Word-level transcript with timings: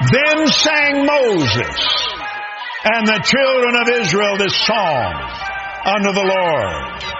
Then 0.00 0.46
sang 0.48 1.06
Moses 1.06 1.78
and 2.84 3.06
the 3.06 3.22
children 3.22 3.74
of 3.76 3.88
Israel 4.02 4.36
this 4.38 4.56
song 4.66 5.14
unto 5.86 6.12
the 6.12 6.26
Lord. 6.26 7.13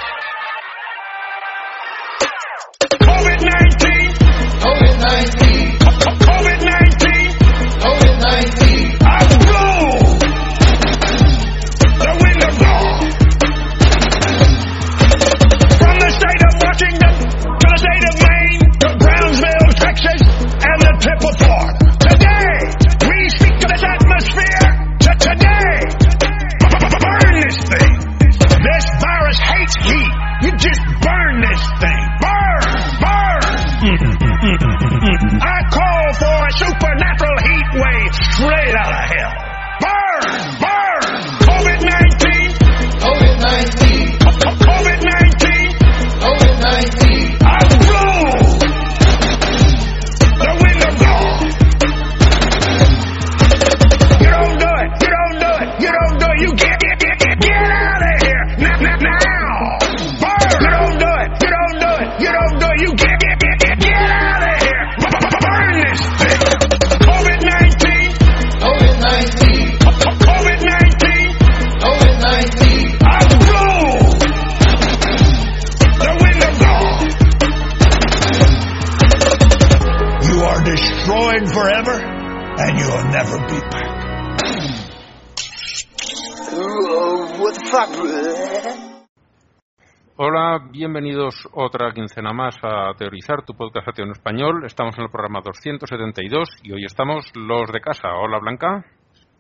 Hola, 90.17 90.69
bienvenidos 90.71 91.35
otra 91.55 91.93
quincena 91.93 92.33
más 92.33 92.55
a 92.63 92.93
Teorizar, 92.97 93.45
tu 93.45 93.53
podcast 93.53 93.89
ateo 93.89 94.05
en 94.05 94.13
español. 94.13 94.65
Estamos 94.65 94.97
en 94.97 95.03
el 95.03 95.11
programa 95.11 95.41
272 95.45 96.49
y 96.63 96.71
hoy 96.71 96.85
estamos 96.85 97.27
los 97.35 97.73
de 97.73 97.81
casa. 97.81 98.15
Hola 98.15 98.39
Blanca 98.39 98.85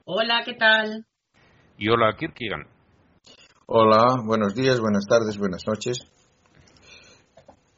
Hola, 0.05 0.42
¿qué 0.45 0.55
tal? 0.55 1.06
y 1.78 1.89
hola 1.89 2.17
Kirkigan. 2.17 2.67
Hola, 3.67 4.17
buenos 4.27 4.56
días, 4.56 4.80
buenas 4.80 5.06
tardes, 5.06 5.39
buenas 5.39 5.62
noches. 5.64 6.11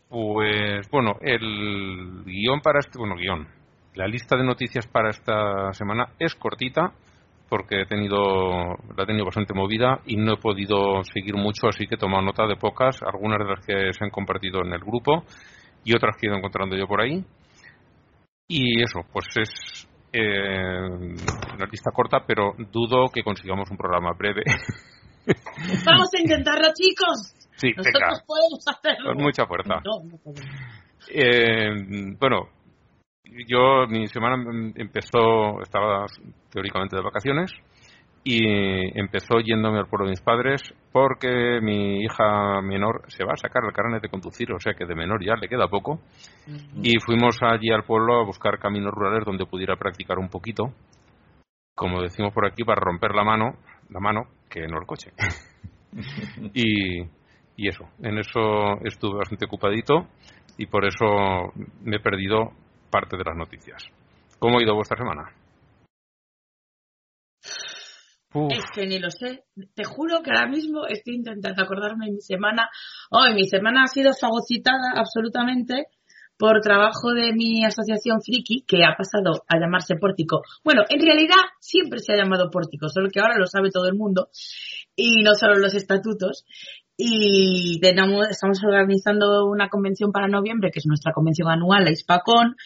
Pues 0.08 0.89
bueno, 0.91 1.17
el 1.20 2.24
guion 2.24 2.62
para 2.62 2.78
este, 2.78 2.98
bueno, 2.98 3.17
guion, 3.17 3.47
la 3.94 4.06
lista 4.06 4.39
de 4.39 4.44
noticias 4.44 4.86
para 4.86 5.11
esta 5.11 5.70
semana 5.74 6.14
es 6.19 6.34
cortita 6.34 6.94
porque 7.48 7.83
he 7.83 7.86
tenido, 7.86 8.19
la 8.97 9.05
he 9.05 9.06
tenido 9.06 9.25
bastante 9.25 9.55
movida 9.55 10.00
y 10.06 10.16
no 10.16 10.34
he 10.34 10.36
podido 10.39 11.02
seguir 11.05 11.34
mucho, 11.36 11.69
así 11.69 11.86
que 11.86 11.95
he 11.95 11.98
tomado 11.98 12.23
nota 12.23 12.46
de 12.46 12.57
pocas, 12.57 13.01
algunas 13.02 13.39
de 13.39 13.45
las 13.45 13.64
que 13.64 13.92
se 13.92 14.05
han 14.05 14.11
compartido 14.11 14.61
en 14.64 14.73
el 14.73 14.80
grupo 14.80 15.24
y 15.85 15.95
otras 15.95 16.17
que 16.17 16.27
he 16.27 16.30
ido 16.30 16.36
encontrando 16.39 16.77
yo 16.77 16.86
por 16.86 17.01
ahí. 17.01 17.24
Y 18.48 18.83
eso, 18.83 19.01
pues 19.12 19.27
es 19.40 19.89
eh, 20.12 20.89
una 21.55 21.67
lista 21.70 21.90
corta, 21.92 22.24
pero 22.27 22.55
dudo 22.73 23.08
que 23.12 23.23
consigamos 23.23 23.70
un 23.70 23.77
programa 23.77 24.12
breve. 24.17 24.42
Vamos 25.85 26.08
a 26.14 26.20
intentarlo, 26.20 26.68
chicos. 26.74 27.35
sí, 27.56 27.70
Nosotros 27.77 28.02
venga, 28.02 28.24
podemos 28.27 28.64
hacerlo. 28.68 29.12
con 29.14 29.23
mucha 29.23 29.46
fuerza. 29.46 29.74
No, 29.85 30.05
no 30.05 30.17
podemos. 30.18 30.51
Eh, 31.08 32.14
bueno, 32.18 32.48
yo 33.47 33.87
mi 33.89 34.07
semana 34.09 34.37
mm, 34.37 34.75
empezó, 34.77 35.61
estaba 35.63 36.07
teóricamente 36.51 36.97
de 36.97 37.03
vacaciones 37.03 37.53
y 38.29 38.98
empezó 38.98 39.39
yéndome 39.39 39.79
al 39.79 39.87
pueblo 39.87 40.07
de 40.07 40.11
mis 40.11 40.20
padres 40.20 40.61
porque 40.91 41.61
mi 41.63 42.03
hija 42.03 42.61
menor 42.61 43.03
se 43.07 43.25
va 43.25 43.35
a 43.35 43.36
sacar 43.36 43.63
el 43.65 43.73
carnet 43.73 44.03
de 44.03 44.09
conducir, 44.09 44.53
o 44.53 44.59
sea 44.59 44.75
que 44.75 44.85
de 44.85 44.97
menor 44.97 45.25
ya 45.25 45.36
le 45.36 45.48
queda 45.48 45.69
poco. 45.69 46.01
Y 46.83 46.98
fuimos 46.98 47.39
allí 47.41 47.70
al 47.70 47.85
pueblo 47.85 48.20
a 48.20 48.25
buscar 48.25 48.59
caminos 48.59 48.92
rurales 48.92 49.25
donde 49.25 49.47
pudiera 49.47 49.77
practicar 49.77 50.19
un 50.19 50.29
poquito, 50.29 50.73
como 51.77 52.03
decimos 52.03 52.33
por 52.33 52.47
aquí, 52.47 52.65
para 52.65 52.81
romper 52.81 53.15
la 53.15 53.23
mano, 53.23 53.59
la 53.91 54.01
mano, 54.01 54.23
que 54.51 54.67
no 54.67 54.81
el 54.81 54.86
coche. 54.86 55.13
y, 56.53 57.03
y 57.57 57.69
eso, 57.69 57.85
en 58.03 58.19
eso 58.19 58.81
estuve 58.83 59.19
bastante 59.19 59.45
ocupadito 59.45 60.09
y 60.59 60.67
por 60.67 60.85
eso 60.85 61.53
me 61.85 61.97
he 61.97 62.01
perdido 62.01 62.51
parte 62.91 63.17
de 63.17 63.24
las 63.24 63.36
noticias. 63.36 63.83
¿Cómo 64.39 64.58
ha 64.58 64.63
ido 64.63 64.74
vuestra 64.74 64.97
semana? 64.98 65.33
Es 68.51 68.64
que 68.74 68.86
ni 68.86 68.98
lo 68.98 69.11
sé. 69.11 69.45
Te 69.74 69.85
juro 69.85 70.23
que 70.23 70.30
ahora 70.30 70.48
mismo 70.48 70.86
estoy 70.86 71.14
intentando 71.14 71.63
acordarme 71.63 72.07
de 72.07 72.13
mi 72.13 72.20
semana. 72.20 72.69
Hoy 73.11 73.35
mi 73.35 73.45
semana 73.45 73.85
ha 73.85 73.86
sido 73.86 74.13
fagocitada 74.13 74.92
absolutamente 74.95 75.86
por 76.36 76.61
trabajo 76.61 77.14
de 77.14 77.33
mi 77.33 77.64
asociación 77.64 78.20
Friki, 78.20 78.64
que 78.67 78.85
ha 78.85 78.95
pasado 78.95 79.45
a 79.48 79.58
llamarse 79.58 79.97
Pórtico. 79.97 80.42
Bueno, 80.63 80.83
en 80.89 81.01
realidad 81.01 81.41
siempre 81.61 81.98
se 82.01 82.13
ha 82.13 82.17
llamado 82.17 82.51
Pórtico, 82.51 82.89
solo 82.89 83.08
que 83.08 83.20
ahora 83.20 83.39
lo 83.39 83.47
sabe 83.47 83.70
todo 83.70 83.89
el 83.89 83.95
mundo 83.95 84.29
y 84.95 85.23
no 85.23 85.35
solo 85.35 85.57
los 85.57 85.74
estatutos. 85.74 86.45
Y 86.96 87.79
tenemos, 87.80 88.27
estamos 88.30 88.58
organizando 88.64 89.46
una 89.46 89.68
convención 89.68 90.12
para 90.12 90.29
noviembre, 90.29 90.70
que 90.70 90.79
es 90.79 90.86
nuestra 90.86 91.12
convención 91.12 91.48
anual, 91.51 91.84
la 91.84 91.90
Hispacon, 91.90 92.57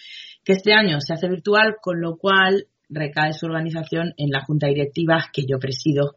que 0.44 0.52
este 0.52 0.72
año 0.72 1.00
se 1.00 1.14
hace 1.14 1.28
virtual, 1.28 1.76
con 1.80 2.00
lo 2.00 2.16
cual 2.16 2.66
recae 2.90 3.32
su 3.32 3.46
organización 3.46 4.14
en 4.16 4.30
la 4.30 4.42
junta 4.44 4.66
directiva 4.66 5.24
que 5.32 5.42
yo 5.48 5.58
presido. 5.58 6.14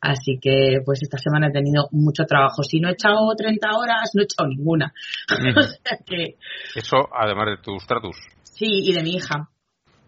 Así 0.00 0.38
que, 0.40 0.78
pues 0.84 1.02
esta 1.02 1.18
semana 1.18 1.48
he 1.48 1.52
tenido 1.52 1.88
mucho 1.92 2.24
trabajo. 2.24 2.62
Si 2.62 2.80
no 2.80 2.88
he 2.88 2.92
echado 2.92 3.34
30 3.36 3.68
horas, 3.76 4.10
no 4.14 4.22
he 4.22 4.24
echado 4.24 4.48
ninguna. 4.48 4.92
o 5.56 5.62
sea 5.62 5.98
que, 6.04 6.36
eso 6.74 7.08
además 7.12 7.46
de 7.46 7.62
tus 7.62 7.86
tratus. 7.86 8.16
sí, 8.42 8.66
y 8.68 8.92
de 8.92 9.02
mi 9.02 9.16
hija. 9.16 9.48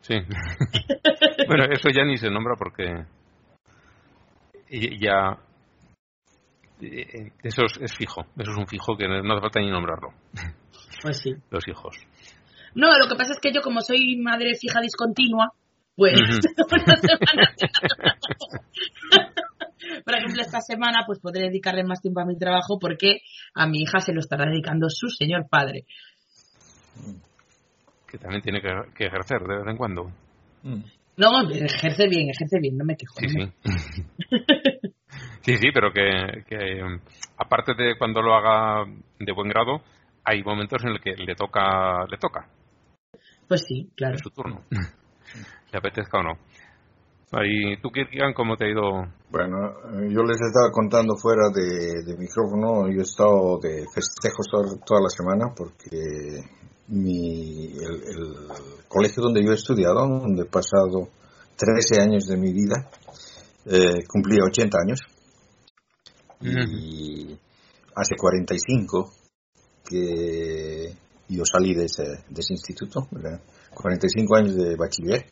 Sí. 0.01 0.15
bueno, 1.47 1.65
eso 1.71 1.89
ya 1.95 2.05
ni 2.05 2.17
se 2.17 2.31
nombra 2.31 2.55
porque 2.57 3.05
ya 5.01 5.39
eh, 6.81 7.33
eso 7.43 7.65
es, 7.65 7.77
es 7.81 7.93
fijo, 7.95 8.23
eso 8.39 8.51
es 8.53 8.57
un 8.57 8.67
fijo 8.67 8.97
que 8.97 9.07
no 9.09 9.17
hace 9.33 9.41
falta 9.41 9.61
ni 9.61 9.71
nombrarlo, 9.71 10.09
Pues 11.03 11.19
sí. 11.19 11.35
los 11.51 11.67
hijos. 11.69 11.97
No, 12.75 12.97
lo 12.99 13.09
que 13.09 13.17
pasa 13.17 13.33
es 13.33 13.41
que 13.41 13.53
yo, 13.53 13.61
como 13.63 13.81
soy 13.81 14.17
madre 14.17 14.55
fija 14.55 14.81
discontinua, 14.81 15.53
pues 15.97 16.21
Ujú. 16.21 16.33
una 16.71 16.97
semana- 16.97 17.55
Por 20.05 20.15
ejemplo, 20.17 20.43
esta 20.43 20.61
semana 20.61 21.05
pues 21.07 21.19
podré 21.21 21.43
dedicarle 21.45 21.85
más 21.85 22.01
tiempo 22.01 22.21
a 22.21 22.25
mi 22.27 22.37
trabajo 22.37 22.79
porque 22.79 23.21
a 23.55 23.67
mi 23.67 23.81
hija 23.83 24.01
se 24.01 24.13
lo 24.13 24.21
estará 24.21 24.45
dedicando 24.51 24.89
su 24.91 25.09
señor 25.09 25.49
padre. 25.49 25.85
que 28.07 28.19
también 28.19 28.43
tiene 28.43 28.61
que, 28.61 28.69
que 28.95 29.07
ejercer 29.07 29.41
de 29.43 29.59
vez 29.59 29.67
en 29.67 29.77
cuando. 29.77 30.11
No, 31.17 31.51
ejerce 31.51 32.07
bien, 32.09 32.29
ejerce 32.31 32.59
bien, 32.61 32.77
no 32.77 32.85
me 32.85 32.97
quejo. 32.97 33.15
Sí, 33.19 33.27
no 33.35 33.53
sí. 33.67 34.05
Sí, 35.49 35.57
sí, 35.57 35.69
pero 35.73 35.91
que, 35.93 36.45
que, 36.47 36.85
mm, 36.85 37.01
aparte 37.39 37.73
de 37.75 37.97
cuando 37.97 38.21
lo 38.21 38.35
haga 38.35 38.85
de 39.19 39.33
buen 39.33 39.49
grado, 39.49 39.81
hay 40.23 40.43
momentos 40.43 40.83
en 40.85 40.91
el 40.91 41.01
que 41.01 41.15
le 41.17 41.35
toca, 41.35 42.05
le 42.05 42.19
toca, 42.19 42.47
Pues 43.49 43.65
sí, 43.67 43.91
claro. 43.97 44.17
es 44.17 44.21
su 44.21 44.29
turno, 44.31 44.63
le 45.73 45.79
apetezca 45.79 46.19
o 46.19 46.23
no. 46.23 46.33
Ahí, 47.33 47.81
tú, 47.81 47.91
Kirkigan, 47.91 48.35
¿cómo 48.35 48.57
te 48.57 48.67
ha 48.67 48.71
ido? 48.71 49.05
Bueno, 49.31 49.57
eh, 49.69 50.09
yo 50.11 50.23
les 50.23 50.41
estaba 50.41 50.71
contando 50.71 51.15
fuera 51.17 51.49
de, 51.55 52.05
de 52.05 52.17
micrófono, 52.19 52.89
yo 52.93 53.01
he 53.01 53.03
estado 53.03 53.59
de 53.63 53.85
festejos 53.95 54.47
toda, 54.51 54.65
toda 54.85 55.01
la 55.01 55.09
semana 55.09 55.53
porque 55.57 56.45
mi, 56.89 57.73
el, 57.73 57.95
el 57.95 58.87
colegio 58.87 59.23
donde 59.23 59.45
yo 59.45 59.53
he 59.53 59.55
estudiado, 59.55 60.09
donde 60.09 60.43
he 60.43 60.51
pasado 60.51 61.09
13 61.57 62.01
años 62.03 62.27
de 62.27 62.37
mi 62.37 62.53
vida, 62.53 62.89
eh, 63.67 64.05
cumplía 64.09 64.41
80 64.45 64.79
años 64.79 65.01
y 66.41 67.39
hace 67.95 68.15
45 68.17 69.11
que 69.89 70.95
yo 71.29 71.43
salí 71.45 71.75
de 71.75 71.85
ese, 71.87 72.05
de 72.05 72.41
ese 72.41 72.55
instituto, 72.55 73.07
¿verdad? 73.11 73.41
45 73.75 74.37
años 74.37 74.57
de 74.57 74.77
bachiller 74.77 75.27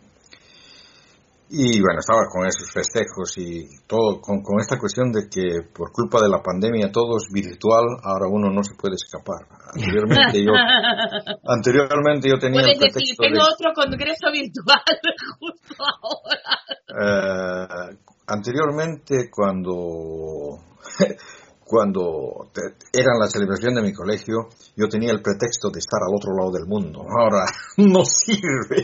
Y 1.49 1.81
bueno, 1.81 2.01
estaba 2.01 2.27
con 2.29 2.45
esos 2.47 2.71
festejos 2.73 3.39
y 3.39 3.65
todo, 3.87 4.21
con, 4.21 4.43
con 4.43 4.59
esta 4.61 4.79
cuestión 4.79 5.13
de 5.13 5.29
que 5.31 5.63
por 5.73 5.93
culpa 5.93 6.21
de 6.21 6.29
la 6.29 6.43
pandemia 6.43 6.91
todo 6.91 7.17
es 7.19 7.29
virtual, 7.33 7.85
ahora 8.03 8.27
uno 8.29 8.51
no 8.51 8.63
se 8.65 8.75
puede 8.75 8.97
escapar. 8.97 9.47
Anteriormente 9.73 10.43
yo, 10.43 10.53
anteriormente 11.47 12.29
yo 12.29 12.39
tenía 12.39 12.63
Puedes 12.63 12.81
decir, 12.81 13.17
tengo 13.17 13.45
de- 13.47 13.53
otro 13.55 13.73
congreso 13.75 14.27
virtual 14.33 14.83
justo 15.39 15.85
ahora. 15.87 16.59
Eh, 16.89 17.97
anteriormente, 18.27 19.31
cuando, 19.31 20.59
cuando 21.65 22.51
te- 22.53 22.77
era 23.01 23.13
la 23.19 23.27
celebración 23.29 23.75
de 23.75 23.83
mi 23.83 23.93
colegio, 23.93 24.49
yo 24.77 24.89
tenía 24.89 25.11
el 25.13 25.21
pretexto 25.23 25.71
de 25.71 25.81
estar 25.81 26.01
al 26.03 26.15
otro 26.15 26.33
lado 26.37 26.53
del 26.53 26.67
mundo. 26.67 27.03
Ahora 27.03 27.45
no 27.79 28.05
sirve. 28.05 28.83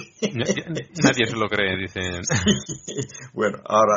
Nadie 1.02 1.26
se 1.26 1.36
lo 1.36 1.48
cree, 1.48 1.76
dicen. 1.76 2.22
bueno, 3.34 3.58
ahora, 3.64 3.94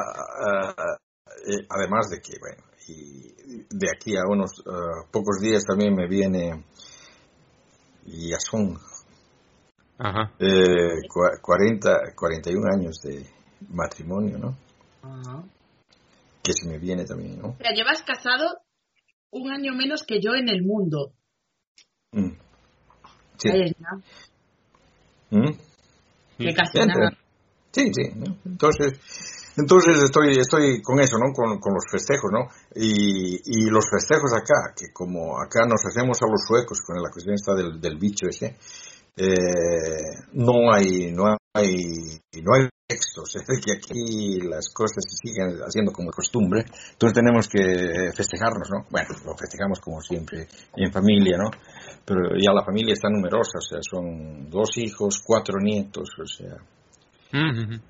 eh, 0.47 1.53
eh, 1.53 1.65
además 1.69 2.09
de 2.09 2.21
que, 2.21 2.37
bueno, 2.39 2.63
y 2.87 3.33
de 3.69 3.87
aquí 3.95 4.15
a 4.15 4.21
unos 4.29 4.51
eh, 4.59 5.07
pocos 5.11 5.39
días 5.41 5.63
también 5.65 5.95
me 5.95 6.07
viene, 6.07 6.63
y 8.05 8.29
ya 8.29 8.37
son 8.39 8.77
Ajá. 9.97 10.31
eh, 10.39 11.01
cua- 11.09 11.41
40, 11.41 12.13
41 12.15 12.67
años 12.71 12.99
de 13.01 13.25
matrimonio, 13.69 14.37
¿no? 14.37 14.55
Que 16.45 16.53
se 16.53 16.67
me 16.67 16.77
viene 16.77 17.05
también, 17.05 17.39
¿no? 17.39 17.55
Mira, 17.57 17.71
llevas 17.73 18.03
casado 18.03 18.59
un 19.31 19.51
año 19.51 19.73
menos 19.73 20.03
que 20.03 20.21
yo 20.21 20.35
en 20.35 20.47
el 20.47 20.61
mundo. 20.63 21.13
Mm. 22.11 22.37
Sí. 23.37 23.49
Ahí 23.49 23.61
está. 23.63 23.95
¿Mm? 25.31 25.51
Que 26.37 26.53
casi 26.53 26.79
nada. 26.79 27.11
Sí, 27.71 27.91
sí. 27.93 28.11
¿no? 28.15 28.37
Entonces, 28.45 28.93
entonces 29.57 30.03
estoy, 30.03 30.37
estoy 30.37 30.81
con 30.81 30.99
eso, 30.99 31.17
¿no? 31.17 31.33
Con, 31.33 31.59
con 31.59 31.73
los 31.73 31.85
festejos, 31.91 32.29
¿no? 32.31 32.47
Y, 32.75 33.41
y 33.43 33.69
los 33.69 33.85
festejos 33.89 34.31
acá, 34.33 34.73
que 34.77 34.93
como 34.93 35.41
acá 35.41 35.65
nos 35.65 35.83
hacemos 35.85 36.21
a 36.21 36.27
los 36.29 36.45
suecos 36.47 36.79
con 36.85 37.01
la 37.01 37.09
cuestión 37.09 37.35
esta 37.35 37.55
del, 37.55 37.81
del 37.81 37.97
bicho 37.97 38.27
ese, 38.27 38.57
eh, 39.17 40.27
no 40.33 40.71
hay, 40.71 41.11
no 41.11 41.37
hay, 41.53 42.21
no 42.43 42.53
hay 42.53 42.69
textos, 42.89 43.35
es 43.35 43.45
decir, 43.47 43.63
que 43.65 43.71
aquí 43.73 44.47
las 44.47 44.69
cosas 44.71 45.03
se 45.09 45.17
siguen 45.17 45.57
haciendo 45.65 45.91
como 45.91 46.11
costumbre, 46.11 46.65
entonces 46.91 47.13
tenemos 47.17 47.47
que 47.47 48.11
festejarnos, 48.15 48.69
¿no? 48.69 48.85
Bueno, 48.91 49.09
lo 49.25 49.35
festejamos 49.35 49.79
como 49.79 49.99
siempre 50.01 50.47
en 50.75 50.91
familia, 50.91 51.37
¿no? 51.37 51.49
Pero 52.05 52.37
ya 52.37 52.51
la 52.53 52.63
familia 52.63 52.93
está 52.93 53.09
numerosa, 53.09 53.57
o 53.57 53.61
sea, 53.61 53.79
son 53.81 54.49
dos 54.51 54.77
hijos, 54.77 55.19
cuatro 55.25 55.57
nietos, 55.59 56.09
o 56.21 56.27
sea, 56.27 56.53
Ujú. 57.33 57.81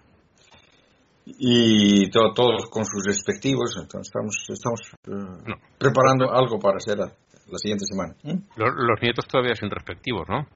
y 1.26 2.10
to- 2.10 2.34
todos 2.34 2.70
con 2.70 2.86
sus 2.86 3.04
respectivos, 3.06 3.76
entonces 3.76 4.08
estamos, 4.08 4.46
estamos 4.48 4.82
eh, 5.08 5.44
No. 5.46 5.56
preparando 5.78 6.32
algo 6.34 6.58
para 6.58 6.78
hacer 6.78 6.98
la, 6.98 7.08
la 7.08 7.58
siguiente 7.58 7.84
semana. 7.86 8.16
¿Mm? 8.24 8.48
Los, 8.56 8.70
los 8.74 9.02
nietos 9.02 9.28
todavía 9.28 9.56
sin 9.56 9.70
respectivos, 9.70 10.26
¿no? 10.30 10.48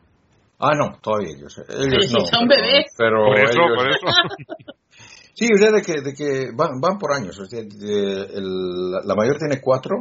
Ah, 0.60 0.76
no, 0.76 0.98
todavía 1.02 1.30
ellos, 1.38 1.58
ellos 1.70 2.08
si 2.08 2.14
no. 2.14 2.20
son 2.26 2.48
pero- 2.48 2.62
bebés. 2.62 2.86
Pero 2.98 3.26
Por 3.26 3.40
eso, 3.40 3.52
ellos- 3.54 3.78
por 3.78 3.90
eso. 3.92 4.76
Sí, 5.34 5.48
o 5.54 5.58
sea, 5.58 5.72
de 5.72 5.82
que, 5.82 6.02
de 6.02 6.14
que 6.14 6.52
van, 6.54 6.82
van 6.82 6.98
por 7.00 7.14
años. 7.14 7.40
O 7.40 7.46
sea, 7.46 7.62
de- 7.62 8.24
el- 8.36 8.92
la 9.06 9.16
mayor 9.16 9.38
tiene 9.38 9.62
cuatro 9.62 9.96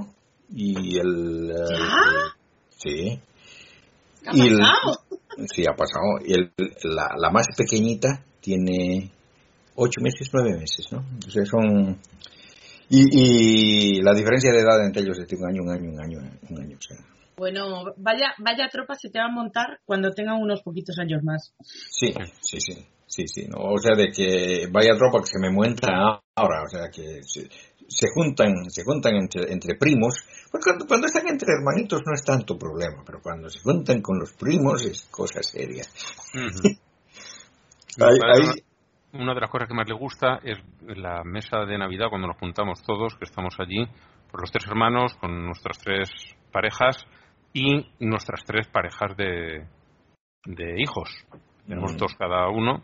y 0.53 0.99
el... 0.99 1.51
el- 1.51 1.79
¿Ya? 1.79 2.37
sí. 2.77 3.21
¿Qué 4.23 4.29
ha 4.31 4.35
Y 4.37 4.41
el- 4.49 4.59
pasado? 4.59 5.01
Sí, 5.55 5.63
ha 5.69 5.77
pasado. 5.77 6.05
Y 6.27 6.33
el, 6.33 6.53
la, 6.85 7.11
la 7.17 7.31
más 7.31 7.47
pequeñita 7.57 8.25
tiene 8.41 9.13
ocho 9.77 10.01
meses, 10.03 10.29
nueve 10.33 10.59
meses, 10.59 10.87
¿no? 10.91 10.99
O 11.25 11.31
sea, 11.31 11.45
son... 11.45 11.97
Y, 12.91 13.05
y 13.99 14.03
la 14.03 14.15
diferencia 14.15 14.51
de 14.51 14.59
edad 14.61 14.85
entre 14.85 15.03
ellos 15.03 15.19
es 15.21 15.29
de 15.29 15.37
un 15.37 15.47
año, 15.47 15.63
un 15.63 15.71
año, 15.71 15.91
un 15.91 16.01
año, 16.01 16.19
un 16.51 16.61
año. 16.63 16.77
O 16.77 16.83
sea, 16.83 16.97
Bueno, 17.39 17.95
vaya, 17.97 18.35
vaya 18.39 18.69
tropa 18.69 18.95
se 18.95 19.11
te 19.11 19.19
va 19.19 19.27
a 19.27 19.33
montar 19.33 19.81
cuando 19.85 20.11
tengan 20.13 20.41
unos 20.43 20.63
poquitos 20.63 20.99
años 20.99 21.23
más. 21.23 21.55
sí, 21.91 22.13
sí, 22.41 22.61
sí. 22.61 22.87
Sí, 23.11 23.27
sí, 23.27 23.47
¿no? 23.49 23.73
o 23.73 23.79
sea, 23.79 23.97
de 23.97 24.13
que 24.13 24.69
vaya 24.71 24.95
tropa 24.95 25.21
que 25.21 25.29
se 25.29 25.39
me 25.41 25.51
muentra 25.51 26.21
ahora, 26.37 26.63
o 26.63 26.69
sea, 26.69 26.91
que 26.91 27.23
se, 27.23 27.49
se 27.89 28.07
juntan, 28.15 28.69
se 28.69 28.85
juntan 28.85 29.15
entre, 29.17 29.51
entre 29.51 29.77
primos, 29.77 30.27
pues 30.53 30.63
cuando, 30.63 30.87
cuando 30.87 31.07
están 31.07 31.27
entre 31.27 31.55
hermanitos 31.55 32.03
no 32.05 32.13
es 32.13 32.23
tanto 32.23 32.59
problema, 32.59 33.03
pero 33.07 33.21
cuando 33.23 33.49
se 33.49 33.61
juntan 33.61 34.03
con 34.03 34.19
los 34.19 34.35
primos 34.35 34.85
es 34.85 35.07
cosa 35.11 35.43
seria. 35.43 35.85
Ahí- 37.99 38.63
Una 39.15 39.33
de 39.35 39.41
las 39.41 39.51
cosas 39.51 39.69
que 39.69 39.75
más 39.75 39.89
le 39.89 39.95
gusta 39.95 40.41
es 40.45 40.59
la 40.83 41.25
mesa 41.25 41.65
de 41.65 41.79
Navidad 41.79 42.11
cuando 42.11 42.29
nos 42.29 42.37
juntamos 42.37 42.83
todos, 42.83 43.15
que 43.17 43.25
estamos 43.25 43.55
allí, 43.59 43.87
por 44.31 44.43
los 44.43 44.51
tres 44.53 44.67
hermanos, 44.69 45.15
con 45.15 45.47
nuestras 45.47 45.79
tres 45.79 46.11
parejas 46.53 46.97
y 47.53 47.87
nuestras 48.01 48.45
tres 48.45 48.69
parejas 48.69 49.17
de, 49.17 49.67
de 50.45 50.81
hijos. 50.81 51.09
Tenemos 51.67 51.95
Mm. 51.95 51.97
dos 51.97 52.15
cada 52.17 52.49
uno. 52.49 52.83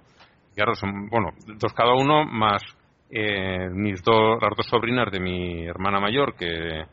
Y 0.56 0.60
ahora 0.60 0.74
son, 0.74 1.08
bueno, 1.08 1.30
dos 1.58 1.72
cada 1.72 1.94
uno 1.94 2.24
más 2.24 2.62
eh, 3.10 3.68
mis 3.70 4.02
dos, 4.02 4.38
las 4.42 4.56
dos 4.56 4.66
sobrinas 4.66 5.10
de 5.12 5.20
mi 5.20 5.66
hermana 5.66 6.00
mayor, 6.00 6.34
que 6.36 6.84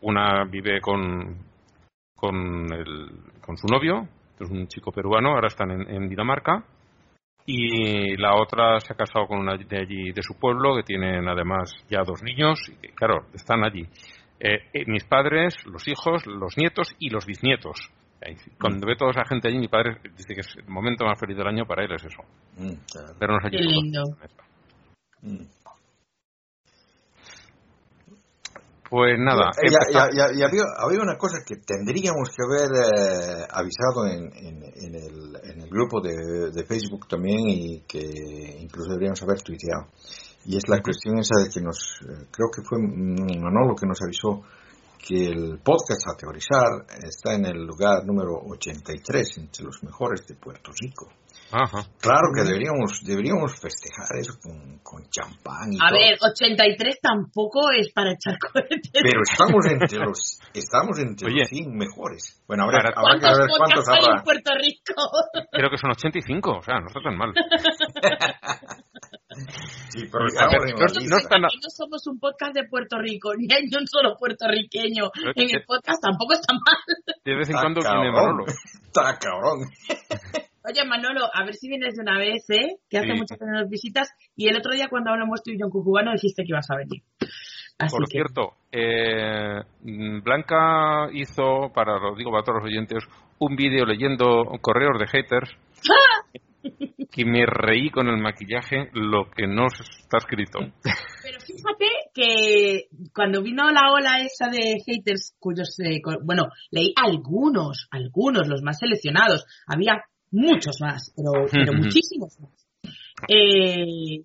una 0.00 0.44
vive 0.44 0.80
con, 0.80 1.38
con, 2.16 2.72
el, 2.72 3.10
con 3.40 3.56
su 3.56 3.66
novio, 3.68 4.08
que 4.36 4.44
es 4.44 4.50
un 4.50 4.66
chico 4.68 4.92
peruano, 4.92 5.30
ahora 5.30 5.48
están 5.48 5.70
en, 5.70 5.88
en 5.88 6.08
Dinamarca, 6.08 6.64
y 7.46 8.16
la 8.16 8.34
otra 8.34 8.78
se 8.80 8.92
ha 8.92 8.96
casado 8.96 9.26
con 9.26 9.38
una 9.38 9.56
de 9.56 9.78
allí, 9.78 10.12
de 10.12 10.22
su 10.22 10.38
pueblo, 10.38 10.76
que 10.76 10.82
tienen 10.82 11.28
además 11.28 11.72
ya 11.88 12.02
dos 12.04 12.22
niños, 12.22 12.60
y 12.82 12.88
claro, 12.88 13.26
están 13.32 13.64
allí. 13.64 13.86
Eh, 14.40 14.58
eh, 14.72 14.84
mis 14.86 15.04
padres, 15.04 15.54
los 15.66 15.86
hijos, 15.88 16.26
los 16.26 16.56
nietos 16.56 16.94
y 16.98 17.10
los 17.10 17.26
bisnietos. 17.26 17.90
Cuando 18.60 18.86
ve 18.86 18.96
toda 18.96 19.12
esa 19.12 19.24
gente 19.24 19.48
allí, 19.48 19.58
mi 19.58 19.68
padre 19.68 20.00
dice 20.16 20.34
que 20.34 20.40
es 20.40 20.56
el 20.56 20.68
momento 20.68 21.04
más 21.04 21.18
feliz 21.18 21.36
del 21.36 21.46
año 21.46 21.66
para 21.66 21.84
él 21.84 21.92
es 21.92 22.04
eso. 22.04 22.22
Mm, 22.56 22.74
claro. 22.92 23.14
Vernos 23.18 23.44
allí 23.44 23.56
Qué 23.58 23.62
lindo. 23.64 24.02
Mm. 25.22 25.44
Pues 28.90 29.18
nada, 29.18 29.50
ya- 30.14 30.28
ya 30.34 30.46
había, 30.46 30.62
había 30.78 31.02
una 31.02 31.18
cosa 31.18 31.36
que 31.46 31.56
tendríamos 31.56 32.30
que 32.30 32.42
haber 32.42 32.70
eh, 32.72 33.44
avisado 33.50 34.06
en, 34.06 34.32
en- 34.34 34.64
en 34.64 34.94
el, 34.94 35.36
en 35.44 35.60
el 35.60 35.68
grupo 35.68 36.00
de, 36.00 36.50
de 36.54 36.64
Facebook 36.66 37.06
también 37.06 37.38
y 37.48 37.80
que 37.86 38.00
incluso 38.58 38.88
deberíamos 38.92 39.22
haber 39.22 39.42
tuiteado. 39.42 39.88
Y 40.48 40.56
es 40.56 40.64
la 40.66 40.80
cuestión 40.80 41.18
esa 41.18 41.44
de 41.44 41.50
que 41.52 41.60
nos, 41.60 42.00
eh, 42.08 42.24
creo 42.32 42.48
que 42.48 42.62
fue 42.62 42.78
Manolo 42.80 43.76
que 43.76 43.86
nos 43.86 44.00
avisó 44.00 44.40
que 44.96 45.26
el 45.28 45.58
podcast 45.62 46.08
a 46.08 46.16
teorizar 46.16 46.88
está 47.06 47.34
en 47.34 47.44
el 47.44 47.66
lugar 47.66 48.04
número 48.06 48.32
83 48.48 49.38
entre 49.38 49.64
los 49.64 49.82
mejores 49.84 50.26
de 50.26 50.34
Puerto 50.36 50.70
Rico. 50.80 51.12
Ajá. 51.52 51.84
Claro 52.00 52.28
que 52.34 52.42
deberíamos, 52.44 53.00
deberíamos 53.04 53.52
festejar 53.60 54.08
eso 54.18 54.34
con, 54.42 54.78
con 54.82 55.02
champán 55.08 55.72
y 55.72 55.76
A 55.76 55.88
todo. 55.88 55.98
ver, 55.98 56.18
83 56.20 56.96
tampoco 57.00 57.60
es 57.78 57.92
para 57.92 58.12
echar 58.12 58.36
cohetes. 58.52 58.90
Pero 58.92 59.20
estamos 59.22 59.64
entre 59.66 59.98
los, 59.98 60.40
estamos 60.52 60.98
entre 60.98 61.26
Oye. 61.28 61.40
los 61.40 61.48
100 61.48 61.76
mejores. 61.76 62.42
Bueno, 62.48 62.64
habrá, 62.64 62.78
Ahora- 62.96 62.96
habrá 62.96 63.14
que 63.14 63.20
¿Cuántos 63.20 63.38
ver 63.38 63.48
cuántos 63.56 63.88
hay 63.88 63.98
en 64.04 64.10
habrá. 64.12 64.24
Puerto 64.24 64.50
Rico? 64.56 65.02
Creo 65.52 65.70
que 65.70 65.78
son 65.78 65.90
85, 65.90 66.50
o 66.58 66.62
sea, 66.62 66.80
no 66.80 66.86
está 66.88 67.00
tan 67.00 67.16
mal. 67.16 67.32
Sí, 69.90 70.04
pero 70.10 70.28
en 70.28 70.34
no- 70.34 71.16
no 71.38 71.46
Aquí 71.46 71.58
no 71.62 71.70
somos 71.70 72.06
un 72.06 72.18
podcast 72.18 72.54
de 72.54 72.64
Puerto 72.68 72.98
Rico, 72.98 73.32
ni 73.38 73.46
hay 73.52 73.64
un 73.76 73.86
solo 73.86 74.16
puertorriqueño 74.18 75.10
Pero 75.14 75.32
en 75.34 75.50
el 75.56 75.64
podcast, 75.64 76.02
tampoco 76.02 76.34
está 76.34 76.52
mal. 76.52 76.96
De 77.24 77.34
vez 77.36 77.48
en 77.48 77.56
Está 77.56 77.62
cuando 77.62 77.80
viene. 77.80 78.12
Manolo. 78.12 78.44
Está 78.46 79.18
cabrón. 79.18 79.68
Oye, 80.64 80.84
Manolo, 80.84 81.24
a 81.32 81.44
ver 81.44 81.54
si 81.54 81.68
vienes 81.68 81.94
de 81.96 82.02
una 82.02 82.18
vez, 82.18 82.44
¿eh? 82.50 82.76
Que 82.90 82.98
hace 82.98 83.12
Sí. 83.12 83.18
mucho 83.18 83.36
que 83.38 83.46
no 83.46 83.58
nos 83.60 83.70
visitas. 83.70 84.10
Y 84.36 84.48
el 84.48 84.56
otro 84.56 84.72
día 84.72 84.88
cuando 84.90 85.10
hablamos 85.10 85.42
tú 85.42 85.50
y 85.50 85.58
yo 85.58 85.64
en 85.66 85.70
Cucubano 85.70 86.12
dijiste 86.12 86.42
que 86.42 86.48
ibas 86.50 86.68
a 86.70 86.76
venir. 86.76 87.02
Así 87.78 87.96
Por 87.96 88.06
que... 88.08 88.10
cierto, 88.12 88.52
eh, 88.72 89.62
Blanca 90.22 91.08
hizo, 91.12 91.70
para 91.72 91.98
lo 91.98 92.14
digo 92.16 92.30
para 92.32 92.42
todos 92.42 92.58
los 92.62 92.64
oyentes, 92.70 93.04
un 93.38 93.54
vídeo 93.56 93.86
leyendo 93.86 94.44
correos 94.60 94.98
de 94.98 95.06
haters 95.06 95.50
que 97.10 97.24
me 97.24 97.46
reí 97.46 97.90
con 97.90 98.08
el 98.08 98.18
maquillaje 98.18 98.90
lo 98.92 99.30
que 99.30 99.46
no 99.46 99.66
está 99.66 100.18
escrito. 100.18 100.58
Pero 101.22 101.40
fíjate 101.40 101.86
que 102.14 102.88
cuando 103.14 103.42
vino 103.42 103.70
la 103.70 103.92
ola 103.92 104.20
esa 104.20 104.48
de 104.48 104.76
haters, 104.84 105.34
cuyos, 105.38 105.78
eh, 105.80 106.00
bueno, 106.22 106.48
leí 106.70 106.92
algunos, 106.96 107.88
algunos, 107.90 108.48
los 108.48 108.62
más 108.62 108.78
seleccionados, 108.78 109.44
había 109.66 110.02
muchos 110.30 110.80
más, 110.80 111.12
pero, 111.16 111.44
pero 111.50 111.72
muchísimos 111.76 112.38
más. 112.40 112.66
Eh, 113.28 114.24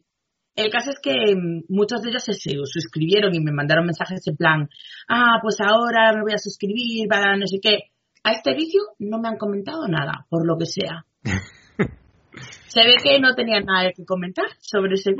el 0.55 0.69
caso 0.69 0.91
es 0.91 0.99
que 1.01 1.35
muchos 1.67 2.01
de 2.03 2.09
ellos 2.09 2.23
se 2.23 2.33
suscribieron 2.33 3.33
y 3.33 3.39
me 3.39 3.51
mandaron 3.51 3.85
mensajes 3.85 4.21
en 4.27 4.35
plan, 4.35 4.69
ah, 5.09 5.39
pues 5.41 5.57
ahora 5.59 6.13
me 6.13 6.21
voy 6.21 6.33
a 6.33 6.37
suscribir 6.37 7.07
para 7.07 7.35
no 7.35 7.47
sé 7.47 7.57
qué. 7.61 7.91
A 8.23 8.31
este 8.31 8.53
vídeo 8.53 8.81
no 8.99 9.19
me 9.19 9.29
han 9.29 9.37
comentado 9.37 9.87
nada, 9.87 10.25
por 10.29 10.45
lo 10.45 10.57
que 10.57 10.65
sea. 10.65 11.05
Se 12.67 12.83
ve 12.83 12.95
que 13.03 13.19
no 13.19 13.35
tenía 13.35 13.59
nada 13.59 13.91
que 13.95 14.03
comentar 14.05 14.45
sobre 14.59 14.95
ese 14.95 15.11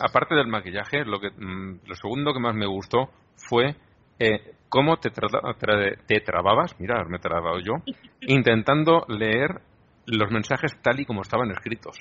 aparte 0.00 0.34
del 0.34 0.46
maquillaje, 0.46 1.04
lo 1.04 1.20
que 1.20 1.30
mm, 1.30 1.80
lo 1.86 1.94
segundo 1.94 2.32
que 2.32 2.40
más 2.40 2.54
me 2.54 2.66
gustó 2.66 3.10
fue 3.36 3.76
eh, 4.18 4.54
cómo 4.70 4.96
te, 4.96 5.10
tra- 5.12 5.98
te 6.06 6.20
trababas, 6.20 6.74
mira, 6.80 7.04
me 7.04 7.18
he 7.18 7.20
trabado 7.20 7.58
yo, 7.60 7.74
intentando 8.22 9.04
leer 9.08 9.60
los 10.06 10.30
mensajes 10.30 10.80
tal 10.82 11.00
y 11.00 11.04
como 11.04 11.22
estaban 11.22 11.50
escritos. 11.50 11.98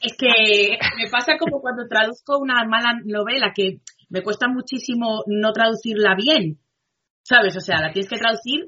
Es 0.00 0.16
que 0.16 0.78
me 0.96 1.10
pasa 1.10 1.36
como 1.38 1.60
cuando 1.60 1.86
traduzco 1.88 2.38
una 2.38 2.64
mala 2.64 3.00
novela 3.04 3.52
que 3.54 3.80
me 4.08 4.22
cuesta 4.22 4.48
muchísimo 4.48 5.24
no 5.26 5.52
traducirla 5.52 6.14
bien. 6.14 6.58
¿Sabes? 7.22 7.56
O 7.56 7.60
sea, 7.60 7.80
la 7.80 7.92
tienes 7.92 8.08
que 8.08 8.16
traducir. 8.16 8.66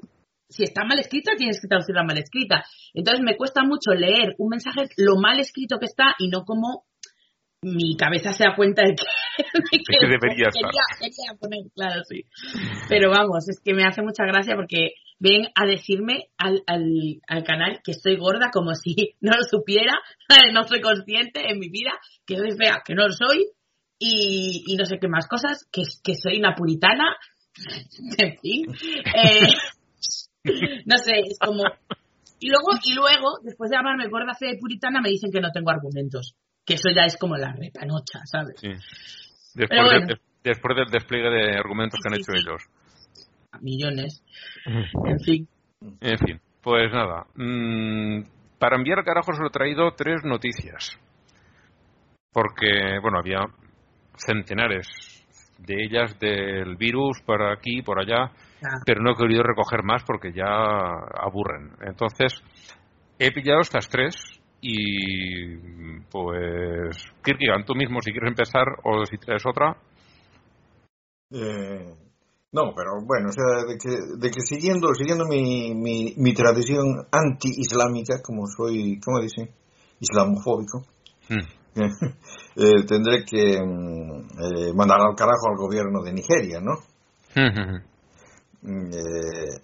Si 0.49 0.63
está 0.63 0.83
mal 0.85 0.99
escrita, 0.99 1.33
tienes 1.35 1.59
que 1.59 1.67
traducirla 1.67 2.03
mal 2.03 2.17
escrita. 2.17 2.63
Entonces 2.93 3.23
me 3.23 3.37
cuesta 3.37 3.63
mucho 3.63 3.91
leer 3.91 4.35
un 4.37 4.49
mensaje 4.49 4.89
lo 4.97 5.15
mal 5.19 5.39
escrito 5.39 5.79
que 5.79 5.85
está 5.85 6.15
y 6.19 6.29
no 6.29 6.43
como 6.45 6.85
mi 7.63 7.95
cabeza 7.95 8.33
se 8.33 8.43
da 8.43 8.55
cuenta 8.55 8.83
de 8.83 8.95
que, 8.95 9.03
de 9.53 9.77
que 9.77 9.97
que 9.99 10.07
debería 10.07 10.49
quería, 10.51 10.83
estar. 10.91 10.99
quería 10.99 11.39
poner, 11.39 11.59
claro, 11.73 12.01
sí. 12.07 12.25
Pero 12.89 13.09
vamos, 13.09 13.47
es 13.49 13.59
que 13.63 13.73
me 13.73 13.85
hace 13.85 14.01
mucha 14.01 14.25
gracia 14.25 14.55
porque 14.55 14.91
ven 15.19 15.47
a 15.55 15.65
decirme 15.65 16.29
al, 16.37 16.61
al, 16.67 17.21
al 17.27 17.43
canal 17.43 17.79
que 17.83 17.91
estoy 17.91 18.17
gorda 18.17 18.49
como 18.51 18.75
si 18.75 19.15
no 19.21 19.31
lo 19.37 19.43
supiera, 19.43 19.93
no 20.53 20.63
soy 20.63 20.81
consciente 20.81 21.49
en 21.49 21.59
mi 21.59 21.69
vida, 21.69 21.91
que 22.25 22.37
soy 22.37 22.51
fea, 22.51 22.81
que 22.85 22.93
no 22.93 23.07
lo 23.07 23.13
soy, 23.13 23.47
y, 23.97 24.63
y 24.67 24.75
no 24.75 24.85
sé 24.85 24.99
qué 24.99 25.07
más 25.07 25.27
cosas, 25.27 25.65
que, 25.71 25.83
que 26.03 26.15
soy 26.15 26.37
una 26.39 26.55
puritana, 26.55 27.15
en 28.17 28.37
fin. 28.39 28.65
Eh, 29.05 29.47
no 30.43 30.97
sé, 30.97 31.19
es 31.25 31.37
como... 31.39 31.63
Y 32.39 32.49
luego, 32.49 32.71
y 32.83 32.93
luego, 32.93 33.39
después 33.43 33.69
de 33.71 33.77
llamarme 33.77 34.09
gorda, 34.09 34.33
fea 34.37 34.51
y 34.51 34.57
puritana, 34.59 34.99
me 35.01 35.09
dicen 35.09 35.31
que 35.31 35.39
no 35.39 35.51
tengo 35.51 35.69
argumentos. 35.71 36.35
Que 36.65 36.73
eso 36.73 36.89
ya 36.93 37.03
es 37.05 37.17
como 37.17 37.37
la 37.37 37.53
repanocha, 37.53 38.19
¿sabes? 38.25 38.55
Sí. 38.59 38.69
Después, 39.55 39.69
Pero 39.69 39.83
bueno. 39.85 40.07
de- 40.07 40.19
después 40.43 40.75
del 40.75 40.89
despliegue 40.91 41.29
de 41.29 41.57
argumentos 41.57 41.99
que 42.01 42.09
han 42.09 42.19
hecho 42.19 42.31
sí. 42.33 42.39
ellos. 42.39 42.63
Millones. 43.61 44.23
En 45.05 45.19
fin. 45.19 45.47
En 46.01 46.17
fin, 46.17 46.41
pues 46.61 46.91
nada. 46.91 47.25
mm, 47.35 48.23
para 48.59 48.77
enviar 48.77 48.99
al 48.99 49.05
carajo 49.05 49.33
solo 49.33 49.47
he 49.47 49.51
traído 49.51 49.91
tres 49.95 50.21
noticias. 50.23 50.97
Porque, 52.31 52.99
bueno, 53.01 53.19
había 53.19 53.41
centenares 54.17 54.87
de 55.59 55.75
ellas 55.85 56.17
del 56.19 56.75
virus 56.77 57.21
por 57.25 57.41
aquí 57.43 57.79
y 57.79 57.81
por 57.83 57.99
allá, 57.99 58.31
Pero 58.85 59.01
no 59.01 59.11
he 59.11 59.15
querido 59.15 59.43
recoger 59.43 59.83
más 59.83 60.03
porque 60.03 60.33
ya 60.33 60.45
aburren. 60.45 61.71
Entonces, 61.81 62.41
he 63.19 63.31
pillado 63.31 63.61
estas 63.61 63.87
tres 63.89 64.15
y, 64.61 65.57
pues, 66.11 67.05
Kirkigan, 67.23 67.65
tú 67.65 67.75
mismo 67.75 68.01
si 68.01 68.11
quieres 68.11 68.29
empezar 68.29 68.67
o 68.83 69.05
si 69.05 69.17
traes 69.17 69.43
otra. 69.45 69.75
Eh, 71.31 71.95
no, 72.51 72.73
pero 72.75 72.91
bueno, 73.05 73.29
o 73.29 73.31
sea, 73.31 73.65
de 73.67 73.77
que, 73.77 73.89
de 74.17 74.31
que 74.31 74.41
siguiendo, 74.41 74.93
siguiendo 74.93 75.25
mi, 75.25 75.73
mi, 75.73 76.13
mi 76.17 76.33
tradición 76.33 77.07
anti-islámica, 77.11 78.21
como 78.23 78.45
soy, 78.47 78.99
¿cómo 79.03 79.19
dicen? 79.19 79.49
Islamofóbico, 79.99 80.83
Mm, 81.29 81.39
eh, 82.55 82.83
tendré 82.87 83.23
que 83.25 83.59
mm, 83.59 84.11
eh, 84.39 84.73
mandar 84.75 84.99
al 85.01 85.15
carajo 85.15 85.49
al 85.49 85.57
gobierno 85.57 86.03
de 86.03 86.13
Nigeria, 86.13 86.59
¿no? 86.61 86.73
Mm, 88.63 88.91
eh, 88.93 89.61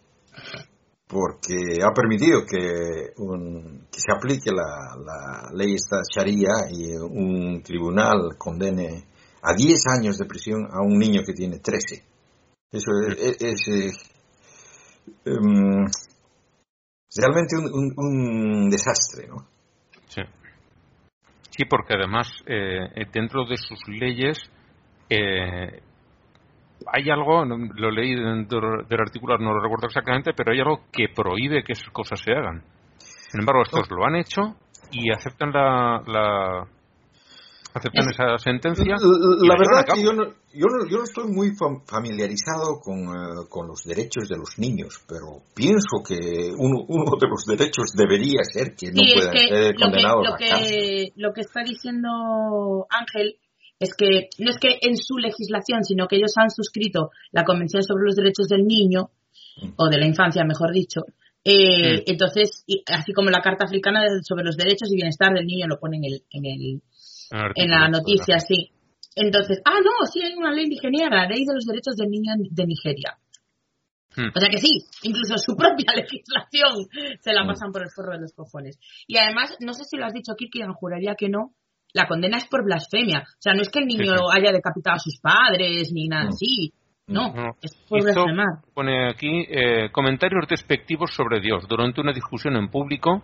porque 1.07 1.55
ha 1.83 1.91
permitido 1.91 2.45
que, 2.45 3.13
un- 3.17 3.87
que 3.91 3.99
se 3.99 4.11
aplique 4.15 4.51
la, 4.51 4.95
la 5.03 5.49
ley 5.53 5.73
esta 5.73 6.01
Sharia 6.07 6.69
y 6.71 6.91
un 6.95 7.63
tribunal 7.63 8.37
condene 8.37 9.05
a 9.41 9.53
10 9.53 9.87
años 9.87 10.17
de 10.17 10.25
prisión 10.25 10.67
a 10.71 10.81
un 10.81 10.99
niño 10.99 11.21
que 11.25 11.33
tiene 11.33 11.59
13. 11.59 12.03
Eso 12.71 12.91
es, 13.07 13.41
es- 13.41 13.67
es, 13.67 14.11
em, 15.25 15.85
realmente 17.15 17.55
un, 17.57 18.69
desastre, 18.69 19.27
¿no? 19.27 19.47
Sí. 20.07 20.21
Sí, 21.49 21.65
porque 21.65 21.95
además 21.95 22.27
eh, 22.45 23.05
dentro 23.11 23.45
de 23.45 23.57
sus 23.57 23.79
leyes 23.87 24.37
eh, 25.09 25.81
hay 26.87 27.09
algo, 27.09 27.45
no- 27.45 27.57
lo 27.75 27.91
leí 27.91 28.15
dentro 28.15 28.83
del 28.87 28.99
artículo, 29.01 29.37
no 29.37 29.53
lo 29.53 29.61
recuerdo 29.61 29.87
exactamente, 29.87 30.33
pero 30.33 30.51
hay 30.51 30.59
algo 30.59 30.85
que 30.91 31.07
prohíbe 31.13 31.63
que 31.63 31.73
esas 31.73 31.89
cosas 31.91 32.19
se 32.21 32.31
hagan. 32.31 32.63
Sin 32.97 33.41
embargo, 33.41 33.61
estos 33.63 33.89
lo 33.91 34.05
han 34.05 34.15
hecho 34.15 34.41
y 34.91 35.11
aceptan 35.11 35.51
la, 35.51 36.01
la 36.07 36.63
aceptan 37.73 38.05
Es- 38.09 38.19
esa 38.19 38.37
sentencia. 38.39 38.95
La 38.99 39.53
la 39.53 39.55
verdad 39.55 39.85
que 39.93 40.03
yo 40.03 40.13
no, 40.13 40.23
yo 40.51 40.65
no, 40.65 40.89
yo 40.89 40.97
no 40.97 41.03
estoy 41.03 41.27
muy 41.31 41.49
fam- 41.49 41.83
familiarizado 41.87 42.79
con, 42.81 42.97
eh, 43.05 43.45
con 43.49 43.67
los 43.67 43.83
derechos 43.83 44.27
de 44.27 44.37
los 44.37 44.57
niños, 44.57 45.05
pero 45.07 45.43
pienso 45.55 46.01
que 46.07 46.17
uno, 46.57 46.83
uno 46.87 47.11
de 47.19 47.27
los 47.27 47.45
derechos 47.45 47.93
debería 47.95 48.41
ser 48.43 48.73
que 48.75 48.87
no 48.87 49.03
Sí, 49.03 49.13
es 49.13 49.15
puedan 49.15 49.33
que 49.33 49.47
ser 49.47 49.63
lo 49.65 49.77
que, 49.77 49.83
condenados 49.83 50.25
lo, 50.27 50.33
a 50.33 50.37
cárcel. 50.37 50.67
que, 50.71 51.11
lo 51.17 51.33
que 51.33 51.41
está 51.41 51.61
diciendo 51.63 52.09
Ángel 52.89 53.35
es 53.79 53.95
que 53.95 54.29
no 54.39 54.49
es 54.49 54.57
que 54.59 54.77
en 54.81 54.97
su 54.97 55.17
legislación, 55.17 55.83
sino 55.83 56.07
que 56.07 56.17
ellos 56.17 56.33
han 56.35 56.49
suscrito 56.49 57.11
la 57.31 57.43
Convención 57.45 57.83
sobre 57.83 58.05
los 58.05 58.15
Derechos 58.15 58.47
del 58.47 58.65
Niño, 58.65 59.11
o 59.77 59.89
de 59.89 59.97
la 59.97 60.05
infancia, 60.05 60.43
mejor 60.43 60.71
dicho. 60.71 61.01
Eh, 61.43 61.99
Mm. 61.99 62.03
Entonces, 62.05 62.63
y 62.67 62.83
así 62.87 63.13
como 63.13 63.29
la 63.29 63.41
Carta 63.41 63.65
Africana 63.65 64.03
sobre 64.23 64.43
los 64.43 64.57
Derechos 64.57 64.91
y 64.91 64.95
Bienestar 64.95 65.33
del 65.33 65.45
Niño 65.45 65.67
lo 65.67 65.79
pone 65.79 65.97
en, 65.97 66.05
el, 66.05 66.23
en, 66.31 66.45
el, 66.45 66.81
en 67.55 67.69
la 67.69 67.87
noticia, 67.87 68.39
sí. 68.39 68.71
Entonces, 69.15 69.61
ah, 69.65 69.79
no, 69.83 70.05
sí 70.11 70.21
hay 70.23 70.33
una 70.35 70.51
ley 70.51 70.67
nigeriana, 70.67 71.23
la 71.23 71.27
Ley 71.29 71.45
de 71.45 71.53
los 71.53 71.65
Derechos 71.65 71.95
del 71.95 72.09
Niño 72.09 72.33
de 72.37 72.65
Nigeria. 72.65 73.17
Hmm. 74.15 74.29
O 74.35 74.39
sea 74.39 74.49
que 74.49 74.57
sí, 74.59 74.85
incluso 75.03 75.37
su 75.37 75.55
propia 75.57 75.93
legislación 75.95 76.87
se 77.19 77.33
la 77.33 77.43
Mm. 77.43 77.47
pasan 77.47 77.71
por 77.71 77.83
el 77.83 77.89
forro 77.95 78.13
de 78.13 78.21
los 78.21 78.33
cojones. 78.33 78.77
Y 79.07 79.17
además, 79.17 79.55
no 79.59 79.73
sé 79.73 79.83
si 79.85 79.97
lo 79.97 80.05
has 80.05 80.13
dicho, 80.13 80.35
Kirkigan, 80.35 80.73
juraría 80.73 81.15
que 81.15 81.29
no, 81.29 81.53
la 81.93 82.07
condena 82.07 82.37
es 82.37 82.45
por 82.47 82.63
blasfemia. 82.63 83.19
O 83.19 83.41
sea, 83.41 83.53
no 83.53 83.61
es 83.61 83.69
que 83.69 83.79
el 83.79 83.85
niño 83.87 84.15
sí. 84.15 84.23
haya 84.37 84.51
decapitado 84.51 84.95
a 84.95 84.99
sus 84.99 85.19
padres 85.19 85.91
ni 85.93 86.07
nada 86.07 86.25
Mm. 86.25 86.29
así. 86.29 86.73
No, 87.07 87.33
No. 87.33 87.55
es 87.61 87.75
por 87.89 88.03
blasfemar. 88.03 88.47
pone 88.73 89.09
aquí 89.09 89.45
eh, 89.49 89.91
comentarios 89.91 90.45
despectivos 90.47 91.11
sobre 91.15 91.39
Dios 91.41 91.67
durante 91.67 92.01
una 92.01 92.13
discusión 92.13 92.55
en 92.55 92.69
público 92.69 93.23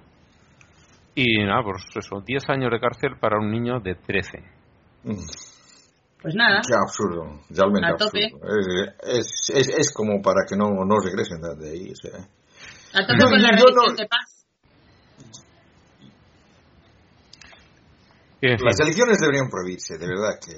y 1.13 1.37
nada, 1.43 1.61
pues 1.63 1.83
eso, 1.95 2.19
10 2.25 2.49
años 2.49 2.71
de 2.71 2.79
cárcel 2.79 3.17
para 3.19 3.37
un 3.37 3.51
niño 3.51 3.79
de 3.79 3.95
13. 3.95 4.39
Mm, 5.03 5.13
Pues 6.21 6.33
nada, 6.33 6.61
Qué 6.67 6.73
absurdo, 6.75 7.41
realmente 7.51 7.87
absurdo. 7.87 8.17
Es, 9.03 9.51
es, 9.53 9.69
es 9.77 9.93
como 9.93 10.19
para 10.23 10.41
que 10.49 10.57
no, 10.57 10.65
no 10.83 10.95
regresen 10.99 11.39
de 11.39 11.69
ahí. 11.69 11.91
O 11.91 11.95
sea. 11.95 12.19
a 12.99 13.05
tope 13.05 13.19
con 13.25 13.39
la 13.41 13.51
yo 13.51 13.65
religión 13.67 13.73
no- 13.75 13.93
de 13.95 14.07
paz. 14.07 14.31
En 15.19 15.31
fin, 18.11 18.24
Las 18.41 18.79
elecciones 18.79 19.19
deberían 19.19 19.49
prohibirse, 19.49 19.97
de 19.97 20.07
verdad 20.07 20.39
que... 20.43 20.51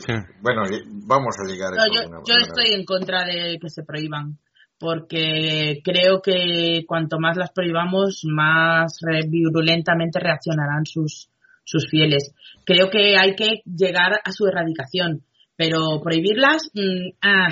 Sí. 0.00 0.12
Bueno, 0.42 0.64
eh, 0.66 0.82
vamos 0.86 1.36
a 1.38 1.44
llegar 1.50 1.72
a 1.72 1.76
No, 1.76 1.84
eso 1.84 1.94
yo, 1.94 2.02
yo 2.02 2.34
manera. 2.34 2.40
estoy 2.42 2.74
en 2.74 2.84
contra 2.84 3.24
de 3.24 3.58
que 3.60 3.68
se 3.70 3.82
prohíban, 3.82 4.38
porque 4.78 5.80
creo 5.84 6.20
que 6.22 6.84
cuanto 6.86 7.18
más 7.18 7.36
las 7.36 7.52
prohibamos, 7.52 8.22
más 8.24 8.98
re- 9.02 9.26
virulentamente 9.28 10.18
reaccionarán 10.18 10.84
sus, 10.86 11.30
sus 11.64 11.88
fieles. 11.88 12.34
Creo 12.64 12.90
que 12.90 13.16
hay 13.18 13.34
que 13.36 13.62
llegar 13.64 14.20
a 14.24 14.32
su 14.32 14.46
erradicación, 14.46 15.22
pero 15.56 16.00
prohibirlas, 16.02 16.70
mm, 16.74 17.10
ah, 17.22 17.48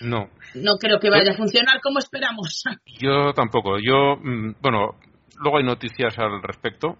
no, 0.00 0.30
no 0.54 0.76
creo 0.78 0.98
que 0.98 1.10
vaya 1.10 1.32
a 1.32 1.36
funcionar 1.36 1.80
como 1.80 1.98
esperamos. 1.98 2.62
yo 3.00 3.32
tampoco. 3.34 3.78
Yo, 3.78 4.16
mm, 4.16 4.56
bueno, 4.60 4.96
luego 5.40 5.58
hay 5.58 5.64
noticias 5.64 6.18
al 6.18 6.42
respecto. 6.42 6.96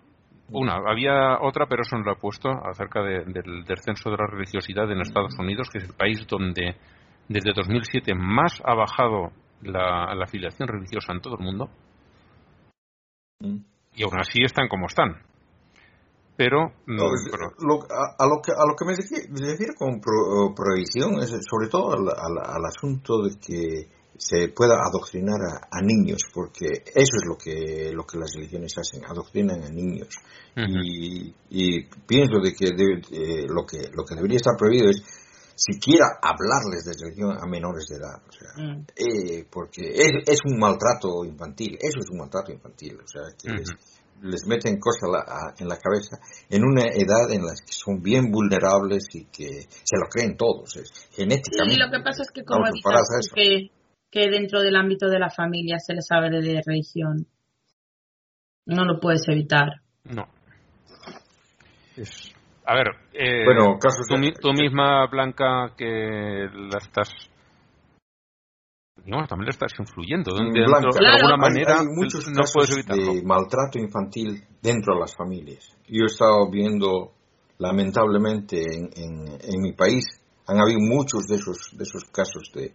Una, 0.53 0.77
había 0.87 1.39
otra, 1.41 1.67
pero 1.67 1.83
eso 1.83 1.97
no 1.97 2.05
lo 2.05 2.13
he 2.13 2.17
puesto, 2.17 2.49
acerca 2.51 3.03
de- 3.03 3.25
del 3.25 3.65
descenso 3.65 4.11
de 4.11 4.17
la 4.17 4.27
religiosidad 4.27 4.91
en 4.91 5.01
Estados 5.01 5.35
Unidos, 5.39 5.69
que 5.71 5.79
es 5.79 5.85
el 5.89 5.95
país 5.97 6.27
donde 6.27 6.77
desde 7.29 7.53
2007 7.55 8.15
más 8.15 8.61
ha 8.65 8.75
bajado 8.75 9.31
la, 9.63 10.15
la 10.15 10.25
afiliación 10.25 10.69
religiosa 10.69 11.13
en 11.13 11.21
todo 11.21 11.37
el 11.39 11.45
mundo. 11.45 11.71
Y 13.95 14.03
aún 14.05 14.19
así 14.19 14.43
están 14.43 14.69
como 14.69 14.87
están. 14.87 15.17
Pero, 16.37 16.69
mm, 16.87 16.97
No, 16.97 17.05
bueno, 17.09 17.53
lo- 17.59 17.83
a, 17.95 18.17
a 18.19 18.27
lo 18.27 18.41
que, 18.43 18.53
a 18.53 18.65
lo 18.67 18.75
que 18.77 18.85
me 18.87 18.93
refi- 18.95 19.29
me 19.29 19.51
refiero 19.51 19.75
con 19.77 20.01
pro- 20.01 20.55
prohibición 20.57 21.15
es 21.23 21.31
sobre 21.49 21.69
todo 21.69 21.93
al, 21.93 22.09
al- 22.09 22.57
al 22.57 22.65
asunto 22.65 23.23
de 23.23 23.39
que 23.39 24.02
se 24.17 24.49
pueda 24.49 24.75
adoctrinar 24.87 25.41
a, 25.41 25.69
a 25.79 25.83
niños, 25.83 26.21
porque 26.35 26.67
eso 26.67 26.95
es 27.21 27.25
lo 27.27 27.37
que, 27.37 27.91
lo 27.93 28.05
que 28.05 28.19
las 28.19 28.33
religiones 28.37 28.73
hacen, 28.77 29.05
adoctrinan 29.05 29.63
a 29.63 29.69
niños. 29.69 30.09
Y, 30.57 31.35
y 31.51 31.85
pienso 32.07 32.39
de 32.43 32.53
que 32.55 32.67
debe- 32.77 33.01
eh, 33.11 33.47
lo 33.49 33.65
que 33.65 33.89
lo 33.93 34.05
que 34.05 34.15
debería 34.15 34.37
estar 34.37 34.55
prohibido 34.59 34.91
es 34.91 35.03
siquiera 35.55 36.07
hablarles 36.21 36.85
de 36.85 36.93
religión 37.01 37.37
a 37.41 37.47
menores 37.47 37.87
de 37.89 37.97
edad, 37.97 38.21
o 38.27 38.33
sea, 38.33 38.53
Mm. 38.57 38.87
eh, 38.97 39.47
porque 39.51 39.83
es, 39.95 40.11
es 40.27 40.39
un 40.45 40.59
maltrato 40.59 41.25
infantil, 41.25 41.77
eso 41.81 41.99
es 42.01 42.11
un 42.11 42.19
maltrato 42.19 42.53
infantil, 42.53 42.99
o 43.03 43.07
sea, 43.07 43.23
que 43.41 43.51
Ujú. 43.53 43.63
es- 43.63 43.99
les 44.23 44.47
meten 44.47 44.79
cosas 44.79 45.03
a 45.05 45.13
la- 45.13 45.25
a- 45.27 45.55
en 45.59 45.69
la 45.69 45.77
cabeza 45.79 46.17
en 46.49 46.63
una 46.65 46.83
edad 46.87 47.31
en 47.31 47.43
la 47.45 47.53
que 47.55 47.73
son 47.73 48.01
bien 48.03 48.31
vulnerables 48.31 49.05
y 49.15 49.25
que 49.27 49.67
se 49.69 49.97
lo 49.99 50.07
creen 50.09 50.37
todos, 50.37 50.77
es, 50.77 50.91
genéticamente. 51.13 51.75
Y 51.75 51.79
lo 51.79 51.91
que 51.91 52.01
pasa 52.05 52.23
es 52.23 52.31
que 52.31 52.45
como 52.45 52.65
que, 52.65 53.71
que 54.13 54.29
dentro 54.29 54.61
del 54.61 54.77
ámbito 54.77 55.09
de 55.09 55.19
la 55.19 55.31
familia 55.31 55.79
se 55.79 55.95
les 55.95 56.07
hable 56.13 56.41
de 56.43 56.63
religión, 56.65 57.27
no 58.67 58.85
lo 58.85 59.01
puedes 59.01 59.27
evitar. 59.29 59.81
No. 60.05 60.27
Es- 61.97 62.33
a 62.65 62.75
ver, 62.75 62.89
eh, 63.15 63.45
Bueno, 63.45 63.79
casos 63.81 64.07
tú, 64.07 64.15
de- 64.15 64.21
mi- 64.21 64.33
tú 64.35 64.53
misma, 64.53 65.07
Blanca, 65.09 65.75
que 65.77 66.47
la 66.53 66.79
estás. 66.79 67.11
Digamos, 69.05 69.29
también 69.29 69.47
la 69.47 69.51
estás 69.51 69.73
influyendo. 69.81 70.33
Dentro- 70.37 70.67
Blanca. 70.67 71.01
de 71.01 71.07
alguna 71.09 71.37
manera, 71.37 71.81
hay 71.81 71.87
muchos 71.89 72.29
no 72.29 72.43
casos 72.43 72.53
puedes 72.55 72.73
evitarlo. 72.77 73.15
de 73.15 73.23
maltrato 73.25 73.79
infantil 73.79 74.45
dentro 74.61 74.95
de 74.95 75.01
las 75.01 75.17
familias. 75.17 75.75
Yo 75.89 76.05
he 76.05 76.07
estado 76.07 76.49
viendo, 76.51 77.13
lamentablemente, 77.59 78.61
en, 78.63 78.91
en- 78.95 79.39
en 79.43 79.61
mi 79.61 79.73
país, 79.73 80.05
han 80.47 80.61
habido 80.61 80.79
muchos 80.81 81.25
de 81.27 81.37
esos, 81.37 81.71
de 81.77 81.83
esos 81.83 82.05
casos 82.13 82.51
de 82.55 82.75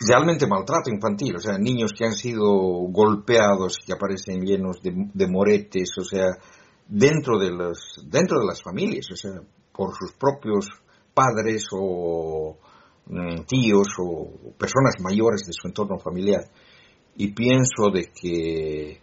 realmente 0.00 0.46
maltrato 0.46 0.90
infantil, 0.90 1.36
o 1.36 1.40
sea, 1.40 1.58
niños 1.58 1.92
que 1.96 2.04
han 2.04 2.12
sido 2.12 2.46
golpeados, 2.90 3.78
que 3.84 3.92
aparecen 3.92 4.44
llenos 4.44 4.80
de, 4.82 5.26
moretes, 5.28 5.90
o 5.98 6.04
sea, 6.04 6.26
dentro 6.86 7.38
de, 7.38 7.50
los, 7.50 8.04
dentro 8.04 8.40
de 8.40 8.46
las 8.46 8.62
familias, 8.62 9.06
o 9.12 9.16
sea, 9.16 9.40
por 9.72 9.94
sus 9.94 10.12
propios 10.12 10.66
padres 11.12 11.66
o 11.72 12.56
mm, 13.06 13.42
tíos 13.46 13.88
o 13.98 14.52
personas 14.56 14.94
mayores 15.02 15.42
de 15.46 15.52
su 15.52 15.68
entorno 15.68 15.98
familiar. 15.98 16.44
Y 17.16 17.32
pienso 17.32 17.90
de 17.92 18.12
que 18.14 19.00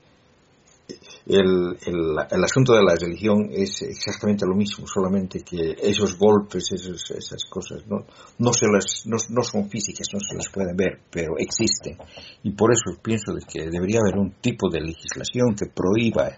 el, 1.27 1.77
el, 1.85 2.15
el 2.29 2.43
asunto 2.43 2.73
de 2.73 2.83
la 2.83 2.93
religión 2.95 3.49
es 3.51 3.81
exactamente 3.81 4.45
lo 4.45 4.53
mismo, 4.55 4.85
solamente 4.87 5.43
que 5.43 5.75
esos 5.81 6.17
golpes, 6.17 6.71
esos- 6.71 7.09
esas 7.11 7.43
cosas, 7.49 7.85
no, 7.87 8.05
no, 8.37 8.53
se 8.53 8.67
las, 8.67 9.03
no, 9.07 9.17
no 9.29 9.41
son 9.43 9.67
físicas, 9.69 10.07
no 10.13 10.19
se 10.19 10.35
las 10.35 10.49
pueden 10.49 10.75
ver, 10.77 10.99
pero 11.11 11.33
existen. 11.37 11.97
Y 12.43 12.51
por 12.51 12.71
eso 12.71 13.01
pienso 13.01 13.33
de 13.33 13.41
que 13.51 13.69
debería 13.69 13.99
haber 14.01 14.17
un 14.19 14.31
tipo 14.41 14.69
de 14.69 14.81
legislación 14.81 15.55
que 15.55 15.65
prohíba 15.65 16.29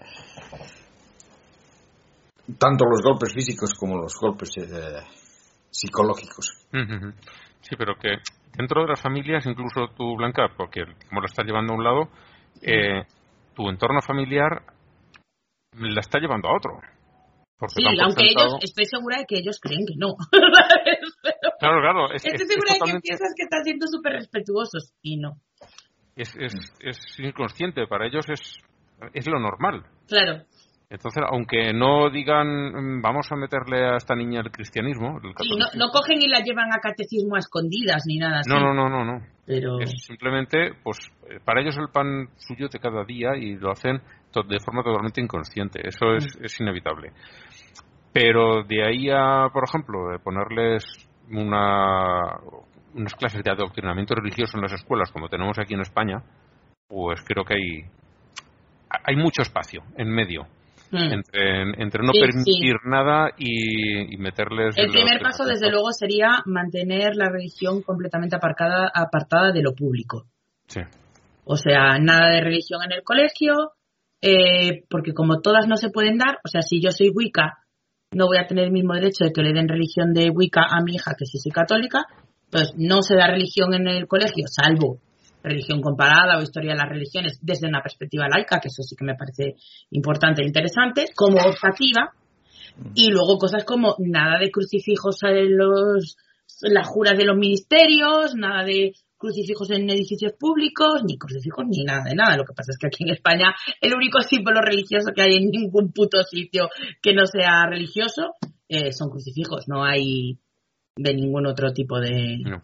tanto 2.58 2.84
los 2.86 3.02
golpes 3.02 3.32
físicos 3.34 3.74
como 3.74 3.96
los 3.98 4.14
golpes 4.18 4.50
eh, 4.58 5.02
psicológicos. 5.70 6.66
Sí, 7.60 7.76
pero 7.76 7.94
que 8.00 8.16
dentro 8.56 8.82
de 8.82 8.88
las 8.88 9.00
familias, 9.02 9.44
incluso 9.46 9.88
tú, 9.96 10.16
Blanca, 10.16 10.48
porque 10.56 10.84
como 11.08 11.20
lo 11.20 11.26
estás 11.26 11.44
llevando 11.44 11.74
a 11.74 11.76
un 11.76 11.84
lado, 11.84 12.08
eh, 12.62 13.02
tu 13.58 13.68
entorno 13.68 14.00
familiar 14.00 14.62
la 15.74 16.00
está 16.00 16.20
llevando 16.20 16.48
a 16.48 16.56
otro. 16.56 16.78
Sí, 17.74 17.82
aunque 18.00 18.26
ellos, 18.26 18.54
estoy 18.62 18.84
segura 18.86 19.18
de 19.18 19.24
que 19.26 19.38
ellos 19.40 19.58
creen 19.60 19.84
que 19.84 19.94
no. 19.96 20.14
Claro, 21.58 21.80
claro, 21.80 22.12
es, 22.12 22.24
estoy 22.24 22.34
es- 22.34 22.40
es 22.42 22.48
segura 22.48 22.72
de 22.74 22.78
que 22.92 23.00
piensas 23.00 23.32
que 23.36 23.42
están 23.42 23.64
siendo 23.64 23.86
súper 23.88 24.12
respetuosos 24.12 24.94
y 25.02 25.16
no. 25.16 25.32
es, 26.14 26.32
es, 26.38 26.54
es 26.78 26.98
inconsciente, 27.18 27.88
para 27.88 28.06
ellos 28.06 28.24
es, 28.28 28.60
es 29.12 29.26
lo 29.26 29.40
normal. 29.40 29.82
Claro. 30.06 30.44
Entonces, 30.90 31.22
aunque 31.30 31.72
no 31.74 32.08
digan, 32.08 32.46
"Mm, 32.46 33.02
vamos 33.02 33.30
a 33.30 33.36
meterle 33.36 33.86
a 33.86 33.96
esta 33.96 34.14
niña 34.14 34.40
el 34.40 34.50
cristianismo, 34.50 35.16
el 35.16 35.20
Sí, 35.20 35.28
no, 35.28 35.34
catolicismo", 35.34 35.84
no 35.86 35.90
cogen 35.90 36.22
y 36.22 36.28
la 36.28 36.40
llevan 36.40 36.72
a 36.72 36.80
catecismo 36.80 37.36
a 37.36 37.40
escondidas 37.40 38.04
ni 38.06 38.16
nada 38.16 38.40
así. 38.40 38.50
no, 38.50 38.58
no, 38.60 38.72
no, 38.72 38.88
no, 38.88 39.04
no. 39.04 39.26
Pero 39.44 39.80
Es 39.80 40.02
simplemente, 40.06 40.72
pues, 40.82 40.98
eh, 41.28 41.40
para 41.44 41.60
ellos 41.60 41.76
el 41.76 41.88
pan 41.88 42.28
suyo 42.36 42.68
de 42.68 42.78
cada 42.78 43.04
día 43.04 43.36
y 43.36 43.56
lo 43.56 43.70
hacen 43.70 44.00
de 44.34 44.60
forma 44.60 44.82
totalmente 44.82 45.20
inconsciente. 45.20 45.80
Eso 45.86 46.14
es, 46.14 46.26
es 46.40 46.60
inevitable. 46.60 47.12
Pero 48.12 48.62
de 48.62 48.84
ahí 48.86 49.10
a, 49.10 49.48
por 49.52 49.64
ejemplo, 49.64 50.10
de 50.10 50.18
ponerles 50.18 50.84
una, 51.30 52.36
unas 52.94 53.14
clases 53.14 53.42
de 53.42 53.50
adoctrinamiento 53.50 54.14
religioso 54.14 54.56
en 54.56 54.62
las 54.62 54.72
escuelas, 54.72 55.10
como 55.12 55.28
tenemos 55.28 55.58
aquí 55.58 55.74
en 55.74 55.80
España, 55.80 56.22
pues 56.88 57.22
creo 57.24 57.44
que 57.44 57.54
hay, 57.54 57.84
hay 59.04 59.16
mucho 59.16 59.42
espacio 59.42 59.82
en 59.96 60.08
medio. 60.08 60.46
Mm. 60.90 61.12
Entre, 61.12 61.82
entre 61.82 62.02
no 62.04 62.12
Sí, 62.12 62.20
permitir 62.20 62.76
nada 62.84 63.30
y, 63.36 64.14
y 64.14 64.16
meterles. 64.18 64.76
el 64.76 64.90
primer 64.90 65.20
paso, 65.20 65.44
desde 65.44 65.70
luego, 65.70 65.92
sería 65.92 66.42
mantener 66.46 67.16
la 67.16 67.28
religión 67.28 67.82
completamente 67.82 68.36
aparcada, 68.36 68.90
apartada 68.94 69.52
de 69.52 69.62
lo 69.62 69.74
público. 69.74 70.26
Sí. 70.66 70.80
O 71.44 71.56
sea, 71.56 71.98
nada 71.98 72.30
de 72.30 72.40
religión 72.42 72.80
en 72.84 72.92
el 72.92 73.02
colegio, 73.02 73.72
eh, 74.20 74.84
porque 74.90 75.12
como 75.12 75.40
todas 75.40 75.66
no 75.66 75.76
se 75.76 75.90
pueden 75.90 76.18
dar, 76.18 76.38
o 76.44 76.48
sea, 76.48 76.62
si 76.62 76.80
yo 76.80 76.90
soy 76.90 77.10
Wicca, 77.10 77.58
no 78.12 78.26
voy 78.26 78.38
a 78.38 78.46
tener 78.46 78.64
el 78.64 78.72
mismo 78.72 78.94
derecho 78.94 79.24
de 79.24 79.32
que 79.32 79.42
le 79.42 79.52
den 79.52 79.68
religión 79.68 80.12
de 80.12 80.30
Wicca 80.30 80.62
a 80.68 80.82
mi 80.82 80.94
hija 80.94 81.14
que 81.18 81.26
si 81.26 81.38
soy 81.38 81.52
católica, 81.52 82.06
pues 82.50 82.72
no 82.76 83.02
se 83.02 83.16
da 83.16 83.26
religión 83.26 83.74
en 83.74 83.86
el 83.86 84.06
colegio, 84.06 84.46
salvo 84.46 85.00
religión 85.42 85.80
comparada 85.80 86.38
o 86.38 86.42
historia 86.42 86.72
de 86.72 86.78
las 86.78 86.88
religiones 86.88 87.38
desde 87.42 87.68
una 87.68 87.82
perspectiva 87.82 88.28
laica, 88.28 88.60
que 88.60 88.68
eso 88.68 88.82
sí 88.82 88.96
que 88.96 89.04
me 89.04 89.14
parece 89.14 89.56
importante 89.90 90.42
e 90.42 90.46
interesante, 90.46 91.06
como 91.14 91.38
optativa, 91.38 92.12
y 92.94 93.10
luego 93.10 93.38
cosas 93.38 93.64
como 93.64 93.96
nada 93.98 94.38
de 94.38 94.50
crucifijos 94.50 95.22
en 95.24 95.56
los 95.56 96.16
las 96.62 96.88
juras 96.88 97.16
de 97.16 97.24
los 97.24 97.36
ministerios, 97.36 98.34
nada 98.34 98.64
de 98.64 98.92
crucifijos 99.16 99.70
en 99.70 99.90
edificios 99.90 100.32
públicos, 100.32 101.02
ni 101.04 101.18
crucifijos 101.18 101.64
ni 101.68 101.84
nada 101.84 102.04
de 102.04 102.14
nada. 102.14 102.36
Lo 102.36 102.44
que 102.44 102.54
pasa 102.54 102.72
es 102.72 102.78
que 102.78 102.86
aquí 102.86 103.04
en 103.04 103.10
España 103.10 103.54
el 103.80 103.94
único 103.94 104.20
símbolo 104.20 104.60
religioso 104.60 105.12
que 105.14 105.22
hay 105.22 105.36
en 105.36 105.50
ningún 105.50 105.92
puto 105.92 106.22
sitio 106.22 106.68
que 107.02 107.14
no 107.14 107.26
sea 107.26 107.66
religioso 107.66 108.34
eh, 108.68 108.92
son 108.92 109.10
crucifijos. 109.10 109.68
No 109.68 109.84
hay 109.84 110.38
de 110.96 111.14
ningún 111.14 111.46
otro 111.46 111.72
tipo 111.72 112.00
de, 112.00 112.38
No. 112.44 112.60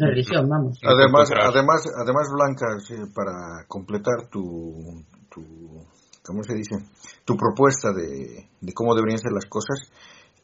De 0.00 0.06
religión, 0.06 0.48
vamos. 0.48 0.80
Además, 0.82 1.30
además, 1.30 1.86
además 1.94 2.28
Blanca, 2.32 2.66
sí, 2.80 2.94
para 3.14 3.64
completar 3.68 4.28
tu, 4.30 5.04
tu, 5.28 5.84
¿cómo 6.24 6.42
se 6.42 6.54
dice? 6.54 6.76
Tu 7.24 7.36
propuesta 7.36 7.92
de, 7.92 8.48
de 8.60 8.72
cómo 8.72 8.94
deberían 8.94 9.18
ser 9.18 9.32
las 9.32 9.44
cosas, 9.46 9.92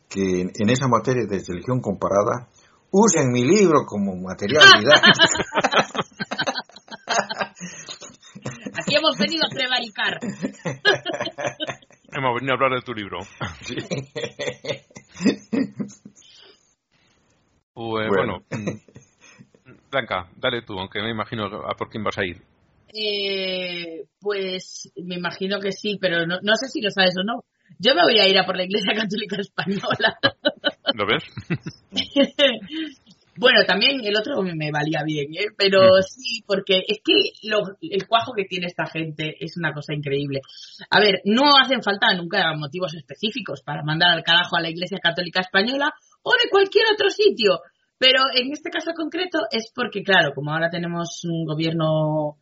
que 0.09 0.43
en, 0.43 0.53
en 0.55 0.71
esa 0.71 0.89
materia 0.89 1.25
de 1.27 1.43
religión 1.49 1.81
comparada, 1.81 2.49
usen 2.91 3.33
mi 3.33 3.45
libro 3.45 3.87
como 3.87 4.15
material 4.17 4.63
didáctico. 4.79 5.19
Aquí 8.79 8.95
hemos 8.97 9.17
venido 9.19 9.45
a 9.47 9.49
prevaricar. 9.49 10.21
Hemos 12.13 12.35
venido 12.35 12.53
a 12.53 12.57
hablar 12.57 12.73
de 12.79 12.83
tu 12.85 12.93
libro. 12.95 13.19
Sí. 13.63 13.77
Pues 17.77 18.09
Bueno. 18.09 18.39
bueno, 18.51 18.73
mm, 18.73 18.81
Blanca, 19.91 20.29
dale 20.37 20.63
tú, 20.63 20.79
aunque 20.79 21.01
me 21.03 21.11
imagino 21.11 21.45
a 21.47 21.75
por 21.77 21.89
quién 21.89 22.05
vas 22.05 22.19
a 22.19 22.25
ir. 22.25 22.43
Eh, 22.93 24.05
pues 24.21 24.91
me 24.97 25.17
imagino 25.17 25.61
que 25.61 25.73
sí, 25.73 25.99
pero 26.01 26.27
no, 26.27 26.39
no 26.43 26.55
sé 26.57 26.69
si 26.69 26.81
lo 26.81 26.91
sabes 26.91 27.15
o 27.19 27.25
no. 27.25 27.45
Yo 27.79 27.95
me 27.95 28.03
voy 28.03 28.19
a 28.21 28.29
ir 28.29 28.39
a 28.39 28.47
por 28.47 28.57
la 28.57 28.65
Iglesia 28.65 28.95
Católica 28.95 29.37
Española. 29.41 30.17
¿Lo 30.95 31.05
ves? 31.07 31.25
bueno, 33.37 33.65
también 33.67 34.01
el 34.05 34.17
otro 34.17 34.41
me 34.43 34.71
valía 34.71 35.03
bien, 35.05 35.35
¿eh? 35.35 35.49
pero 35.59 35.81
Mm. 35.81 36.03
sí, 36.03 36.43
porque 36.47 36.83
es 36.87 37.01
que 37.05 37.33
lo- 37.49 37.77
el 37.83 38.07
cuajo 38.07 38.33
que 38.35 38.45
tiene 38.45 38.67
esta 38.67 38.87
gente 38.87 39.35
es 39.41 39.57
una 39.57 39.73
cosa 39.75 39.93
increíble. 39.95 40.41
A 40.91 41.01
ver, 41.01 41.21
no 41.25 41.43
hacen 41.61 41.83
falta 41.83 42.15
nunca 42.15 42.55
motivos 42.55 42.95
específicos 42.95 43.63
para 43.63 43.83
mandar 43.83 44.11
al 44.13 44.23
carajo 44.23 44.57
a 44.57 44.63
la 44.63 44.71
Iglesia 44.71 44.99
Católica 45.03 45.41
Española 45.41 45.93
o 46.23 46.33
de 46.33 46.49
cualquier 46.51 46.85
otro 46.95 47.11
sitio. 47.11 47.61
Pero 47.99 48.25
en 48.35 48.53
este 48.53 48.71
caso 48.71 48.93
concreto 48.95 49.39
es 49.51 49.73
porque, 49.75 50.03
claro, 50.03 50.33
como 50.35 50.53
ahora 50.53 50.69
tenemos 50.71 51.21
un 51.25 51.45
gobierno 51.47 52.37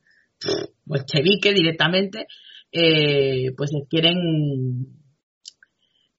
bolchevique 0.85 1.53
directamente, 1.53 2.27
eh, 2.73 3.53
pues 3.57 3.71
quieren, 3.89 4.17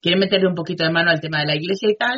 quieren 0.01 0.19
meterle 0.19 0.47
un 0.47 0.55
poquito 0.55 0.85
de 0.85 0.91
mano 0.91 1.11
al 1.11 1.19
tema 1.19 1.39
de 1.39 1.47
la 1.47 1.55
iglesia 1.55 1.89
y 1.89 1.97
tal. 1.97 2.17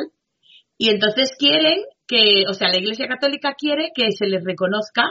Y 0.76 0.90
entonces 0.90 1.30
quieren 1.38 1.78
que, 2.06 2.44
o 2.48 2.54
sea, 2.54 2.68
la 2.68 2.78
iglesia 2.78 3.08
católica 3.08 3.54
quiere 3.58 3.90
que 3.94 4.12
se 4.12 4.26
les 4.26 4.44
reconozca 4.44 5.04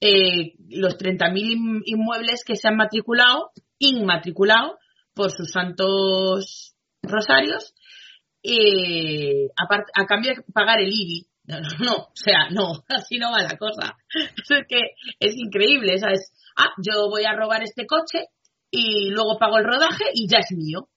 eh, 0.00 0.54
los 0.70 0.96
30.000 0.96 1.36
in- 1.52 1.82
inmuebles 1.84 2.42
que 2.44 2.56
se 2.56 2.68
han 2.68 2.76
matriculado, 2.76 3.50
inmatriculado 3.78 4.78
por 5.14 5.30
sus 5.30 5.50
santos 5.52 6.74
rosarios, 7.02 7.74
eh, 8.42 9.48
apart- 9.56 9.90
a 9.94 10.06
cambio 10.06 10.32
de 10.34 10.42
pagar 10.52 10.80
el 10.80 10.88
IBI. 10.88 11.26
No, 11.46 11.60
no, 11.60 11.68
no, 11.78 11.94
o 11.96 12.12
sea, 12.14 12.48
no, 12.50 12.84
así 12.88 13.18
no 13.18 13.30
va 13.30 13.42
la 13.42 13.56
cosa. 13.56 13.96
Es 14.48 14.66
que 14.68 14.80
es 15.20 15.34
increíble, 15.36 15.98
¿sabes? 15.98 16.32
Ah, 16.56 16.72
yo 16.78 17.08
voy 17.10 17.24
a 17.24 17.36
robar 17.36 17.62
este 17.62 17.86
coche 17.86 18.26
y 18.70 19.10
luego 19.10 19.38
pago 19.38 19.58
el 19.58 19.64
rodaje 19.64 20.04
y 20.14 20.28
ya 20.28 20.38
es 20.38 20.56
mío. 20.56 20.88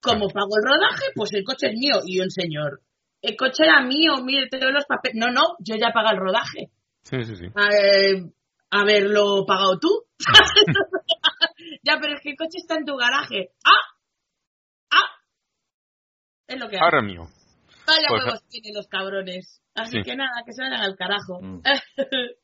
Como 0.00 0.28
pago 0.28 0.56
el 0.56 0.68
rodaje, 0.68 1.04
pues 1.14 1.32
el 1.32 1.44
coche 1.44 1.68
es 1.68 1.78
mío. 1.78 2.02
Y 2.04 2.20
un 2.20 2.30
señor, 2.30 2.82
el 3.20 3.36
coche 3.36 3.64
era 3.64 3.82
mío, 3.82 4.16
mire, 4.24 4.48
te 4.48 4.58
doy 4.58 4.72
los 4.72 4.84
papeles. 4.86 5.16
No, 5.16 5.30
no, 5.30 5.56
yo 5.60 5.76
ya 5.76 5.92
pago 5.92 6.10
el 6.10 6.18
rodaje. 6.18 6.70
Sí, 7.04 7.24
sí, 7.24 7.36
sí. 7.36 7.44
Eh, 7.46 8.24
haberlo 8.70 9.44
pagado 9.46 9.78
tú. 9.78 9.88
Ya, 11.84 11.98
pero 12.00 12.14
es 12.14 12.20
que 12.20 12.30
el 12.30 12.36
coche 12.36 12.58
está 12.58 12.76
en 12.76 12.84
tu 12.84 12.96
garaje. 12.96 13.50
¡Ah! 13.64 13.96
¡Ah! 14.90 15.10
Es 16.46 16.60
lo 16.60 16.68
que 16.68 16.76
hay. 16.76 16.82
Ahora 16.82 17.00
es 17.00 17.04
mío. 17.04 17.28
Vaya 17.86 18.08
pues- 18.08 18.24
huevos 18.24 18.42
tienen 18.48 18.74
los 18.74 18.86
cabrones. 18.88 19.60
Así 19.74 19.98
Sí. 19.98 20.02
que 20.02 20.16
nada, 20.16 20.42
que 20.44 20.52
se 20.52 20.62
vayan 20.62 20.82
al 20.82 20.96
carajo. 20.96 21.40
Mm. 21.40 21.62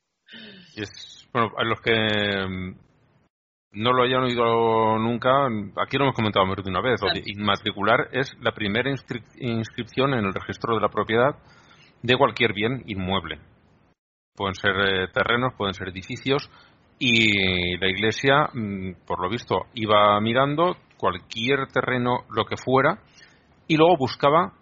Y 0.77 0.83
es, 0.83 1.27
bueno, 1.33 1.51
a 1.57 1.65
los 1.65 1.81
que 1.81 1.91
mm, 1.95 2.77
no 3.73 3.93
lo 3.93 4.03
hayan 4.03 4.25
oído 4.25 4.99
nunca, 4.99 5.31
aquí 5.83 5.97
lo 5.97 6.05
hemos 6.05 6.15
comentado 6.15 6.45
más 6.45 6.57
de 6.63 6.71
una 6.71 6.83
vez, 6.83 7.01
lo 7.01 7.09
de 7.09 7.23
Claro. 7.23 7.41
inmatricular 7.41 8.09
es 8.13 8.35
la 8.41 8.53
primera 8.53 8.91
inscri- 8.91 9.25
inscripción 9.39 10.13
en 10.13 10.27
el 10.27 10.35
registro 10.35 10.75
de 10.75 10.83
la 10.83 10.91
propiedad 10.91 11.35
de 12.03 12.17
cualquier 12.17 12.53
bien 12.53 12.83
inmueble. 12.87 13.39
Pueden 14.37 14.55
ser 14.55 14.73
eh, 14.73 15.09
terrenos, 15.15 15.55
pueden 15.57 15.73
ser 15.73 15.89
edificios 15.89 16.51
y 16.99 17.79
la 17.79 17.89
iglesia, 17.89 18.51
mm, 18.53 19.07
por 19.07 19.23
lo 19.23 19.31
visto, 19.31 19.63
iba 19.75 20.21
mirando 20.21 20.77
cualquier 20.99 21.69
terreno, 21.73 22.25
lo 22.31 22.45
que 22.45 22.57
fuera, 22.59 22.99
y 23.67 23.77
luego 23.79 23.97
buscaba 23.97 24.53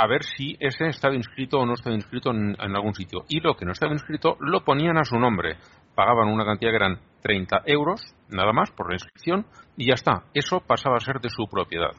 a 0.00 0.06
ver 0.06 0.22
si 0.22 0.56
ese 0.60 0.86
estaba 0.86 1.14
inscrito 1.14 1.58
o 1.58 1.66
no 1.66 1.74
estaba 1.74 1.96
inscrito 1.96 2.30
en, 2.30 2.56
en 2.58 2.76
algún 2.76 2.94
sitio. 2.94 3.24
Y 3.28 3.40
lo 3.40 3.54
que 3.56 3.64
no 3.64 3.72
estaba 3.72 3.92
inscrito 3.92 4.36
lo 4.40 4.64
ponían 4.64 4.96
a 4.96 5.04
su 5.04 5.18
nombre. 5.18 5.56
Pagaban 5.96 6.28
una 6.28 6.44
cantidad 6.44 6.70
que 6.70 6.76
eran 6.76 7.00
30 7.22 7.62
euros, 7.66 8.14
nada 8.28 8.52
más, 8.52 8.70
por 8.70 8.88
la 8.88 8.94
inscripción, 8.94 9.44
y 9.76 9.88
ya 9.88 9.94
está. 9.94 10.22
Eso 10.34 10.60
pasaba 10.60 10.96
a 10.98 11.00
ser 11.00 11.20
de 11.20 11.30
su 11.30 11.48
propiedad. 11.50 11.90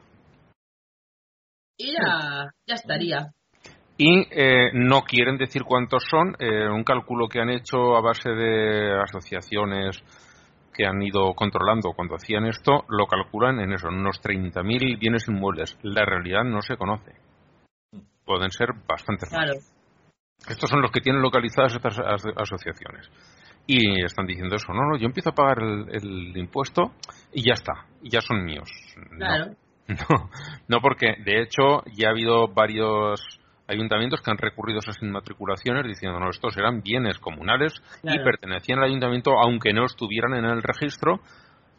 Y 1.76 1.92
ya, 1.92 2.50
ya 2.66 2.74
estaría. 2.74 3.32
Y 3.98 4.26
eh, 4.30 4.70
no 4.72 5.02
quieren 5.02 5.36
decir 5.36 5.64
cuántos 5.64 6.04
son. 6.10 6.34
eh, 6.38 6.68
un 6.70 6.84
cálculo 6.84 7.28
que 7.28 7.40
han 7.40 7.50
hecho 7.50 7.96
a 7.96 8.00
base 8.00 8.30
de 8.30 8.98
asociaciones 8.98 10.02
que 10.72 10.86
han 10.86 11.02
ido 11.02 11.34
controlando 11.34 11.92
cuando 11.92 12.14
hacían 12.14 12.46
esto, 12.46 12.84
lo 12.88 13.06
calculan 13.06 13.60
en 13.60 13.74
eso, 13.74 13.88
en 13.88 13.96
unos 13.96 14.22
30.000 14.22 14.98
bienes 14.98 15.28
inmuebles. 15.28 15.76
La 15.82 16.06
realidad 16.06 16.44
no 16.44 16.62
se 16.62 16.78
conoce. 16.78 17.19
Pueden 18.30 18.50
ser 18.52 18.68
bastantes 18.86 19.32
más. 19.32 19.44
Claro. 19.44 19.58
Estos 20.48 20.70
son 20.70 20.80
los 20.80 20.92
que 20.92 21.00
tienen 21.00 21.20
localizadas 21.20 21.74
estas 21.74 21.98
as- 21.98 22.32
asociaciones. 22.36 23.10
Y 23.66 24.04
están 24.04 24.24
diciendo 24.26 24.54
eso, 24.54 24.72
no, 24.72 24.82
no, 24.88 24.96
yo 24.96 25.06
empiezo 25.06 25.30
a 25.30 25.34
pagar 25.34 25.58
el, 25.62 25.86
el 25.90 26.36
impuesto 26.36 26.92
y 27.32 27.42
ya 27.42 27.54
está, 27.54 27.86
ya 28.02 28.20
son 28.20 28.44
míos. 28.44 28.70
No. 29.10 29.16
Claro. 29.18 29.54
No, 29.90 30.30
no, 30.68 30.80
porque 30.80 31.16
de 31.24 31.42
hecho 31.42 31.82
ya 31.96 32.08
ha 32.08 32.10
habido 32.12 32.46
varios 32.46 33.20
ayuntamientos 33.66 34.20
que 34.20 34.30
han 34.30 34.38
recurrido 34.38 34.78
a 34.78 34.86
esas 34.88 35.02
inmatriculaciones 35.02 35.84
diciendo, 35.84 36.20
no, 36.20 36.30
estos 36.30 36.56
eran 36.56 36.80
bienes 36.82 37.18
comunales 37.18 37.72
y 38.04 38.16
pertenecían 38.20 38.78
al 38.78 38.84
ayuntamiento 38.84 39.32
aunque 39.42 39.72
no 39.72 39.84
estuvieran 39.86 40.34
en 40.34 40.44
el 40.44 40.62
registro, 40.62 41.18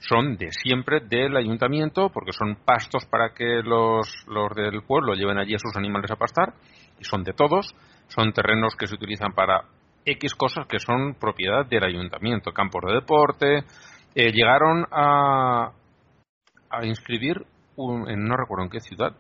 son 0.02 0.36
de 0.38 0.52
siempre 0.52 1.00
del 1.00 1.38
ayuntamiento 1.38 2.10
porque 2.10 2.34
son 2.34 2.58
pastos 2.66 3.06
para 3.06 3.34
que 3.34 3.62
los, 3.64 4.08
los 4.28 4.50
del 4.56 4.82
pueblo 4.84 5.14
lleven 5.14 5.38
allí 5.38 5.54
a 5.56 5.60
sus 5.60 5.76
animales 5.78 6.10
a 6.12 6.16
pastar 6.16 6.54
y 7.00 7.04
son 7.04 7.24
de 7.24 7.34
todos, 7.34 7.74
son 8.08 8.34
terrenos 8.34 8.76
que 8.76 8.88
se 8.88 8.96
utilizan 8.96 9.34
para 9.34 9.62
X 10.04 10.34
cosas 10.36 10.66
que 10.68 10.80
son 10.80 11.14
propiedad 11.20 11.66
del 11.68 11.84
ayuntamiento, 11.84 12.52
campos 12.52 12.82
de 12.88 12.94
deporte, 12.96 13.58
eh, 14.16 14.32
llegaron 14.32 14.86
a, 14.92 15.72
a 16.70 16.86
inscribir 16.86 17.46
un- 17.76 18.10
en 18.10 18.24
no 18.26 18.36
recuerdo 18.36 18.64
en 18.66 18.70
qué 18.72 18.80
ciudad, 18.80 19.16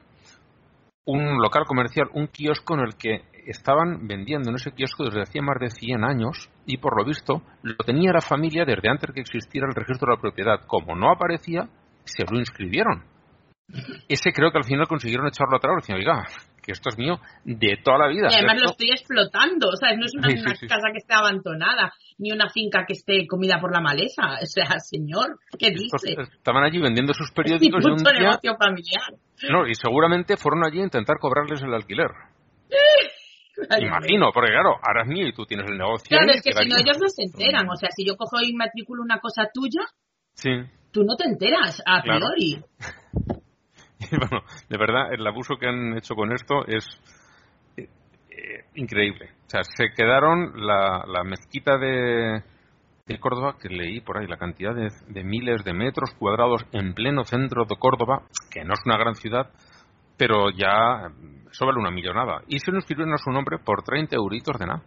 un 1.05 1.37
local 1.37 1.63
comercial, 1.67 2.07
un 2.13 2.27
kiosco 2.27 2.73
en 2.73 2.79
el 2.81 2.95
que 2.95 3.21
estaban 3.45 4.07
vendiendo 4.07 4.49
en 4.49 4.55
ese 4.55 4.71
kiosco 4.71 5.05
desde 5.05 5.21
hacía 5.21 5.41
más 5.41 5.57
de 5.59 5.69
100 5.69 6.03
años 6.03 6.49
y 6.65 6.77
por 6.77 6.97
lo 6.97 7.05
visto 7.05 7.41
lo 7.63 7.75
tenía 7.85 8.11
la 8.13 8.21
familia 8.21 8.65
desde 8.65 8.89
antes 8.89 9.11
que 9.13 9.21
existiera 9.21 9.67
el 9.67 9.75
registro 9.75 10.07
de 10.09 10.15
la 10.15 10.21
propiedad. 10.21 10.59
Como 10.67 10.95
no 10.95 11.11
aparecía, 11.11 11.67
se 12.03 12.23
lo 12.29 12.39
inscribieron. 12.39 13.03
Ese 14.09 14.33
creo 14.33 14.51
que 14.51 14.57
al 14.57 14.65
final 14.65 14.87
consiguieron 14.87 15.27
echarlo 15.27 15.55
atrás 15.55 15.73
y 15.77 15.93
decían, 15.93 15.97
oiga, 15.99 16.25
que 16.61 16.73
esto 16.73 16.89
es 16.89 16.97
mío 16.97 17.19
de 17.45 17.77
toda 17.83 17.99
la 17.99 18.07
vida. 18.07 18.27
Y 18.29 18.35
además 18.35 18.61
lo 18.61 18.69
estoy 18.71 18.91
explotando, 18.91 19.69
o 19.69 19.75
sea, 19.75 19.95
no 19.95 20.05
es 20.05 20.13
una, 20.13 20.29
Sí, 20.29 20.37
sí, 20.37 20.43
una 20.43 20.55
sí. 20.55 20.67
casa 20.67 20.87
que 20.91 20.97
esté 20.97 21.13
abandonada, 21.13 21.93
ni 22.17 22.31
una 22.31 22.49
finca 22.49 22.83
que 22.85 22.93
esté 22.93 23.25
comida 23.27 23.59
por 23.59 23.73
la 23.73 23.81
maleza. 23.81 24.39
O 24.41 24.45
sea, 24.45 24.77
señor, 24.79 25.39
¿qué 25.57 25.67
estos 25.67 26.01
dice? 26.01 26.21
estaban 26.35 26.63
allí 26.63 26.79
vendiendo 26.79 27.13
sus 27.13 27.31
periódicos 27.35 27.83
y 27.85 27.89
un 27.89 27.97
puto 27.97 28.11
día, 28.11 28.19
negocio 28.19 28.55
familiar. 28.57 29.13
no, 29.49 29.67
y 29.67 29.73
seguramente 29.75 30.37
fueron 30.37 30.65
allí 30.65 30.79
a 30.81 30.83
intentar 30.83 31.17
cobrarles 31.19 31.61
el 31.63 31.73
alquiler. 31.73 32.11
Imagino, 33.79 34.31
porque 34.33 34.51
claro, 34.51 34.75
ahora 34.81 35.03
es 35.03 35.07
mío 35.07 35.27
y 35.27 35.33
tú 35.33 35.45
tienes 35.45 35.67
el 35.69 35.77
negocio. 35.77 36.07
Claro, 36.17 36.31
es 36.33 36.41
que 36.41 36.53
si 36.53 36.67
no 36.67 36.77
ellos 36.77 36.97
no 36.99 37.07
se 37.09 37.23
enteran. 37.23 37.69
O 37.69 37.75
sea, 37.75 37.89
si 37.95 38.05
yo 38.05 38.15
cojo 38.17 38.37
y 38.41 38.53
matriculo 38.53 39.01
una 39.03 39.19
cosa 39.19 39.49
tuya, 39.53 39.81
Sí. 40.33 40.49
tú 40.91 41.03
no 41.03 41.15
te 41.15 41.27
enteras 41.27 41.81
a 41.85 42.01
Claro. 42.01 42.27
priori. 42.35 42.63
Bueno, 44.11 44.43
de 44.67 44.77
verdad, 44.77 45.13
el 45.13 45.25
abuso 45.25 45.55
que 45.57 45.67
han 45.67 45.95
hecho 45.97 46.15
con 46.15 46.33
esto 46.33 46.65
es 46.65 46.85
eh, 47.77 47.87
eh, 48.31 48.65
increíble. 48.75 49.29
O 49.45 49.49
sea, 49.49 49.61
se 49.63 49.91
quedaron 49.95 50.53
la, 50.65 51.03
la 51.07 51.23
mezquita 51.23 51.77
de, 51.77 52.41
de 53.05 53.19
Córdoba, 53.19 53.57
que 53.61 53.69
leí 53.69 54.01
por 54.01 54.17
ahí 54.17 54.27
la 54.27 54.37
cantidad 54.37 54.73
de, 54.73 54.89
de 55.07 55.23
miles 55.23 55.63
de 55.63 55.73
metros 55.73 56.11
cuadrados 56.17 56.65
en 56.71 56.93
pleno 56.95 57.23
centro 57.23 57.65
de 57.65 57.75
Córdoba, 57.77 58.23
que 58.49 58.63
no 58.65 58.73
es 58.73 58.79
una 58.85 58.97
gran 58.97 59.13
ciudad, 59.15 59.51
pero 60.17 60.49
ya 60.51 61.09
mm, 61.09 61.47
eso 61.51 61.65
vale 61.65 61.79
una 61.79 61.91
millonada. 61.91 62.41
Y 62.47 62.59
se 62.59 62.71
lo 62.71 62.77
inscribieron 62.77 63.13
a 63.13 63.17
su 63.17 63.31
nombre 63.31 63.57
por 63.63 63.83
30 63.83 64.15
euritos 64.15 64.57
de 64.59 64.65
nada. 64.65 64.81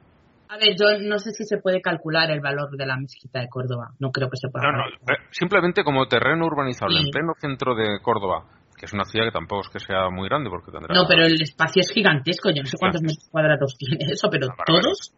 A 0.49 0.57
ver, 0.57 0.77
yo 0.79 0.87
no 1.09 1.19
sé 1.19 1.31
si 1.33 1.45
se 1.45 1.59
puede 1.59 1.81
calcular 1.81 2.31
el 2.31 2.41
valor 2.41 2.71
de 2.77 2.87
la 2.87 2.97
mezquita 2.97 3.41
de 3.41 3.49
Córdoba. 3.49 3.91
No 3.99 4.11
creo 4.11 4.29
que 4.31 4.37
se 4.37 4.49
pueda. 4.49 4.71
No, 4.71 4.79
no, 4.79 4.85
eh, 4.87 5.19
simplemente 5.31 5.83
como 5.83 6.07
terreno 6.07 6.47
urbanizable, 6.47 6.99
Sí. 7.01 7.07
en 7.07 7.11
pleno 7.11 7.33
centro 7.41 7.75
de 7.75 7.99
Córdoba, 8.01 8.45
que 8.79 8.87
es 8.87 8.93
una 8.93 9.05
ciudad 9.05 9.27
que 9.27 9.33
tampoco 9.33 9.63
es 9.63 9.69
que 9.71 9.81
sea 9.81 10.11
muy 10.11 10.29
grande, 10.29 10.51
porque 10.51 10.71
tendrá... 10.71 10.95
No, 10.95 11.07
pero 11.09 11.25
el 11.25 11.41
espacio 11.43 11.81
es 11.81 11.91
gigantesco. 11.91 12.51
Yo 12.51 12.63
no 12.63 12.67
sé 12.67 12.77
cuántos 12.79 13.03
metros 13.03 13.29
cuadrados 13.33 13.77
tiene 13.79 13.97
eso, 14.13 14.29
pero 14.31 14.49
todos. 14.67 15.13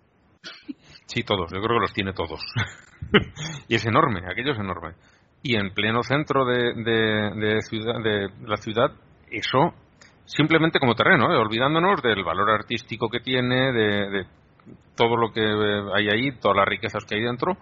Sí, 1.07 1.23
todos, 1.23 1.53
yo 1.53 1.61
creo 1.61 1.77
que 1.79 1.83
los 1.83 1.93
tiene 1.93 2.13
todos. 2.13 2.41
y 3.69 3.75
es 3.75 3.85
enorme, 3.87 4.21
aquello 4.31 4.53
es 4.53 4.59
enorme. 4.59 4.95
Y 5.43 5.57
en 5.57 5.71
pleno 5.75 6.03
centro 6.03 6.45
de, 6.45 6.73
de- 6.83 7.31
de 7.37 7.61
ciudad, 7.63 8.03
de 8.03 8.29
la 8.47 8.57
ciudad, 8.57 8.91
eso 9.31 9.75
simplemente 10.27 10.79
como 10.79 10.95
terreno, 10.95 11.33
¿eh? 11.33 11.37
olvidándonos 11.37 12.03
del 12.03 12.23
valor 12.25 12.51
artístico 12.51 13.09
que 13.09 13.21
tiene, 13.21 13.73
de, 13.73 14.11
de 14.11 14.27
todo 14.97 15.17
lo 15.17 15.33
que 15.33 15.43
eh, 15.43 15.83
hay 15.95 16.09
ahí, 16.09 16.39
todas 16.39 16.57
las 16.57 16.67
riquezas 16.67 17.05
que 17.05 17.17
hay 17.17 17.23
dentro. 17.23 17.57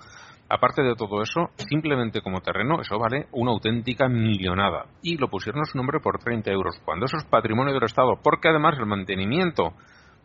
Aparte 0.48 0.82
de 0.82 0.94
todo 0.94 1.22
eso, 1.22 1.48
simplemente 1.56 2.20
como 2.20 2.40
terreno, 2.40 2.80
eso 2.80 2.98
vale 2.98 3.28
una 3.32 3.52
auténtica 3.52 4.08
millonada. 4.08 4.86
Y 5.02 5.16
lo 5.16 5.28
pusieron 5.28 5.62
a 5.62 5.64
su 5.64 5.78
nombre 5.78 6.00
por 6.00 6.18
30 6.18 6.50
euros, 6.50 6.78
cuando 6.84 7.06
eso 7.06 7.16
es 7.16 7.24
patrimonio 7.24 7.72
del 7.72 7.84
Estado, 7.84 8.20
porque 8.22 8.48
además 8.48 8.76
el 8.78 8.86
mantenimiento 8.86 9.72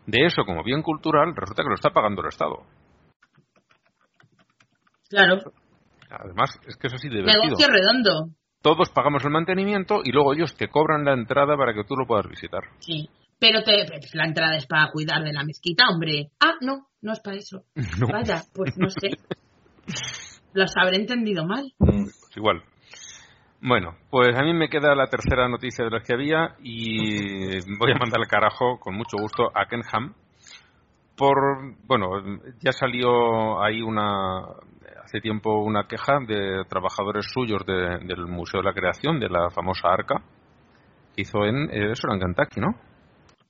de 0.06 0.26
eso 0.26 0.44
como 0.44 0.62
bien 0.62 0.82
cultural 0.82 1.34
resulta 1.34 1.62
que 1.62 1.68
lo 1.70 1.74
está 1.74 1.90
pagando 1.90 2.20
el 2.22 2.28
Estado. 2.28 2.64
Claro, 5.08 5.38
Además, 6.10 6.50
es 6.66 6.76
que 6.76 6.88
es 6.88 6.94
así 6.94 7.08
de 7.08 7.18
divertido. 7.18 7.44
negocio 7.44 7.66
redondo. 7.68 8.34
Todos 8.62 8.90
pagamos 8.90 9.24
el 9.24 9.30
mantenimiento 9.30 10.00
y 10.04 10.12
luego 10.12 10.34
ellos 10.34 10.54
te 10.56 10.68
cobran 10.68 11.04
la 11.04 11.14
entrada 11.14 11.56
para 11.56 11.72
que 11.72 11.84
tú 11.84 11.94
lo 11.96 12.06
puedas 12.06 12.28
visitar. 12.28 12.62
Sí. 12.80 13.08
Pero 13.38 13.62
te, 13.62 13.86
pues 13.88 14.14
la 14.14 14.26
entrada 14.26 14.56
es 14.56 14.66
para 14.66 14.90
cuidar 14.92 15.22
de 15.22 15.32
la 15.32 15.44
mezquita, 15.44 15.84
hombre. 15.88 16.30
Ah, 16.40 16.54
no, 16.60 16.88
no 17.00 17.12
es 17.12 17.20
para 17.20 17.36
eso. 17.36 17.62
No. 17.98 18.06
Vaya, 18.08 18.42
pues 18.54 18.76
no 18.76 18.90
sé. 18.90 19.10
Los 20.52 20.72
habré 20.76 20.96
entendido 20.96 21.46
mal. 21.46 21.72
Mm, 21.78 22.04
Pues 22.04 22.36
igual. 22.36 22.62
Bueno, 23.62 23.94
pues 24.10 24.36
a 24.36 24.42
mí 24.42 24.54
me 24.54 24.68
queda 24.68 24.94
la 24.94 25.06
tercera 25.06 25.48
noticia 25.48 25.84
de 25.84 25.90
las 25.90 26.02
que 26.06 26.14
había 26.14 26.56
y 26.62 27.60
voy 27.78 27.92
a 27.92 27.98
mandar 27.98 28.20
al 28.20 28.26
carajo 28.28 28.78
con 28.78 28.94
mucho 28.94 29.16
gusto 29.18 29.50
a 29.54 29.66
Kenham. 29.66 30.14
Por, 31.20 31.76
bueno, 31.86 32.08
ya 32.60 32.72
salió 32.72 33.62
ahí 33.62 33.82
una, 33.82 34.40
hace 35.04 35.20
tiempo 35.20 35.62
una 35.62 35.86
queja 35.86 36.18
de 36.26 36.64
trabajadores 36.66 37.26
suyos 37.30 37.64
de- 37.66 37.98
del 38.06 38.26
Museo 38.26 38.60
de 38.60 38.66
la 38.68 38.72
Creación, 38.72 39.20
de 39.20 39.28
la 39.28 39.50
famosa 39.50 39.88
arca, 39.92 40.16
que 41.14 41.22
hizo 41.22 41.44
en, 41.44 41.68
eh, 41.70 41.92
eso 41.92 42.06
era 42.08 42.14
en 42.14 42.20
Kentucky, 42.20 42.60
¿no? 42.60 42.68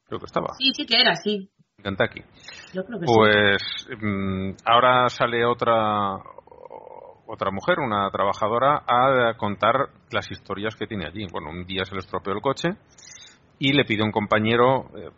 Creo 0.09 0.19
que 0.19 0.27
estaba, 0.27 0.49
Sí, 0.59 0.73
sí 0.75 0.85
que 0.85 1.01
era, 1.01 1.15
sí. 1.15 1.49
en 1.79 1.85
Kentucky. 1.85 2.23
Yo 2.75 2.85
creo 2.85 2.99
que 2.99 3.07
sí. 3.07 3.13
Pues 3.15 3.89
mm, 4.03 4.51
ahora 4.67 5.09
sale 5.09 5.45
otra 5.45 6.17
otra 7.33 7.53
mujer, 7.53 7.79
una 7.79 8.11
trabajadora, 8.11 8.83
a 8.89 9.35
contar 9.37 9.91
las 10.11 10.29
historias 10.33 10.75
que 10.75 10.89
tiene 10.89 11.07
allí. 11.07 11.25
Bueno, 11.31 11.51
un 11.51 11.65
día 11.65 11.85
se 11.85 11.95
le 11.95 12.01
estropeó 12.01 12.33
el 12.33 12.41
coche 12.41 12.71
y 13.61 13.73
le 13.73 13.85
pidió 13.85 14.03
a 14.03 14.07
un 14.07 14.13
compañero. 14.13 14.87
eh, 14.97 15.11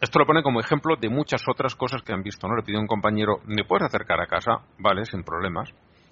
esto 0.00 0.18
lo 0.18 0.26
pone 0.26 0.42
como 0.42 0.60
ejemplo 0.60 0.96
de 0.96 1.08
muchas 1.08 1.42
otras 1.48 1.74
cosas 1.74 2.02
que 2.02 2.12
han 2.12 2.22
visto, 2.22 2.48
¿no? 2.48 2.56
Le 2.56 2.62
pidió 2.62 2.78
a 2.78 2.82
un 2.82 2.86
compañero, 2.86 3.38
¿me 3.46 3.64
puedes 3.64 3.86
acercar 3.86 4.20
a 4.20 4.26
casa? 4.26 4.58
Vale, 4.78 5.04
sin 5.04 5.22
problemas. 5.22 5.70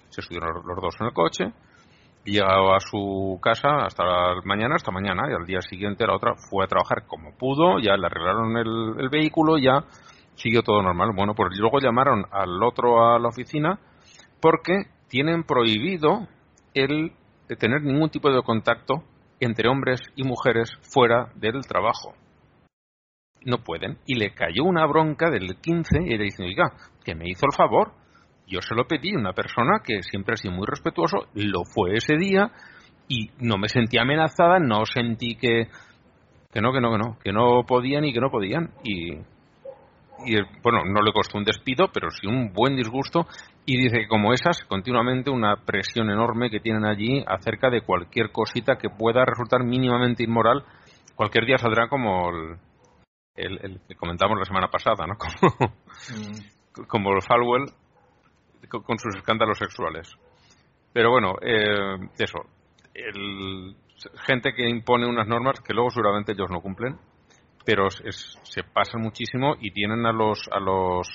Se 0.09 0.21
subieron 0.21 0.53
los- 0.65 0.81
dos 0.81 0.95
en 0.99 1.07
el 1.07 1.13
coche, 1.13 1.51
llegó 2.25 2.73
a 2.73 2.79
su 2.79 3.39
casa 3.41 3.85
hasta 3.85 4.03
mañana, 4.43 4.75
hasta 4.75 4.91
mañana, 4.91 5.23
y 5.29 5.33
al 5.33 5.45
día 5.45 5.61
siguiente 5.61 6.05
la 6.07 6.15
otra 6.15 6.33
fue 6.49 6.63
a 6.63 6.67
trabajar 6.67 7.05
como 7.07 7.35
pudo, 7.37 7.79
ya 7.79 7.95
le 7.95 8.05
arreglaron 8.05 8.57
el, 8.57 8.95
el 8.99 9.09
vehículo, 9.09 9.57
ya 9.57 9.83
siguió 10.35 10.63
todo 10.63 10.81
normal. 10.81 11.11
Bueno, 11.15 11.33
pues 11.35 11.57
luego 11.57 11.79
llamaron 11.79 12.25
al 12.31 12.61
otro 12.63 13.13
a 13.13 13.19
la 13.19 13.27
oficina 13.27 13.79
porque 14.41 14.83
tienen 15.09 15.43
prohibido 15.43 16.27
el 16.73 17.11
de 17.47 17.55
tener 17.55 17.81
ningún 17.81 18.09
tipo 18.09 18.29
de 18.31 18.41
contacto 18.43 19.03
entre 19.39 19.69
hombres 19.69 20.01
y 20.15 20.23
mujeres 20.23 20.71
fuera 20.81 21.31
del 21.35 21.65
trabajo. 21.67 22.13
No 23.45 23.63
pueden. 23.63 23.97
Y 24.05 24.15
le 24.15 24.33
cayó 24.33 24.63
una 24.63 24.85
bronca 24.85 25.29
del 25.29 25.55
15 25.61 25.99
y 26.05 26.17
le 26.17 26.25
dice, 26.25 26.43
oiga, 26.43 26.73
que 27.03 27.15
me 27.15 27.25
hizo 27.27 27.45
el 27.45 27.55
favor. 27.55 27.93
Yo 28.47 28.61
se 28.61 28.75
lo 28.75 28.87
pedí 28.87 29.15
una 29.15 29.33
persona 29.33 29.81
que 29.83 30.01
siempre 30.01 30.33
ha 30.33 30.37
sido 30.37 30.53
muy 30.53 30.65
respetuoso, 30.67 31.27
lo 31.35 31.63
fue 31.65 31.93
ese 31.93 32.17
día 32.17 32.51
y 33.07 33.29
no 33.39 33.57
me 33.57 33.67
sentí 33.67 33.97
amenazada, 33.99 34.59
no 34.59 34.85
sentí 34.85 35.35
que, 35.35 35.67
que 36.51 36.61
no, 36.61 36.73
que 36.73 36.81
no, 36.81 36.91
que 36.91 36.97
no, 36.97 37.17
que 37.23 37.31
no 37.31 37.63
podían 37.67 38.05
y 38.05 38.13
que 38.13 38.19
no 38.19 38.31
podían. 38.31 38.71
Y, 38.83 39.13
y 40.25 40.35
bueno, 40.63 40.83
no 40.85 41.01
le 41.01 41.13
costó 41.13 41.37
un 41.37 41.43
despido, 41.43 41.89
pero 41.93 42.09
sí 42.09 42.27
un 42.27 42.51
buen 42.53 42.75
disgusto. 42.75 43.27
Y 43.65 43.77
dice 43.77 43.99
que 43.99 44.07
como 44.07 44.33
esas, 44.33 44.63
continuamente 44.63 45.29
una 45.29 45.57
presión 45.57 46.09
enorme 46.09 46.49
que 46.49 46.59
tienen 46.59 46.85
allí 46.85 47.23
acerca 47.27 47.69
de 47.69 47.81
cualquier 47.81 48.31
cosita 48.31 48.77
que 48.77 48.89
pueda 48.89 49.25
resultar 49.25 49.63
mínimamente 49.63 50.23
inmoral. 50.23 50.63
Cualquier 51.15 51.45
día 51.45 51.57
saldrá 51.57 51.87
como 51.87 52.29
el, 52.29 52.57
el, 53.35 53.59
el 53.63 53.81
que 53.87 53.95
comentamos 53.95 54.37
la 54.37 54.45
semana 54.45 54.67
pasada, 54.69 55.05
¿no? 55.07 55.15
Como, 55.17 55.73
Mm. 56.19 56.83
como 56.87 57.11
el 57.13 57.21
Falwell 57.21 57.65
con, 58.69 58.83
con 58.83 58.97
sus 58.99 59.15
escándalos 59.15 59.57
sexuales. 59.57 60.09
Pero 60.93 61.11
bueno, 61.11 61.33
eh, 61.41 61.97
eso. 62.17 62.39
El, 62.93 63.75
gente 64.25 64.53
que 64.53 64.67
impone 64.69 65.07
unas 65.07 65.27
normas 65.27 65.59
que 65.61 65.73
luego 65.73 65.89
seguramente 65.89 66.31
ellos 66.31 66.49
no 66.49 66.61
cumplen, 66.61 66.97
pero 67.65 67.87
es- 67.87 68.01
es- 68.05 68.39
se 68.43 68.63
pasan 68.63 69.01
muchísimo 69.01 69.55
y 69.59 69.71
tienen 69.71 70.05
a 70.05 70.11
los 70.13 70.39
a 70.51 70.59
los 70.59 71.07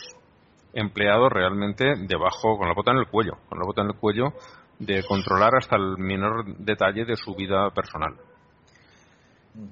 empleados 0.74 1.32
realmente 1.32 1.94
debajo 2.06 2.58
con 2.58 2.68
la 2.68 2.74
bota 2.74 2.90
en 2.92 2.98
el 2.98 3.06
cuello, 3.08 3.38
con 3.48 3.58
la 3.58 3.64
bota 3.64 3.82
en 3.82 3.88
el 3.88 3.96
cuello 3.96 4.32
de 4.78 5.02
controlar 5.04 5.52
hasta 5.56 5.76
el 5.76 5.96
menor 5.98 6.44
detalle 6.58 7.04
de 7.04 7.16
su 7.16 7.34
vida 7.34 7.70
personal. 7.70 8.14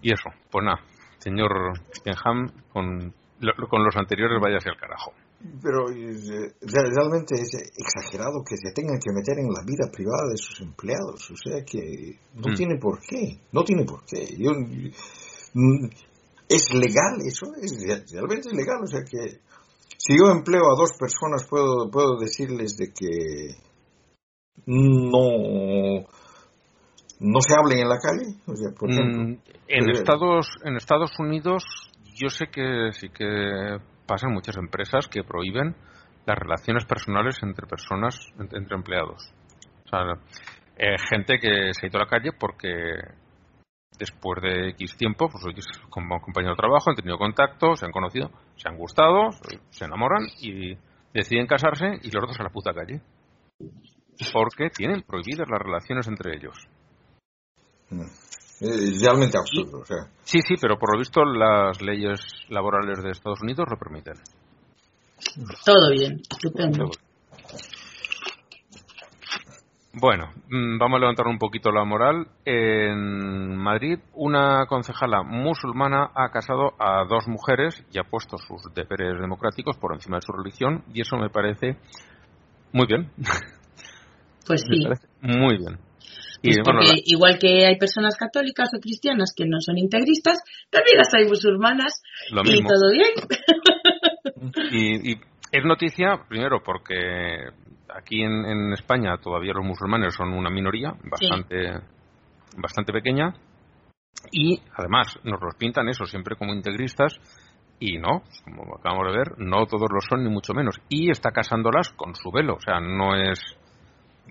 Y 0.01 0.13
eso, 0.13 0.31
pues 0.51 0.65
nada, 0.65 0.81
señor 1.23 1.73
Benham, 2.05 2.49
con, 2.73 3.13
lo- 3.41 3.69
con 3.69 3.85
los 3.85 3.97
anteriores 3.97 4.41
váyase 4.41 4.69
al 4.71 4.77
carajo. 4.77 5.13
Pero 5.63 5.91
eh, 5.91 6.53
re- 6.61 6.91
realmente 6.95 7.35
es 7.35 7.51
exagerado 7.77 8.45
que 8.49 8.57
se 8.57 8.73
tengan 8.73 8.99
que 9.01 9.11
meter 9.13 9.39
en 9.39 9.49
la 9.53 9.63
vida 9.67 9.91
privada 9.93 10.29
de 10.31 10.37
sus 10.37 10.61
empleados. 10.61 11.31
O 11.31 11.37
sea 11.37 11.65
que 11.65 12.19
no 12.35 12.53
Mm. 12.53 12.55
tiene 12.55 12.77
por 12.79 13.01
qué. 13.01 13.39
No 13.53 13.65
tiene 13.65 13.85
por 13.85 14.05
qué. 14.05 14.25
Yo, 14.39 14.53
mm, 14.53 15.87
es 16.49 16.65
legal 16.75 17.19
eso. 17.27 17.47
Es, 17.61 17.73
re- 17.85 18.05
realmente 18.13 18.49
es 18.51 18.55
legal. 18.55 18.79
O 18.83 18.87
sea 18.87 19.01
que 19.03 19.41
si 19.99 20.17
yo 20.17 20.31
empleo 20.31 20.63
a 20.63 20.77
dos 20.79 20.93
personas 20.99 21.45
puedo, 21.49 21.91
puedo 21.91 22.17
decirles 22.19 22.77
de 22.77 22.93
que 22.93 23.57
no, 24.67 26.05
no 27.23 27.41
se 27.41 27.55
hablen 27.55 27.79
en 27.79 27.89
la 27.89 27.99
calle. 27.99 28.37
O 28.47 28.57
sea, 28.57 28.71
por 28.79 28.91
ejemplo. 28.91 29.23
Mm, 29.23 29.39
en 29.69 29.91
Estados 29.91 30.49
en 30.65 30.77
Estados 30.77 31.19
Unidos 31.19 31.65
yo 32.15 32.29
sé 32.29 32.49
que 32.49 32.91
sí 32.93 33.09
que 33.09 33.79
pasan 34.07 34.33
muchas 34.33 34.57
empresas 34.57 35.09
que 35.09 35.25
prohíben 35.25 35.75
las 36.27 36.39
relaciones 36.39 36.85
personales 36.85 37.39
entre 37.43 37.67
personas 37.67 38.19
entre, 38.39 38.77
empleados 38.77 39.33
o 39.87 39.89
sea 39.89 40.01
eh, 40.77 40.97
gente 41.11 41.39
que 41.39 41.73
se 41.73 41.87
ha 41.87 41.89
ido 41.89 41.99
a 41.99 42.05
la 42.05 42.11
calle 42.11 42.31
porque 42.39 42.69
después 43.99 44.43
de 44.43 44.71
X 44.71 44.97
tiempo 44.97 45.29
pues 45.31 45.45
oye, 45.47 45.63
como 45.89 46.21
compañero 46.21 46.53
de 46.53 46.59
trabajo 46.59 46.91
han 46.91 46.97
tenido 46.97 47.17
contacto 47.17 47.75
se 47.77 47.87
han 47.87 47.93
conocido 47.93 48.31
se 48.57 48.69
han 48.69 48.77
gustado 48.77 49.31
se 49.71 49.85
enamoran 49.85 50.27
y 50.41 50.77
deciden 51.15 51.47
casarse 51.47 51.99
y 52.03 52.11
los 52.11 52.27
dos 52.27 52.41
a 52.41 52.45
la 52.45 52.51
puta 52.51 52.75
calle 52.75 53.01
porque 54.33 54.69
tienen 54.71 55.03
prohibidas 55.03 55.49
las 55.49 55.61
relaciones 55.61 56.07
entre 56.09 56.37
ellos. 56.37 56.57
Es 58.61 59.03
realmente 59.03 59.39
absurdo. 59.39 59.81
O 59.81 59.85
sea, 59.85 60.07
Sí, 60.25 60.41
sí, 60.41 60.55
pero 60.61 60.79
por 60.79 60.93
lo 60.93 60.99
visto 60.99 61.25
las 61.25 61.83
leyes 61.83 62.21
laborales 62.49 63.03
de 63.03 63.11
Estados 63.11 63.43
Unidos 63.43 63.67
lo 63.69 63.77
permiten. 63.77 64.15
Todo 65.65 65.91
bien, 65.91 66.21
estupendo. 66.31 66.91
Bueno, 69.95 70.31
mm, 70.49 70.79
vamos 70.79 70.97
a 70.97 71.01
levantar 71.01 71.27
un 71.27 71.39
poquito 71.39 71.71
la 71.71 71.85
moral. 71.85 72.27
En 72.47 73.57
Madrid, 73.57 73.99
una 74.15 74.65
concejala 74.67 75.23
musulmana 75.23 76.11
ha 76.15 76.31
casado 76.31 76.73
a 76.79 77.05
dos 77.05 77.29
mujeres 77.29 77.85
y 77.93 77.99
ha 77.99 78.05
puesto 78.05 78.39
sus 78.39 78.73
deberes 78.75 79.21
democráticos 79.21 79.77
por 79.77 79.93
encima 79.93 80.17
de 80.17 80.23
su 80.23 80.33
religión 80.33 80.83
y 80.95 81.03
eso 81.03 81.17
me 81.19 81.29
parece 81.29 81.77
muy 82.73 82.87
bien. 82.87 83.11
Pues 84.47 84.63
sí. 84.67 84.79
Me 84.79 84.85
parece 84.85 85.09
muy 85.21 85.59
bien. 85.59 85.79
Pues 86.43 86.57
Y 86.57 86.61
bueno, 86.63 86.81
porque 86.81 86.95
la- 86.97 87.03
igual 87.05 87.39
que 87.39 87.67
hay 87.67 87.77
personas 87.79 88.17
católicas 88.17 88.71
o 88.77 88.81
cristianas 88.81 89.33
que 89.37 89.47
no 89.47 89.61
son 89.61 89.79
integristas, 89.79 90.43
también 90.71 90.99
las 90.99 91.15
hay 91.15 91.27
musulmanas 91.29 92.03
lo 92.33 92.43
y 92.43 92.51
mismo. 92.53 92.69
todo 92.69 92.91
bien. 92.91 93.13
Y, 94.73 95.13
y 95.13 95.21
es 95.53 95.65
noticia, 95.65 96.25
primero, 96.29 96.63
porque 96.65 97.49
aquí 97.95 98.23
en, 98.23 98.45
en 98.45 98.73
España 98.73 99.17
todavía 99.23 99.53
los 99.55 99.65
musulmanes 99.65 100.15
son 100.15 100.33
una 100.33 100.51
minoría 100.51 100.95
bastante, 101.05 101.81
bastante 102.57 102.93
pequeña. 102.93 103.35
Y 104.31 104.61
además 104.77 105.19
nos 105.25 105.41
los 105.41 105.55
pintan 105.57 105.89
eso 105.89 106.05
siempre 106.07 106.37
como 106.37 106.55
integristas. 106.55 107.15
Y 107.79 107.99
no, 107.99 108.23
como 108.45 108.77
acabamos 108.77 109.11
de 109.13 109.19
ver, 109.19 109.39
no 109.39 109.67
todos 109.67 109.89
lo 109.93 110.01
son, 110.09 110.23
ni 110.23 110.31
mucho 110.31 110.55
menos. 110.55 110.77
Y 110.89 111.11
está 111.11 111.31
casándolas 111.33 111.91
con 111.91 112.15
su 112.15 112.31
velo. 112.31 112.55
O 112.55 112.61
sea, 112.61 112.79
no 112.81 113.17
es 113.17 113.41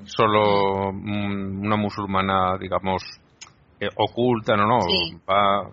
solo 0.05 0.91
mm, 0.93 1.61
una 1.65 1.75
musulmana, 1.77 2.57
digamos, 2.59 3.03
eh, 3.79 3.89
oculta, 3.95 4.55
no, 4.55 4.65
no. 4.67 4.81
Sí. 4.81 5.15
Va, 5.29 5.69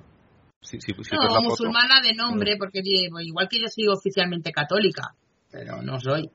si, 0.60 0.80
si- 0.80 0.92
si 0.92 1.14
No, 1.16 1.22
la 1.22 1.28
foto- 1.28 1.42
musulmana 1.42 2.00
de 2.02 2.14
nombre, 2.14 2.56
porque 2.58 2.80
llevo- 2.82 3.20
igual 3.20 3.48
que 3.48 3.58
yo 3.60 3.66
soy 3.68 3.86
oficialmente 3.88 4.50
católica, 4.52 5.14
pero 5.50 5.80
no 5.82 5.98
soy. 6.00 6.30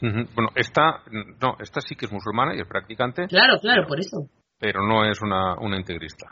Bueno, 0.00 0.48
esta, 0.54 1.02
no, 1.42 1.56
esta 1.60 1.80
sí 1.82 1.94
que 1.94 2.06
es 2.06 2.12
musulmana 2.12 2.54
y 2.56 2.60
es 2.60 2.66
practicante, 2.66 3.26
Claro, 3.28 3.58
claro, 3.60 3.86
por 3.86 4.00
eso. 4.00 4.26
pero 4.58 4.86
no 4.86 5.04
es 5.04 5.20
una, 5.20 5.54
una 5.60 5.76
integrista. 5.78 6.26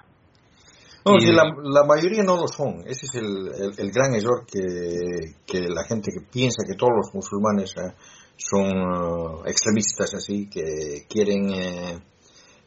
No, 1.04 1.16
Y- 1.16 1.20
sí, 1.20 1.32
la, 1.32 1.44
la 1.62 1.84
mayoría 1.86 2.22
no 2.22 2.36
lo 2.36 2.48
son. 2.48 2.80
Ese 2.86 3.06
es 3.06 3.14
el, 3.14 3.26
el- 3.26 3.74
el 3.78 3.90
gran 3.92 4.14
error 4.14 4.44
que, 4.50 5.34
que 5.46 5.68
la 5.68 5.84
gente 5.84 6.10
que 6.10 6.26
piensa 6.32 6.64
que 6.66 6.76
todos 6.76 6.92
los 6.96 7.14
musulmanes 7.14 7.74
eh, 7.76 7.94
son 8.38 8.66
eh, 8.68 9.50
extremistas 9.50 10.14
así, 10.14 10.48
que 10.48 11.06
quieren 11.08 11.50
eh, 11.50 12.02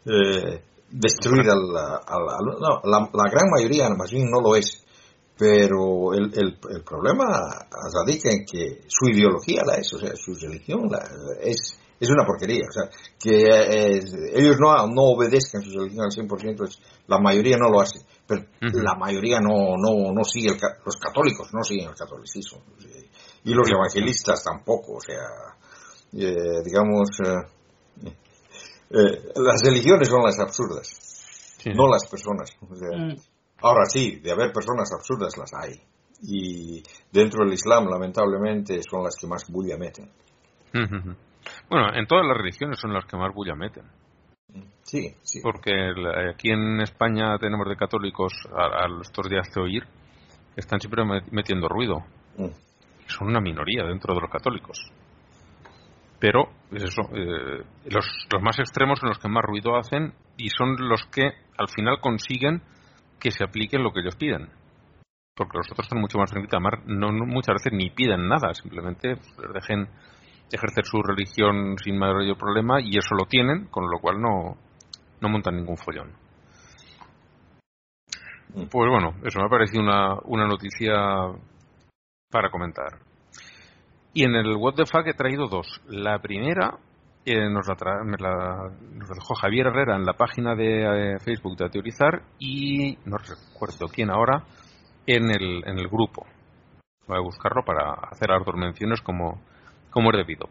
eh, 0.06 0.64
destruir 0.92 1.50
al... 1.50 1.76
al- 1.76 2.30
al- 2.30 2.60
no, 2.60 2.82
la, 2.84 3.10
la 3.14 3.32
gran 3.32 3.50
mayoría 3.50 3.90
más 3.90 4.12
bien 4.12 4.30
no 4.30 4.42
lo 4.42 4.56
es. 4.56 4.84
Pero 5.38 6.14
el, 6.14 6.26
el, 6.38 6.60
el 6.70 6.84
problema 6.84 7.26
radica 8.06 8.30
en 8.30 8.46
que 8.46 8.82
su 8.88 9.08
ideología 9.10 9.64
la 9.66 9.76
es, 9.78 9.92
o 9.94 9.98
sea, 9.98 10.12
su 10.16 10.36
religión 10.36 10.88
la, 10.88 11.00
es, 11.42 11.80
es 12.00 12.10
una 12.12 12.26
porquería. 12.28 12.62
O 12.70 12.72
sea, 12.72 12.84
que 13.20 13.46
eh, 13.46 14.04
ellos 14.36 14.58
no, 14.60 14.86
no 14.88 15.02
obedezcan 15.16 15.64
su 15.64 15.72
religión 15.80 16.06
al 16.06 16.12
100%, 16.12 16.68
es- 16.68 16.80
la 17.08 17.18
mayoría 17.18 17.58
no 17.58 17.70
lo 17.72 17.82
hace. 17.82 18.02
Pero 18.28 18.44
la 18.84 18.94
mayoría 18.96 19.40
no, 19.40 19.78
no, 19.78 20.14
no 20.14 20.24
sigue, 20.24 20.50
el, 20.50 20.60
los 20.86 20.98
católicos 20.98 21.50
no 21.54 21.64
siguen 21.64 21.90
el 21.90 21.96
catolicismo. 21.96 22.62
eh, 22.86 23.10
Y 23.46 23.54
los 23.56 23.68
evangelistas 23.68 24.44
tampoco, 24.44 24.98
o 24.98 25.02
sea, 25.02 25.24
eh, 26.14 26.36
digamos, 26.66 27.10
eh, 27.26 28.12
eh, 28.92 29.24
las 29.36 29.62
religiones 29.64 30.10
son 30.10 30.24
las 30.24 30.40
absurdas, 30.40 31.56
Sí. 31.58 31.70
no 31.74 31.88
las 31.88 32.08
personas. 32.10 32.56
o 32.70 32.76
sea, 32.76 32.98
Mm. 32.98 33.16
Ahora 33.64 33.86
sí, 33.86 34.16
de 34.16 34.32
haber 34.32 34.52
personas 34.52 34.92
absurdas 34.92 35.38
las 35.38 35.52
hay. 35.54 35.80
Y 36.24 36.82
dentro 37.12 37.44
del 37.46 37.54
Islam, 37.54 37.86
lamentablemente, 37.90 38.82
son 38.90 39.04
las 39.04 39.16
que 39.22 39.28
más 39.28 39.48
bulla 39.52 39.78
meten. 39.78 40.10
Bueno, 41.70 41.94
en 41.94 42.08
todas 42.08 42.26
las 42.26 42.38
religiones 42.38 42.80
son 42.80 42.92
las 42.94 43.06
que 43.06 43.18
más 43.18 43.32
bulla 43.34 43.54
meten. 43.56 43.84
Sí, 44.82 45.14
sí. 45.22 45.40
Porque 45.44 45.72
aquí 46.34 46.50
en 46.50 46.82
España 46.82 47.38
tenemos 47.40 47.68
de 47.70 47.76
católicos 47.76 48.34
a, 48.52 48.86
a 48.86 49.02
estos 49.02 49.30
días 49.30 49.48
de 49.54 49.62
oír 49.62 49.84
que 49.84 50.60
están 50.62 50.80
siempre 50.82 51.04
met- 51.04 51.30
metiendo 51.32 51.68
ruido. 51.70 52.04
Mm. 52.38 52.48
Son 53.08 53.28
una 53.28 53.40
minoría 53.42 53.84
dentro 53.84 54.16
de 54.16 54.22
los 54.22 54.30
católicos. 54.32 54.78
Pero, 56.22 56.50
es 56.72 56.84
eso, 56.84 57.02
eh, 57.16 57.64
los, 57.90 58.06
los 58.32 58.42
más 58.44 58.60
extremos 58.60 59.00
son 59.00 59.10
los 59.10 59.18
que 59.18 59.28
más 59.28 59.44
ruido 59.44 59.76
hacen 59.76 60.14
y 60.38 60.50
son 60.50 60.76
los 60.88 61.04
que 61.08 61.32
al 61.58 61.68
final 61.68 62.00
consiguen 62.00 62.62
que 63.20 63.32
se 63.32 63.44
aplique 63.44 63.80
lo 63.80 63.92
que 63.92 64.02
ellos 64.02 64.16
piden. 64.16 64.48
Porque 65.36 65.58
los 65.58 65.72
otros 65.72 65.86
están 65.88 66.00
mucho 66.00 66.20
más 66.20 66.30
tranquilos. 66.30 66.54
Además, 66.54 66.86
no, 66.86 67.12
no- 67.12 67.26
muchas 67.26 67.56
veces 67.56 67.74
ni 67.74 67.90
piden 67.90 68.28
nada, 68.28 68.54
simplemente 68.54 69.16
pues, 69.16 69.52
dejen 69.52 69.88
ejercer 70.52 70.86
su 70.86 71.02
religión 71.02 71.76
sin 71.84 71.98
mayor 71.98 72.38
problema 72.38 72.80
y 72.82 72.98
eso 72.98 73.16
lo 73.16 73.26
tienen, 73.26 73.66
con 73.68 73.90
lo 73.90 73.98
cual 74.00 74.22
no, 74.22 74.58
no 75.22 75.30
montan 75.30 75.56
ningún 75.56 75.78
follón. 75.78 76.12
Mm. 78.54 78.66
Pues 78.70 78.90
bueno, 78.92 79.16
eso 79.24 79.40
me 79.40 79.46
ha 79.46 79.50
parecido 79.50 79.82
una, 79.82 80.14
una 80.26 80.46
noticia 80.46 80.94
para 82.30 82.52
comentar. 82.52 83.00
Y 84.14 84.26
en 84.26 84.36
el 84.36 84.56
What 84.56 84.76
the 84.76 84.86
Fuck 84.86 85.08
he 85.08 85.14
traído 85.14 85.48
dos. 85.48 85.82
La 85.88 86.20
primera 86.20 86.78
eh, 87.26 87.50
nos, 87.50 87.68
la 87.68 87.76
tra- 87.76 88.04
la- 88.20 88.70
nos 88.94 89.10
la 89.10 89.16
dejó 89.16 89.36
Javier 89.36 89.68
Herrera 89.68 89.96
en 89.96 90.06
la 90.06 90.14
página 90.14 90.56
de 90.56 91.14
eh, 91.14 91.20
Facebook 91.20 91.56
de 91.56 91.70
Teorizar 91.70 92.24
y 92.40 92.98
no 93.06 93.18
recuerdo 93.18 93.88
quién 93.94 94.10
ahora 94.10 94.44
en 95.08 95.30
el, 95.30 95.64
en 95.66 95.80
el 95.80 95.88
grupo. 95.88 96.26
Voy 97.08 97.18
a 97.18 97.22
buscarlo 97.22 97.64
para 97.64 97.94
hacer 98.10 98.30
las 98.30 98.42
menciones 98.56 99.02
como, 99.02 99.42
como 99.92 100.12
es 100.12 100.18
debido. 100.18 100.48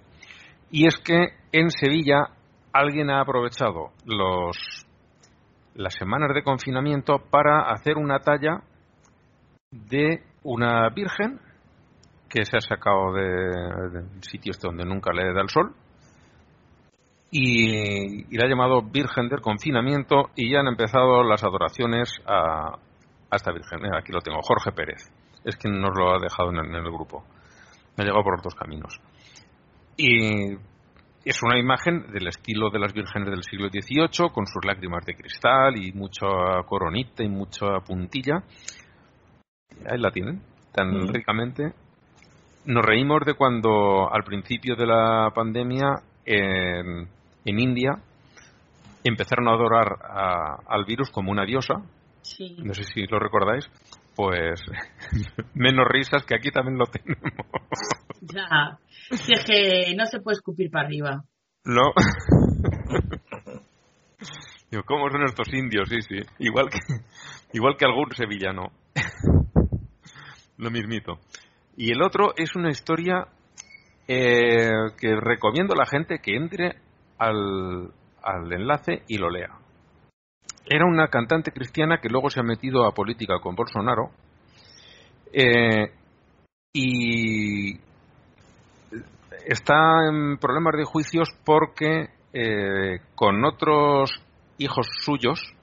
Y 0.71 0.87
es 0.87 0.97
que 0.99 1.31
en 1.53 1.71
Sevilla 1.71 2.29
alguien 2.73 3.11
ha 3.11 3.21
aprovechado 3.21 3.91
los, 4.07 4.87
las 5.75 5.95
semanas 5.95 6.31
de 6.35 6.43
confinamiento 6.45 7.19
para 7.31 7.63
hacer 7.73 7.97
una 7.97 8.21
talla 8.21 8.63
de 9.73 10.23
una 10.45 10.89
virgen 10.91 11.41
que 12.31 12.45
se 12.47 12.57
ha 12.57 12.61
sacado 12.61 13.13
de- 13.13 13.91
del 13.93 14.23
sitio 14.23 14.53
este 14.53 14.69
donde 14.69 14.85
nunca 14.87 15.13
le 15.13 15.33
da 15.35 15.43
el 15.43 15.49
sol 15.51 15.75
y, 17.31 18.25
y 18.35 18.39
la 18.39 18.47
ha 18.47 18.49
llamado 18.49 18.83
Virgen 18.83 19.29
del 19.29 19.41
Confinamiento 19.41 20.31
y 20.37 20.51
ya 20.53 20.61
han 20.61 20.67
empezado 20.69 21.23
las 21.23 21.45
adoraciones 21.45 22.11
a, 22.27 22.75
a 23.31 23.37
esta 23.37 23.53
Virgen. 23.53 23.81
Aquí 23.95 24.13
lo 24.13 24.21
tengo, 24.21 24.39
Jorge 24.43 24.73
Pérez. 24.73 25.13
Es 25.45 25.57
quien 25.57 25.81
nos 25.81 25.91
lo 25.97 26.15
ha 26.15 26.19
dejado 26.21 26.51
en 26.51 26.57
el, 26.59 26.67
en 26.67 26.75
el 26.77 26.91
grupo. 26.93 27.25
Me 27.97 28.03
ha 28.03 28.07
llegado 28.07 28.25
por 28.25 28.39
otros 28.39 28.55
caminos. 28.55 29.01
Y 29.97 30.55
es 31.25 31.43
una 31.43 31.59
imagen 31.59 32.11
del 32.13 32.27
estilo 32.29 32.71
de 32.71 32.79
las 32.79 32.93
vírgenes 32.93 33.29
del 33.31 33.43
siglo 33.43 33.69
XVIII, 33.69 34.31
con 34.33 34.47
sus 34.47 34.65
lágrimas 34.65 35.05
de 35.07 35.15
cristal 35.15 35.77
y 35.77 35.93
mucha 35.93 36.27
coronita 36.67 37.23
y 37.23 37.29
mucha 37.29 37.79
puntilla. 37.87 38.43
Ahí 39.89 39.99
la 39.99 40.11
tienen, 40.11 40.43
tan 40.73 40.89
Mm. 40.91 41.09
ricamente. 41.13 41.73
Nos 42.67 42.85
reímos 42.85 43.21
de 43.25 43.35
cuando 43.35 44.13
al 44.13 44.23
principio 44.25 44.77
de 44.77 44.87
la 44.87 45.31
pandemia 45.35 46.03
en, 46.27 47.09
en 47.45 47.59
India 47.61 47.93
empezaron 49.03 49.49
a 49.49 49.53
adorar 49.53 49.97
a- 50.05 50.57
al 50.69 50.85
virus 50.85 51.11
como 51.11 51.31
una 51.33 51.45
diosa. 51.45 51.75
Sí. 52.23 52.57
No 52.63 52.75
sé 52.75 52.85
si 52.85 53.07
lo 53.07 53.19
recordáis. 53.19 53.69
Pues 54.15 54.61
menos 55.55 55.87
risas 55.89 56.25
que 56.25 56.35
aquí 56.35 56.51
también 56.51 56.77
lo 56.79 56.87
tenemos. 56.87 57.33
Ya. 58.21 58.79
Si 59.17 59.33
es 59.33 59.45
que 59.45 59.95
no 59.97 60.05
se 60.07 60.21
puede 60.21 60.37
escupir 60.37 60.71
para 60.71 60.87
arriba. 60.87 61.25
¿No? 61.65 61.93
Digo, 64.71 64.83
¿cómo 64.85 65.11
son 65.11 65.25
estos 65.25 65.53
indios? 65.53 65.89
Sí, 65.89 66.01
sí. 66.03 66.17
Igual 66.39 66.69
que, 66.71 66.79
igual 67.55 67.77
que 67.77 67.85
algún 67.87 68.11
sevillano. 68.15 68.71
Lo 70.59 70.71
mismito. 70.71 71.19
Y 71.81 71.93
el 71.93 72.03
otro 72.03 72.35
es 72.37 72.57
una 72.57 72.69
historia 72.69 73.27
eh, 74.07 74.69
que 74.99 75.17
recomiendo 75.17 75.73
a 75.73 75.79
la 75.79 75.87
gente 75.87 76.19
que 76.19 76.37
entre 76.37 76.77
al, 77.17 77.91
al 78.23 78.53
enlace 78.53 79.03
y 79.09 79.17
lo 79.17 79.31
lea. 79.31 79.49
Era 80.67 80.85
una 80.85 81.09
cantante 81.09 81.53
cristiana 81.53 81.97
que 81.97 82.11
luego 82.11 82.29
se 82.29 82.39
ha 82.39 82.43
metido 82.43 82.85
a 82.85 82.93
política 82.93 83.39
con 83.41 83.55
Bolsonaro. 83.55 84.11
eh, 85.33 85.91
y 86.75 87.81
está 89.47 90.07
en 90.07 90.37
problemas 90.37 90.75
de 90.77 90.85
juicios 90.85 91.31
porque 91.47 92.11
eh, 92.35 93.01
con 93.15 93.43
otros 93.43 94.11
hijos 94.59 94.87
suyos 95.01 95.55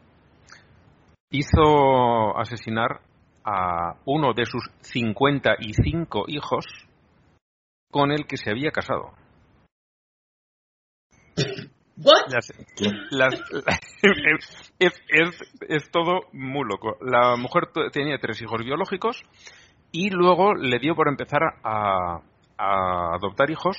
hizo 1.30 2.36
asesinar 2.40 3.02
a 3.50 3.96
uno 4.04 4.34
de 4.34 4.46
sus 4.46 4.70
55 4.82 6.26
hijos 6.28 6.66
con 7.90 8.12
el 8.12 8.28
que 8.28 8.36
se 8.36 8.50
había 8.52 8.72
casado. 8.72 9.14
¿What? 11.98 12.28
Las- 12.30 12.52
las- 13.10 13.42
es, 14.80 14.94
es- 15.10 15.54
es 15.68 15.92
todo 15.92 16.22
muy 16.34 16.68
loco. 16.68 16.98
La 17.02 17.38
mujer 17.38 17.64
tenía 17.94 18.20
tres 18.20 18.42
hijos 18.42 18.60
biológicos 18.64 19.24
y 19.92 20.10
luego 20.10 20.54
le 20.54 20.78
dio 20.80 20.94
por 20.96 21.08
empezar 21.08 21.42
a, 21.64 22.20
a 22.58 23.16
adoptar 23.16 23.50
hijos 23.50 23.78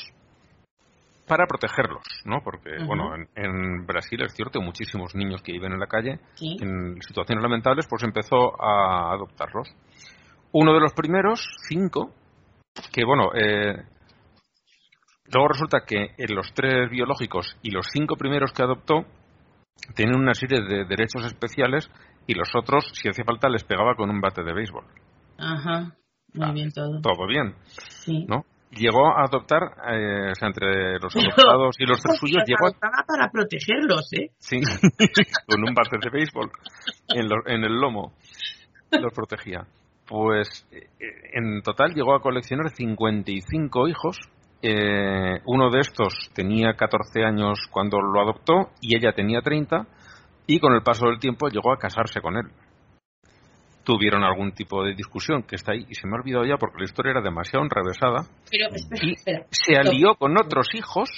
para 1.28 1.46
protegerlos, 1.46 2.02
¿no? 2.24 2.40
Porque, 2.42 2.70
bueno, 2.84 3.14
en, 3.14 3.28
en 3.36 3.86
Brasil 3.86 4.20
es 4.22 4.32
cierto, 4.34 4.60
muchísimos 4.60 5.14
niños 5.14 5.42
que 5.42 5.52
viven 5.52 5.72
en 5.72 5.78
la 5.80 5.86
calle 5.86 6.18
Sí. 6.34 6.56
en 6.60 7.00
situaciones 7.02 7.42
lamentables, 7.42 7.86
pues 7.88 8.02
empezó 8.02 8.60
a 8.60 9.12
adoptarlos. 9.12 9.68
Uno 10.52 10.72
de 10.74 10.80
los 10.80 10.92
primeros, 10.94 11.46
cinco, 11.68 12.12
que 12.92 13.04
bueno, 13.04 13.30
eh, 13.34 13.76
luego 15.32 15.48
resulta 15.48 15.80
que 15.86 16.14
en 16.16 16.34
los 16.34 16.52
tres 16.54 16.90
biológicos 16.90 17.56
y 17.62 17.70
los 17.70 17.86
cinco 17.92 18.16
primeros 18.16 18.52
que 18.52 18.62
adoptó 18.62 19.04
tienen 19.94 20.16
una 20.18 20.34
serie 20.34 20.60
de 20.60 20.84
derechos 20.84 21.24
especiales 21.26 21.90
y 22.26 22.34
los 22.34 22.48
otros, 22.54 22.90
si 22.94 23.08
hacía 23.08 23.24
falta, 23.24 23.48
les 23.48 23.64
pegaba 23.64 23.94
con 23.94 24.10
un 24.10 24.20
bate 24.20 24.42
de 24.42 24.52
béisbol. 24.52 24.84
Ajá. 25.38 25.94
Muy 26.34 26.46
Ah, 26.46 26.52
bien 26.52 26.70
todo. 26.72 27.00
Todo 27.00 27.26
bien, 27.26 27.54
Sí. 27.88 28.26
¿no? 28.28 28.44
Llegó 28.70 29.08
a 29.16 29.24
adoptar, 29.24 29.62
eh, 29.92 30.30
o 30.30 30.34
sea, 30.34 30.48
entre 30.48 30.98
los 30.98 31.14
adoptados 31.16 31.76
y 31.78 31.86
los 31.86 32.00
tres 32.02 32.18
Porque 32.20 32.32
suyos, 32.32 32.44
llegó 32.46 32.66
a 32.66 33.04
para 33.06 33.30
protegerlos, 33.30 34.12
¿eh? 34.12 34.30
Sí, 34.38 34.60
con 35.48 35.64
un 35.66 35.74
bate 35.74 35.96
de 36.02 36.10
béisbol 36.10 36.50
en, 37.14 37.28
lo- 37.28 37.46
en 37.46 37.64
el 37.64 37.72
lomo. 37.80 38.12
Los 38.90 39.12
protegía. 39.14 39.66
Pues 40.06 40.66
eh, 40.70 40.88
en 41.34 41.62
total 41.62 41.94
llegó 41.94 42.14
a 42.14 42.20
coleccionar 42.20 42.70
55 42.70 43.88
hijos. 43.88 44.18
Eh, 44.60 45.40
uno 45.46 45.70
de 45.70 45.80
estos 45.80 46.30
tenía 46.34 46.74
14 46.74 47.24
años 47.24 47.58
cuando 47.70 48.00
lo 48.00 48.20
adoptó 48.20 48.70
y 48.80 48.96
ella 48.96 49.12
tenía 49.12 49.40
30 49.40 49.86
y 50.46 50.58
con 50.60 50.72
el 50.74 50.82
paso 50.82 51.06
del 51.06 51.20
tiempo 51.20 51.48
llegó 51.48 51.72
a 51.72 51.78
casarse 51.78 52.20
con 52.20 52.36
él. 52.36 52.46
Tuvieron 53.88 54.22
algún 54.22 54.52
tipo 54.52 54.84
de 54.84 54.94
discusión 54.94 55.44
que 55.44 55.56
está 55.56 55.72
ahí 55.72 55.86
y 55.88 55.94
se 55.94 56.06
me 56.06 56.12
ha 56.12 56.20
olvidado 56.20 56.44
ya 56.44 56.58
porque 56.58 56.76
la 56.80 56.84
historia 56.84 57.12
era 57.12 57.22
demasiado 57.22 57.64
enrevesada 57.64 58.28
Pero 58.50 58.68
espera, 58.74 59.00
y 59.06 59.12
espera. 59.14 59.46
se 59.50 59.76
alió 59.78 60.14
con 60.16 60.36
otros 60.36 60.68
hijos 60.74 61.08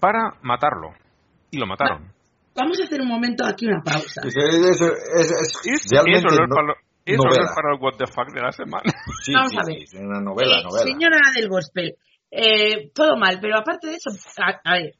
para 0.00 0.32
matarlo 0.40 0.94
y 1.50 1.58
lo 1.58 1.66
mataron. 1.66 2.10
Vamos 2.54 2.80
a 2.80 2.84
hacer 2.84 3.02
un 3.02 3.08
momento 3.08 3.44
aquí 3.44 3.66
una 3.66 3.82
pausa. 3.82 4.22
Es, 4.24 4.34
es- 4.34 4.80
es- 4.80 4.80
es 4.80 5.60
Es- 5.64 5.90
realmente 5.92 6.26
eso 6.26 6.36
no 6.38 6.42
es 6.44 6.48
no- 6.48 6.54
para, 6.56 6.66
lo- 6.68 6.74
eso 7.04 7.22
no 7.22 7.30
es 7.30 7.52
para 7.54 7.74
el 7.74 7.80
what 7.82 7.96
the 7.98 8.06
fuck 8.06 8.32
de 8.32 8.40
la 8.40 8.52
semana. 8.52 8.90
sí, 9.22 9.32
Vamos 9.34 9.50
sí, 9.52 9.58
a 9.60 9.64
ver. 9.66 9.76
sí, 9.76 9.82
es 9.84 9.94
una 10.02 10.20
novela, 10.20 10.58
Eh, 10.58 10.62
novela. 10.64 10.84
Señora 10.90 11.18
del 11.36 11.48
gospel, 11.50 11.96
eh, 12.30 12.90
todo 12.94 13.16
mal, 13.18 13.38
pero 13.42 13.58
aparte 13.58 13.88
de 13.88 13.94
eso, 13.96 14.08
a, 14.38 14.58
a 14.64 14.74
ver, 14.78 14.94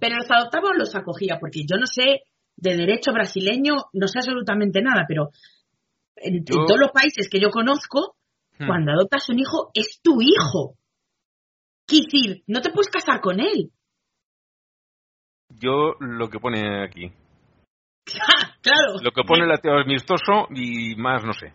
pero 0.00 0.16
los 0.16 0.28
adoptaba 0.30 0.70
o 0.70 0.74
los 0.74 0.94
acogía, 0.96 1.38
porque 1.38 1.60
yo 1.62 1.76
no 1.78 1.86
sé 1.86 2.22
de 2.56 2.76
derecho 2.76 3.12
brasileño, 3.12 3.74
no 3.92 4.06
sé 4.08 4.18
absolutamente 4.18 4.80
nada, 4.82 5.04
pero 5.08 5.30
en, 6.16 6.44
todos 6.44 6.78
los 6.78 6.90
países 6.92 7.28
que 7.28 7.40
yo 7.40 7.50
conozco, 7.50 8.16
Hmm. 8.56 8.66
cuando 8.68 8.92
adoptas 8.92 9.28
un 9.30 9.40
hijo, 9.40 9.70
es 9.74 10.00
tu 10.00 10.20
hijo. 10.22 10.76
Decir, 11.88 12.44
no 12.46 12.60
te 12.62 12.70
puedes 12.70 12.88
casar 12.88 13.20
con 13.20 13.40
él. 13.40 13.72
Yo 15.50 15.94
lo 15.98 16.28
que 16.30 16.38
pone 16.38 16.84
aquí. 16.84 17.10
claro. 18.62 18.94
Lo 19.02 19.10
que 19.10 19.24
pone 19.26 19.44
el 19.44 19.50
ateo 19.50 19.76
amistoso 19.78 20.46
y 20.50 20.94
más 20.94 21.24
no 21.24 21.32
sé. 21.32 21.52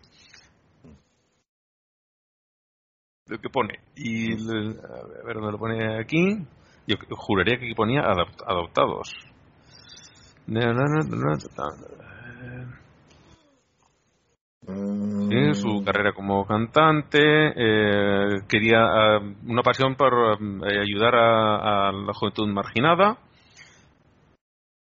Lo 3.28 3.38
que 3.38 3.48
pone. 3.48 3.74
Y 3.96 4.32
a 4.32 5.24
ver 5.24 5.36
dónde 5.36 5.52
lo 5.52 5.58
pone 5.58 6.00
aquí. 6.00 6.36
Yo 6.86 6.96
juraría 7.16 7.58
que 7.58 7.66
aquí 7.66 7.74
ponía 7.74 8.00
adop- 8.02 8.42
adoptados. 8.46 9.10
Sí, 15.30 15.54
su 15.54 15.82
carrera 15.84 16.12
como 16.12 16.44
cantante, 16.46 17.18
eh, 17.20 18.40
quería 18.48 18.82
ah, 18.82 19.18
una 19.46 19.62
pasión 19.62 19.94
por 19.96 20.12
eh, 20.12 20.80
ayudar 20.80 21.14
a, 21.14 21.92
la 21.92 22.12
juventud 22.14 22.46
marginada 22.48 23.16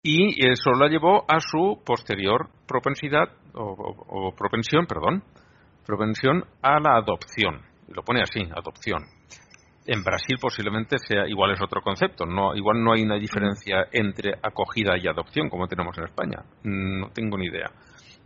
y 0.03 0.45
eso 0.51 0.71
la 0.73 0.89
llevó 0.89 1.25
a 1.29 1.41
su 1.41 1.83
posterior 1.85 2.49
propensidad 2.67 3.29
o, 3.55 3.95
o- 4.09 4.35
propensión, 4.35 4.87
perdón, 4.87 5.23
propensión 5.87 6.45
a 6.63 6.81
la 6.81 6.97
adopción. 6.97 7.61
Lo 7.89 8.03
pone 8.03 8.23
así, 8.23 8.41
adopción. 8.41 9.05
En 9.87 10.03
Brasil 10.05 10.37
posiblemente 10.41 10.99
sea 10.99 11.27
igual 11.27 11.53
es 11.53 11.61
otro 11.63 11.81
concepto, 11.83 12.27
no 12.27 12.55
igual 12.55 12.85
no 12.85 12.93
hay 12.93 13.03
una 13.03 13.17
diferencia 13.17 13.87
entre 13.93 14.35
acogida 14.43 14.97
y 14.99 15.09
adopción 15.09 15.49
como 15.49 15.67
tenemos 15.69 15.97
en 15.99 16.05
España. 16.05 16.45
No 16.65 17.11
tengo 17.13 17.39
ni 17.39 17.47
idea, 17.47 17.71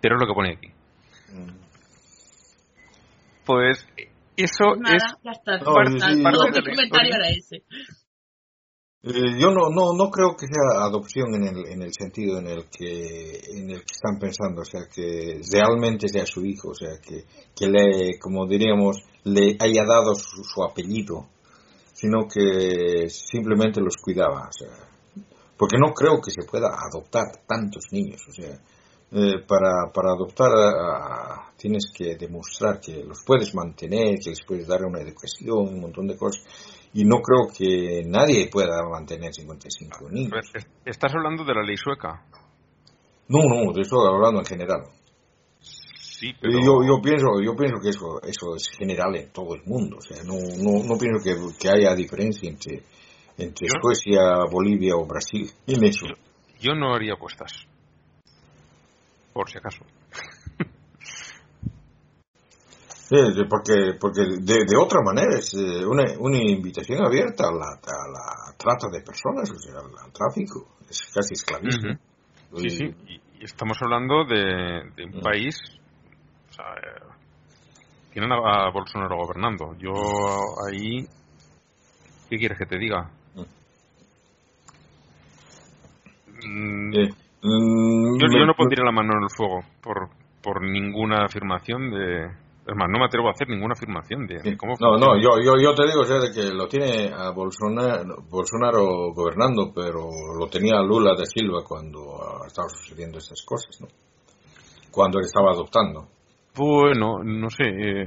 pero 0.00 0.16
es 0.16 0.20
lo 0.20 0.26
que 0.26 0.34
pone 0.34 0.52
aquí. 0.52 0.68
mm. 1.32 1.64
Pues 3.46 3.86
eso 4.36 4.64
Pues 4.70 4.80
nada, 4.80 4.96
es 4.96 5.02
ya 5.22 5.30
está. 5.30 5.58
No, 5.58 5.74
Parte- 5.74 6.00
sí, 6.00 6.22
todo 6.22 6.44
sí, 6.46 6.50
mi 6.50 6.56
sí. 6.56 6.70
comentario 6.70 7.14
era 7.14 7.28
ese. 7.28 7.56
Eh, 9.06 9.38
yo 9.38 9.50
no, 9.50 9.68
no, 9.68 9.92
no 9.96 10.10
creo 10.10 10.34
que 10.34 10.46
sea 10.46 10.82
adopción 10.86 11.34
en 11.34 11.44
el, 11.44 11.66
en 11.72 11.82
el 11.82 11.92
sentido 11.92 12.38
en 12.38 12.46
el 12.46 12.64
que 12.70 13.38
en 13.52 13.70
el 13.70 13.80
que 13.80 13.92
están 13.92 14.18
pensando, 14.18 14.62
o 14.62 14.64
sea, 14.64 14.80
que 14.92 15.40
realmente 15.52 16.08
sea 16.08 16.24
su 16.24 16.42
hijo, 16.44 16.70
o 16.70 16.74
sea, 16.74 16.88
que, 17.06 17.24
que 17.54 17.66
le, 17.68 18.18
como 18.18 18.46
diríamos, 18.46 18.96
le 19.24 19.56
haya 19.60 19.84
dado 19.84 20.14
su, 20.14 20.42
su 20.42 20.64
apellido. 20.64 21.28
Sino 22.04 22.28
que 22.28 23.08
simplemente 23.08 23.80
los 23.80 23.96
cuidaba. 23.96 24.48
O 24.48 24.52
sea, 24.52 24.68
porque 25.56 25.78
no 25.78 25.92
creo 25.94 26.20
que 26.20 26.30
se 26.30 26.42
pueda 26.46 26.68
adoptar 26.68 27.24
tantos 27.46 27.84
niños. 27.92 28.20
O 28.28 28.32
sea, 28.32 28.50
eh, 29.12 29.38
para, 29.46 29.90
para 29.94 30.10
adoptar 30.12 30.50
a- 30.52 30.96
a- 31.46 31.52
tienes 31.56 31.90
que 31.96 32.16
demostrar 32.16 32.78
que 32.80 33.02
los 33.04 33.22
puedes 33.24 33.54
mantener, 33.54 34.18
que 34.22 34.30
les 34.30 34.44
puedes 34.44 34.66
dar 34.66 34.84
una 34.84 35.00
educación, 35.00 35.68
un 35.74 35.80
montón 35.80 36.06
de 36.08 36.16
cosas. 36.16 36.42
Y 36.92 37.04
no 37.04 37.16
creo 37.22 37.48
que 37.56 38.02
nadie 38.06 38.48
pueda 38.50 38.82
mantener 38.90 39.32
55 39.32 40.06
A 40.08 40.10
niños. 40.12 40.32
estás 40.84 41.12
hablando 41.14 41.42
de 41.44 41.54
la 41.54 41.62
ley 41.62 41.76
sueca. 41.76 42.22
No, 43.28 43.38
no, 43.48 43.72
de 43.72 43.80
eso 43.82 43.96
hablando 44.06 44.40
en 44.40 44.46
general. 44.46 44.82
Sí, 46.24 46.34
pero... 46.40 46.52
Yo, 46.58 46.82
yo 46.86 47.02
pienso, 47.02 47.26
yo 47.44 47.54
pienso 47.54 47.76
que 47.82 47.90
eso, 47.90 48.18
eso 48.22 48.56
es 48.56 48.68
general 48.78 49.14
en 49.16 49.30
todo 49.30 49.54
el 49.54 49.62
mundo. 49.64 49.98
O 49.98 50.00
sea, 50.00 50.22
no, 50.24 50.34
no, 50.34 50.82
no 50.82 50.96
pienso 50.98 51.22
que, 51.22 51.36
que 51.60 51.68
haya 51.68 51.94
diferencia 51.94 52.48
entre, 52.48 52.82
entre 53.36 53.68
Yo- 53.68 53.74
Suecia, 53.82 54.44
Bolivia 54.50 54.96
o 54.96 55.04
Brasil 55.06 55.50
en 55.66 55.84
eso. 55.84 56.06
Yo 56.60 56.74
no 56.74 56.94
haría 56.94 57.12
apuestas. 57.12 57.52
Por 59.34 59.50
si 59.50 59.58
acaso. 59.58 59.84
Sí, 63.06 63.16
porque, 63.50 63.92
porque 64.00 64.22
de, 64.40 64.64
de 64.64 64.76
otra 64.80 65.00
manera 65.04 65.38
es 65.38 65.52
eh, 65.54 65.84
una, 65.84 66.04
una 66.18 66.38
invitación 66.38 67.04
abierta 67.04 67.44
a 67.48 67.52
la, 67.52 67.66
a 67.76 68.08
la 68.08 68.56
trata 68.56 68.88
de 68.90 69.02
personas, 69.02 69.50
o 69.50 69.58
sea, 69.58 69.74
al, 69.78 70.10
tráfico. 70.10 70.74
Es 70.88 71.02
casi 71.14 71.34
esclavismo. 71.34 71.92
Sí, 72.56 72.66
Y- 72.66 72.70
sí. 72.70 72.84
Y, 73.06 73.44
estamos 73.44 73.76
hablando 73.82 74.24
de, 74.24 74.90
de 74.96 75.04
un 75.04 75.18
Mm. 75.18 75.22
país... 75.22 75.54
Sea, 76.54 76.74
eh, 76.74 77.14
tienen 78.12 78.30
a, 78.30 78.70
Bolsonaro 78.70 79.16
gobernando. 79.16 79.74
Yo 79.78 79.92
ahí... 80.68 81.04
¿Qué 82.30 82.38
quieres 82.38 82.58
que 82.58 82.66
te 82.66 82.78
diga? 82.78 83.10
Mm, 86.46 86.90
mm, 86.90 88.18
Yo, 88.20 88.26
yo 88.38 88.46
no 88.46 88.54
pondría 88.54 88.84
la 88.84 88.92
mano 88.92 89.14
en 89.16 89.24
el 89.24 89.30
fuego 89.30 89.60
por, 89.82 90.08
por 90.42 90.62
ninguna 90.62 91.24
afirmación 91.24 91.90
de... 91.90 92.26
Es 92.66 92.74
más, 92.74 92.88
no 92.88 92.98
me 92.98 93.04
atrevo 93.04 93.28
a 93.28 93.32
hacer 93.32 93.48
ninguna 93.48 93.74
afirmación 93.74 94.26
de, 94.26 94.40
de 94.40 94.56
cómo 94.56 94.74
No, 94.80 94.96
no, 94.96 95.20
yo, 95.20 95.38
yo, 95.44 95.60
yo 95.60 95.74
te 95.74 95.84
digo, 95.86 96.04
sea, 96.04 96.18
de 96.18 96.32
que 96.32 96.54
lo 96.54 96.66
tiene 96.66 97.12
a 97.12 97.30
Bolsonaro, 97.30 98.22
Bolsonaro 98.30 99.12
gobernando, 99.12 99.70
pero 99.74 100.08
lo 100.38 100.46
tenía 100.46 100.80
Lula 100.80 101.14
da 101.14 101.26
Silva 101.26 101.62
cuando 101.62 102.00
estaban 102.46 102.70
sucediendo 102.70 103.18
estas 103.18 103.42
cosas, 103.44 103.78
¿no? 103.82 103.88
Cuando 104.90 105.18
él 105.18 105.26
estaba 105.26 105.50
adoptando. 105.50 106.08
Bueno, 106.56 107.22
no 107.24 107.50
sé. 107.50 107.64
eh, 107.64 108.04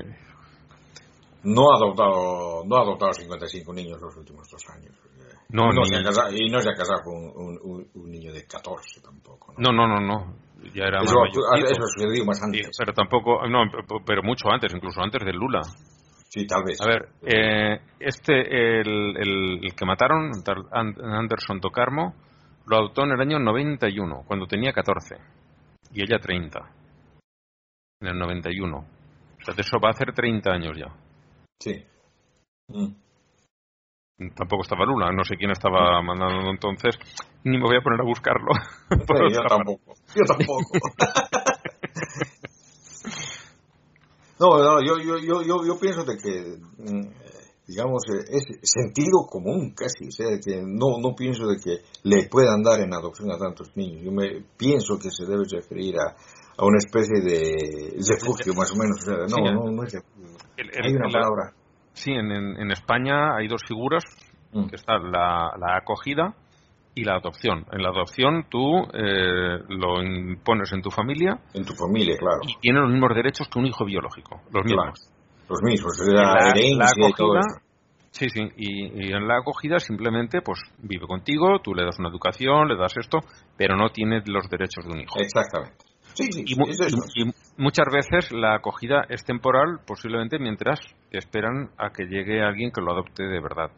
No 1.43 1.71
ha 1.71 1.75
adoptado, 1.77 2.63
no 2.65 2.75
ha 2.77 2.81
adoptado 2.81 3.13
55 3.13 3.73
niños 3.73 4.01
los 4.01 4.15
últimos 4.17 4.49
dos 4.49 4.61
años. 4.69 4.93
eh, 5.19 5.35
No, 5.49 5.71
no 5.71 5.81
ni- 5.81 5.87
se 5.87 5.97
ha 5.97 6.03
casado, 6.03 6.31
y 6.35 6.49
no 6.49 6.59
se 6.61 6.69
ha 6.69 6.73
casado 6.75 7.03
con 7.03 7.15
un, 7.15 7.59
un- 7.63 7.87
un 7.93 8.11
niño 8.11 8.33
de 8.33 8.45
14 8.45 9.01
tampoco, 9.01 9.53
¿no? 9.57 9.71
no, 9.71 9.87
no, 9.87 9.87
no, 9.87 9.99
no. 10.01 10.33
Ya 10.73 10.85
era 10.85 10.99
eso, 11.01 11.15
más 11.15 11.29
mayorcito. 11.33 11.67
eso 11.71 11.87
sucedió 11.87 12.25
más 12.25 12.37
Sí, 12.39 12.43
antes. 12.45 12.71
pero 12.77 12.93
tampoco, 12.93 13.47
no, 13.47 13.59
pero 14.05 14.23
mucho 14.23 14.49
antes, 14.49 14.73
incluso 14.73 15.01
antes 15.01 15.23
de 15.23 15.31
Lula. 15.33 15.61
Sí, 16.29 16.45
tal 16.45 16.63
vez. 16.65 16.77
A 16.81 16.87
ver, 16.87 17.07
eh, 17.23 17.79
este, 17.99 18.79
el, 18.81 19.15
el, 19.17 19.59
el 19.63 19.73
que 19.75 19.85
mataron, 19.85 20.31
Anderson 20.73 21.61
Tocarmo, 21.61 22.13
lo 22.65 22.77
adoptó 22.77 23.03
en 23.03 23.11
el 23.11 23.21
año 23.21 23.39
91, 23.39 24.23
cuando 24.27 24.45
tenía 24.47 24.73
14, 24.73 25.15
y 25.93 26.01
ella 26.03 26.19
30, 26.19 26.59
en 28.01 28.07
el 28.07 28.17
91. 28.17 28.77
O 28.77 28.85
sea, 29.43 29.53
de 29.53 29.61
eso 29.61 29.79
va 29.83 29.89
a 29.89 29.91
hacer 29.91 30.13
30 30.13 30.51
años 30.51 30.77
ya. 30.77 30.93
Sí. 31.59 31.83
Mm. 32.69 33.07
Tampoco 34.35 34.63
estaba 34.63 34.83
Lula, 34.85 35.11
no 35.11 35.23
sé 35.23 35.35
quién 35.37 35.51
estaba 35.51 36.01
mandando 36.01 36.49
entonces, 36.49 36.97
ni 37.43 37.57
me 37.57 37.65
voy 37.65 37.77
a 37.77 37.81
poner 37.81 38.01
a 38.01 38.05
buscarlo. 38.05 38.47
Sí, 38.89 39.33
yo 39.33 39.41
otra 39.41 39.57
tampoco. 39.57 39.93
Yo 40.15 40.23
tampoco. 40.25 40.79
no, 44.39 44.57
no, 44.57 44.81
yo, 44.81 44.97
yo, 44.97 45.19
yo, 45.19 45.43
yo, 45.43 45.65
yo 45.65 45.79
pienso 45.79 46.03
de 46.03 46.17
que, 46.17 46.57
mm, 46.77 47.09
digamos, 47.67 48.03
eh, 48.09 48.23
es 48.31 48.43
sentido 48.63 49.27
común 49.29 49.75
casi, 49.75 50.07
o 50.07 50.11
sea, 50.11 50.39
que 50.43 50.61
no, 50.61 50.99
no 50.99 51.13
pienso 51.15 51.45
de 51.45 51.57
que 51.57 51.83
le 52.03 52.27
puedan 52.27 52.63
dar 52.63 52.79
en 52.79 52.93
adopción 52.93 53.31
a 53.31 53.37
tantos 53.37 53.75
niños. 53.75 54.03
Yo 54.03 54.11
me 54.11 54.41
pienso 54.57 54.97
que 54.97 55.11
se 55.11 55.25
debe 55.25 55.43
referir 55.49 55.95
a, 55.99 56.15
a 56.57 56.65
una 56.65 56.77
especie 56.77 57.21
de 57.21 57.95
refugio, 58.09 58.53
más 58.55 58.71
o 58.71 58.75
menos. 58.77 58.97
no, 59.07 59.27
Sí, 59.27 59.41
no, 59.53 59.71
no 59.71 59.83
es 59.83 59.93
refugio. 59.93 60.37
El- 60.57 60.69
el- 60.73 60.85
Hay 60.85 60.95
una 60.95 61.07
la- 61.07 61.11
palabra. 61.13 61.51
Sí, 61.93 62.11
en, 62.11 62.31
en- 62.31 62.71
España 62.71 63.35
hay 63.35 63.47
dos 63.47 63.61
figuras, 63.67 64.03
Mm. 64.53 64.67
que 64.67 64.75
está 64.75 64.97
la, 64.97 65.51
la 65.59 65.77
acogida 65.77 66.33
y 66.95 67.03
la 67.03 67.15
adopción. 67.17 67.65
En 67.71 67.81
la 67.83 67.89
adopción 67.89 68.45
tú 68.49 68.83
eh, 68.93 69.59
lo 69.69 70.01
impones 70.03 70.71
en 70.73 70.81
tu 70.81 70.89
familia 70.89 71.37
En 71.53 71.65
tu 71.65 71.73
familia, 71.73 72.15
claro. 72.17 72.39
y 72.47 72.55
tiene 72.61 72.79
los 72.81 72.89
mismos 72.91 73.13
derechos 73.15 73.47
que 73.49 73.59
un 73.59 73.65
hijo 73.65 73.85
biológico, 73.85 74.41
los 74.51 74.63
Claro. 74.63 74.91
mismos. 74.91 75.11
Los 75.49 75.61
mismos, 75.63 75.93
Y 76.07 76.11
la, 76.13 76.53
y 76.55 76.77
todo 77.15 77.33
acogida- 77.35 77.39
eso. 77.39 77.61
Sí, 78.11 78.29
sí, 78.29 78.41
y, 78.57 79.09
y 79.09 79.11
en 79.13 79.27
la 79.27 79.37
acogida 79.39 79.79
simplemente 79.79 80.41
pues 80.41 80.59
vive 80.79 81.05
contigo, 81.05 81.59
tú 81.63 81.75
le 81.75 81.83
das 81.85 81.99
una 81.99 82.09
educación, 82.09 82.67
le 82.67 82.75
das 82.75 82.95
esto, 82.97 83.19
pero 83.57 83.75
no 83.77 83.89
tiene 83.89 84.23
los 84.25 84.49
derechos 84.49 84.85
de 84.85 84.91
un 84.91 85.01
hijo. 85.01 85.19
Exactamente. 85.19 85.75
Sí, 86.17 86.31
sí, 86.31 86.43
Y, 86.47 86.55
mu- 86.55 86.67
es 86.67 86.79
eso. 86.79 86.97
y- 87.15 87.29
y 87.29 87.33
muchas 87.57 87.85
veces 87.93 88.31
la 88.31 88.55
acogida 88.55 89.05
es 89.07 89.23
temporal, 89.23 89.81
posiblemente 89.85 90.39
mientras 90.39 90.79
esperan 91.11 91.69
a 91.77 91.91
que 91.91 92.05
llegue 92.05 92.41
alguien 92.41 92.71
que 92.71 92.81
lo 92.81 92.91
adopte 92.91 93.21
de 93.23 93.39
verdad. 93.39 93.69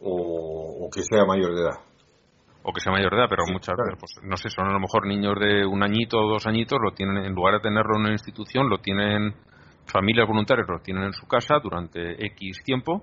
O, 0.00 0.86
o 0.86 0.90
que 0.90 1.02
sea 1.02 1.26
mayor 1.26 1.54
de 1.54 1.60
edad. 1.62 1.78
o 2.64 2.72
que 2.72 2.80
sea 2.80 2.92
mayor 2.92 3.10
de 3.10 3.18
edad, 3.18 3.26
pero 3.28 3.44
Sí, 3.44 3.52
muchas 3.52 3.74
claro. 3.74 3.84
veces, 3.90 4.00
pues, 4.00 4.24
no 4.30 4.36
sé, 4.36 4.48
son 4.48 4.68
a 4.68 4.72
lo 4.72 4.78
mejor 4.80 5.06
niños 5.06 5.34
de 5.38 5.66
un 5.66 5.82
añito 5.82 6.16
o 6.18 6.28
dos 6.30 6.46
añitos, 6.46 6.78
lo 6.80 6.92
tienen, 6.92 7.18
en 7.24 7.34
lugar 7.34 7.54
de 7.54 7.60
tenerlo 7.60 7.96
en 7.96 8.02
una 8.02 8.12
institución, 8.12 8.68
lo 8.70 8.78
tienen 8.78 9.34
familias 9.86 10.26
voluntarias, 10.28 10.66
lo 10.68 10.78
tienen 10.78 11.02
en 11.04 11.12
su 11.12 11.26
casa 11.26 11.56
durante 11.62 12.24
X 12.24 12.62
tiempo, 12.64 13.02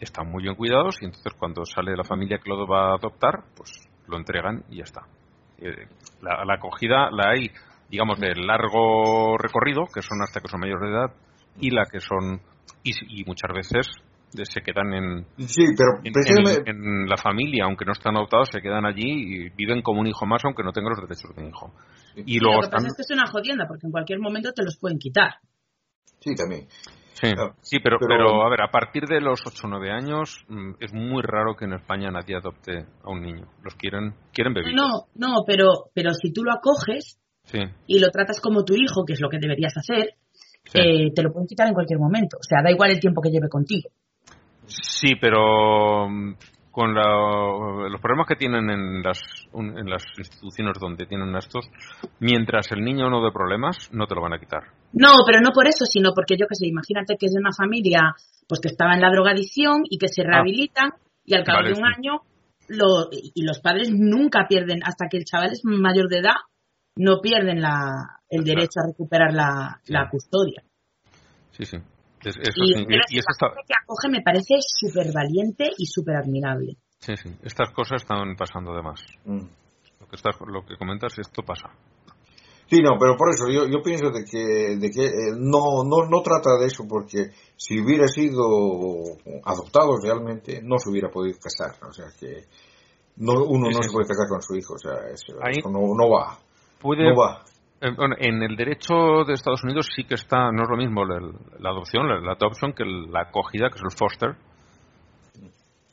están 0.00 0.30
muy 0.30 0.42
bien 0.42 0.54
cuidados 0.56 0.96
y 1.02 1.04
entonces 1.04 1.32
cuando 1.38 1.64
sale 1.66 1.94
la 1.94 2.02
familia 2.02 2.38
que 2.38 2.48
lo 2.48 2.66
va 2.66 2.92
a 2.92 2.94
adoptar, 2.96 3.44
pues 3.54 3.70
lo 4.08 4.16
entregan 4.16 4.64
y 4.70 4.78
ya 4.78 4.84
está. 4.84 5.02
Eh, 5.62 5.86
la, 6.22 6.44
la 6.44 6.54
acogida 6.54 7.10
la 7.10 7.30
hay, 7.30 7.50
digamos, 7.88 8.18
de 8.18 8.34
largo 8.34 9.36
recorrido, 9.38 9.86
que 9.92 10.02
son 10.02 10.20
hasta 10.22 10.40
que 10.40 10.48
son 10.48 10.60
mayores 10.60 10.82
de 10.82 10.96
edad, 10.96 11.10
y 11.60 11.70
la 11.70 11.84
que 11.90 12.00
son, 12.00 12.40
y, 12.82 13.20
y 13.20 13.24
muchas 13.24 13.50
veces 13.54 13.86
se 14.44 14.62
quedan 14.62 14.94
en, 14.94 15.26
Sí, 15.46 15.64
pero 15.76 16.00
en, 16.02 16.12
precisamente... 16.12 16.70
en- 16.70 17.02
en 17.02 17.08
la 17.08 17.16
familia, 17.18 17.64
aunque 17.64 17.84
no 17.84 17.92
están 17.92 18.16
adoptados, 18.16 18.48
se 18.50 18.62
quedan 18.62 18.86
allí 18.86 19.02
y 19.04 19.48
viven 19.50 19.82
como 19.82 20.00
un 20.00 20.06
hijo 20.06 20.24
más, 20.26 20.42
aunque 20.44 20.62
no 20.62 20.72
tengan 20.72 20.90
los 20.96 21.00
derechos 21.06 21.34
de 21.36 21.42
un 21.42 21.48
hijo. 21.50 21.72
Y 22.16 22.38
lo 22.38 22.46
luego 22.46 22.60
que 22.60 22.64
están. 22.66 22.78
pasa 22.78 22.86
es 22.88 22.94
que 22.96 23.02
es 23.02 23.10
una 23.10 23.26
jodienda, 23.30 23.66
porque 23.68 23.86
en 23.86 23.90
cualquier 23.92 24.20
momento 24.20 24.52
te 24.52 24.64
los 24.64 24.78
pueden 24.78 24.98
quitar. 24.98 25.34
Sí, 26.20 26.34
también. 26.34 26.66
Sí, 27.14 27.28
sí 27.60 27.78
pero, 27.80 27.98
pero- 27.98 28.08
pero, 28.16 28.42
a 28.46 28.50
ver, 28.50 28.62
a 28.62 28.70
partir 28.70 29.04
de 29.06 29.20
los 29.20 29.40
8 29.46 29.66
o 29.66 29.70
9 29.70 29.90
años 29.92 30.44
mm, 30.48 30.72
es 30.80 30.92
muy 30.92 31.22
raro 31.22 31.54
que 31.54 31.66
en 31.66 31.74
España 31.74 32.10
nadie 32.10 32.36
adopte 32.36 32.86
a 33.04 33.10
un 33.10 33.22
niño. 33.22 33.46
Los 33.62 33.74
quieren, 33.74 34.14
quieren 34.32 34.54
bebitos. 34.54 34.74
No, 34.74 35.06
no, 35.14 35.44
pero, 35.46 35.90
pero 35.94 36.10
si 36.14 36.32
tú 36.32 36.42
lo 36.44 36.52
acoges 36.52 37.18
Sí, 37.44 37.58
y 37.88 37.98
lo 37.98 38.08
tratas 38.10 38.40
como 38.40 38.64
tu 38.64 38.74
hijo, 38.74 39.04
que 39.04 39.14
es 39.14 39.20
lo 39.20 39.28
que 39.28 39.38
deberías 39.40 39.76
hacer, 39.76 40.14
sí. 40.64 40.78
eh, 40.78 41.12
te 41.14 41.22
lo 41.22 41.32
pueden 41.32 41.48
quitar 41.48 41.66
en 41.68 41.74
cualquier 41.74 41.98
momento. 41.98 42.36
O 42.38 42.42
sea, 42.42 42.62
da 42.62 42.70
igual 42.70 42.90
el 42.92 43.00
tiempo 43.00 43.20
que 43.20 43.30
lleve 43.30 43.48
contigo. 43.48 43.90
Sí, 44.66 45.16
pero 45.20 46.08
mm, 46.08 46.34
con 46.72 46.94
la- 46.94 47.88
los 47.88 48.00
problemas 48.00 48.26
que 48.26 48.34
tienen 48.34 48.68
en 48.70 49.02
las, 49.02 49.20
en 49.52 49.88
las 49.88 50.02
instituciones 50.18 50.78
donde 50.80 51.06
tienen 51.06 51.36
estos, 51.36 51.70
mientras 52.18 52.72
el 52.72 52.82
niño 52.82 53.08
no 53.10 53.22
dé 53.22 53.30
problemas, 53.30 53.90
no 53.92 54.06
te 54.06 54.14
lo 54.14 54.22
van 54.22 54.32
a 54.32 54.38
quitar. 54.38 54.62
No, 54.94 55.12
pero 55.26 55.40
no 55.40 55.50
por 55.54 55.66
eso, 55.68 55.84
sino 55.84 56.12
porque 56.14 56.36
yo 56.36 56.46
qué 56.48 56.54
sé, 56.54 56.66
imagínate 56.66 57.16
que 57.18 57.26
es 57.26 57.32
de 57.32 57.40
una 57.40 57.52
familia 57.56 58.00
pues 58.48 58.60
que 58.60 58.68
estaba 58.68 58.94
en 58.94 59.00
la 59.02 59.10
drogadicción 59.10 59.82
y 59.84 59.98
que 59.98 60.08
se 60.08 60.22
rehabilitan 60.24 60.90
y 61.24 61.34
al 61.34 61.44
cabo 61.44 61.58
Vale, 61.58 61.68
de 61.74 61.74
un 61.80 61.86
sí. 61.86 61.92
año 61.96 62.12
lo, 62.68 63.08
y 63.12 63.44
los 63.44 63.60
padres 63.60 63.90
nunca 63.92 64.46
pierden, 64.48 64.80
hasta 64.84 65.06
que 65.10 65.18
el 65.18 65.24
chaval 65.24 65.52
es 65.52 65.60
mayor 65.64 66.08
de 66.08 66.18
edad, 66.20 66.36
no 66.96 67.20
pierden 67.20 67.60
la, 67.60 68.20
el 68.30 68.44
derecho 68.44 68.80
a 68.82 68.88
recuperar 68.88 69.32
la, 69.34 69.78
Sí. 69.82 69.92
la 69.92 70.08
custodia. 70.10 70.62
Sí, 71.50 71.64
sí. 71.66 71.76
Es- 72.24 72.36
eso 72.36 72.62
Y, 72.64 72.72
y 72.82 73.18
eso 73.18 73.26
está, 73.30 73.48
que 73.66 73.74
acoge 73.82 74.08
me 74.10 74.22
parece 74.22 74.54
súper 74.60 75.12
valiente 75.12 75.70
y 75.76 75.86
súper 75.86 76.16
admirable. 76.16 76.76
Sí, 77.00 77.16
sí. 77.16 77.30
Estas 77.42 77.70
cosas 77.72 78.02
están 78.02 78.36
pasando 78.36 78.74
de 78.74 78.82
más. 78.82 79.00
Mm. 79.24 79.46
Lo 80.00 80.06
que, 80.08 80.16
estás, 80.16 80.36
lo 80.46 80.64
que 80.64 80.76
comentas, 80.76 81.18
esto 81.18 81.42
pasa. 81.42 81.68
Sí, 82.70 82.80
no, 82.80 82.96
pero 82.98 83.16
por 83.16 83.28
eso 83.28 83.48
yo, 83.50 83.66
yo 83.68 83.82
pienso 83.82 84.10
de 84.10 84.24
que, 84.24 84.76
de 84.78 84.90
que 84.90 85.06
eh, 85.06 85.32
no, 85.36 85.84
no, 85.84 86.08
no 86.08 86.22
trata 86.22 86.56
de 86.58 86.66
eso 86.66 86.84
porque 86.88 87.30
si 87.56 87.80
hubiera 87.80 88.06
sido 88.08 88.42
adoptado 89.44 89.96
realmente 90.02 90.60
no 90.62 90.78
se 90.78 90.88
hubiera 90.90 91.10
podido 91.10 91.38
casar. 91.38 91.76
O 91.86 91.92
sea 91.92 92.06
que 92.18 92.44
no, 93.16 93.44
uno 93.44 93.66
Sí, 93.68 93.74
no 93.76 93.82
sí. 93.82 93.88
se 93.88 93.92
puede 93.92 94.06
casar 94.08 94.28
con 94.28 94.40
su 94.42 94.54
hijo. 94.56 94.74
O 94.74 94.78
sea, 94.78 94.92
eso, 95.12 95.34
no, 95.68 95.80
no 95.94 96.08
va. 96.10 96.38
Puede, 96.80 97.10
No 97.10 97.16
va. 97.16 97.44
Eh, 97.82 97.90
bueno, 97.96 98.14
en 98.18 98.42
el 98.42 98.56
derecho 98.56 99.24
de 99.26 99.34
Estados 99.34 99.64
Unidos 99.64 99.88
sí 99.94 100.04
que 100.04 100.14
está, 100.14 100.52
no 100.52 100.62
es 100.62 100.68
lo 100.70 100.76
mismo 100.76 101.04
la, 101.04 101.20
la 101.58 101.70
adopción, 101.70 102.08
la, 102.08 102.20
la 102.20 102.32
adoption, 102.32 102.72
que 102.72 102.84
la 102.84 103.22
acogida, 103.22 103.68
que 103.68 103.76
es 103.76 103.82
el 103.82 103.96
foster. 103.96 104.36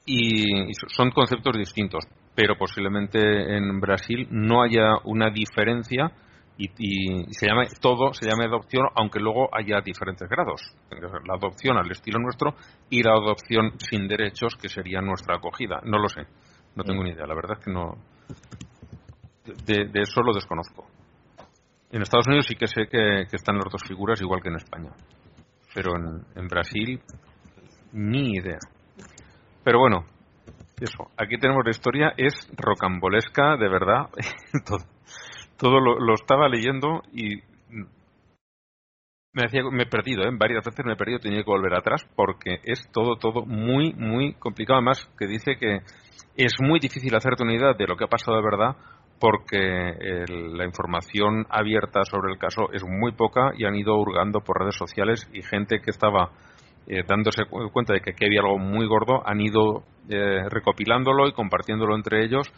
y, 0.06 0.70
y 0.70 0.74
son 0.74 1.12
conceptos 1.12 1.58
distintos, 1.58 2.06
pero 2.36 2.56
posiblemente 2.58 3.58
en 3.58 3.80
Brasil 3.80 4.28
no 4.32 4.62
haya 4.62 4.98
una 5.04 5.30
diferencia 5.30 6.12
y, 6.58 6.70
y 6.78 7.34
se 7.34 7.48
llame 7.48 7.68
todo 7.80 8.14
se 8.14 8.30
llame 8.30 8.46
adopción 8.46 8.86
aunque 8.96 9.20
luego 9.20 9.50
haya 9.52 9.82
diferentes 9.82 10.28
grados. 10.30 10.62
La 11.26 11.36
adopción 11.36 11.78
al 11.78 11.90
estilo 11.90 12.20
nuestro 12.20 12.56
y 12.90 13.02
la 13.02 13.14
adopción 13.14 13.74
sin 13.80 14.08
derechos 14.08 14.56
que 14.56 14.68
sería 14.68 15.02
nuestra 15.02 15.38
acogida. 15.38 15.82
No 15.86 15.98
lo 15.98 16.10
sé 16.10 16.28
no 16.76 16.84
tengo 16.84 17.04
ni 17.04 17.12
idea 17.12 17.26
la 17.26 17.36
verdad 17.36 17.58
es 17.60 17.66
que 17.66 17.72
no 17.72 17.98
de, 19.66 19.86
de 19.86 20.02
eso 20.02 20.22
lo 20.22 20.34
desconozco 20.34 20.86
en 21.92 22.02
Estados 22.02 22.28
Unidos 22.28 22.46
sí 22.48 22.56
que 22.56 22.68
sé 22.68 22.88
que, 22.88 23.24
están 23.32 23.56
las 23.56 23.72
dos 23.72 23.84
figuras 23.88 24.22
igual 24.22 24.42
que 24.42 24.50
en 24.50 24.56
España 24.56 24.92
pero 25.74 25.96
en, 25.96 26.26
en 26.36 26.48
Brasil 26.48 27.02
ni 27.94 28.34
idea 28.34 28.60
pero 29.64 29.80
bueno 29.80 30.06
eso 30.80 31.10
aquí 31.18 31.38
tenemos 31.38 31.64
la 31.66 31.72
historia 31.72 32.14
es 32.18 32.50
rocambolesca 32.56 33.58
de 33.58 33.70
verdad 33.70 34.10
todo 34.66 34.86
todo 35.60 35.80
lo, 35.82 36.14
estaba 36.14 36.48
leyendo 36.48 37.02
y 37.12 37.42
me, 39.34 39.44
hacía, 39.46 39.62
me 39.70 39.84
he 39.84 39.88
perdido, 39.88 40.24
¿eh? 40.24 40.32
varias 40.32 40.64
veces 40.64 40.86
me 40.86 40.94
he 40.94 40.96
perdido, 40.96 41.20
tenía 41.20 41.44
que 41.44 41.52
volver 41.52 41.74
atrás 41.74 42.08
porque 42.16 42.60
es 42.64 42.90
todo, 42.92 43.18
todo 43.18 43.46
muy, 43.46 43.94
muy 43.94 44.34
complicado. 44.36 44.78
Además, 44.78 45.08
que 45.20 45.28
dice 45.28 45.58
que 45.58 45.82
es 46.38 46.54
muy 46.62 46.80
difícil 46.80 47.14
hacerte 47.14 47.44
una 47.44 47.54
idea 47.54 47.74
de 47.74 47.88
lo 47.88 47.98
que 47.98 48.06
ha 48.06 48.08
pasado 48.08 48.38
de 48.38 48.44
verdad 48.44 48.78
porque 49.20 49.58
el, 49.58 50.58
la 50.58 50.66
información 50.66 51.46
abierta 51.50 52.04
sobre 52.06 52.32
el 52.32 52.40
caso 52.40 52.72
es 52.72 52.84
muy 52.84 53.12
poca 53.12 53.52
y 53.58 53.66
han 53.66 53.76
ido 53.76 53.96
hurgando 53.96 54.42
por 54.42 54.60
redes 54.60 54.76
sociales 54.76 55.30
y 55.34 55.42
gente 55.42 55.82
que 55.82 55.92
estaba 55.92 56.32
eh, 56.88 57.04
dándose 57.08 57.44
cuenta 57.72 57.94
de 57.94 58.02
que 58.02 58.26
había 58.26 58.42
algo 58.42 58.58
muy 58.58 58.88
gordo 58.88 59.22
han 59.28 59.42
ido 59.42 59.84
eh, 60.10 60.48
recopilándolo 60.50 61.28
y 61.28 61.34
compartiéndolo 61.34 61.96
entre 61.96 62.24
ellos 62.24 62.52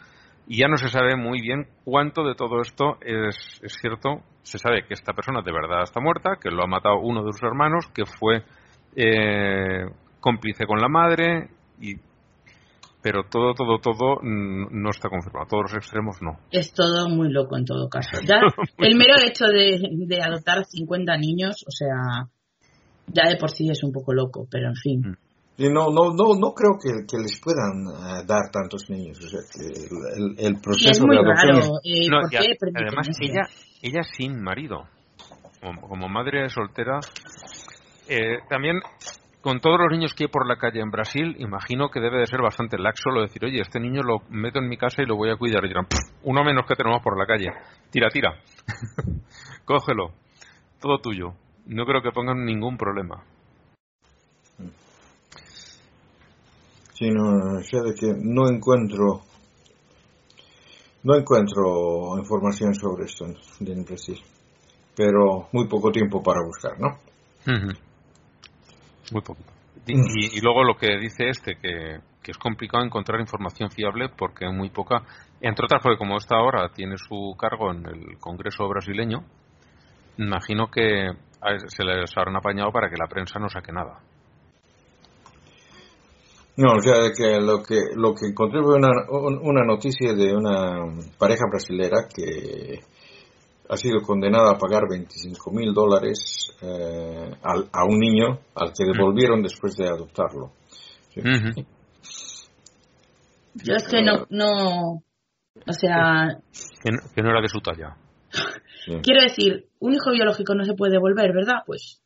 y 0.46 0.58
ya 0.58 0.68
no 0.68 0.76
se 0.76 0.88
sabe 0.88 1.16
muy 1.16 1.40
bien 1.40 1.66
cuánto 1.84 2.24
de 2.24 2.34
todo 2.34 2.60
esto 2.60 2.98
es, 3.00 3.60
es, 3.62 3.72
cierto. 3.80 4.22
Se 4.42 4.58
sabe 4.58 4.84
que 4.86 4.94
esta 4.94 5.12
persona 5.12 5.40
de 5.42 5.52
verdad 5.52 5.82
está 5.82 6.00
muerta, 6.00 6.36
que 6.40 6.50
lo 6.50 6.64
ha 6.64 6.66
matado 6.66 6.98
uno 7.00 7.22
de 7.22 7.32
sus 7.32 7.42
hermanos, 7.42 7.86
que 7.94 8.04
fue 8.04 8.42
eh, 8.96 9.86
cómplice 10.20 10.66
con 10.66 10.80
la 10.80 10.88
madre, 10.88 11.48
y, 11.80 11.94
pero 13.02 13.24
todo, 13.28 13.54
todo, 13.54 13.78
todo 13.80 14.18
no 14.22 14.90
está 14.90 15.08
confirmado. 15.08 15.46
Todos 15.48 15.64
los 15.64 15.74
extremos 15.74 16.16
no. 16.22 16.38
Es 16.50 16.72
todo 16.72 17.08
muy 17.08 17.30
loco 17.32 17.56
en 17.56 17.64
todo 17.64 17.88
caso. 17.88 18.18
Ya 18.26 18.36
el 18.78 18.96
mero 18.96 19.14
hecho 19.26 19.46
de, 19.46 19.80
de 20.06 20.22
adoptar 20.22 20.64
50 20.64 21.16
niños, 21.18 21.64
o 21.66 21.70
sea, 21.70 22.28
ya 23.08 23.28
de 23.28 23.36
por 23.36 23.50
sí 23.50 23.68
es 23.70 23.82
un 23.82 23.92
poco 23.92 24.12
loco, 24.12 24.46
pero 24.50 24.68
en 24.68 24.76
fin. 24.76 25.00
Mm. 25.00 25.16
Y 25.58 25.68
no, 25.68 25.88
no, 25.90 26.14
no, 26.16 26.34
no 26.40 26.54
creo 26.54 26.78
que, 26.82 27.04
que 27.06 27.18
les 27.18 27.38
puedan 27.40 27.86
uh, 27.86 28.24
dar 28.26 28.50
tantos 28.50 28.88
niños. 28.88 29.18
O 29.22 29.28
sea, 29.28 29.40
que 29.52 29.84
el, 30.16 30.34
el 30.38 30.60
proceso 30.60 30.86
Y 30.88 30.90
es 30.90 31.00
muy 31.00 31.14
de 31.16 31.22
adopción 31.22 31.56
raro. 31.56 31.80
eh, 31.84 32.08
No, 32.08 32.20
¿Por 32.22 32.32
y 32.32 32.36
a- 32.36 32.40
qué 32.40 32.54
permiten 32.58 32.86
además, 32.88 33.08
ella, 33.20 33.42
ella 33.82 34.02
sin 34.16 34.42
marido, 34.42 34.84
como, 35.60 35.80
como 35.82 36.08
madre 36.08 36.48
soltera, 36.48 37.00
eh, 38.08 38.38
también 38.48 38.76
con 39.42 39.60
todos 39.60 39.78
los 39.78 39.90
niños 39.90 40.14
que 40.14 40.24
hay 40.24 40.28
por 40.28 40.46
la 40.46 40.56
calle 40.56 40.80
en 40.80 40.90
Brasil, 40.90 41.34
imagino 41.38 41.90
que 41.90 42.00
debe 42.00 42.20
de 42.20 42.26
ser 42.26 42.40
bastante 42.40 42.78
laxo 42.78 43.10
lo 43.10 43.20
de 43.20 43.26
decir, 43.26 43.44
oye, 43.44 43.60
este 43.60 43.80
niño 43.80 44.02
lo 44.02 44.20
meto 44.30 44.60
en 44.60 44.68
mi 44.68 44.76
casa 44.76 45.02
y 45.02 45.06
lo 45.06 45.16
voy 45.16 45.30
a 45.30 45.36
cuidar. 45.36 45.64
Y 45.64 45.68
dirán, 45.68 45.86
"Pff, 45.86 45.98
uno 46.22 46.44
menos 46.44 46.64
que 46.66 46.76
tenemos 46.76 47.02
por 47.02 47.18
la 47.18 47.26
calle. 47.26 47.50
Tira, 47.90 48.08
tira. 48.08 48.40
Cógelo. 49.64 50.12
Todo 50.80 50.98
tuyo. 50.98 51.34
No 51.66 51.84
creo 51.84 52.02
que 52.02 52.12
pongan 52.12 52.44
ningún 52.44 52.76
problema. 52.76 53.24
Sí, 56.94 57.10
no, 57.10 57.60
sea, 57.62 57.82
de 57.82 57.94
que 57.94 58.14
no 58.22 58.48
encuentro 58.48 59.22
no 61.02 61.16
encuentro 61.16 62.16
información 62.16 62.74
sobre 62.74 63.06
esto 63.06 63.26
en, 63.26 63.84
Brasil, 63.84 64.20
pero 64.94 65.48
muy 65.52 65.66
poco 65.66 65.90
tiempo 65.90 66.22
para 66.22 66.44
buscar, 66.44 66.78
¿no? 66.78 66.96
Muy 69.12 69.22
poquito. 69.22 69.50
Y, 69.86 69.94
y- 69.94 70.38
y 70.38 70.40
luego 70.40 70.62
lo 70.64 70.76
que 70.76 70.96
dice 70.98 71.28
este, 71.28 71.56
que, 71.56 71.98
que 72.22 72.30
es 72.30 72.38
complicado 72.38 72.84
encontrar 72.84 73.20
información 73.20 73.70
fiable 73.70 74.08
porque 74.16 74.48
muy 74.48 74.70
poca, 74.70 75.02
entre 75.40 75.64
otras 75.64 75.82
porque 75.82 75.98
como 75.98 76.16
esta 76.16 76.36
ahora 76.36 76.68
tiene 76.74 76.96
su 76.96 77.34
cargo 77.38 77.72
en 77.72 77.84
el 77.86 78.18
Congreso 78.18 78.68
brasileño, 78.68 79.24
imagino 80.18 80.68
que 80.70 81.08
se 81.66 81.84
les 81.84 82.16
habrán 82.16 82.36
apañado 82.36 82.70
para 82.70 82.88
que 82.88 82.96
la 82.96 83.08
prensa 83.08 83.38
no 83.40 83.48
saque 83.48 83.72
nada. 83.72 84.00
No, 86.56 86.72
o 86.74 86.80
sea, 86.80 87.10
que 87.16 87.40
lo 87.40 87.62
que 87.62 87.76
lo 87.96 88.14
que 88.14 88.26
encontré 88.26 88.60
fue 88.62 88.76
una, 88.76 88.90
un- 89.08 89.40
una 89.42 89.64
noticia 89.64 90.12
de 90.12 90.36
una 90.36 90.84
pareja 91.18 91.44
brasilera 91.50 92.06
que 92.14 92.80
ha 93.72 93.76
sido 93.76 94.02
condenada 94.02 94.52
a 94.52 94.58
pagar 94.58 94.82
25 94.88 95.50
mil 95.50 95.72
dólares 95.72 96.54
eh, 96.60 97.30
al- 97.42 97.68
a 97.72 97.84
un 97.86 97.98
niño 97.98 98.38
al 98.54 98.72
que 98.76 98.84
devolvieron 98.84 99.42
después 99.42 99.74
de 99.76 99.88
adoptarlo. 99.88 100.52
Sí. 101.14 101.20
Yo 103.54 103.74
es 103.74 103.88
que 103.88 104.02
no, 104.02 104.26
no, 104.30 105.02
o 105.66 105.72
sea, 105.72 106.38
que, 106.82 106.90
no, 106.90 106.98
que 107.14 107.22
no 107.22 107.30
era 107.30 107.40
de 107.40 107.48
su 107.48 107.60
talla. 107.60 107.96
Sí. 108.84 108.92
quiero 109.02 109.22
decir, 109.22 109.68
un 109.78 109.92
hijo 109.94 110.10
biológico 110.12 110.54
no 110.54 110.64
se 110.64 110.74
puede 110.74 110.92
devolver, 110.92 111.32
¿verdad? 111.32 111.62
Pues 111.66 112.00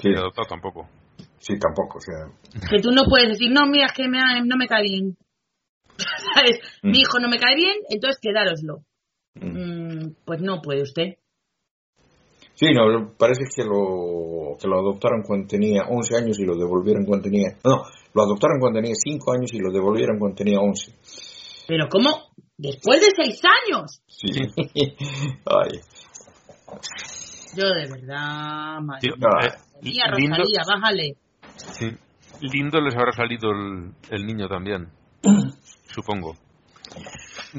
Sí, 0.00 0.08
Y 0.10 0.14
adoptado 0.16 0.46
tampoco. 0.48 0.88
sí, 1.38 1.58
tampoco, 1.58 1.98
o 1.98 2.00
sea, 2.00 2.30
que 2.70 2.80
tú 2.80 2.90
no 2.92 3.04
puedes 3.08 3.28
decir, 3.30 3.50
no, 3.52 3.66
mira, 3.66 3.86
es 3.86 3.92
que 3.92 4.08
me 4.08 4.18
no 4.44 4.56
me 4.56 4.66
cae 4.66 4.82
bien. 4.82 5.16
¿Sabes? 6.34 6.60
Mm. 6.82 6.90
Mi 6.90 6.98
hijo 7.00 7.18
no 7.20 7.28
me 7.28 7.38
cae 7.38 7.54
bien, 7.56 7.74
entonces 7.90 8.18
quedároslo. 8.20 8.82
mm. 9.34 9.46
Mm, 9.46 9.85
pues 10.24 10.40
no 10.40 10.60
puede 10.62 10.82
usted. 10.82 11.16
Sí, 12.54 12.66
no, 12.72 13.12
parece 13.18 13.44
que 13.54 13.64
lo, 13.64 14.56
que 14.58 14.66
lo 14.66 14.78
adoptaron 14.80 15.22
cuando 15.22 15.46
tenía 15.46 15.82
11 15.88 16.16
años 16.16 16.38
y 16.38 16.44
lo 16.44 16.56
devolvieron 16.56 17.04
cuando 17.04 17.24
tenía... 17.24 17.50
No, 17.62 17.82
lo 18.14 18.22
adoptaron 18.22 18.58
cuando 18.58 18.80
tenía 18.80 18.94
5 18.96 19.32
años 19.32 19.52
y 19.52 19.58
lo 19.58 19.70
devolvieron 19.70 20.18
cuando 20.18 20.36
tenía 20.36 20.58
11. 20.58 20.92
Pero 21.68 21.88
¿cómo? 21.90 22.10
Después 22.56 23.00
de 23.00 23.08
seis 23.14 23.40
años. 23.44 24.00
Sí. 24.06 24.28
Ay, 25.44 25.80
Yo 27.54 27.68
de 27.68 27.86
verdad, 27.90 28.80
madre 28.80 29.08
eh, 29.08 29.82
mía, 29.82 30.04
lindo, 30.16 30.36
Rosalía, 30.38 30.62
bájale. 30.66 31.16
sí, 31.56 31.90
lindo 32.40 32.80
les 32.80 32.94
habrá 32.96 33.12
salido 33.12 33.50
el, 33.50 33.92
el 34.10 34.26
niño 34.26 34.48
también, 34.48 34.88
supongo. 35.88 36.34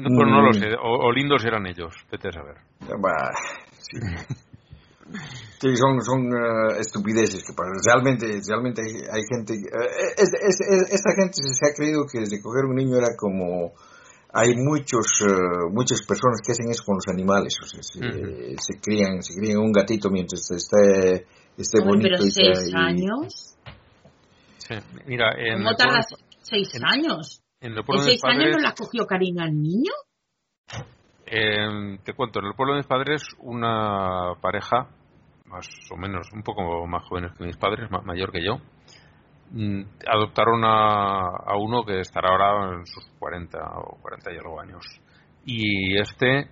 No, 0.02 0.08
pues 0.16 0.28
no 0.28 0.42
lo 0.42 0.52
sé, 0.52 0.66
o, 0.74 1.06
o 1.08 1.12
lindos 1.12 1.44
eran 1.44 1.66
ellos, 1.66 1.94
vete 2.10 2.28
a 2.28 2.32
saber. 2.32 2.56
bah, 3.00 3.30
sí. 3.80 3.98
Sí, 5.60 5.74
son, 5.76 6.00
son 6.02 6.26
eh, 6.28 6.80
estupideces 6.80 7.42
que. 7.42 7.52
Realmente, 7.86 8.26
realmente 8.46 8.82
hay, 8.82 8.94
hay 9.10 9.22
gente... 9.28 9.54
eh, 9.54 10.14
es- 10.16 10.34
es- 10.34 10.60
es- 10.60 10.92
esta 10.92 11.10
gente 11.16 11.32
se 11.34 11.66
ha 11.66 11.74
creído 11.74 12.04
que 12.06 12.20
desde 12.20 12.40
coger 12.42 12.66
un 12.66 12.76
niño 12.76 12.96
era 12.96 13.16
como... 13.16 13.72
Hay 14.30 14.54
muchos, 14.54 15.06
eh, 15.26 15.32
muchas 15.72 16.02
personas 16.06 16.40
que 16.44 16.52
hacen 16.52 16.68
eso 16.70 16.84
con 16.84 16.96
los 16.96 17.08
animales. 17.08 17.54
O 17.62 17.66
sea, 17.66 17.82
se, 17.82 18.80
crían, 18.80 19.22
se 19.22 19.34
crían 19.40 19.56
un 19.58 19.72
gatito 19.72 20.10
mientras 20.10 20.50
esté, 20.50 21.26
esté 21.56 21.80
bonito. 21.82 22.10
pero 22.12 22.24
y 22.26 22.30
seis 22.30 22.68
y- 22.70 22.76
años. 22.76 23.56
Sí, 24.58 24.74
Mira, 25.06 25.32
en 25.38 25.64
¿Cómo 25.64 25.74
tardas 25.74 26.04
seis 26.42 26.68
en- 26.74 26.84
años? 26.84 27.40
En 27.60 27.72
el 27.72 27.78
¿En 27.78 27.84
pueblo 27.84 28.04
de 28.04 28.10
mis 28.12 28.20
seis 28.20 28.24
años 28.24 28.38
padres, 28.38 28.56
no 28.56 28.58
le 28.62 28.66
has 28.68 28.74
cogido 28.74 29.06
cariño 29.06 29.42
al 29.42 29.52
niño? 29.60 29.92
eh, 31.26 31.98
te 32.04 32.12
cuento, 32.14 32.40
en 32.40 32.46
el 32.46 32.54
pueblo 32.54 32.74
de 32.74 32.78
mis 32.78 32.86
padres, 32.86 33.22
una 33.40 34.34
pareja, 34.40 34.88
más 35.46 35.68
o 35.90 35.96
menos, 35.96 36.26
un 36.32 36.42
poco 36.42 36.86
más 36.86 37.04
jóvenes 37.08 37.32
que 37.36 37.44
mis 37.44 37.56
padres, 37.56 37.90
ma- 37.90 38.00
mayor 38.02 38.32
que 38.32 38.44
yo, 38.44 38.56
mm, 39.50 39.82
adoptaron 40.06 40.64
a, 40.64 41.20
a 41.46 41.56
uno 41.58 41.84
que 41.84 42.00
estará 42.00 42.30
ahora 42.30 42.76
en 42.78 42.86
sus 42.86 43.04
40 43.18 43.58
o 43.58 43.98
40 44.00 44.32
y 44.32 44.36
algo 44.38 44.60
años. 44.60 44.84
Y 45.44 45.98
este, 45.98 46.48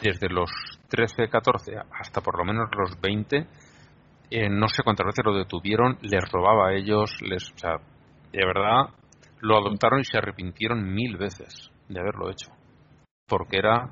desde 0.00 0.28
los 0.28 0.50
13, 0.88 1.28
14 1.28 1.76
hasta 2.00 2.20
por 2.20 2.38
lo 2.38 2.44
menos 2.44 2.68
los 2.76 3.00
20, 3.00 3.46
eh, 4.30 4.48
no 4.48 4.68
sé 4.68 4.82
cuántas 4.82 5.06
veces 5.06 5.24
lo 5.24 5.34
detuvieron, 5.36 5.98
les 6.02 6.22
robaba 6.30 6.68
a 6.68 6.74
ellos, 6.74 7.10
les, 7.22 7.50
o 7.52 7.58
sea, 7.58 7.76
de 8.32 8.44
verdad, 8.46 8.90
lo 9.40 9.56
adoptaron 9.58 10.00
y 10.00 10.04
se 10.04 10.18
arrepintieron 10.18 10.92
mil 10.92 11.16
veces 11.16 11.70
de 11.88 12.00
haberlo 12.00 12.30
hecho. 12.30 12.50
Porque 13.26 13.58
era, 13.58 13.90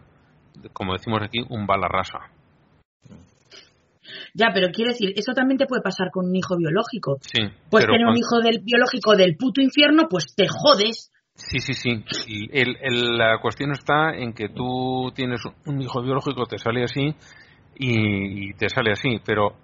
como 0.73 0.93
decimos 0.95 1.21
aquí, 1.23 1.39
un 1.49 1.67
bala 1.67 1.89
rasa. 1.89 2.19
Ya, 4.35 4.49
pero 4.55 4.69
quiero 4.73 4.93
decir, 4.93 5.13
eso 5.17 5.33
también 5.33 5.59
te 5.59 5.67
puede 5.67 5.83
pasar 5.83 6.11
con 6.13 6.27
un 6.27 6.37
hijo 6.37 6.57
biológico. 6.57 7.17
Sí, 7.23 7.43
Pues 7.71 7.87
tener 7.87 8.07
un 8.07 8.17
hijo 8.17 8.41
del 8.43 8.61
biológico 8.63 9.17
del 9.17 9.37
puto 9.37 9.61
infierno, 9.61 10.07
pues 10.09 10.35
te 10.37 10.47
jodes. 10.49 11.11
Sí, 11.35 11.59
sí, 11.59 11.75
sí. 11.75 12.05
Y 12.27 12.59
el- 12.59 12.77
el- 12.81 13.19
la 13.19 13.39
cuestión 13.41 13.73
está 13.73 14.15
en 14.15 14.33
que 14.33 14.49
tú 14.49 15.11
tienes 15.15 15.41
un 15.67 15.83
hijo 15.83 16.03
biológico, 16.03 16.47
te 16.47 16.59
sale 16.59 16.85
así 16.85 17.15
y, 17.79 18.51
y 18.51 18.55
te 18.55 18.69
sale 18.69 18.93
así, 18.93 19.21
pero 19.25 19.57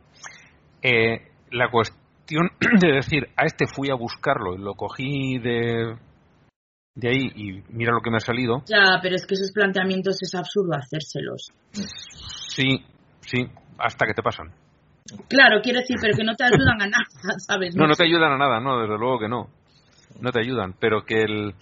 eh, 0.83 1.31
la 1.51 1.71
cuestión 1.71 2.02
de 2.81 2.93
decir, 2.93 3.29
a 3.37 3.45
este 3.45 3.67
fui 3.67 3.91
a 3.91 3.95
buscarlo 3.95 4.55
y 4.55 4.59
lo 4.59 4.75
cogí 4.75 5.39
de 5.39 5.97
de 6.95 7.09
ahí 7.09 7.33
y 7.35 7.63
mira 7.71 7.93
lo 7.93 8.01
que 8.01 8.11
me 8.11 8.19
ha 8.19 8.21
salido. 8.21 8.63
Ya, 8.67 8.99
pero 9.03 9.17
es 9.17 9.27
que 9.27 9.35
esos 9.35 9.53
planteamientos 9.53 10.19
es 10.21 10.35
absurdo 10.35 10.75
hacérselos. 10.77 11.51
Sí, 12.49 12.85
sí, 13.21 13.47
hasta 13.79 14.07
que 14.07 14.15
te 14.15 14.23
pasan. 14.23 14.53
Claro, 15.29 15.61
quiero 15.63 15.81
decir, 15.81 15.97
pero 16.01 16.17
que 16.17 16.25
no 16.25 16.35
te 16.35 16.45
ayudan 16.45 16.81
a 16.81 16.87
nada, 16.87 17.39
¿sabes? 17.39 17.75
No, 17.75 17.87
no 17.87 17.95
te 17.95 18.05
ayudan 18.05 18.33
a 18.33 18.39
nada, 18.39 18.61
no, 18.61 18.81
desde 18.81 18.99
luego 18.99 19.19
que 19.19 19.29
no. 19.29 19.49
No 20.21 20.31
te 20.31 20.41
ayudan, 20.41 20.75
pero 20.79 21.05
que 21.05 21.23
el 21.23 21.55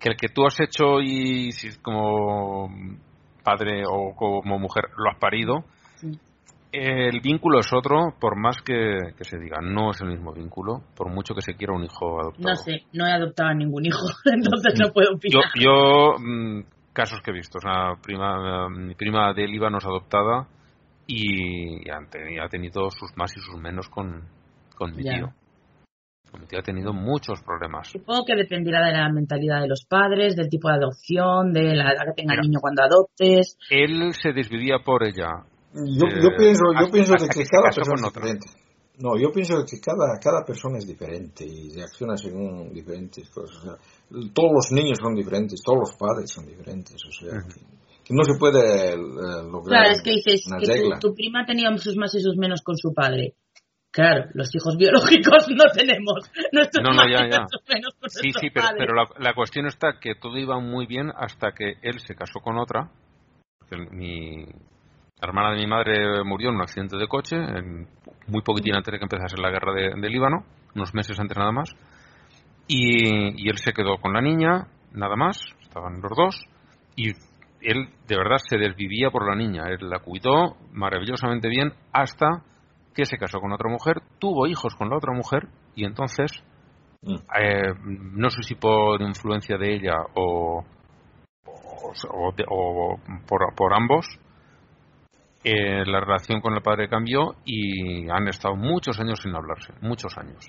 que, 0.00 0.10
el 0.10 0.16
que 0.16 0.28
tú 0.28 0.46
has 0.46 0.58
hecho 0.60 1.00
y 1.00 1.52
si 1.52 1.76
como 1.80 2.68
padre 3.44 3.82
o 3.86 4.14
como 4.14 4.58
mujer 4.58 4.84
lo 4.96 5.10
has 5.10 5.18
parido. 5.18 5.64
El 6.72 7.20
vínculo 7.20 7.60
es 7.60 7.72
otro, 7.72 8.14
por 8.20 8.36
más 8.36 8.56
que, 8.62 8.98
que 9.16 9.24
se 9.24 9.38
diga, 9.38 9.58
no 9.62 9.90
es 9.90 10.00
el 10.02 10.08
mismo 10.08 10.32
vínculo, 10.32 10.82
por 10.94 11.10
mucho 11.10 11.34
que 11.34 11.40
se 11.42 11.54
quiera 11.54 11.72
un 11.74 11.84
hijo 11.84 12.20
adoptado. 12.20 12.48
No 12.50 12.56
sé, 12.56 12.82
no 12.92 13.06
he 13.06 13.12
adoptado 13.12 13.50
a 13.50 13.54
ningún 13.54 13.86
hijo, 13.86 14.06
entonces 14.26 14.74
no 14.78 14.92
puedo 14.92 15.14
opinar. 15.14 15.44
yo 15.58 16.14
mm, 16.18 16.60
casos 16.92 17.20
que 17.22 17.30
he 17.30 17.34
visto, 17.34 17.58
o 17.58 17.60
sea, 17.60 17.94
prima, 18.02 18.68
mi 18.68 18.94
prima 18.94 19.32
de 19.32 19.46
Líbano 19.46 19.78
es 19.78 19.84
adoptada 19.86 20.46
y 21.06 21.88
ha 21.88 22.48
tenido 22.48 22.90
sus 22.90 23.16
más 23.16 23.34
y 23.36 23.40
sus 23.40 23.56
menos 23.58 23.88
con, 23.88 24.28
con 24.76 24.94
mi 24.94 25.02
Ya. 25.04 25.14
tío. 25.14 25.28
Con 26.30 26.42
mi 26.42 26.46
tío 26.46 26.58
ha 26.58 26.62
tenido 26.62 26.92
muchos 26.92 27.40
problemas. 27.42 27.88
Supongo 27.88 28.26
que 28.26 28.36
dependerá 28.36 28.84
de 28.84 28.92
la 28.92 29.08
mentalidad 29.10 29.62
de 29.62 29.68
los 29.68 29.86
padres, 29.86 30.36
del 30.36 30.50
tipo 30.50 30.68
de 30.68 30.74
adopción, 30.74 31.54
de 31.54 31.74
la 31.74 31.92
edad 31.92 32.04
que 32.04 32.12
tenga 32.22 32.34
el 32.34 32.40
niño 32.42 32.58
cuando 32.60 32.82
adoptes. 32.82 33.56
Él 33.70 34.12
se 34.12 34.32
desvivía 34.34 34.80
por 34.84 35.04
ella. 35.04 35.44
Yo, 35.74 36.06
Eh, 36.06 36.20
yo 36.22 36.30
pienso, 36.36 36.62
yo 36.72 36.78
hasta- 36.78 36.92
pienso 36.92 37.12
de 37.12 37.28
que 37.28 37.44
cada 37.44 37.70
persona 37.70 37.94
es 38.08 38.14
diferente. 38.14 38.46
No, 39.00 39.16
yo 39.16 39.30
pienso 39.30 39.54
que 39.64 39.78
cada, 39.80 40.18
cada 40.20 40.44
persona 40.44 40.78
es 40.78 40.86
diferente 40.86 41.44
y 41.46 41.70
reacciona 41.72 42.16
según 42.16 42.72
diferentes 42.72 43.28
cosas. 43.30 43.56
O 43.58 43.60
sea, 43.62 43.76
todos 44.34 44.50
los 44.52 44.72
niños 44.72 44.98
son 45.00 45.14
diferentes, 45.14 45.60
todos 45.62 45.78
los 45.80 45.96
padres 45.96 46.30
son 46.32 46.46
diferentes. 46.46 46.96
O 47.06 47.12
sea, 47.12 47.38
que, 47.46 47.60
que 48.04 48.14
no 48.14 48.24
se 48.24 48.36
puede 48.38 48.94
eh, 48.94 48.96
lograr 48.96 49.82
Claro, 49.84 49.90
es 49.92 50.02
que 50.02 50.10
dices 50.10 50.46
una 50.48 50.58
que 50.58 50.66
tu, 50.66 50.72
regla. 50.72 50.98
tu 50.98 51.14
prima 51.14 51.46
tenía 51.46 51.68
sus 51.78 51.96
más 51.96 52.12
y 52.16 52.20
sus 52.20 52.36
menos 52.36 52.62
con 52.62 52.76
su 52.76 52.92
padre. 52.92 53.34
Claro, 53.92 54.24
los 54.34 54.52
hijos 54.54 54.76
biológicos 54.76 55.46
no 55.50 55.64
tenemos 55.72 56.28
nuestros 56.52 56.82
No, 56.82 56.90
no, 56.90 56.96
más 56.96 57.06
ya, 57.06 57.26
y 57.26 57.30
ya. 57.30 57.38
nuestros 57.38 57.62
menos 57.68 57.94
con 58.00 58.10
Sí, 58.10 58.32
sí, 58.40 58.48
pero, 58.50 58.94
la, 58.94 59.08
la 59.18 59.34
cuestión 59.34 59.66
está 59.66 60.00
que 60.00 60.14
todo 60.16 60.36
iba 60.38 60.58
muy 60.58 60.86
bien 60.86 61.12
hasta 61.16 61.52
que 61.52 61.74
él 61.82 62.00
se 62.00 62.16
casó 62.16 62.40
con 62.40 62.58
otra. 62.58 62.90
Que 63.70 63.76
Mi 65.20 65.28
hermana 65.28 65.50
de 65.50 65.56
mi 65.56 65.66
madre 65.66 66.22
murió 66.24 66.50
en 66.50 66.56
un 66.56 66.62
accidente 66.62 66.96
de 66.96 67.08
coche, 67.08 67.36
en- 67.36 67.88
muy 68.28 68.42
poquitín 68.42 68.74
antes 68.76 68.92
de 68.92 68.98
que 68.98 69.04
empezase 69.04 69.36
la 69.40 69.50
guerra 69.50 69.72
de, 69.72 70.00
de 70.00 70.08
Líbano, 70.10 70.44
unos 70.76 70.94
meses 70.94 71.18
antes 71.18 71.36
nada 71.36 71.50
más. 71.50 71.70
Y, 72.68 73.42
y 73.44 73.48
él 73.48 73.56
se 73.58 73.72
quedó 73.72 73.96
con 73.98 74.12
la 74.12 74.20
niña, 74.20 74.68
nada 74.92 75.16
más, 75.16 75.40
estaban 75.62 76.00
los 76.00 76.12
dos, 76.16 76.46
y 76.94 77.08
él 77.62 77.88
de 78.06 78.16
verdad 78.16 78.36
se 78.48 78.58
desvivía 78.58 79.10
por 79.10 79.26
la 79.28 79.34
niña. 79.34 79.64
Él 79.68 79.88
la 79.90 79.98
cuidó 79.98 80.56
maravillosamente 80.72 81.48
bien 81.48 81.72
hasta 81.92 82.42
que 82.94 83.04
se 83.04 83.16
casó 83.18 83.40
con 83.40 83.52
otra 83.52 83.70
mujer, 83.70 84.02
tuvo 84.20 84.46
hijos 84.46 84.74
con 84.76 84.88
la 84.90 84.96
otra 84.96 85.12
mujer, 85.12 85.48
y 85.74 85.84
entonces 85.84 86.30
Mm. 87.00 87.14
eh, 87.40 87.74
no 87.84 88.28
sé 88.28 88.42
si 88.42 88.56
por 88.56 89.00
influencia 89.00 89.56
de 89.56 89.72
ella 89.72 89.94
o, 90.16 90.64
o, 91.46 91.92
o 92.10 92.32
de- 92.32 92.44
o 92.48 92.98
por, 93.28 93.54
por 93.54 93.72
ambos, 93.72 94.04
eh, 95.44 95.84
la 95.86 96.00
relación 96.00 96.40
con 96.40 96.54
el 96.54 96.62
padre 96.62 96.88
cambió 96.88 97.36
y 97.44 98.08
han 98.10 98.28
estado 98.28 98.56
muchos 98.56 98.98
años 99.00 99.20
sin 99.22 99.34
hablarse, 99.34 99.72
muchos 99.80 100.16
años. 100.18 100.44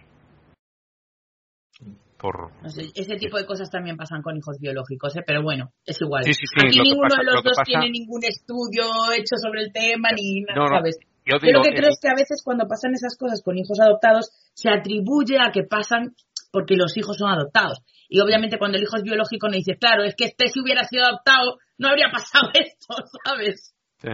Por, 2.17 2.51
No 2.61 2.69
sé, 2.69 2.89
ese 2.95 3.15
tipo 3.15 3.37
de 3.37 3.45
cosas 3.45 3.71
también 3.71 3.95
pasan 3.95 4.21
con 4.21 4.35
hijos 4.35 4.57
biológicos, 4.59 5.15
¿eh? 5.15 5.23
pero 5.25 5.41
bueno, 5.41 5.71
es 5.85 6.01
igual. 6.01 6.25
Sí, 6.25 6.33
sí, 6.33 6.45
sí, 6.47 6.67
Aquí 6.67 6.79
ninguno 6.81 7.07
pasa- 7.07 7.19
de 7.21 7.23
los 7.31 7.43
dos 7.43 7.53
pasa- 7.55 7.63
tiene 7.63 7.89
ningún 7.91 8.19
estudio 8.25 8.83
hecho 9.15 9.35
sobre 9.41 9.61
el 9.63 9.71
tema 9.71 10.09
ni 10.13 10.41
nada, 10.41 10.59
No, 10.59 10.65
no, 10.65 10.75
¿sabes? 10.79 10.97
yo 11.25 11.37
lo 11.37 11.61
que 11.61 11.69
creo 11.71 11.89
es 11.89 11.99
que 12.01 12.09
a 12.09 12.15
veces 12.15 12.41
cuando 12.43 12.67
pasan 12.67 12.91
esas 12.93 13.15
cosas 13.17 13.41
con 13.41 13.57
hijos 13.57 13.79
adoptados 13.79 14.31
se 14.53 14.69
atribuye 14.69 15.37
a 15.39 15.51
que 15.51 15.63
pasan 15.63 16.13
porque 16.51 16.75
los 16.75 16.97
hijos 16.97 17.15
son 17.17 17.29
adoptados. 17.31 17.79
Y 18.09 18.19
obviamente 18.19 18.57
cuando 18.57 18.77
el 18.77 18.83
hijo 18.83 18.97
es 18.97 19.03
biológico 19.03 19.47
no 19.47 19.53
dice, 19.53 19.77
claro, 19.77 20.03
es 20.03 20.15
que 20.15 20.25
este 20.25 20.47
si 20.49 20.59
hubiera 20.59 20.83
sido 20.83 21.05
adoptado 21.05 21.59
no 21.77 21.87
habría 21.87 22.09
pasado 22.11 22.49
esto, 22.53 22.95
¿sabes? 23.23 23.73
sí. 24.01 24.09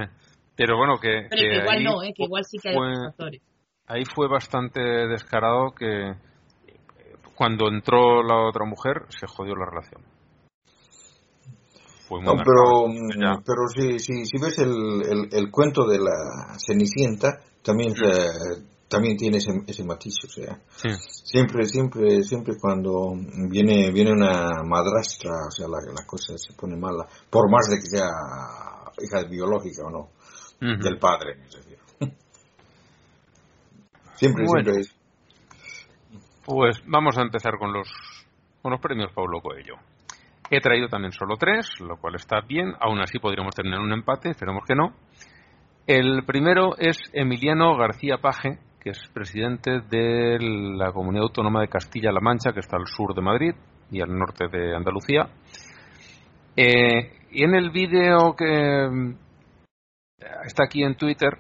Pero 0.56 0.78
bueno, 0.78 0.97
que, 0.99 1.28
Pero 1.30 1.41
que 1.41 1.58
igual 1.60 1.78
ahí 1.78 1.84
no, 1.84 2.03
¿eh? 2.03 2.14
que 2.16 2.24
igual 2.24 2.43
sí 2.45 2.58
que 2.62 2.70
hay 2.70 2.76
fue- 2.76 2.89
otros 2.91 3.06
factores. 3.08 3.41
ahí 3.88 4.03
fue 4.16 4.28
bastante 4.28 4.80
descarado 4.82 5.72
que 5.78 6.14
cuando 7.36 7.68
entró 7.68 8.24
la 8.24 8.47
otra 8.47 8.66
mujer 8.66 9.06
se 9.10 9.28
jodió 9.28 9.56
la 9.56 9.66
relación. 9.66 10.01
Fue 12.08 12.22
muy 12.22 12.36
No, 12.36 12.43
pero, 12.43 12.88
Ya. 13.20 13.41
pero 13.45 13.68
si, 13.76 13.99
si, 13.99 14.26
si 14.26 14.38
ves 14.41 14.58
el, 14.60 15.01
el, 15.10 15.30
el 15.34 15.51
cuento 15.51 15.86
de 15.88 15.97
la 15.99 16.56
Cenicienta, 16.66 17.39
también, 17.64 17.93
eh, 17.93 18.62
también 18.88 19.18
tiene 19.18 19.38
ese, 19.38 19.51
ese 19.68 19.84
matiz, 19.84 20.14
o 20.24 20.28
sea, 20.30 20.60
Sí. 20.78 20.89
siempre, 21.24 21.66
siempre, 21.66 22.22
siempre 22.22 22.53
cuando 22.62 23.14
viene, 23.49 23.91
viene 23.91 24.12
una 24.12 24.62
madrastra, 24.64 25.32
o 25.47 25.51
sea, 25.51 25.68
la, 25.68 25.80
la 25.93 26.06
cosa 26.06 26.38
se 26.38 26.53
pone 26.53 26.78
mala, 26.78 27.08
por 27.30 27.49
más 27.49 27.68
de 27.70 27.78
que 27.78 27.97
sea 27.97 28.08
hija 29.01 29.28
biológica 29.28 29.82
o 29.88 29.89
no, 29.89 30.10
Del 30.82 30.97
padre, 30.97 31.36
me 31.36 31.43
refiero. 31.45 31.84
Siempre, 34.16 34.45
Bueno. 34.45 34.63
siempre 34.63 34.82
es. 34.82 34.95
Pues 36.45 36.82
vamos 36.86 37.18
a 37.18 37.22
empezar 37.22 37.57
con 37.57 37.74
los, 37.74 37.89
con 38.61 38.72
los 38.72 38.80
premios 38.80 39.11
Paulo 39.13 39.41
Coelho. 39.41 39.76
He 40.49 40.61
traído 40.61 40.88
también 40.88 41.11
solo 41.11 41.38
tres, 41.38 41.70
lo 41.80 41.97
cual 41.97 42.16
está 42.16 42.41
bien. 42.41 42.74
Aún 42.80 42.99
así 43.01 43.18
podríamos 43.20 43.55
tener 43.55 43.80
un 43.80 43.91
empate, 43.91 44.30
esperemos 44.30 44.63
que 44.68 44.76
no. 44.76 44.93
El 45.88 46.24
primero 46.26 46.76
es 46.78 46.97
Emiliano 47.13 47.76
García 47.78 48.18
Paje, 48.18 48.59
que 48.80 48.91
es 48.91 48.99
presidente 49.13 49.82
de 49.82 50.38
la 50.39 50.91
Comunidad 50.91 51.24
Autónoma 51.24 51.61
de 51.61 51.68
Castilla-La 51.68 52.22
Mancha, 52.22 52.53
que 52.53 52.59
está 52.59 52.78
al 52.78 52.88
sur 52.88 53.13
de 53.16 53.22
Madrid 53.22 53.53
y 53.91 54.01
al 54.01 54.16
norte 54.18 54.47
de 54.47 54.76
Andalucía. 54.76 55.28
Eh, 56.55 57.11
y 57.32 57.43
en 57.43 57.55
el 57.55 57.72
vídeo 57.72 58.36
que 58.36 59.16
está 60.45 60.63
aquí 60.65 60.84
en 60.84 60.95
Twitter, 60.95 61.39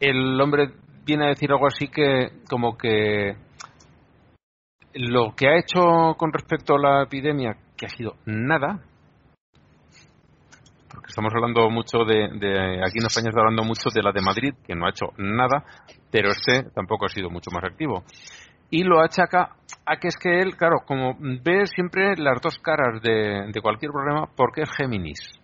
el 0.00 0.40
hombre 0.40 0.72
viene 1.04 1.26
a 1.26 1.28
decir 1.28 1.50
algo 1.50 1.66
así 1.66 1.88
que 1.88 2.30
como 2.48 2.76
que 2.76 3.36
lo 4.94 5.34
que 5.34 5.48
ha 5.48 5.58
hecho 5.58 6.14
con 6.16 6.32
respecto 6.32 6.74
a 6.74 6.78
la 6.78 7.02
epidemia, 7.04 7.56
que 7.76 7.86
ha 7.86 7.88
sido 7.88 8.14
nada, 8.26 8.80
porque 10.88 11.08
estamos 11.08 11.32
hablando 11.34 11.68
mucho 11.70 12.04
de, 12.04 12.26
aquí 12.84 12.98
en 12.98 13.06
España 13.06 13.28
está 13.28 13.40
hablando 13.40 13.64
mucho 13.64 13.90
de 13.92 14.02
la 14.02 14.12
de 14.12 14.22
Madrid, 14.22 14.54
que 14.64 14.74
no 14.74 14.86
ha 14.86 14.90
hecho 14.90 15.06
nada, 15.16 15.64
pero 16.10 16.28
este 16.30 16.70
tampoco 16.70 17.06
ha 17.06 17.08
sido 17.08 17.30
mucho 17.30 17.50
más 17.50 17.64
activo. 17.64 18.04
Y 18.70 18.84
lo 18.84 19.00
achaca 19.00 19.56
a 19.84 19.96
que 19.96 20.08
es 20.08 20.16
que 20.16 20.40
él, 20.40 20.56
claro, 20.56 20.78
como 20.86 21.16
ve 21.18 21.66
siempre 21.66 22.16
las 22.16 22.40
dos 22.40 22.58
caras 22.58 23.02
de, 23.02 23.50
de 23.52 23.60
cualquier 23.60 23.92
problema, 23.92 24.28
porque 24.36 24.62
es 24.62 24.70
Géminis. 24.76 25.43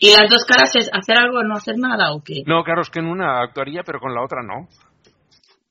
¿Y 0.00 0.10
las 0.12 0.30
dos 0.30 0.44
caras 0.44 0.74
es 0.76 0.90
hacer 0.92 1.18
algo 1.18 1.38
o 1.38 1.42
no 1.42 1.54
hacer 1.56 1.76
nada 1.78 2.12
o 2.12 2.22
qué? 2.24 2.42
No, 2.46 2.62
claro, 2.64 2.82
es 2.82 2.90
que 2.90 3.00
en 3.00 3.06
una 3.06 3.40
actuaría, 3.42 3.82
pero 3.84 4.00
con 4.00 4.14
la 4.14 4.22
otra 4.24 4.42
no. 4.42 4.68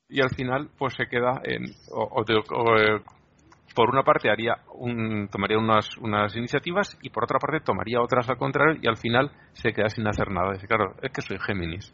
Y 0.10 0.22
al 0.22 0.30
final, 0.32 0.70
pues 0.78 0.94
se 0.96 1.06
queda 1.08 1.40
en. 1.44 1.66
O, 1.92 2.22
o 2.22 2.24
de- 2.24 2.36
o, 2.38 2.78
eh, 2.78 3.02
por 3.76 3.90
una 3.90 4.04
parte 4.04 4.30
haría 4.30 4.56
un, 4.74 5.28
tomaría 5.32 5.58
unas, 5.58 5.96
unas 5.98 6.36
iniciativas 6.36 6.98
y 7.02 7.10
por 7.12 7.24
otra 7.24 7.38
parte 7.40 7.60
tomaría 7.64 8.02
otras 8.02 8.28
al 8.30 8.38
contrario 8.38 8.80
y 8.82 8.88
al 8.88 8.98
final 8.98 9.32
se 9.54 9.72
queda 9.72 9.90
sin 9.90 10.08
hacer 10.08 10.32
nada. 10.32 10.54
Dice, 10.54 10.68
claro, 10.68 10.96
es 11.02 11.12
que 11.12 11.22
soy 11.22 11.38
Géminis. 11.40 11.94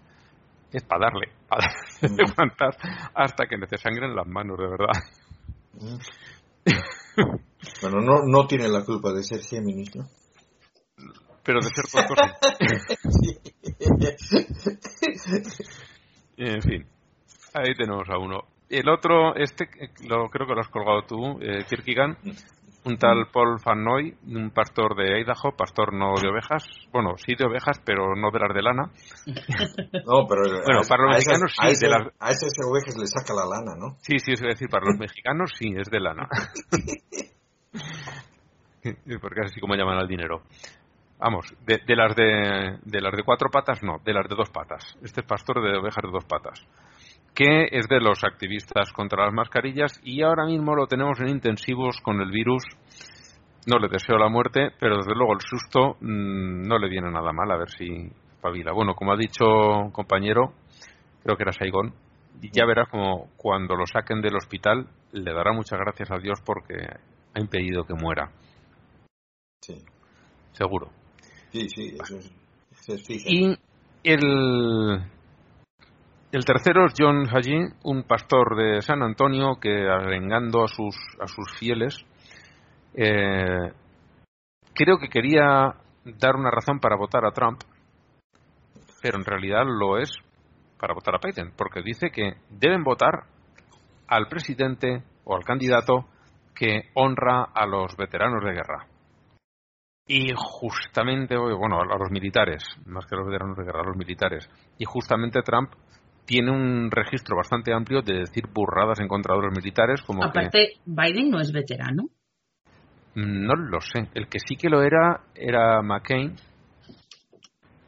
Es 0.72 0.84
para 0.84 1.06
darle, 1.08 1.30
para 1.48 1.68
levantar 2.02 2.76
hasta 3.14 3.46
que 3.48 3.58
me 3.58 3.68
te 3.68 3.78
sangren 3.78 4.16
las 4.16 4.28
manos, 4.28 4.58
de 4.58 4.68
verdad. 4.68 4.94
Bueno, 7.82 8.02
no, 8.02 8.14
no 8.26 8.48
tiene 8.48 8.68
la 8.68 8.84
culpa 8.84 9.12
de 9.14 9.24
ser 9.24 9.42
Géminis, 9.42 9.96
¿no? 9.96 10.06
Pero 11.46 11.60
de 11.60 11.70
ser 11.70 11.86
tonto 11.92 12.16
sí. 13.10 13.40
En 16.38 16.62
fin, 16.62 16.86
ahí 17.54 17.74
tenemos 17.76 18.10
a 18.10 18.18
uno. 18.18 18.42
El 18.70 18.90
otro, 18.90 19.36
este, 19.36 19.66
eh, 19.80 19.90
lo, 20.08 20.28
creo 20.30 20.48
que 20.48 20.56
lo 20.56 20.62
has 20.62 20.70
colgado 20.70 21.04
tú, 21.04 21.40
eh, 21.40 21.64
Kierkegaard, 21.70 22.18
un 22.86 22.98
tal 22.98 23.28
Paul 23.32 23.60
Fannoy, 23.60 24.16
un 24.28 24.50
pastor 24.52 24.96
de 24.96 25.22
Idaho, 25.22 25.56
pastor 25.56 25.94
no 25.94 26.14
de 26.20 26.28
ovejas, 26.30 26.64
bueno, 26.92 27.16
sí 27.18 27.36
de 27.36 27.46
ovejas, 27.46 27.80
pero 27.86 28.16
no 28.16 28.32
de 28.32 28.40
las 28.40 28.54
de 28.54 28.62
lana. 28.62 28.90
No, 30.06 30.28
pero 30.28 30.42
Bueno, 30.66 30.82
a, 30.84 30.88
para 30.88 31.04
los 31.06 31.16
a 31.16 31.18
esas, 31.20 31.42
mexicanos 31.42 31.52
sí, 31.52 31.58
a, 31.62 31.66
de 31.68 31.72
esas, 31.74 31.90
las- 31.90 32.08
a 32.20 32.30
esas 32.32 32.54
ovejas 32.68 32.96
le 32.98 33.08
saca 33.08 33.34
la 33.34 33.46
lana, 33.46 33.76
¿no? 33.78 33.96
Sí, 34.02 34.20
sí, 34.20 34.34
es 34.34 34.42
decir, 34.42 34.68
para 34.70 34.86
los 34.86 34.98
mexicanos 35.00 35.52
sí, 35.58 35.74
es 35.78 35.90
de 35.90 36.00
lana. 36.00 36.28
Porque 39.22 39.42
es 39.42 39.52
así 39.52 39.60
como 39.60 39.76
llaman 39.76 39.98
al 39.98 40.08
dinero. 40.08 40.44
Vamos, 41.18 41.46
de, 41.66 41.80
de 41.86 41.96
las 41.96 42.16
de, 42.16 42.78
de 42.84 43.02
las 43.02 43.16
de 43.16 43.24
cuatro 43.24 43.50
patas 43.50 43.82
no, 43.84 44.00
de 44.04 44.14
las 44.14 44.28
de 44.28 44.36
dos 44.36 44.50
patas. 44.50 44.98
Este 45.02 45.22
es 45.22 45.28
pastor 45.28 45.64
de 45.64 45.78
ovejas 45.78 46.04
de 46.04 46.12
dos 46.12 46.26
patas. 46.26 46.60
que 47.34 47.68
es 47.72 47.88
de 47.88 48.00
los 48.00 48.24
activistas 48.24 48.92
contra 48.92 49.26
las 49.26 49.34
mascarillas 49.34 50.00
y 50.04 50.22
ahora 50.22 50.46
mismo 50.46 50.76
lo 50.76 50.88
tenemos 50.88 51.20
en 51.22 51.30
intensivos 51.30 52.00
con 52.02 52.22
el 52.22 52.32
virus. 52.32 52.64
No 53.68 53.80
le 53.80 53.88
deseo 53.88 54.18
la 54.18 54.30
muerte, 54.30 54.72
pero 54.80 54.98
desde 54.98 55.16
luego 55.16 55.34
el 55.34 55.42
susto 55.42 55.98
mm, 56.02 56.68
no 56.68 56.78
le 56.78 56.90
viene 56.90 57.10
nada 57.10 57.32
mal, 57.32 57.50
a 57.52 57.58
ver 57.58 57.70
si 57.70 58.10
pavila. 58.42 58.74
Bueno, 58.74 58.94
como 58.94 59.14
ha 59.14 59.18
dicho 59.18 59.46
compañero, 59.92 60.54
creo 61.24 61.36
que 61.36 61.44
era 61.44 61.52
Saigón, 61.52 61.94
ya 62.54 62.66
verás 62.66 62.90
como 62.90 63.30
cuando 63.38 63.76
lo 63.76 63.86
saquen 63.88 64.22
del 64.22 64.36
hospital 64.36 64.88
le 65.14 65.34
dará 65.34 65.54
muchas 65.54 65.80
gracias 65.80 66.12
a 66.12 66.18
Dios 66.18 66.42
porque 66.46 66.76
ha 67.34 67.40
impedido 67.40 67.86
que 67.86 67.96
muera. 67.96 68.30
Sí, 69.62 69.84
Seguro. 70.56 70.90
Sí, 71.56 71.70
sí, 71.70 71.98
eso 72.02 72.18
es, 72.18 73.10
eso. 73.10 73.28
Y 73.28 73.58
el, 74.04 75.02
el 76.32 76.46
tercero 76.46 76.86
es 76.86 76.94
John 76.98 77.28
Haji, 77.28 77.74
un 77.84 78.04
pastor 78.04 78.56
de 78.58 78.82
San 78.82 79.02
Antonio 79.02 79.58
que 79.62 79.88
arengando 79.88 80.64
a 80.64 80.68
sus, 80.68 80.96
a 81.20 81.28
sus 81.28 81.52
fieles, 81.58 82.06
eh, 82.94 83.72
creo 84.74 84.98
que 84.98 85.10
quería 85.10 85.76
dar 86.04 86.36
una 86.36 86.52
razón 86.52 86.80
para 86.80 86.98
votar 86.98 87.26
a 87.26 87.32
Trump, 87.32 87.62
pero 89.02 89.18
en 89.18 89.26
realidad 89.26 89.64
lo 89.66 89.98
es 89.98 90.14
para 90.80 90.94
votar 90.94 91.16
a 91.16 91.20
Biden, 91.26 91.54
porque 91.56 91.82
dice 91.82 92.12
que 92.12 92.34
deben 92.50 92.84
votar 92.84 93.24
al 94.08 94.28
presidente 94.28 95.04
o 95.24 95.36
al 95.36 95.44
candidato 95.44 96.06
que 96.54 96.90
honra 96.94 97.44
a 97.54 97.66
los 97.66 97.96
veteranos 97.98 98.44
de 98.44 98.52
guerra. 98.52 98.88
Y 100.08 100.32
justamente, 100.36 101.36
bueno, 101.36 101.80
a 101.82 101.98
los 101.98 102.12
militares, 102.12 102.64
más 102.86 103.06
que 103.06 103.16
a 103.16 103.18
los 103.18 103.28
veteranos 103.28 103.58
de 103.58 103.64
guerra, 103.64 103.82
a 103.82 103.88
los 103.88 103.98
militares. 103.98 104.48
Y 104.78 104.86
justamente 104.86 105.42
Trump 105.42 105.72
tiene 106.26 106.52
un 106.52 106.92
registro 106.92 107.36
bastante 107.38 107.74
amplio 107.74 108.02
de 108.02 108.20
decir 108.20 108.46
burradas 108.54 109.00
en 109.00 109.08
contra 109.08 109.36
de 109.36 109.42
los 109.42 109.52
militares, 109.56 110.02
como 110.04 110.22
que 110.22 110.28
Aparte, 110.28 110.74
Biden 110.86 111.32
no 111.32 111.40
es 111.40 111.52
veterano. 111.52 112.04
no 113.16 113.56
lo 113.56 113.82
sé. 113.82 114.10
El 114.14 114.28
que 114.28 114.40
sí 114.40 114.56
que 114.56 114.70
lo 114.70 114.84
era 114.84 115.22
era 115.34 115.82
McCain, 115.82 116.36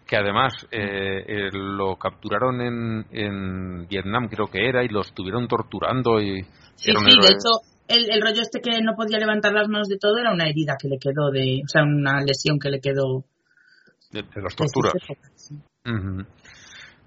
que 0.07 0.15
además 0.17 0.53
eh, 0.71 1.23
eh, 1.27 1.49
lo 1.51 1.97
capturaron 1.97 2.61
en, 2.61 3.05
en 3.11 3.87
Vietnam, 3.87 4.27
creo 4.27 4.47
que 4.47 4.67
era, 4.67 4.83
y 4.83 4.87
lo 4.87 5.01
estuvieron 5.01 5.47
torturando. 5.47 6.19
y 6.19 6.43
Sí, 6.75 6.91
sí, 6.91 7.19
de 7.21 7.27
hecho, 7.27 7.76
el, 7.87 8.09
el 8.11 8.21
rollo 8.21 8.41
este 8.41 8.61
que 8.61 8.81
no 8.81 8.95
podía 8.95 9.17
levantar 9.17 9.53
las 9.53 9.67
manos 9.67 9.87
de 9.87 9.97
todo 9.97 10.17
era 10.17 10.31
una 10.33 10.47
herida 10.47 10.75
que 10.79 10.87
le 10.87 10.97
quedó 10.99 11.31
de, 11.31 11.61
o 11.63 11.67
sea, 11.67 11.83
una 11.83 12.21
lesión 12.21 12.59
que 12.59 12.69
le 12.69 12.79
quedó 12.79 13.23
de, 14.11 14.23
de 14.23 14.41
las 14.41 14.53
sus 14.53 14.71
torturas. 14.71 14.93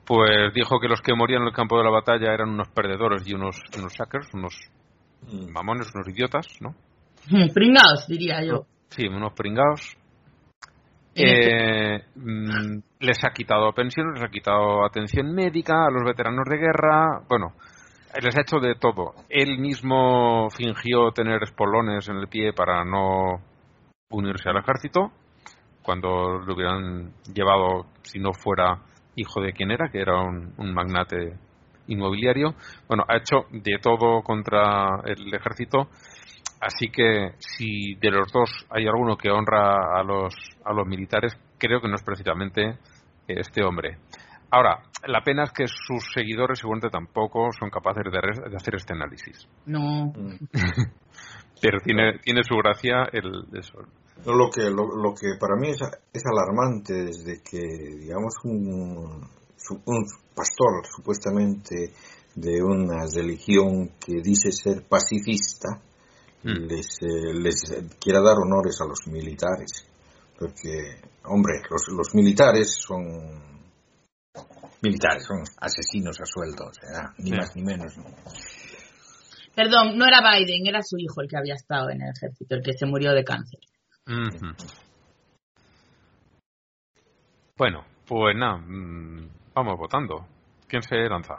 Pues 0.07 0.53
dijo 0.55 0.81
que 0.81 0.89
los 0.89 1.01
que 1.03 1.15
morían 1.15 1.43
en 1.43 1.49
el 1.49 1.55
campo 1.55 1.79
de 1.79 1.85
la 1.85 1.91
batalla 1.91 2.35
eran 2.35 2.49
unos 2.51 2.69
perdedores 2.69 3.23
y 3.27 3.35
unos, 3.35 3.57
unos 3.77 3.93
suckers, 3.93 4.27
unos 4.35 4.55
Mm. 5.29 5.53
mamones, 5.53 5.93
unos 5.95 6.09
idiotas, 6.09 6.47
¿no? 6.61 6.75
Pringaos, 7.55 8.07
diría 8.09 8.43
yo. 8.45 8.65
Sí, 8.89 9.07
unos 9.07 9.33
pringados. 9.35 9.97
En 11.15 11.99
Eh, 11.99 12.05
mm, 12.15 12.79
les 13.01 13.25
ha 13.25 13.31
quitado 13.33 13.73
pensiones, 13.73 14.15
les 14.15 14.25
ha 14.25 14.31
quitado 14.31 14.85
atención 14.85 15.33
médica 15.35 15.87
a 15.87 15.91
los 15.91 16.05
veteranos 16.05 16.45
de 16.49 16.57
guerra. 16.57 17.21
Bueno, 17.29 17.53
les 18.21 18.37
ha 18.37 18.43
hecho 18.43 18.59
de 18.59 18.75
todo. 18.75 19.15
Él 19.29 19.59
mismo 19.59 20.49
fingió 20.51 21.13
tener 21.13 21.43
espolones 21.43 22.09
en 22.09 22.17
el 22.17 22.29
pie 22.29 22.53
para 22.53 22.85
no 22.85 23.41
unirse 24.11 24.49
al 24.49 24.59
ejército, 24.59 25.13
cuando 25.83 26.39
lo 26.39 26.55
hubieran 26.55 27.13
llevado, 27.33 27.87
si 28.03 28.19
no 28.19 28.33
fuera 28.33 28.81
hijo 29.17 29.41
de 29.41 29.53
quien 29.53 29.71
era, 29.71 29.91
que 29.91 30.01
era 30.01 30.21
un, 30.21 30.53
un 30.57 30.75
magnate 30.75 31.37
inmobiliario. 31.87 32.55
Bueno, 32.89 33.05
ha 33.09 33.17
hecho 33.17 33.47
de 33.51 33.79
todo 33.81 34.23
contra 34.23 35.01
el 35.05 35.33
ejército. 35.35 35.89
Así 36.61 36.91
que 36.91 37.33
si 37.39 37.95
de 37.95 38.11
los 38.11 38.31
dos 38.33 38.51
hay 38.71 38.87
alguno 38.87 39.17
que 39.17 39.31
honra 39.31 39.99
a 39.99 40.03
los, 40.03 40.35
a 40.65 40.73
los 40.73 40.87
militares, 40.87 41.39
creo 41.59 41.81
que 41.81 41.89
no 41.89 41.95
es 41.95 42.03
precisamente 42.03 42.79
este 43.27 43.65
hombre. 43.65 43.99
Ahora, 44.51 44.83
la 45.07 45.23
pena 45.23 45.45
es 45.45 45.53
que 45.53 45.67
sus 45.67 46.13
seguidores 46.13 46.59
seguramente 46.59 46.91
tampoco 46.91 47.51
son 47.59 47.71
capaces 47.71 48.05
de, 48.11 48.21
res- 48.21 48.51
de 48.51 48.57
hacer 48.57 48.75
este 48.77 48.95
análisis. 48.95 49.47
No. 49.67 50.07
Mm. 50.07 50.39
Pero 51.63 51.79
tiene, 51.85 52.19
tiene 52.23 52.43
su 52.43 52.57
gracia 52.57 53.05
el 53.13 53.45
eso. 53.59 53.79
No, 54.27 54.35
lo 54.35 54.51
que 54.51 54.63
lo, 54.71 54.97
lo 54.97 55.15
que 55.15 55.37
para 55.39 55.57
mí 55.57 55.69
es, 55.69 55.81
es 56.13 56.23
alarmante 56.27 56.93
desde 57.05 57.43
que 57.43 57.61
digamos 57.99 58.35
un, 58.45 59.29
un 59.85 60.07
pastor 60.35 60.87
supuestamente 60.95 61.93
de 62.35 62.63
una 62.63 63.05
religión 63.15 63.91
que 64.05 64.21
dice 64.23 64.51
ser 64.53 64.83
pacifista 64.89 65.81
Mm. 66.43 66.69
les 66.69 66.87
eh, 67.03 67.35
les 67.35 67.61
quiera 68.01 68.23
dar 68.23 68.39
honores 68.39 68.81
a 68.81 68.87
los 68.87 69.07
militares 69.09 69.87
porque 70.39 70.97
hombre 71.27 71.61
los, 71.69 71.89
los 71.95 72.15
militares 72.15 72.77
son 72.81 73.60
militares 74.83 75.25
son 75.27 75.43
asesinos 75.61 76.21
a 76.21 76.25
sueldo 76.25 76.67
o 76.67 76.73
sea, 76.73 77.13
ni 77.19 77.31
Sí. 77.31 77.37
más 77.37 77.57
ni 77.57 77.63
menos 77.63 77.97
¿no? 77.99 78.05
Perdón, 79.55 79.99
no 79.99 80.07
era 80.07 80.21
Biden, 80.21 80.67
era 80.67 80.81
su 80.81 80.97
hijo 80.97 81.21
el 81.21 81.29
que 81.29 81.37
había 81.37 81.55
estado 81.55 81.91
en 81.91 82.01
el 82.03 82.11
ejército, 82.17 82.55
el 82.55 82.63
que 82.63 82.73
se 82.73 82.87
murió 82.87 83.13
de 83.13 83.25
cáncer. 83.25 83.59
Bueno, 87.59 87.85
pues 88.07 88.37
nada, 88.37 88.57
mm, 88.57 89.29
vamos 89.55 89.79
votando. 89.79 90.27
¿Quién 90.67 90.83
se 90.83 90.97
lanza? 91.09 91.35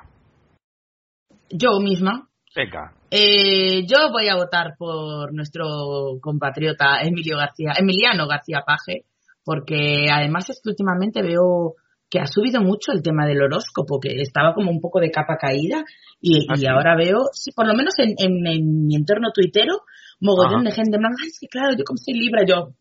Yo 1.49 1.79
misma. 1.79 2.27
Venga. 2.55 2.93
Eh, 3.09 3.85
yo 3.87 4.11
voy 4.11 4.27
a 4.27 4.35
votar 4.35 4.75
por 4.77 5.33
nuestro 5.33 6.19
compatriota 6.21 7.01
Emilio 7.01 7.37
García, 7.37 7.73
Emiliano 7.77 8.27
García 8.27 8.61
Paje, 8.65 9.05
porque 9.43 10.07
además 10.11 10.49
es 10.49 10.61
que 10.61 10.69
últimamente 10.69 11.21
veo 11.21 11.75
que 12.11 12.19
ha 12.19 12.27
subido 12.27 12.61
mucho 12.61 12.91
el 12.91 13.01
tema 13.01 13.25
del 13.25 13.41
horóscopo, 13.41 13.99
que 14.01 14.09
estaba 14.21 14.53
como 14.53 14.69
un 14.69 14.81
poco 14.81 14.99
de 14.99 15.09
capa 15.09 15.37
caída, 15.39 15.83
y, 16.19 16.45
¿Ah, 16.49 16.73
ahora 16.75 16.95
veo, 16.97 17.29
sí, 17.31 17.51
por 17.53 17.65
lo 17.65 17.73
menos 17.73 17.93
en, 17.99 18.09
en- 18.17 18.45
en 18.45 18.85
mi 18.85 18.95
entorno 18.95 19.31
tuitero, 19.33 19.79
mogollón 20.19 20.59
Ajá. 20.67 20.69
de 20.69 20.71
gente, 20.75 20.95
en 20.97 21.01
plan, 21.01 21.13
ay, 21.23 21.29
sí, 21.29 21.47
claro, 21.47 21.71
yo 21.75 21.85
como 21.85 21.97
soy 21.97 22.13
libre, 22.19 22.43
yo. 22.45 22.73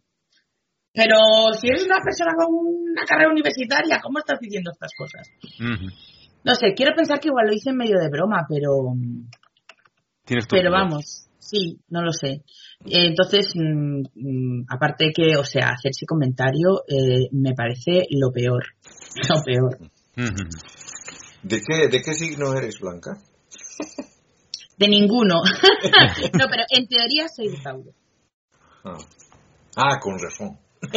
Pero 0.93 1.14
si 1.59 1.68
eres 1.68 1.87
una 1.87 1.99
persona 2.05 2.33
con 2.37 2.49
una 2.53 3.05
carrera 3.07 3.31
universitaria, 3.31 4.01
¿cómo 4.03 4.18
estás 4.18 4.41
diciendo 4.41 4.72
estas 4.72 4.91
cosas? 4.99 5.28
No 6.43 6.55
sé, 6.57 6.74
quiero 6.74 6.97
pensar 6.97 7.20
que 7.20 7.28
igual 7.28 7.47
lo 7.47 7.53
hice 7.55 7.70
en 7.70 7.76
medio 7.76 7.99
de 8.01 8.09
broma, 8.11 8.45
pero 8.49 8.93
Tienes 10.24 10.47
pero 10.51 10.72
vamos, 10.72 11.28
sí, 11.39 11.78
no 11.89 12.03
lo 12.03 12.12
sé. 12.12 12.43
Eh, 12.87 13.07
Entonces, 13.09 13.53
mm, 13.55 14.01
mm, 14.14 14.64
aparte 14.70 15.12
que, 15.14 15.37
o 15.37 15.45
sea, 15.45 15.70
hacer 15.70 15.91
ese 15.91 16.07
comentario 16.07 16.83
eh, 16.89 17.28
me 17.33 17.53
parece 17.55 18.07
lo 18.11 18.31
peor. 18.33 18.64
Lo 19.28 19.43
peor. 19.43 19.78
¿De 21.43 21.61
qué, 21.62 21.89
¿De 21.89 22.01
qué 22.03 22.12
signo 22.14 22.55
eres, 22.55 22.78
Blanca? 22.81 23.18
De 24.78 24.89
ninguno. 24.89 25.35
no, 26.39 26.47
pero 26.51 26.64
en 26.70 26.87
teoría 26.87 27.28
soy 27.28 27.49
de 27.49 27.59
Tauro. 27.59 27.91
Ah, 28.85 28.97
Ah, 29.76 29.99
con 30.01 30.18
razón. 30.18 30.59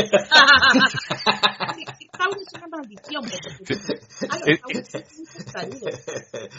Tauro 2.18 2.40
es 2.40 2.54
una 2.56 2.68
maldición. 2.68 3.24
porque- 3.24 3.78
Ah, 4.30 5.66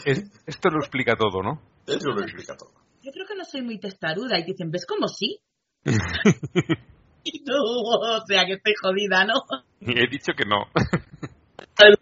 Eh, 0.05 0.23
esto 0.45 0.69
lo 0.69 0.79
explica 0.79 1.15
todo, 1.15 1.41
¿no? 1.41 1.61
Eso 1.87 2.09
lo 2.09 2.21
explica 2.21 2.55
todo. 2.55 2.71
Yo 3.05 3.11
creo 3.11 3.27
que 3.27 3.35
no 3.35 3.43
soy 3.43 3.61
muy 3.61 3.77
testaruda 3.77 4.39
y 4.39 4.43
dicen, 4.43 4.71
¿ves 4.71 4.87
cómo 4.87 5.07
sí? 5.07 5.37
y 7.23 7.43
tú, 7.43 7.53
o 7.53 8.25
sea, 8.25 8.47
que 8.47 8.53
estoy 8.53 8.73
jodida, 8.81 9.23
¿no? 9.25 9.43
He 9.81 10.09
dicho 10.09 10.33
que 10.35 10.45
no. 10.45 10.65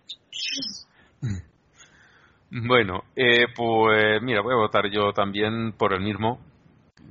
Bueno, 2.55 3.03
eh, 3.15 3.47
pues 3.55 4.21
mira, 4.21 4.41
voy 4.41 4.53
a 4.53 4.57
votar 4.57 4.83
yo 4.91 5.11
también 5.11 5.73
por 5.75 5.91
el 5.91 6.01
mismo. 6.01 6.39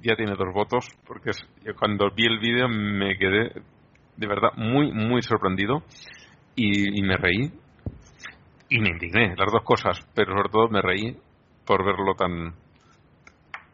Ya 0.00 0.14
tiene 0.14 0.36
dos 0.36 0.54
votos, 0.54 0.86
porque 1.04 1.32
yo 1.64 1.74
cuando 1.74 2.10
vi 2.14 2.26
el 2.26 2.38
vídeo 2.38 2.68
me 2.68 3.18
quedé 3.18 3.60
de 4.16 4.26
verdad 4.28 4.50
muy, 4.56 4.92
muy 4.92 5.20
sorprendido 5.20 5.82
y, 6.54 6.96
y 6.96 7.02
me 7.02 7.16
reí 7.16 7.52
y 8.68 8.78
me 8.78 8.90
indigné, 8.90 9.34
las 9.36 9.50
dos 9.52 9.64
cosas, 9.64 9.98
pero 10.14 10.32
sobre 10.32 10.48
todo 10.48 10.68
me 10.68 10.80
reí 10.80 11.18
por 11.66 11.84
verlo 11.84 12.14
tan 12.14 12.54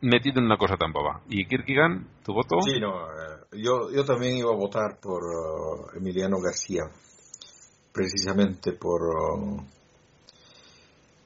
metido 0.01 0.38
en 0.38 0.46
una 0.46 0.57
cosa 0.57 0.76
tan 0.76 0.92
boba. 0.92 1.22
¿Y 1.28 1.46
Kirkigan, 1.46 2.07
tu 2.24 2.32
voto? 2.32 2.57
Sí, 2.62 2.80
no, 2.80 3.07
eh, 3.07 3.62
yo, 3.62 3.90
yo 3.90 4.05
también 4.05 4.36
iba 4.36 4.51
a 4.53 4.57
votar 4.57 4.99
por 5.01 5.22
uh, 5.24 5.96
Emiliano 5.96 6.38
García, 6.40 6.84
precisamente 7.92 8.72
por... 8.72 9.03
uh, 9.03 9.61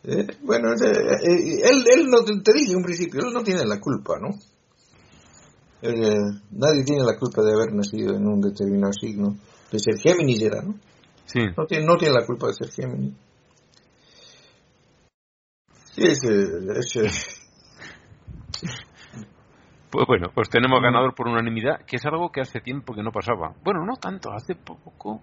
eh, 0.04 0.26
bueno, 0.42 0.72
eh, 0.72 0.90
eh, 0.90 1.62
él, 1.64 1.84
él 1.92 2.10
no, 2.10 2.24
te 2.24 2.32
te 2.40 2.52
dije 2.52 2.72
en 2.72 2.78
un 2.78 2.84
principio, 2.84 3.20
él 3.20 3.32
no 3.32 3.42
tiene 3.44 3.64
la 3.64 3.78
culpa, 3.80 4.18
¿no? 4.18 4.30
Él, 5.82 6.04
eh, 6.04 6.40
nadie 6.50 6.84
tiene 6.84 7.04
la 7.04 7.18
culpa 7.18 7.42
de 7.42 7.52
haber 7.52 7.72
nacido 7.74 8.14
en 8.16 8.26
un 8.26 8.40
determinado 8.40 8.92
signo, 8.92 9.36
de 9.70 9.78
ser 9.78 9.98
Géminis 9.98 10.42
era, 10.42 10.62
¿no? 10.62 10.74
Sí. 11.26 11.40
No 11.56 11.66
tiene, 11.66 11.86
no 11.86 11.96
tiene 11.96 12.14
la 12.14 12.26
culpa 12.26 12.48
de 12.48 12.54
ser 12.54 12.70
Géminis. 12.70 13.14
Sí, 15.94 16.14
sí, 16.16 16.28
es- 17.04 17.41
Pues 19.92 20.06
bueno, 20.06 20.28
pues 20.34 20.48
tenemos 20.48 20.80
ganador 20.80 21.14
por 21.14 21.28
unanimidad, 21.28 21.84
que 21.86 21.96
es 21.96 22.04
algo 22.06 22.32
que 22.32 22.40
hace 22.40 22.60
tiempo 22.60 22.94
que 22.94 23.02
no 23.02 23.12
pasaba. 23.12 23.52
Bueno, 23.62 23.84
no 23.84 23.96
tanto, 23.96 24.32
hace 24.32 24.54
poco. 24.54 25.20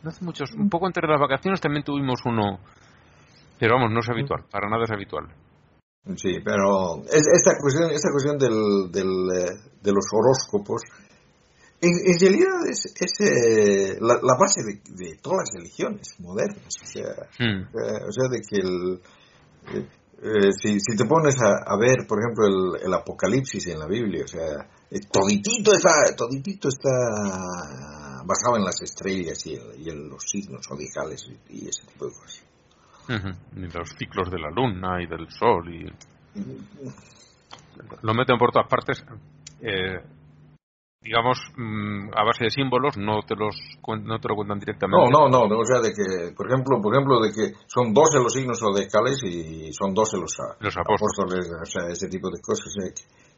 No 0.00 0.10
hace 0.10 0.24
muchos. 0.24 0.52
Un 0.54 0.70
poco 0.70 0.86
antes 0.86 1.02
de 1.02 1.08
las 1.08 1.20
vacaciones 1.20 1.60
también 1.60 1.82
tuvimos 1.82 2.20
uno. 2.24 2.60
Pero 3.58 3.74
vamos, 3.74 3.90
no 3.90 3.98
es 3.98 4.08
habitual, 4.08 4.44
para 4.48 4.68
nada 4.70 4.84
es 4.84 4.90
habitual. 4.92 5.26
Sí, 6.14 6.38
pero 6.44 7.02
es- 7.02 7.26
esta 7.34 7.50
cuestión, 7.60 7.90
esta 7.90 8.10
cuestión 8.12 8.38
del, 8.38 8.92
del, 8.92 9.10
eh, 9.36 9.50
de 9.82 9.92
los 9.92 10.06
horóscopos, 10.12 10.82
en, 11.80 11.90
en 11.90 12.18
realidad 12.20 12.62
es, 12.70 12.94
es, 12.94 13.20
eh, 13.26 13.96
la, 14.00 14.14
la 14.22 14.36
base 14.38 14.62
de, 14.62 14.74
de 14.94 15.16
todas 15.20 15.38
las 15.40 15.50
religiones 15.58 16.14
modernas. 16.20 16.72
O 16.80 16.86
sea, 16.86 17.10
Hmm. 17.40 17.62
eh, 17.62 18.04
o 18.06 18.12
sea 18.12 18.28
de 18.30 18.38
que 18.48 18.56
el, 18.60 19.00
eh, 20.22 20.52
si, 20.52 20.80
si 20.80 20.96
te 20.96 21.04
pones 21.04 21.36
a, 21.40 21.72
a 21.72 21.76
ver, 21.78 22.06
por 22.06 22.18
ejemplo, 22.20 22.46
el, 22.46 22.86
el 22.86 22.94
Apocalipsis 22.94 23.66
en 23.68 23.78
la 23.78 23.86
Biblia, 23.86 24.24
o 24.24 24.28
sea, 24.28 24.68
eh, 24.90 25.00
toditito 25.10 25.72
está, 25.74 26.14
toditito 26.16 26.68
está 26.68 26.90
basado 28.24 28.56
en 28.56 28.64
las 28.64 28.80
estrellas 28.82 29.44
y, 29.46 29.54
el- 29.54 29.80
y 29.80 29.90
en 29.90 30.08
los 30.08 30.22
signos 30.24 30.66
zodiacales 30.66 31.28
y, 31.48 31.58
y 31.64 31.68
ese 31.68 31.86
tipo 31.86 32.06
de 32.06 32.12
cosas. 32.12 32.44
Ujú. 33.08 33.28
Y 33.56 33.68
los 33.72 33.88
ciclos 33.96 34.30
de 34.30 34.38
la 34.38 34.50
luna 34.50 35.02
y 35.02 35.06
del 35.06 35.30
sol 35.30 35.72
y 35.72 35.86
lo 38.02 38.14
meten 38.14 38.38
por 38.38 38.50
todas 38.52 38.68
partes 38.68 39.02
eh, 39.60 40.00
digamos 41.02 41.38
mm, 41.56 42.10
a 42.14 42.24
base 42.24 42.44
de 42.44 42.50
símbolos 42.50 42.96
no 42.96 43.22
te 43.22 43.34
los 43.36 43.54
no 43.86 44.18
te 44.18 44.28
lo 44.28 44.34
cuentan 44.34 44.58
directamente 44.58 44.98
No, 45.10 45.28
no, 45.28 45.46
no, 45.46 45.58
o 45.58 45.64
sea, 45.64 45.80
de 45.80 45.92
que, 45.94 46.34
por 46.34 46.50
ejemplo, 46.50 46.80
por 46.82 46.92
ejemplo, 46.94 47.20
de 47.20 47.30
que 47.30 47.54
son 47.66 47.94
12 47.94 48.18
los 48.18 48.32
signos 48.32 48.58
zodiacales 48.58 49.22
y 49.22 49.72
son 49.72 49.94
12 49.94 50.16
los, 50.18 50.34
a- 50.40 50.56
Los 50.60 50.76
apóstoles. 50.76 51.46
o 51.50 51.64
sea, 51.66 51.88
ese 51.88 52.08
tipo 52.08 52.28
de 52.30 52.40
cosas. 52.40 52.66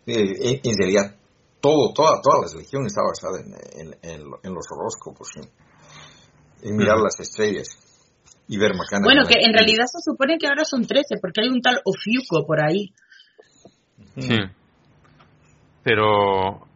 que, 0.07 0.13
eh, 0.13 0.61
en, 0.65 0.77
realidad, 0.79 1.15
todo, 1.61 1.93
toda, 1.95 2.21
toda 2.23 2.47
la 2.47 2.53
religión 2.53 2.87
está 2.87 3.03
basada 3.05 3.39
en, 3.45 3.53
en, 3.79 3.95
en 4.03 4.21
en 4.43 4.55
los 4.55 4.65
horóscopos, 4.73 5.29
¿sí? 5.35 5.41
en 6.63 6.77
mirar 6.77 6.99
las 6.99 7.21
estrellas 7.21 7.69
y 8.49 8.57
ver 8.59 8.73
macanas. 8.75 9.05
Bueno, 9.05 9.23
en 9.23 9.29
que 9.29 9.45
en 9.45 9.53
realidad 9.53 9.85
se 9.87 10.01
supone 10.03 10.39
que 10.39 10.49
ahora 10.49 10.65
son 10.65 10.87
13, 10.87 11.17
porque 11.21 11.43
hay 11.43 11.49
un 11.49 11.61
tal 11.61 11.81
Ofiuco 11.85 12.47
por 12.47 12.61
ahí. 12.63 12.93
sí 14.17 14.37
pero 15.83 16.67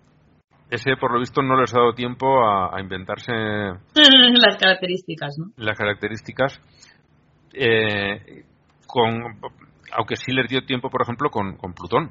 ese 0.74 0.96
por 0.96 1.12
lo 1.12 1.20
visto 1.20 1.42
no 1.42 1.60
les 1.60 1.74
ha 1.74 1.78
dado 1.78 1.94
tiempo 1.94 2.26
a, 2.44 2.76
a 2.76 2.80
inventarse 2.80 3.32
Las 3.94 4.56
características, 4.58 5.36
¿no? 5.38 5.46
las 5.56 5.76
características 5.78 6.60
eh, 7.52 8.44
con 8.86 9.40
aunque 9.96 10.16
sí 10.16 10.32
les 10.32 10.48
dio 10.48 10.64
tiempo 10.66 10.90
por 10.90 11.02
ejemplo 11.02 11.30
con, 11.30 11.56
con 11.56 11.72
Plutón 11.72 12.10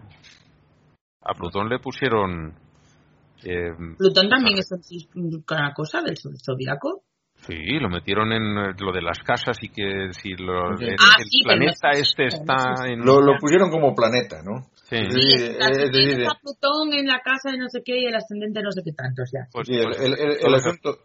a 1.22 1.34
Plutón 1.34 1.70
le 1.70 1.80
pusieron 1.80 2.54
eh, 3.44 3.72
Plutón 3.98 4.30
también 4.30 4.58
es 4.60 4.72
un- 5.16 5.44
una 5.50 5.74
cosa 5.74 6.02
del 6.02 6.16
zodiaco. 6.18 7.04
Sí, 7.46 7.78
lo 7.80 7.90
metieron 7.90 8.32
en 8.32 8.44
eh, 8.58 8.74
lo 8.80 8.94
de 8.94 9.02
las 9.02 9.20
casas 9.20 9.58
y 9.62 9.68
que 9.68 10.14
si 10.14 10.34
lo, 10.36 10.78
Sí. 10.78 10.86
el, 10.86 10.96
Ah, 10.98 11.16
el 11.20 11.26
sí, 11.26 11.44
planeta 11.44 11.90
este 11.92 12.26
está 12.28 12.88
en... 12.88 13.04
Lo, 13.04 13.20
lo 13.20 13.38
pusieron 13.38 13.70
como 13.70 13.94
planeta, 13.94 14.42
¿no? 14.44 14.68
Sí, 14.94 15.22
Sí, 15.22 15.22
Sí, 15.38 15.38
la 15.58 15.66
es 15.70 15.78
que 15.78 15.84
decir, 15.86 15.92
tienes 15.92 16.28
a 16.30 16.40
Plutón 16.40 16.94
en 16.94 17.08
la 17.08 17.20
casa 17.20 17.52
de 17.52 17.58
no 17.58 17.68
sé 17.70 17.82
qué 17.84 18.00
y 18.00 18.06
el 18.06 18.16
ascendente 18.16 18.62
no 18.62 18.72
sé 18.72 18.82
qué 18.84 18.92
tantos 18.94 19.30
ya. 19.34 19.48
pues- 19.52 19.68
Sí, 19.68 19.74
el, 19.76 19.86
pues, 19.86 20.00
el- 20.00 20.20
el- 20.20 20.38
el 20.46 20.54
asunto, 20.56 20.98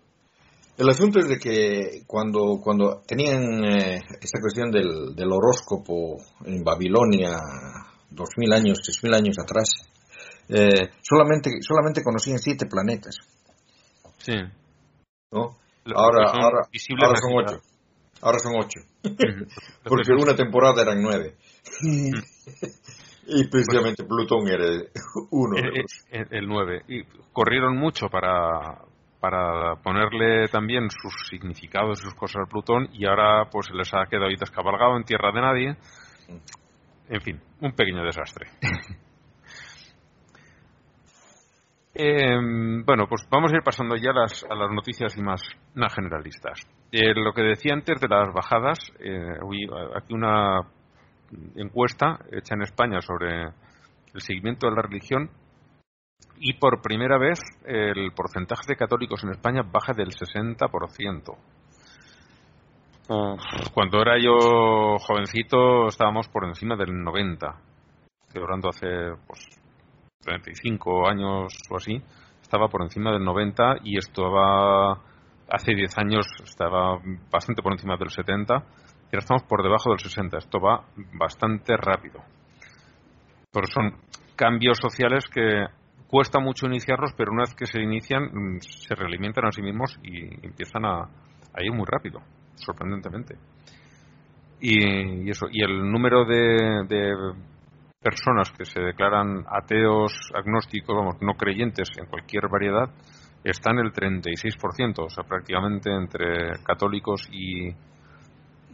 el 0.76 0.88
asunto 0.88 1.18
es 1.20 1.28
de 1.28 1.38
que 1.38 2.02
cuando, 2.06 2.60
cuando 2.62 3.02
tenían 3.06 3.64
eh, 3.64 4.00
esta 4.20 4.40
cuestión 4.40 4.70
del, 4.70 5.14
del 5.16 5.28
horóscopo 5.32 6.18
en 6.44 6.62
Babilonia, 6.62 7.30
dos 8.10 8.28
mil 8.36 8.52
años, 8.52 8.78
tres 8.84 9.02
mil 9.02 9.14
años 9.14 9.36
atrás, 9.42 9.70
eh, 10.50 10.90
solamente, 11.02 11.50
solamente 11.60 12.02
conocían 12.02 12.38
siete 12.38 12.66
planetas, 12.66 13.16
Sí. 14.18 14.34
¿no? 15.32 15.56
Ahora, 15.94 16.28
son 16.28 16.42
ahora, 16.42 16.58
ahora 17.02 17.18
son 17.18 17.32
ocho. 17.34 17.60
Ahora 18.20 18.38
son 18.40 18.52
ocho. 18.58 18.80
Porque 19.84 20.12
una 20.12 20.34
temporada 20.36 20.82
eran 20.82 21.00
nueve. 21.00 21.36
y 23.28 23.46
precisamente 23.48 24.04
Plutón 24.04 24.48
era 24.48 24.64
uno 25.30 25.56
de 25.56 25.68
eh, 25.68 25.82
los. 25.82 26.06
eh, 26.10 26.26
el 26.30 26.48
9. 26.48 26.82
Y 26.88 27.04
corrieron 27.32 27.76
mucho 27.76 28.08
para, 28.08 28.82
para 29.20 29.76
ponerle 29.76 30.48
también 30.48 30.88
sus 30.90 31.28
significados 31.28 32.00
y 32.00 32.04
sus 32.04 32.14
cosas 32.14 32.42
al 32.42 32.48
Plutón 32.48 32.88
y 32.92 33.06
ahora 33.06 33.48
pues 33.50 33.66
se 33.66 33.74
les 33.74 33.92
ha 33.94 34.06
quedado 34.06 34.26
ahí 34.26 34.36
descabalgado 34.38 34.96
en 34.96 35.04
tierra 35.04 35.32
de 35.32 35.40
nadie. 35.40 35.76
En 37.08 37.20
fin, 37.20 37.40
un 37.60 37.72
pequeño 37.72 38.02
desastre. 38.04 38.48
Eh, 42.00 42.38
bueno, 42.84 43.08
pues 43.08 43.26
vamos 43.28 43.52
a 43.52 43.56
ir 43.56 43.62
pasando 43.64 43.96
ya 43.96 44.10
a 44.10 44.20
las, 44.20 44.44
a 44.48 44.54
las 44.54 44.70
noticias 44.70 45.16
y 45.16 45.20
más, 45.20 45.42
más 45.74 45.92
generalistas. 45.92 46.60
Eh, 46.92 47.12
lo 47.12 47.32
que 47.32 47.42
decía 47.42 47.74
antes 47.74 48.00
de 48.00 48.06
las 48.06 48.32
bajadas, 48.32 48.78
eh, 49.00 49.32
aquí 49.96 50.14
una 50.14 50.60
encuesta 51.56 52.18
hecha 52.30 52.54
en 52.54 52.62
España 52.62 53.00
sobre 53.00 53.44
el 54.14 54.20
seguimiento 54.20 54.68
de 54.68 54.74
la 54.74 54.82
religión 54.82 55.30
y 56.40 56.54
por 56.54 56.82
primera 56.82 57.18
vez 57.18 57.40
el 57.64 58.12
porcentaje 58.12 58.64
de 58.68 58.76
católicos 58.76 59.22
en 59.24 59.30
España 59.30 59.62
baja 59.62 59.92
del 59.92 60.08
60%. 60.08 61.36
Cuando 63.72 64.02
era 64.02 64.18
yo 64.18 64.98
jovencito 64.98 65.86
estábamos 65.88 66.28
por 66.28 66.44
encima 66.44 66.76
del 66.76 66.90
90%. 66.90 67.56
Estoy 68.26 68.42
hablando 68.42 68.68
hace 68.68 68.86
pues, 69.26 69.46
35 70.20 71.08
años 71.08 71.52
o 71.70 71.76
así. 71.76 72.02
Estaba 72.42 72.68
por 72.68 72.82
encima 72.82 73.10
del 73.12 73.22
90% 73.22 73.80
y 73.84 73.96
estaba 73.96 75.00
hace 75.48 75.74
10 75.74 75.98
años 75.98 76.26
estaba 76.44 76.98
bastante 77.30 77.62
por 77.62 77.72
encima 77.72 77.96
del 77.96 78.08
70%. 78.08 78.62
Y 79.10 79.16
ahora 79.16 79.20
estamos 79.20 79.42
por 79.44 79.62
debajo 79.62 79.90
del 79.90 79.98
60%. 79.98 80.36
Esto 80.36 80.60
va 80.60 80.84
bastante 81.14 81.76
rápido. 81.76 82.22
Pero 83.50 83.66
son 83.66 83.96
cambios 84.36 84.78
sociales 84.78 85.26
que 85.32 85.66
cuesta 86.06 86.40
mucho 86.40 86.66
iniciarlos, 86.66 87.12
pero 87.16 87.32
una 87.32 87.42
vez 87.42 87.54
que 87.54 87.66
se 87.66 87.80
inician, 87.80 88.24
mm, 88.24 88.60
se 88.60 88.94
realimentan 88.94 89.46
a 89.46 89.52
sí 89.52 89.62
mismos 89.62 89.98
y 90.02 90.46
empiezan 90.46 90.84
a, 90.84 91.08
ir 91.60 91.72
muy 91.72 91.86
rápido, 91.86 92.20
sorprendentemente. 92.54 93.36
Y, 94.60 95.28
eso, 95.28 95.46
y 95.50 95.62
el 95.62 95.90
número 95.90 96.24
de, 96.24 96.84
de 96.88 97.14
personas 98.00 98.52
que 98.52 98.64
se 98.64 98.80
declaran 98.80 99.44
ateos, 99.48 100.12
agnósticos, 100.34 100.94
vamos, 100.94 101.16
no 101.20 101.34
creyentes 101.34 101.88
en 101.98 102.06
cualquier 102.06 102.48
variedad, 102.48 102.90
está 103.42 103.70
en 103.72 103.78
el 103.78 103.92
36%, 103.92 104.98
o 104.98 105.08
sea, 105.08 105.24
prácticamente 105.24 105.90
entre 105.92 106.62
católicos 106.64 107.28
y, 107.32 107.70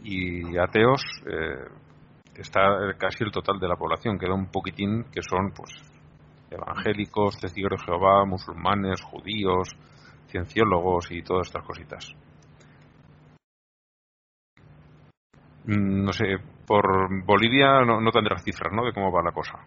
y 0.05 0.57
ateos 0.57 1.01
eh, 1.25 1.65
está 2.35 2.93
casi 2.97 3.23
el 3.23 3.31
total 3.31 3.59
de 3.59 3.67
la 3.67 3.75
población, 3.75 4.19
queda 4.19 4.35
un 4.35 4.51
poquitín 4.51 5.05
que 5.05 5.21
son, 5.23 5.51
pues, 5.51 5.71
evangélicos, 6.51 7.39
testigos 7.39 7.71
de 7.71 7.85
Jehová, 7.85 8.23
musulmanes, 8.25 9.01
judíos, 9.01 9.69
cienciólogos 10.27 11.11
y 11.11 11.23
todas 11.23 11.47
estas 11.47 11.65
cositas. 11.65 12.15
Mm, 15.65 16.03
No 16.03 16.11
sé, 16.13 16.37
por 16.67 16.85
Bolivia 17.25 17.81
no, 17.81 17.99
no 17.99 18.11
tendrás 18.11 18.43
cifras, 18.43 18.71
¿no? 18.71 18.85
De 18.85 18.93
cómo 18.93 19.11
va 19.11 19.23
la 19.23 19.31
cosa. 19.31 19.57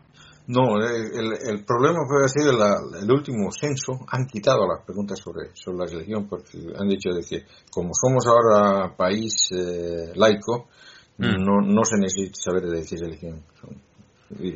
No, 0.48 0.80
eh, 0.82 1.10
el, 1.14 1.32
el 1.56 1.64
problema 1.64 1.98
fue 2.08 2.24
ha 2.24 2.28
sido 2.28 2.52
la- 2.56 2.80
el 3.00 3.10
último 3.10 3.50
censo. 3.52 3.92
Han 4.08 4.26
quitado 4.26 4.66
las 4.66 4.84
preguntas 4.84 5.18
sobre, 5.22 5.50
sobre 5.54 5.78
la 5.78 5.86
religión 5.86 6.26
porque 6.28 6.58
han 6.76 6.88
dicho 6.88 7.10
de 7.10 7.22
que 7.22 7.44
como 7.70 7.90
somos 7.92 8.26
ahora 8.26 8.96
país 8.96 9.50
eh, 9.52 10.12
laico, 10.16 10.68
Mm. 11.20 11.44
no, 11.44 11.60
no 11.60 11.82
se 11.84 11.96
necesita 11.98 12.38
saber 12.40 12.62
de 12.70 12.84
qué 12.86 12.96
religión. 12.96 13.42
son. 13.60 13.76
Y, 14.38 14.48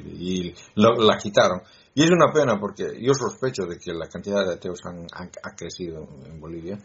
y 0.48 0.54
la, 0.76 0.90
la 0.96 1.16
quitaron. 1.18 1.60
Y 1.92 2.04
es 2.04 2.10
una 2.12 2.32
pena 2.32 2.60
porque 2.60 2.84
yo 3.00 3.14
sospecho 3.14 3.64
de 3.66 3.78
que 3.78 3.92
la 3.92 4.06
cantidad 4.06 4.46
de 4.46 4.54
ateos 4.54 4.78
han, 4.84 5.00
han- 5.12 5.30
ha 5.42 5.56
crecido 5.56 6.06
en 6.24 6.40
Bolivia. 6.40 6.78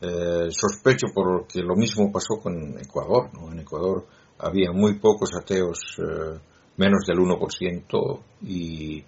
Eh, 0.00 0.48
sospecho 0.50 1.08
porque 1.14 1.60
lo 1.60 1.76
mismo 1.76 2.10
pasó 2.10 2.40
con 2.42 2.78
Ecuador. 2.78 3.28
¿no? 3.34 3.52
En 3.52 3.58
Ecuador 3.60 4.06
había 4.38 4.72
muy 4.72 4.98
pocos 4.98 5.28
ateos, 5.38 5.78
eh, 5.98 6.40
menos 6.80 7.04
del 7.06 7.18
1%, 7.18 8.20
y 8.42 9.04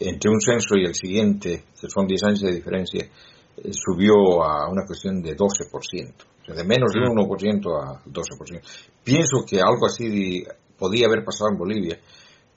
entre 0.00 0.30
un 0.30 0.40
censo 0.40 0.74
y 0.74 0.84
el 0.84 0.94
siguiente, 0.94 1.64
que 1.80 1.88
son 1.88 2.08
10 2.08 2.24
años 2.24 2.40
de 2.40 2.52
diferencia, 2.52 3.04
eh, 3.04 3.70
subió 3.72 4.42
a 4.42 4.68
una 4.68 4.84
cuestión 4.84 5.22
de 5.22 5.36
12%. 5.36 6.24
O 6.42 6.44
sea, 6.44 6.54
de 6.56 6.64
menos 6.64 6.92
de 6.92 7.00
un 7.00 7.16
1% 7.16 7.70
a 7.80 8.02
12%. 8.04 8.60
Pienso 9.04 9.44
que 9.46 9.60
algo 9.60 9.86
así 9.86 10.44
podía 10.76 11.06
haber 11.06 11.24
pasado 11.24 11.50
en 11.52 11.58
Bolivia, 11.58 12.00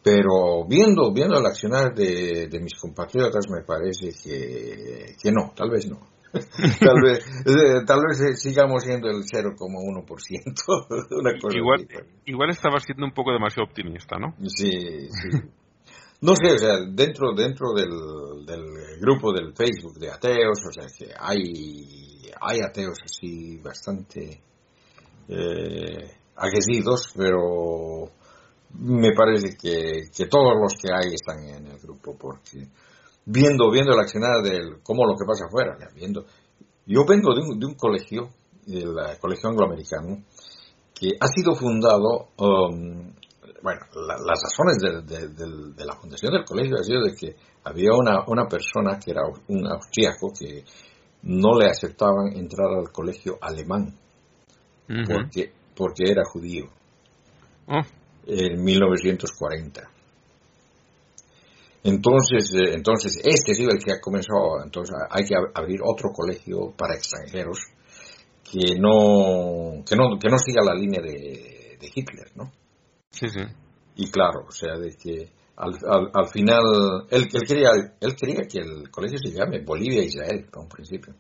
pero 0.04 0.66
viendo, 0.68 1.14
viendo 1.14 1.38
el 1.38 1.46
accionar 1.46 1.94
de, 1.94 2.48
de 2.48 2.60
mis 2.60 2.74
compatriotas 2.80 3.46
me 3.50 3.64
parece 3.64 4.10
que, 4.12 5.16
que 5.22 5.32
no, 5.32 5.54
tal 5.56 5.70
vez 5.70 5.88
no. 5.88 6.00
tal 6.80 7.02
vez, 7.02 7.26
eh, 7.46 7.86
tal 7.86 8.00
vez 8.08 8.22
eh, 8.22 8.36
sigamos 8.36 8.84
siendo 8.84 9.10
el 9.10 9.24
0,1%. 9.24 9.58
Una 11.20 11.40
cosa 11.40 11.58
Igual, 11.58 11.88
pues. 11.92 12.06
igual 12.26 12.50
estaba 12.50 12.80
siendo 12.80 13.06
un 13.06 13.14
poco 13.14 13.32
demasiado 13.32 13.68
optimista, 13.68 14.18
¿no? 14.18 14.36
Sí, 14.48 15.10
sí. 15.10 15.40
No 16.20 16.36
sé, 16.36 16.52
o 16.52 16.58
sea, 16.58 16.78
dentro, 16.90 17.34
dentro 17.36 17.74
del, 17.74 18.46
del 18.46 19.00
grupo 19.00 19.32
del 19.32 19.54
Facebook 19.54 20.00
de 20.00 20.10
ateos, 20.10 20.60
o 20.68 20.72
sea, 20.72 20.88
que 20.88 21.14
hay, 21.16 22.32
hay 22.42 22.60
ateos 22.62 22.98
así 23.04 23.58
bastante 23.58 24.42
eh, 25.30 26.12
aguerridos, 26.36 27.14
pero 27.16 28.12
me 28.80 29.14
parece 29.14 29.56
que, 29.56 30.10
que 30.16 30.26
todos 30.26 30.54
los 30.60 30.74
que 30.82 30.92
hay 30.92 31.14
están 31.14 31.44
en 31.48 31.68
el 31.68 31.78
grupo, 31.78 32.18
porque 32.18 32.68
viendo, 33.28 33.70
viendo 33.70 33.94
el 33.94 34.00
accionar 34.00 34.42
del, 34.42 34.82
cómo 34.82 35.06
lo 35.06 35.16
que 35.16 35.26
pasa 35.28 35.46
afuera, 35.48 35.78
viendo. 35.94 36.26
Yo 36.86 37.06
vengo 37.06 37.36
de 37.36 37.42
un, 37.42 37.60
de 37.60 37.66
un 37.66 37.76
colegio, 37.76 38.30
el 38.68 38.96
colegio 39.20 39.50
angloamericano, 39.50 40.24
que 40.98 41.10
ha 41.20 41.28
sido 41.28 41.54
fundado, 41.56 42.30
um, 42.38 43.14
bueno, 43.62 43.82
la- 44.08 44.18
las 44.26 44.40
razones 44.44 44.78
de, 44.80 45.02
de- 45.02 45.28
de- 45.30 45.74
de 45.74 45.86
la 45.86 45.96
fundación 45.96 46.32
del 46.32 46.46
colegio 46.46 46.78
ha 46.80 46.84
sido 46.84 47.04
de 47.04 47.14
que 47.16 47.36
había 47.66 47.90
una, 47.94 48.24
una 48.28 48.48
persona 48.48 48.98
que 48.98 49.12
era 49.12 49.22
un 49.50 49.68
austríaco 49.68 50.32
que 50.38 50.64
no 51.24 51.58
le 51.60 51.68
aceptaban 51.70 52.34
entrar 52.36 52.68
al 52.72 52.92
colegio 52.92 53.38
alemán 53.42 53.94
porque, 55.06 55.52
porque 55.76 56.04
era 56.12 56.24
judío 56.32 56.66
Oh, 57.70 57.82
en 58.26 58.64
1940. 58.64 59.82
Entonces, 61.88 62.54
eh, 62.54 62.74
entonces 62.76 63.18
este 63.24 63.54
sido 63.54 63.70
el 63.72 63.80
que 63.82 63.94
ha 63.94 64.02
comenzado, 64.02 64.62
entonces 64.62 64.94
hay 65.10 65.24
que 65.24 65.36
ab- 65.36 65.52
abrir 65.54 65.80
otro 65.84 66.10
colegio 66.12 66.74
para 66.78 66.96
extranjeros 66.96 67.60
que 68.44 68.76
no, 68.78 69.84
que 69.88 69.96
no, 69.96 70.20
que 70.20 70.28
no 70.30 70.38
siga 70.38 70.62
la 70.66 70.74
línea 70.76 71.02
de, 71.02 71.78
de 71.80 71.92
Hitler, 71.96 72.28
¿no? 72.36 72.52
sí, 73.12 73.30
sí. 73.30 73.40
Y 73.96 74.12
claro, 74.12 74.42
o 74.48 74.52
sea, 74.52 74.78
de 74.78 74.96
que 74.98 75.32
al, 75.56 75.72
al, 75.90 76.12
al 76.14 76.28
final, 76.30 76.62
él, 77.10 77.28
él, 77.34 77.48
quería, 77.48 77.70
él 78.02 78.16
quería 78.16 78.42
que 78.48 78.60
el 78.60 78.92
colegio 78.92 79.18
se 79.18 79.32
llame 79.32 79.64
Bolivia 79.64 80.02
e 80.02 80.06
Israel, 80.06 80.46
a 80.54 80.60
un 80.60 80.68
principio, 80.68 81.14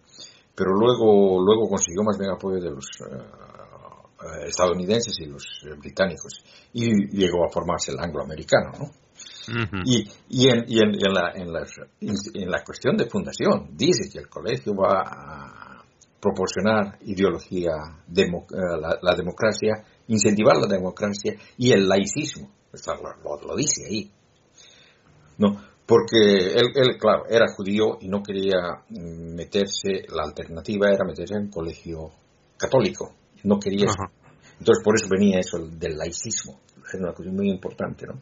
pero 0.53 0.71
luego, 0.71 1.41
luego 1.43 1.69
consiguió 1.69 2.03
más 2.03 2.17
bien 2.19 2.31
apoyo 2.31 2.59
de 2.61 2.71
los 2.71 2.85
eh, 3.09 4.47
estadounidenses 4.47 5.15
y 5.19 5.25
los 5.27 5.45
británicos, 5.79 6.43
y 6.73 6.89
llegó 7.15 7.45
a 7.45 7.51
formarse 7.51 7.91
el 7.93 7.99
angloamericano, 7.99 8.71
¿no? 8.77 9.06
Y, 9.85 10.07
y, 10.29 10.49
en, 10.49 10.65
y 10.67 10.79
en, 10.79 10.89
en 10.95 11.13
la, 11.13 11.31
en, 11.35 11.53
la, 11.53 11.65
en 12.01 12.49
la 12.51 12.63
cuestión 12.63 12.97
de 12.97 13.09
fundación, 13.09 13.69
dice 13.75 14.09
que 14.11 14.19
el 14.19 14.27
colegio 14.29 14.73
va 14.75 15.01
a 15.05 15.83
proporcionar 16.19 16.97
ideología, 17.05 17.71
demo- 18.07 18.45
eh, 18.51 18.79
la, 18.81 18.97
la 19.01 19.15
democracia, 19.15 19.83
incentivar 20.07 20.57
la 20.57 20.67
democracia 20.67 21.35
y 21.57 21.71
el 21.71 21.87
laicismo. 21.87 22.51
Lo, 22.73 23.37
lo- 23.37 23.47
lo 23.47 23.55
dice 23.55 23.85
ahí. 23.87 24.11
¿No? 25.37 25.61
Porque 25.85 26.17
él, 26.55 26.71
él, 26.75 26.97
claro, 26.99 27.23
era 27.29 27.45
judío 27.55 27.97
y 28.01 28.09
no 28.09 28.21
quería 28.21 28.83
meterse, 28.89 30.05
la 30.09 30.23
alternativa 30.23 30.89
era 30.89 31.05
meterse 31.05 31.35
en 31.35 31.43
un 31.43 31.49
colegio 31.49 32.11
católico. 32.57 33.13
No 33.43 33.57
quería. 33.59 33.85
Ajá. 33.87 34.11
Entonces, 34.59 34.83
por 34.83 34.95
eso 34.95 35.07
venía 35.09 35.39
eso 35.39 35.59
del 35.59 35.95
laicismo. 35.97 36.59
Era 36.91 37.03
una 37.03 37.13
cuestión 37.13 37.35
muy 37.35 37.49
importante, 37.49 38.05
¿no? 38.07 38.21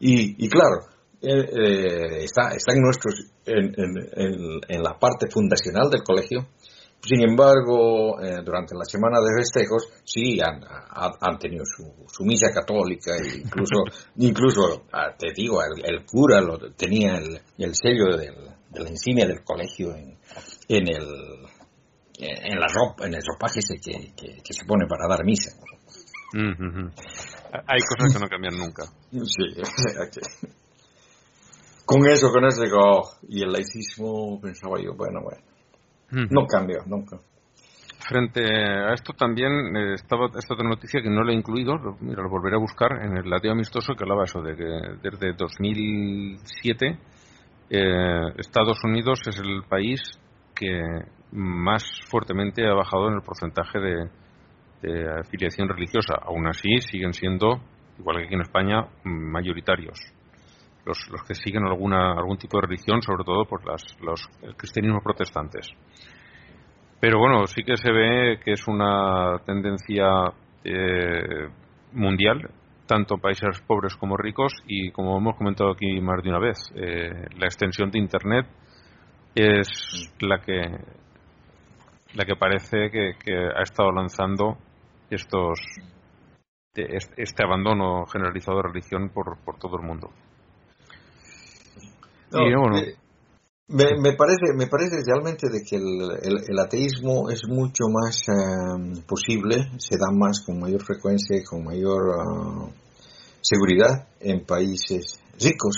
Y, 0.00 0.44
y 0.44 0.48
claro, 0.48 0.86
eh, 1.20 1.48
eh, 1.50 2.24
está, 2.24 2.50
está 2.54 2.72
en, 2.74 2.80
nuestros, 2.82 3.14
en, 3.46 3.74
en- 3.76 4.10
en- 4.14 4.60
en 4.68 4.82
la 4.82 4.98
parte 4.98 5.28
fundacional 5.30 5.90
del 5.90 6.02
colegio. 6.02 6.48
Sin 7.00 7.22
embargo, 7.22 8.20
eh, 8.20 8.38
durante 8.44 8.74
la 8.74 8.84
semana 8.84 9.18
de 9.20 9.28
festejos, 9.40 9.88
sí 10.04 10.40
han, 10.40 10.62
ha- 10.64 11.16
han 11.20 11.38
tenido 11.38 11.64
su, 11.64 11.84
su 12.12 12.24
misa 12.24 12.50
católica, 12.52 13.12
e 13.16 13.38
incluso, 13.38 13.82
incluso 14.16 14.84
ah, 14.92 15.14
te 15.16 15.32
digo, 15.32 15.60
el, 15.62 15.84
el 15.84 16.04
cura 16.04 16.40
lo, 16.40 16.58
tenía 16.74 17.16
el, 17.18 17.40
el 17.58 17.74
sello 17.74 18.16
del, 18.16 18.34
de 18.70 18.80
la 18.82 18.90
insignia 18.90 19.26
del 19.26 19.44
colegio 19.44 19.94
en, 19.94 20.18
en 20.68 20.88
el, 20.88 21.06
en 22.18 22.58
la 22.58 22.66
ropa, 22.66 23.06
en 23.06 23.14
el 23.14 23.22
ropaje 23.24 23.60
ese 23.60 23.76
que, 23.80 24.12
que- 24.16 24.42
que 24.42 24.52
se 24.52 24.64
pone 24.64 24.86
para 24.88 25.06
dar 25.08 25.24
misa. 25.24 25.52
Ujú, 26.34 26.64
ujú. 26.66 26.90
Hay 27.66 27.80
cosas 27.80 28.14
que 28.14 28.20
no 28.20 28.28
cambian 28.28 28.58
nunca. 28.58 28.84
Sí. 29.24 30.20
Con 31.84 32.06
eso, 32.06 32.30
con 32.30 32.44
eso 32.44 32.62
digo, 32.62 32.78
oh, 32.78 33.02
y 33.28 33.42
el 33.42 33.50
laicismo, 33.50 34.38
pensaba 34.42 34.76
yo, 34.78 34.94
bueno, 34.94 35.22
bueno, 35.22 35.42
no 36.30 36.46
cambió 36.46 36.80
nunca. 36.84 37.18
Frente 38.06 38.42
a 38.44 38.92
esto 38.92 39.14
también 39.14 39.74
eh, 39.74 39.94
estaba 39.94 40.26
esta 40.26 40.54
otra 40.54 40.68
noticia 40.68 41.00
que 41.02 41.08
no 41.08 41.24
la 41.24 41.32
he 41.32 41.36
incluido, 41.36 41.78
lo, 41.78 41.96
mira, 42.00 42.22
lo 42.22 42.28
volveré 42.28 42.56
a 42.56 42.60
buscar 42.60 42.92
en 43.02 43.16
el 43.16 43.30
lateo 43.30 43.52
amistoso 43.52 43.94
que 43.94 44.04
hablaba 44.04 44.24
eso 44.24 44.42
de 44.42 44.54
que 44.54 44.64
desde 45.02 45.32
2007 45.32 46.98
eh, 47.70 48.20
Estados 48.36 48.84
Unidos 48.84 49.20
es 49.26 49.38
el 49.38 49.62
país 49.68 50.00
que 50.54 50.80
más 51.32 51.84
fuertemente 52.10 52.66
ha 52.66 52.74
bajado 52.74 53.08
en 53.08 53.14
el 53.14 53.22
porcentaje 53.22 53.78
de, 53.78 54.10
de 54.82 55.20
afiliación 55.20 55.68
religiosa. 55.68 56.14
Aún 56.22 56.46
así 56.46 56.80
siguen 56.80 57.12
siendo, 57.12 57.60
igual 57.98 58.18
que 58.18 58.24
aquí 58.24 58.34
en 58.34 58.42
España, 58.42 58.86
mayoritarios. 59.04 59.98
Los, 60.84 60.98
los 61.10 61.22
que 61.22 61.34
siguen 61.34 61.64
alguna, 61.64 62.12
algún 62.12 62.38
tipo 62.38 62.58
de 62.58 62.66
religión, 62.66 63.02
sobre 63.02 63.24
todo 63.24 63.44
por 63.44 63.66
las, 63.66 63.82
los 64.00 64.26
el 64.42 64.56
cristianismo 64.56 65.00
protestantes. 65.02 65.70
Pero 67.00 67.18
bueno, 67.18 67.46
sí 67.46 67.62
que 67.62 67.76
se 67.76 67.92
ve 67.92 68.40
que 68.42 68.52
es 68.52 68.66
una 68.66 69.38
tendencia 69.44 70.32
eh, 70.64 71.48
mundial, 71.92 72.50
tanto 72.86 73.14
en 73.14 73.20
países 73.20 73.60
pobres 73.66 73.94
como 73.96 74.16
ricos, 74.16 74.52
y 74.66 74.90
como 74.90 75.18
hemos 75.18 75.36
comentado 75.36 75.70
aquí 75.72 76.00
más 76.00 76.22
de 76.22 76.30
una 76.30 76.40
vez, 76.40 76.58
eh, 76.74 77.26
la 77.36 77.46
extensión 77.46 77.90
de 77.90 77.98
Internet 77.98 78.46
es 79.34 79.68
la 80.20 80.40
que 80.40 80.62
la 82.14 82.24
que 82.24 82.36
parece 82.36 82.90
que 82.90 83.14
ha 83.54 83.62
estado 83.62 83.92
lanzando 83.92 84.56
estos 85.10 85.58
este, 86.74 87.44
abandono 87.44 88.06
generalizado 88.06 88.58
de 88.58 88.68
religión 88.68 89.10
por, 89.12 89.38
por 89.44 89.58
todo 89.58 89.76
el 89.80 89.86
mundo. 89.86 90.10
No, 92.30 92.46
Y, 92.46 92.54
bueno, 92.54 92.78
eh, 92.78 92.94
me, 93.68 93.84
me 94.00 94.12
parece, 94.16 94.52
me 94.54 94.66
parece 94.66 94.96
realmente 95.04 95.48
de 95.50 95.60
que 95.68 95.76
el, 95.76 96.10
el- 96.22 96.44
el 96.48 96.58
ateísmo 96.58 97.30
es 97.30 97.42
mucho 97.48 97.84
más 97.90 98.20
eh, 98.28 99.02
posible, 99.06 99.70
se 99.78 99.96
da 99.96 100.10
más 100.12 100.44
con 100.44 100.60
mayor 100.60 100.82
frecuencia 100.84 101.36
y 101.36 101.44
con 101.44 101.64
mayor 101.64 102.00
ah, 102.20 102.68
seguridad 103.40 104.08
en 104.20 104.44
países 104.44 105.20
ricos. 105.40 105.76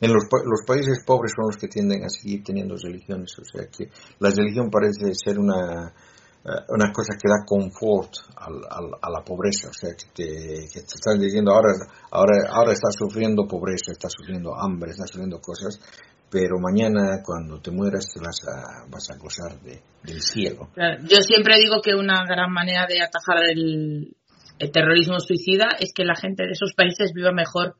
En 0.00 0.12
los, 0.12 0.24
los 0.44 0.62
países 0.64 1.02
pobres 1.04 1.32
son 1.34 1.46
los 1.48 1.56
que 1.56 1.66
tienden 1.66 2.04
a 2.04 2.08
seguir 2.08 2.44
teniendo 2.44 2.76
religiones, 2.76 3.36
o 3.38 3.44
sea 3.44 3.66
que 3.66 3.90
la 4.20 4.30
religión 4.30 4.70
parece 4.70 5.12
ser 5.12 5.40
una, 5.40 5.92
eh, 6.48 6.64
una 6.68 6.92
cosa 6.92 7.14
que 7.20 7.28
da 7.28 7.44
confort 7.44 8.10
al- 8.36 8.64
al- 8.70 8.96
a 9.02 9.10
la 9.10 9.22
pobreza, 9.24 9.68
o 9.68 9.72
sea 9.72 9.90
que 9.94 10.06
te, 10.14 10.24
que 10.72 10.80
te 10.80 10.94
están 10.96 11.20
diciendo 11.20 11.52
ahora, 11.52 11.72
ahora, 12.10 12.36
ahora 12.50 12.72
estás 12.72 12.94
sufriendo 12.98 13.46
pobreza, 13.46 13.92
estás 13.92 14.12
sufriendo 14.16 14.54
hambre, 14.54 14.90
estás 14.92 15.10
sufriendo 15.10 15.38
cosas, 15.40 15.78
pero 16.30 16.58
mañana 16.60 17.22
cuando 17.24 17.60
te 17.60 17.70
mueras 17.70 18.06
te 18.12 18.20
vas 18.20 18.38
a, 18.48 18.86
vas 18.90 19.10
a 19.10 19.16
gozar 19.18 19.60
de, 19.60 19.80
del 20.04 20.20
cielo. 20.20 20.68
Yo 21.08 21.20
siempre 21.22 21.54
digo 21.58 21.80
que 21.82 21.94
una 21.94 22.24
gran 22.26 22.52
manera 22.52 22.86
de 22.86 23.00
atajar 23.00 23.44
el, 23.50 24.14
el 24.58 24.70
terrorismo 24.72 25.18
suicida 25.20 25.68
es 25.80 25.92
que 25.94 26.04
la 26.04 26.14
gente 26.14 26.44
de 26.44 26.52
esos 26.52 26.74
países 26.74 27.12
viva 27.14 27.32
mejor. 27.32 27.76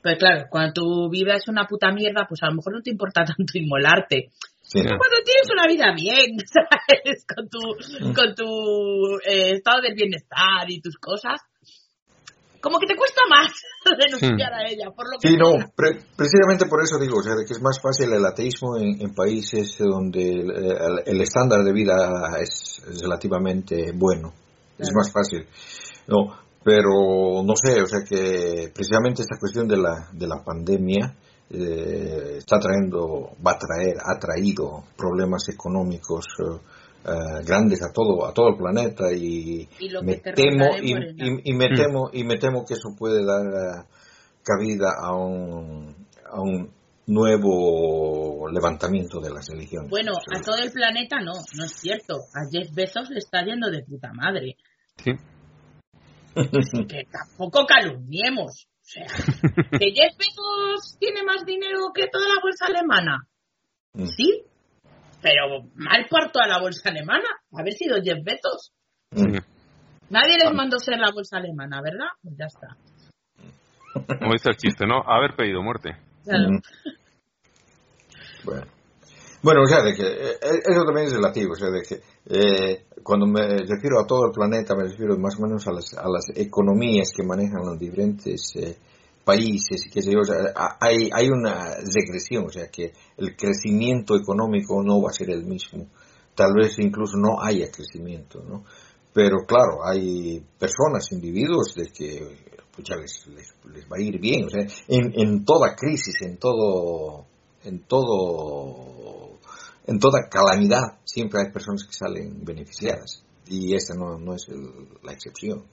Pero 0.00 0.16
claro, 0.16 0.44
cuando 0.50 0.72
tu 0.74 1.10
vida 1.10 1.34
es 1.34 1.48
una 1.48 1.66
puta 1.66 1.90
mierda, 1.90 2.24
pues 2.28 2.40
a 2.42 2.46
lo 2.50 2.56
mejor 2.56 2.74
no 2.74 2.82
te 2.82 2.90
importa 2.90 3.24
tanto 3.36 3.58
inmolarte. 3.58 4.30
Sí. 4.68 4.80
Cuando 4.82 5.16
tienes 5.24 5.48
una 5.50 5.66
vida 5.66 5.94
bien, 5.96 6.36
¿sabes? 6.52 7.24
Con 7.24 7.48
tu, 7.48 7.58
con 8.14 8.34
tu 8.34 9.18
eh, 9.26 9.52
estado 9.56 9.80
del 9.80 9.94
bienestar 9.94 10.68
y 10.68 10.80
tus 10.82 10.96
cosas, 10.98 11.40
como 12.60 12.78
que 12.78 12.86
te 12.86 12.96
cuesta 12.96 13.22
más 13.30 13.48
renunciar 13.98 14.52
a 14.52 14.68
ella, 14.68 14.90
por 14.94 15.06
lo 15.10 15.18
que 15.18 15.28
Sí, 15.28 15.36
no, 15.36 15.52
pre- 15.74 16.02
precisamente 16.16 16.66
por 16.68 16.82
eso 16.82 16.98
digo, 17.00 17.18
o 17.18 17.22
sea, 17.22 17.34
de 17.34 17.46
que 17.46 17.52
es 17.54 17.62
más 17.62 17.80
fácil 17.80 18.12
el 18.12 18.24
ateísmo 18.26 18.76
en, 18.76 19.00
en 19.00 19.14
países 19.14 19.78
donde 19.78 20.28
el, 20.28 20.50
el- 20.50 21.02
el 21.06 21.20
estándar 21.22 21.62
de 21.64 21.72
vida 21.72 21.94
es, 22.42 22.82
es 22.90 23.00
relativamente 23.00 23.92
bueno, 23.94 24.34
es 24.76 24.90
más 24.92 25.10
fácil. 25.10 25.46
No, 26.08 26.36
pero 26.62 27.42
no 27.44 27.54
sé, 27.56 27.80
o 27.80 27.86
sea 27.86 28.00
que 28.06 28.70
precisamente 28.74 29.22
esta 29.22 29.38
cuestión 29.40 29.66
de 29.66 29.76
la, 29.78 30.08
de 30.12 30.26
la 30.26 30.42
pandemia 30.44 31.14
eh, 31.50 32.36
está 32.38 32.58
trayendo, 32.60 33.30
va 33.46 33.52
a 33.52 33.58
traer, 33.58 33.94
ha 34.04 34.18
traído 34.18 34.84
problemas 34.96 35.48
económicos 35.48 36.24
eh, 36.40 36.58
eh, 37.06 37.44
grandes 37.46 37.80
a 37.82 37.92
todo, 37.92 38.26
a 38.26 38.34
todo 38.34 38.48
el 38.50 38.56
planeta 38.56 39.12
y, 39.12 39.68
me 40.02 40.16
temo 40.16 40.66
y, 40.82 40.92
Morena. 40.94 41.14
y- 41.16 41.50
y 41.50 41.54
me 41.54 41.68
Mm. 41.70 41.74
temo 41.76 42.10
y 42.12 42.24
me 42.24 42.36
temo 42.38 42.64
que 42.66 42.74
eso 42.74 42.90
puede 42.98 43.24
dar 43.24 43.46
eh, 43.46 43.84
cabida 44.42 44.88
a 45.00 45.14
un, 45.14 45.94
a 46.30 46.40
un 46.40 46.70
nuevo 47.06 48.48
levantamiento 48.50 49.20
de 49.20 49.30
las 49.30 49.46
religiones. 49.48 49.88
Bueno, 49.90 50.12
a 50.12 50.40
todo 50.42 50.56
el 50.62 50.70
planeta 50.70 51.20
no, 51.20 51.32
no 51.56 51.64
es 51.64 51.72
cierto. 51.80 52.14
A 52.34 52.40
Jeff 52.50 52.74
Bezos 52.74 53.08
le 53.10 53.18
está 53.18 53.42
yendo 53.44 53.70
de 53.70 53.82
puta 53.84 54.12
madre. 54.12 54.56
Sí. 55.02 55.12
que 56.34 57.04
tampoco 57.10 57.64
calumniemos. 57.66 58.66
O 58.88 58.90
sea, 58.90 59.04
que 59.78 59.92
Jeff 59.92 60.16
Bezos 60.16 60.96
tiene 60.98 61.22
más 61.22 61.44
dinero 61.44 61.92
que 61.94 62.08
toda 62.08 62.26
la 62.26 62.40
bolsa 62.42 62.66
alemana. 62.66 63.28
Mm. 63.92 64.06
Sí, 64.06 64.44
pero 65.20 65.64
mal 65.74 66.06
por 66.08 66.32
toda 66.32 66.46
la 66.46 66.58
bolsa 66.58 66.88
alemana. 66.88 67.28
Haber 67.52 67.74
sido 67.74 67.98
Jeff 68.02 68.24
Bezos. 68.24 68.72
Mm. 69.10 69.36
Nadie 70.08 70.38
les 70.38 70.54
mandó 70.54 70.78
ser 70.78 70.98
la 70.98 71.10
bolsa 71.12 71.36
alemana, 71.36 71.82
¿verdad? 71.82 72.06
Pues 72.22 72.34
ya 72.38 72.46
está. 72.46 72.76
Como 73.92 74.32
dice 74.32 74.48
el 74.48 74.56
chiste, 74.56 74.86
¿no? 74.86 75.02
Haber 75.06 75.36
pedido 75.36 75.62
muerte. 75.62 75.94
Claro. 76.24 76.52
Mm. 76.52 76.60
Bueno. 78.44 78.77
Bueno, 79.42 79.62
o 79.62 79.66
sea, 79.66 79.82
de 79.82 79.94
que 79.94 80.02
eh, 80.02 80.38
eso 80.40 80.84
también 80.84 81.06
es 81.06 81.12
relativo, 81.12 81.52
o 81.52 81.56
sea, 81.56 81.70
de 81.70 81.82
que 81.82 82.00
eh, 82.26 82.84
cuando 83.02 83.26
me 83.26 83.58
refiero 83.58 84.00
a 84.00 84.06
todo 84.06 84.26
el 84.26 84.32
planeta, 84.32 84.74
me 84.74 84.84
refiero 84.84 85.16
más 85.16 85.38
o 85.38 85.42
menos 85.42 85.66
a 85.66 85.72
las, 85.72 85.94
a 85.94 86.08
las 86.08 86.26
economías 86.34 87.12
que 87.14 87.22
manejan 87.22 87.64
los 87.64 87.78
diferentes 87.78 88.52
eh, 88.56 88.76
países 89.28 89.82
sé 89.92 90.10
yo, 90.10 90.20
o 90.20 90.24
sea, 90.24 90.36
hay, 90.80 91.10
hay 91.12 91.28
una 91.28 91.76
regresión, 91.76 92.46
o 92.46 92.50
sea, 92.50 92.68
que 92.68 92.92
el 93.18 93.36
crecimiento 93.36 94.16
económico 94.16 94.82
no 94.82 95.02
va 95.02 95.10
a 95.10 95.12
ser 95.12 95.30
el 95.30 95.44
mismo, 95.44 95.86
tal 96.34 96.54
vez 96.54 96.78
incluso 96.78 97.18
no 97.18 97.40
haya 97.42 97.70
crecimiento, 97.70 98.42
¿no? 98.42 98.64
Pero 99.12 99.44
claro, 99.46 99.84
hay 99.84 100.42
personas, 100.58 101.12
individuos 101.12 101.74
de 101.74 101.88
que 101.88 102.58
pues 102.74 102.88
ya 102.88 102.96
les, 102.96 103.26
les, 103.26 103.52
les 103.74 103.84
va 103.84 103.98
a 103.98 104.00
ir 104.00 104.18
bien, 104.18 104.46
o 104.46 104.48
sea, 104.48 104.66
en, 104.88 105.12
en 105.14 105.44
toda 105.44 105.76
crisis, 105.76 106.22
en 106.22 106.38
todo, 106.38 107.26
en 107.64 107.80
todo, 107.80 108.97
en 109.88 109.98
toda 109.98 110.28
calamidad, 110.30 111.00
siempre 111.04 111.40
hay 111.44 111.52
personas 111.52 111.84
que 111.84 111.92
salen 111.92 112.44
beneficiadas 112.44 113.24
y 113.46 113.74
esta 113.74 113.94
no, 113.94 114.18
no 114.18 114.34
es 114.34 114.46
el- 114.48 114.88
la 115.02 115.12
excepción. 115.12 115.64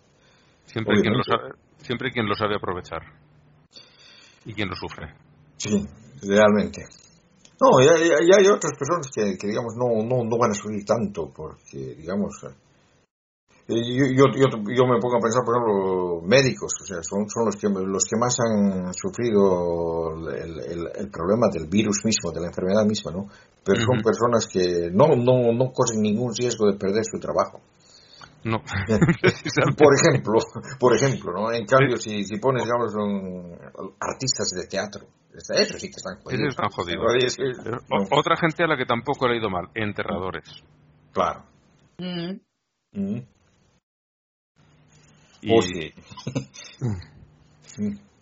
Siempre 0.65 0.95
hay, 0.95 1.01
quien 1.01 1.13
lo 1.17 1.23
sabe, 1.23 1.49
siempre 1.83 2.07
hay 2.07 2.13
quien 2.13 2.27
lo 2.27 2.33
sabe 2.35 2.55
aprovechar. 2.55 3.01
Y 4.45 4.53
quien 4.53 4.69
lo 4.69 4.75
sufre. 4.75 5.13
Sí, 5.57 5.85
realmente. 6.21 6.81
No, 7.61 7.79
ya, 7.83 7.97
ya- 7.97 8.19
ya 8.25 8.35
hay 8.39 8.47
otras 8.47 8.73
personas 8.77 9.09
que, 9.13 9.37
que, 9.37 9.47
digamos, 9.47 9.73
no, 9.77 10.03
no, 10.03 10.23
no 10.23 10.37
van 10.37 10.51
a 10.51 10.55
subir 10.55 10.83
tanto, 10.85 11.31
porque, 11.35 11.95
digamos, 11.95 12.35
yo, 13.67 13.75
yo, 14.13 14.25
yo, 14.35 14.47
yo 14.75 14.85
me 14.85 14.99
pongo 14.99 15.17
a 15.17 15.21
pensar, 15.21 15.43
por 15.43 15.55
ejemplo, 15.55 16.21
médicos, 16.27 16.71
o 16.81 16.85
sea, 16.85 16.97
son, 17.01 17.27
son 17.29 17.45
los, 17.45 17.55
que, 17.55 17.67
los 17.67 18.03
que 18.05 18.15
más 18.17 18.37
han 18.39 18.93
sufrido 18.93 20.13
el, 20.29 20.59
el, 20.59 20.79
el 20.95 21.09
problema 21.09 21.47
del 21.51 21.67
virus 21.67 22.05
mismo, 22.05 22.31
de 22.31 22.41
la 22.41 22.47
enfermedad 22.47 22.85
misma, 22.85 23.11
¿no? 23.11 23.27
Pero 23.63 23.81
son 23.81 24.01
personas 24.03 24.47
que 24.47 24.89
no, 24.91 25.07
no, 25.15 25.51
no 25.51 25.71
corren 25.71 26.01
ningún 26.01 26.33
riesgo 26.35 26.67
de 26.71 26.77
perder 26.77 27.03
su 27.03 27.19
trabajo. 27.19 27.59
No. 28.43 28.61
Precisamente. 28.61 29.83
Por 29.83 29.93
ejemplo, 29.95 30.39
por 30.79 30.95
ejemplo, 30.95 31.31
¿no? 31.33 31.51
En 31.51 31.65
cambio, 31.65 31.97
si, 31.97 32.23
si 32.23 32.37
pones, 32.37 32.63
digamos, 32.63 32.93
un- 32.93 33.57
artistas 33.99 34.51
de 34.51 34.67
teatro, 34.67 35.07
eso 35.33 35.79
sí 35.79 35.87
que 35.87 35.95
están 35.97 36.21
jodidos. 36.21 36.49
Están 36.49 36.69
jodidos. 36.69 37.37
No, 37.89 37.97
o- 37.97 38.19
otra 38.19 38.37
gente 38.37 38.63
a 38.63 38.67
la 38.67 38.77
que 38.77 38.85
tampoco 38.85 39.27
le 39.27 39.33
ha 39.33 39.37
ido 39.39 39.49
mal, 39.49 39.69
enterradores. 39.73 40.45
Claro. 41.11 41.43
Mm. 41.97 42.39
Mm. 42.93 43.34
Y. 45.45 45.93
Mm. 47.79 47.99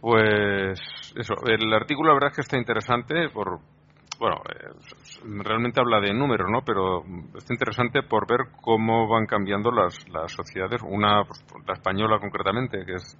Pues 0.00 0.78
eso, 1.16 1.34
el 1.46 1.74
artículo 1.74 2.10
la 2.10 2.14
verdad 2.14 2.30
es 2.30 2.36
que 2.36 2.42
está 2.42 2.56
interesante 2.56 3.30
por, 3.30 3.58
bueno, 4.18 4.36
eh, 4.48 4.70
realmente 5.42 5.80
habla 5.80 6.00
de 6.00 6.14
números, 6.14 6.48
¿no? 6.50 6.62
Pero 6.64 7.02
está 7.36 7.52
interesante 7.52 8.02
por 8.02 8.28
ver 8.28 8.46
cómo 8.60 9.08
van 9.08 9.26
cambiando 9.26 9.72
las, 9.72 10.08
las 10.08 10.32
sociedades. 10.32 10.82
Una, 10.82 11.24
pues, 11.24 11.44
la 11.66 11.74
española 11.74 12.20
concretamente, 12.20 12.84
que 12.84 12.94
es, 12.94 13.18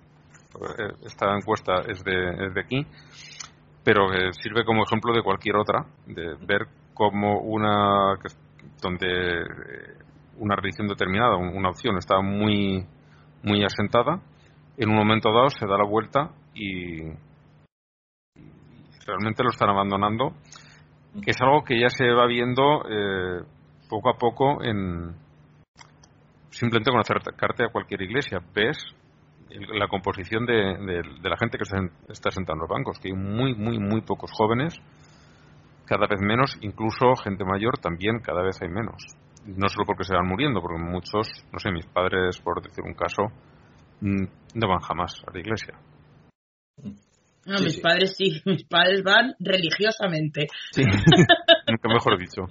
eh, 0.54 0.92
esta 1.04 1.34
encuesta 1.36 1.82
es 1.88 2.02
de, 2.04 2.46
es 2.46 2.54
de 2.54 2.60
aquí, 2.60 2.86
pero 3.84 4.08
que 4.10 4.32
sirve 4.32 4.64
como 4.64 4.84
ejemplo 4.84 5.12
de 5.12 5.22
cualquier 5.22 5.56
otra, 5.56 5.84
de 6.06 6.36
ver 6.46 6.66
cómo 6.94 7.40
una, 7.40 8.14
donde 8.80 9.40
eh, 9.40 9.96
una 10.38 10.56
religión 10.56 10.88
determinada, 10.88 11.36
un- 11.36 11.56
una 11.56 11.70
opción 11.70 11.96
está 11.98 12.20
muy, 12.20 12.86
muy 13.42 13.64
asentada, 13.64 14.20
en 14.76 14.90
un 14.90 14.96
momento 14.96 15.32
dado 15.32 15.50
se 15.50 15.66
da 15.66 15.76
la 15.76 15.84
vuelta 15.84 16.30
y, 16.54 17.02
realmente 19.08 19.42
lo 19.42 19.50
están 19.50 19.70
abandonando, 19.70 20.34
que 21.24 21.30
es 21.30 21.40
algo 21.40 21.64
que 21.64 21.80
ya 21.80 21.88
se 21.88 22.10
va 22.12 22.26
viendo 22.26 22.82
eh, 22.88 23.42
poco 23.88 24.10
a 24.10 24.18
poco 24.18 24.62
en 24.62 25.14
simplemente 26.50 26.90
con 26.90 27.00
acercarte 27.00 27.64
a 27.64 27.72
cualquier 27.72 28.02
iglesia. 28.02 28.40
Ves 28.54 28.76
la 29.50 29.88
composición 29.88 30.44
de, 30.44 31.02
la 31.22 31.36
gente 31.38 31.56
que 31.56 31.64
está 32.12 32.30
sentada 32.30 32.54
en 32.54 32.60
los 32.60 32.68
bancos, 32.68 32.98
que 32.98 33.08
hay 33.08 33.14
muy, 33.14 33.54
muy, 33.54 33.78
muy 33.78 34.02
pocos 34.02 34.30
jóvenes, 34.32 34.74
cada 35.86 36.06
vez 36.06 36.20
menos, 36.20 36.58
incluso 36.60 37.14
gente 37.24 37.44
mayor 37.44 37.78
también 37.78 38.20
cada 38.20 38.42
vez 38.42 38.60
hay 38.60 38.68
menos. 38.68 39.02
No 39.46 39.68
solo 39.68 39.84
porque 39.86 40.04
se 40.04 40.14
van 40.14 40.26
muriendo, 40.26 40.60
porque 40.60 40.82
muchos, 40.82 41.28
no 41.52 41.58
sé, 41.58 41.70
mis 41.70 41.86
padres, 41.86 42.38
por 42.40 42.62
decir 42.62 42.84
un 42.84 42.94
caso, 42.94 43.22
mm, 44.00 44.24
no 44.54 44.68
van 44.68 44.80
jamás 44.80 45.22
a 45.26 45.32
la 45.32 45.40
iglesia. 45.40 45.74
No, 47.46 47.56
Sí, 47.58 47.64
mis 47.64 47.74
sí. 47.76 47.80
padres 47.80 48.16
sí, 48.16 48.42
mis 48.44 48.64
padres 48.64 49.02
van 49.02 49.34
religiosamente. 49.38 50.46
Sí. 50.72 50.82
Nunca 50.84 51.88
mejor 51.88 52.18
dicho. 52.18 52.42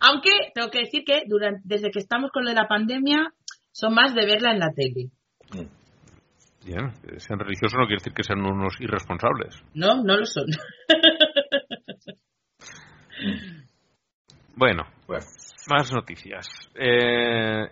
Aunque 0.00 0.30
tengo 0.54 0.70
que 0.70 0.80
decir 0.80 1.02
que 1.04 1.22
durante, 1.26 1.60
desde 1.64 1.90
que 1.90 1.98
estamos 1.98 2.30
con 2.30 2.44
lo 2.44 2.50
de 2.50 2.56
la 2.56 2.68
pandemia 2.68 3.32
son 3.72 3.94
más 3.94 4.14
de 4.14 4.26
verla 4.26 4.52
en 4.52 4.58
la 4.60 4.72
tele. 4.72 5.10
Bien, 6.64 6.92
que 7.02 7.18
sean 7.20 7.38
religiosos 7.38 7.78
no 7.78 7.86
quiere 7.86 7.98
decir 8.00 8.12
que 8.12 8.22
sean 8.22 8.40
unos 8.40 8.74
irresponsables. 8.80 9.62
No, 9.74 10.02
no 10.02 10.16
lo 10.16 10.24
son. 10.24 10.46
Bueno, 14.56 14.84
Bueno, 15.06 15.24
más 15.68 15.92
noticias. 15.92 16.48
Eh, 16.74 17.66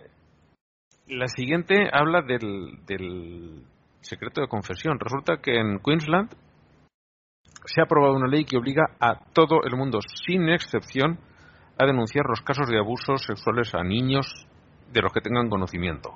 la 1.07 1.27
siguiente 1.27 1.89
habla 1.91 2.21
del, 2.21 2.79
del 2.85 3.63
secreto 4.01 4.41
de 4.41 4.47
confesión. 4.47 4.99
Resulta 4.99 5.37
que 5.41 5.55
en 5.59 5.79
Queensland 5.79 6.29
se 7.65 7.81
ha 7.81 7.85
aprobado 7.85 8.15
una 8.15 8.27
ley 8.27 8.45
que 8.45 8.57
obliga 8.57 8.85
a 8.99 9.19
todo 9.33 9.63
el 9.63 9.75
mundo, 9.75 9.99
sin 10.25 10.49
excepción, 10.49 11.19
a 11.77 11.85
denunciar 11.85 12.25
los 12.27 12.41
casos 12.41 12.67
de 12.67 12.77
abusos 12.79 13.23
sexuales 13.23 13.73
a 13.75 13.83
niños 13.83 14.47
de 14.91 15.01
los 15.01 15.11
que 15.13 15.21
tengan 15.21 15.49
conocimiento. 15.49 16.11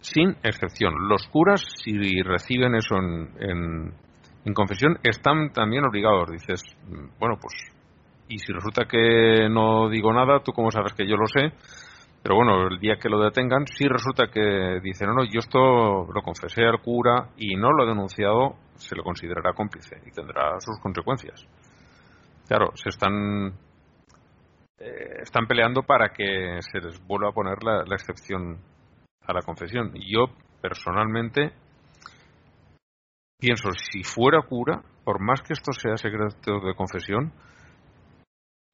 Sin 0.00 0.30
excepción. 0.44 0.94
Los 1.08 1.26
curas, 1.28 1.62
si 1.82 2.22
reciben 2.22 2.74
eso 2.74 2.96
en, 2.96 3.30
en- 3.40 3.94
en 4.44 4.54
confesión, 4.54 4.98
están 5.02 5.52
también 5.52 5.84
obligados. 5.84 6.30
Dices, 6.30 6.62
mm, 6.86 7.18
bueno, 7.18 7.36
pues, 7.40 7.54
y 8.28 8.38
si 8.38 8.52
resulta 8.52 8.84
que 8.86 9.48
no 9.50 9.88
digo 9.88 10.12
nada, 10.12 10.40
tú 10.40 10.52
cómo 10.52 10.70
sabes 10.70 10.92
que 10.92 11.06
yo 11.06 11.16
lo 11.16 11.26
sé, 11.26 11.52
pero 12.22 12.36
bueno, 12.36 12.68
el 12.68 12.78
día 12.78 12.96
que 13.00 13.08
lo 13.08 13.20
detengan, 13.20 13.66
si 13.66 13.86
resulta 13.86 14.28
que 14.28 14.80
dice, 14.82 15.06
no, 15.06 15.14
no, 15.14 15.24
yo 15.24 15.38
esto 15.38 15.58
lo 16.12 16.22
confesé 16.22 16.64
al 16.64 16.80
cura 16.80 17.30
y 17.36 17.56
no 17.56 17.72
lo 17.72 17.84
he 17.84 17.88
denunciado, 17.88 18.56
se 18.74 18.96
le 18.96 19.02
considerará 19.02 19.52
cómplice 19.52 19.96
y 20.06 20.10
tendrá 20.10 20.58
sus 20.60 20.78
consecuencias. 20.80 21.46
Claro, 22.46 22.70
se 22.74 22.88
están 22.88 23.54
eh, 24.78 25.22
están 25.22 25.46
peleando 25.46 25.82
para 25.82 26.10
que 26.10 26.58
se 26.60 26.80
les 26.80 27.04
vuelva 27.06 27.30
a 27.30 27.32
poner 27.32 27.62
la, 27.62 27.84
la 27.84 27.94
excepción 27.94 28.58
a 29.26 29.32
la 29.32 29.42
confesión. 29.42 29.92
Y 29.94 30.12
yo 30.14 30.26
personalmente 30.60 31.52
pienso, 33.38 33.70
si 33.72 34.02
fuera 34.02 34.42
cura, 34.42 34.82
por 35.04 35.20
más 35.20 35.42
que 35.42 35.52
esto 35.52 35.72
sea 35.72 35.96
secreto 35.96 36.60
de 36.60 36.74
confesión, 36.74 37.32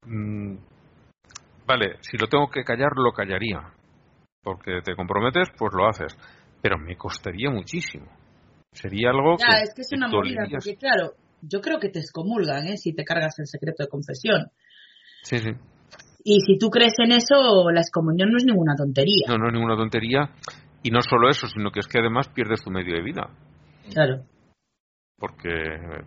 mm, 0.05 0.57
vale, 1.65 1.97
si 2.01 2.17
lo 2.17 2.27
tengo 2.27 2.49
que 2.49 2.63
callar, 2.63 2.91
lo 2.95 3.11
callaría. 3.11 3.61
Porque 4.41 4.81
te 4.83 4.95
comprometes, 4.95 5.49
pues 5.57 5.73
lo 5.73 5.87
haces. 5.87 6.15
Pero 6.61 6.77
me 6.77 6.95
costaría 6.95 7.49
muchísimo. 7.49 8.05
Sería 8.71 9.09
algo 9.09 9.37
Ya, 9.37 9.57
que 9.57 9.63
es 9.63 9.73
que 9.73 9.81
es 9.81 9.89
te 9.89 9.95
una 9.95 10.07
movida, 10.07 10.45
porque 10.49 10.75
claro, 10.75 11.13
yo 11.41 11.61
creo 11.61 11.79
que 11.79 11.89
te 11.89 11.99
excomulgan, 11.99 12.67
¿eh? 12.67 12.77
Si 12.77 12.93
te 12.93 13.03
cargas 13.03 13.39
el 13.39 13.47
secreto 13.47 13.83
de 13.83 13.89
confesión. 13.89 14.51
Sí, 15.23 15.39
sí. 15.39 15.51
Y 16.23 16.41
si 16.41 16.57
tú 16.57 16.69
crees 16.69 16.93
en 16.97 17.11
eso, 17.11 17.69
la 17.71 17.81
excomunión 17.81 18.29
no 18.31 18.37
es 18.37 18.45
ninguna 18.45 18.75
tontería. 18.75 19.27
No, 19.27 19.37
no 19.37 19.47
es 19.47 19.53
ninguna 19.53 19.77
tontería. 19.77 20.31
Y 20.81 20.89
no 20.89 21.01
solo 21.01 21.29
eso, 21.29 21.47
sino 21.47 21.71
que 21.71 21.79
es 21.79 21.87
que 21.87 21.99
además 21.99 22.27
pierdes 22.29 22.63
tu 22.63 22.71
medio 22.71 22.95
de 22.95 23.03
vida. 23.03 23.29
Claro. 23.91 24.23
Porque 25.17 25.49
eh, 25.49 26.03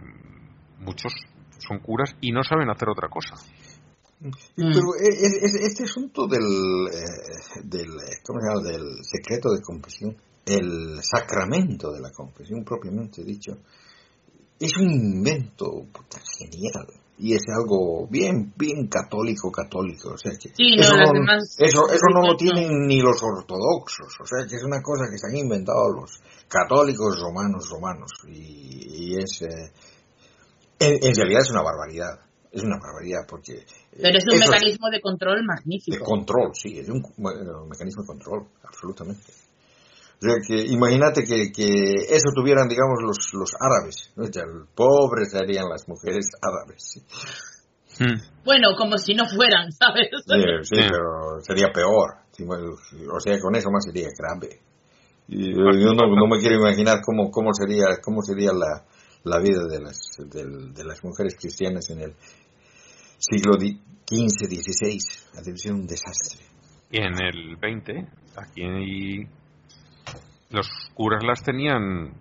muchos 0.78 1.12
son 1.58 1.78
curas 1.78 2.16
y 2.20 2.32
no 2.32 2.42
saben 2.42 2.70
hacer 2.70 2.88
otra 2.88 3.08
cosa. 3.08 3.34
Mm. 4.20 4.30
Pero 4.56 4.94
e- 5.00 5.14
e- 5.14 5.46
e- 5.46 5.66
este 5.66 5.84
asunto 5.84 6.26
del, 6.26 6.42
eh, 6.92 7.60
del, 7.64 7.88
eh, 7.88 8.18
¿cómo 8.24 8.40
se 8.40 8.48
llama? 8.48 8.68
del 8.68 9.04
secreto 9.04 9.50
de 9.50 9.60
confesión, 9.62 10.16
el 10.44 10.98
sacramento 11.02 11.92
de 11.92 12.00
la 12.00 12.10
confesión 12.10 12.64
propiamente 12.64 13.22
dicho, 13.22 13.52
es 14.58 14.76
un 14.76 14.90
invento 14.90 15.84
puta, 15.92 16.18
genial 16.38 16.86
y 17.20 17.34
es 17.34 17.42
algo 17.48 18.06
bien 18.08 18.52
bien 18.56 18.86
católico 18.88 19.50
católico 19.50 20.10
o 20.14 20.18
sea 20.18 20.32
que 20.32 20.50
Sí, 20.54 20.76
no, 20.76 20.82
eso, 20.82 20.94
no, 20.96 21.12
demás- 21.12 21.56
eso, 21.58 21.80
eso 21.90 22.06
no 22.14 22.22
lo 22.22 22.32
no. 22.32 22.36
tienen 22.36 22.86
ni 22.86 23.00
los 23.00 23.20
ortodoxos 23.22 24.14
o 24.20 24.24
sea 24.26 24.46
que 24.48 24.54
es 24.56 24.62
una 24.64 24.80
cosa 24.82 25.10
que 25.10 25.18
se 25.18 25.26
han 25.28 25.36
inventado 25.36 25.92
los 25.92 26.20
católicos 26.48 27.18
romanos 27.20 27.68
romanos 27.70 28.10
y, 28.28 29.12
y 29.12 29.16
es 29.16 29.42
eh, 29.42 29.72
en, 30.78 30.92
en 31.08 31.14
realidad 31.14 31.42
es 31.42 31.50
una 31.50 31.62
barbaridad 31.62 32.20
es 32.52 32.62
una 32.62 32.78
barbaridad 32.78 33.26
porque 33.28 33.64
Pero 33.90 34.18
es 34.18 34.24
un 34.26 34.34
eso 34.34 34.50
mecanismo 34.50 34.90
de 34.90 35.00
control 35.00 35.36
de 35.40 35.42
magnífico. 35.46 36.04
control, 36.04 36.50
sí, 36.54 36.78
es 36.78 36.88
un, 36.88 37.02
mecanismo 37.68 38.02
de 38.02 38.06
control, 38.06 38.46
absolutamente. 38.62 39.32
O 40.20 40.20
sea, 40.20 40.34
que 40.46 40.66
imagínate 40.66 41.22
que, 41.24 41.52
que 41.52 41.66
eso 42.10 42.30
tuvieran, 42.34 42.68
digamos, 42.68 42.98
los, 43.02 43.16
los 43.34 43.50
árabes, 43.60 44.12
pobres 44.74 45.30
serían 45.30 45.68
las 45.68 45.88
mujeres 45.88 46.26
árabes. 46.42 47.02
Mm. 48.00 48.44
Bueno, 48.44 48.68
como 48.76 48.98
si 48.98 49.14
no 49.14 49.26
fueran, 49.28 49.70
¿sabes? 49.78 50.08
Sí, 50.26 50.40
sí, 50.62 50.76
Sí. 50.76 50.88
pero 50.90 51.40
sería 51.40 51.68
peor. 51.72 52.18
O 53.12 53.20
sea, 53.20 53.38
con 53.40 53.56
eso 53.56 53.70
más 53.70 53.84
sería 53.84 54.08
grave. 54.16 54.60
Y 55.28 55.52
yo 55.54 55.92
no, 55.94 56.06
no 56.14 56.26
me 56.26 56.38
quiero 56.40 56.56
imaginar 56.56 57.00
cómo, 57.04 57.30
cómo 57.30 57.52
sería, 57.52 57.86
cómo 58.02 58.22
sería 58.22 58.50
la, 58.52 58.84
la 59.24 59.38
vida 59.40 59.66
de 59.68 59.80
las, 59.80 59.98
del- 60.18 60.72
de, 60.72 60.84
las 60.84 61.02
mujeres 61.04 61.34
cristianas 61.38 61.90
en 61.90 62.00
el 62.00 62.14
siglo 63.18 63.54
XV, 63.54 64.46
XVI. 64.46 64.98
Ha 65.36 65.42
ser 65.42 65.72
un 65.72 65.86
desastre. 65.86 66.46
Y 66.90 66.98
en 66.98 67.20
el 67.20 67.56
20, 67.56 68.06
aquí 68.36 69.26
los 70.50 70.68
curas 70.94 71.22
las 71.22 71.42
tenían 71.42 72.14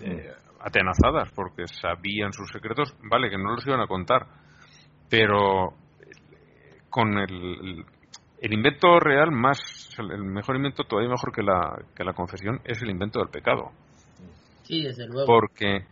eh, 0.00 0.32
atenazadas 0.60 1.30
porque 1.34 1.66
sabían 1.66 2.32
sus 2.32 2.50
secretos, 2.50 2.94
vale, 3.10 3.28
que 3.28 3.36
no 3.36 3.54
los 3.54 3.66
iban 3.66 3.80
a 3.80 3.86
contar, 3.86 4.26
pero 5.10 5.68
eh, 6.00 6.80
con 6.88 7.18
el, 7.18 7.84
el 8.40 8.52
invento 8.52 8.98
real 8.98 9.30
más, 9.30 9.58
el 9.98 10.24
mejor 10.24 10.56
invento, 10.56 10.84
todavía 10.84 11.10
mejor 11.10 11.32
que 11.32 11.42
la, 11.42 11.82
que 11.94 12.04
la 12.04 12.14
confesión, 12.14 12.60
es 12.64 12.82
el 12.82 12.90
invento 12.90 13.18
del 13.18 13.28
pecado. 13.28 13.72
Sí, 14.62 14.82
desde 14.82 15.06
luego. 15.06 15.26
porque 15.26 15.86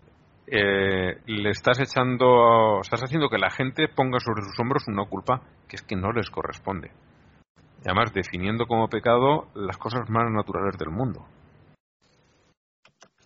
eh, 0.46 1.20
le 1.26 1.50
estás 1.50 1.78
echando, 1.80 2.80
estás 2.80 3.02
haciendo 3.02 3.28
que 3.28 3.38
la 3.38 3.50
gente 3.50 3.88
ponga 3.88 4.18
sobre 4.20 4.42
sus 4.42 4.58
hombros 4.60 4.86
una 4.88 5.04
culpa 5.06 5.42
que 5.68 5.76
es 5.76 5.82
que 5.82 5.96
no 5.96 6.12
les 6.12 6.28
corresponde. 6.30 6.90
Y 7.84 7.88
además 7.88 8.12
definiendo 8.12 8.66
como 8.66 8.88
pecado 8.88 9.48
las 9.54 9.76
cosas 9.76 10.08
más 10.08 10.30
naturales 10.30 10.76
del 10.78 10.90
mundo. 10.90 11.26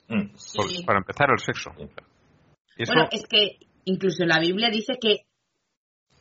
Mm. 0.09 0.30
Por- 0.55 0.86
para 0.86 0.98
empezar, 0.98 1.30
el 1.30 1.38
sexo. 1.40 1.70
Eso, 2.76 2.93
Bueno, 2.93 3.09
es 3.10 3.26
que 3.28 3.59
incluso 3.86 4.24
la 4.24 4.38
Biblia 4.38 4.70
dice 4.70 4.94
que 5.01 5.22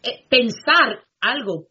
eh, 0.03 0.25
pensar 0.29 1.03
algo, 1.21 1.67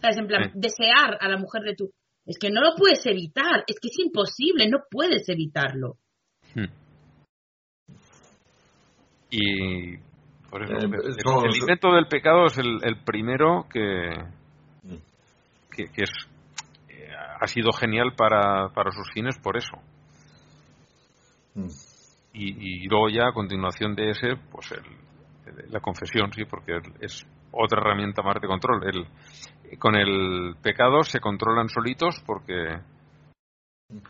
¿sabes? 0.00 0.16
En 0.18 0.26
plan, 0.26 0.44
Sí. 0.44 0.50
desear 0.54 1.18
a 1.20 1.28
la 1.28 1.36
mujer 1.38 1.62
de 1.62 1.74
tu... 1.74 1.90
Es 2.26 2.38
que 2.38 2.50
no 2.50 2.60
lo 2.60 2.74
puedes 2.76 3.04
evitar, 3.06 3.64
es 3.66 3.80
que 3.80 3.88
es 3.88 3.98
imposible, 3.98 4.68
no 4.68 4.78
puedes 4.90 5.28
evitarlo. 5.28 5.96
Hmm. 6.54 6.66
Y 9.30 9.96
por 10.50 10.62
eso, 10.64 10.72
Eh, 10.74 10.78
el, 10.84 11.16
no, 11.24 11.44
el 11.44 11.56
invento 11.56 11.92
del 11.92 12.06
pecado 12.06 12.46
es 12.46 12.58
el, 12.58 12.80
el 12.82 12.96
primero 13.04 13.66
que, 13.72 14.10
Mm. 14.82 14.96
que, 15.70 15.84
que 15.92 16.02
es, 16.04 16.10
eh, 16.88 17.08
ha 17.40 17.46
sido 17.46 17.70
genial 17.72 18.14
para, 18.16 18.70
para 18.70 18.90
sus 18.92 19.10
fines 19.12 19.38
por 19.38 19.56
eso. 19.56 19.76
Mm. 21.54 21.66
y, 22.32 22.84
y 22.84 22.88
luego 22.88 23.08
ya 23.08 23.26
a 23.28 23.32
continuación 23.32 23.96
de 23.96 24.10
ese 24.10 24.36
pues 24.52 24.70
el, 24.70 24.84
el- 25.46 25.70
la 25.72 25.80
confesión 25.80 26.32
sí 26.32 26.44
porque 26.44 26.78
es 27.00 27.26
otra 27.50 27.80
herramienta 27.80 28.22
más 28.22 28.40
de 28.40 28.46
control 28.46 28.84
el, 28.88 29.78
con 29.80 29.96
el 29.96 30.54
pecado 30.62 31.02
se 31.02 31.18
controlan 31.18 31.68
solitos 31.68 32.22
porque 32.24 32.78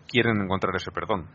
quieren 0.07 0.43
encontrar 0.43 0.77
ese 0.77 0.91
perdón 0.93 1.29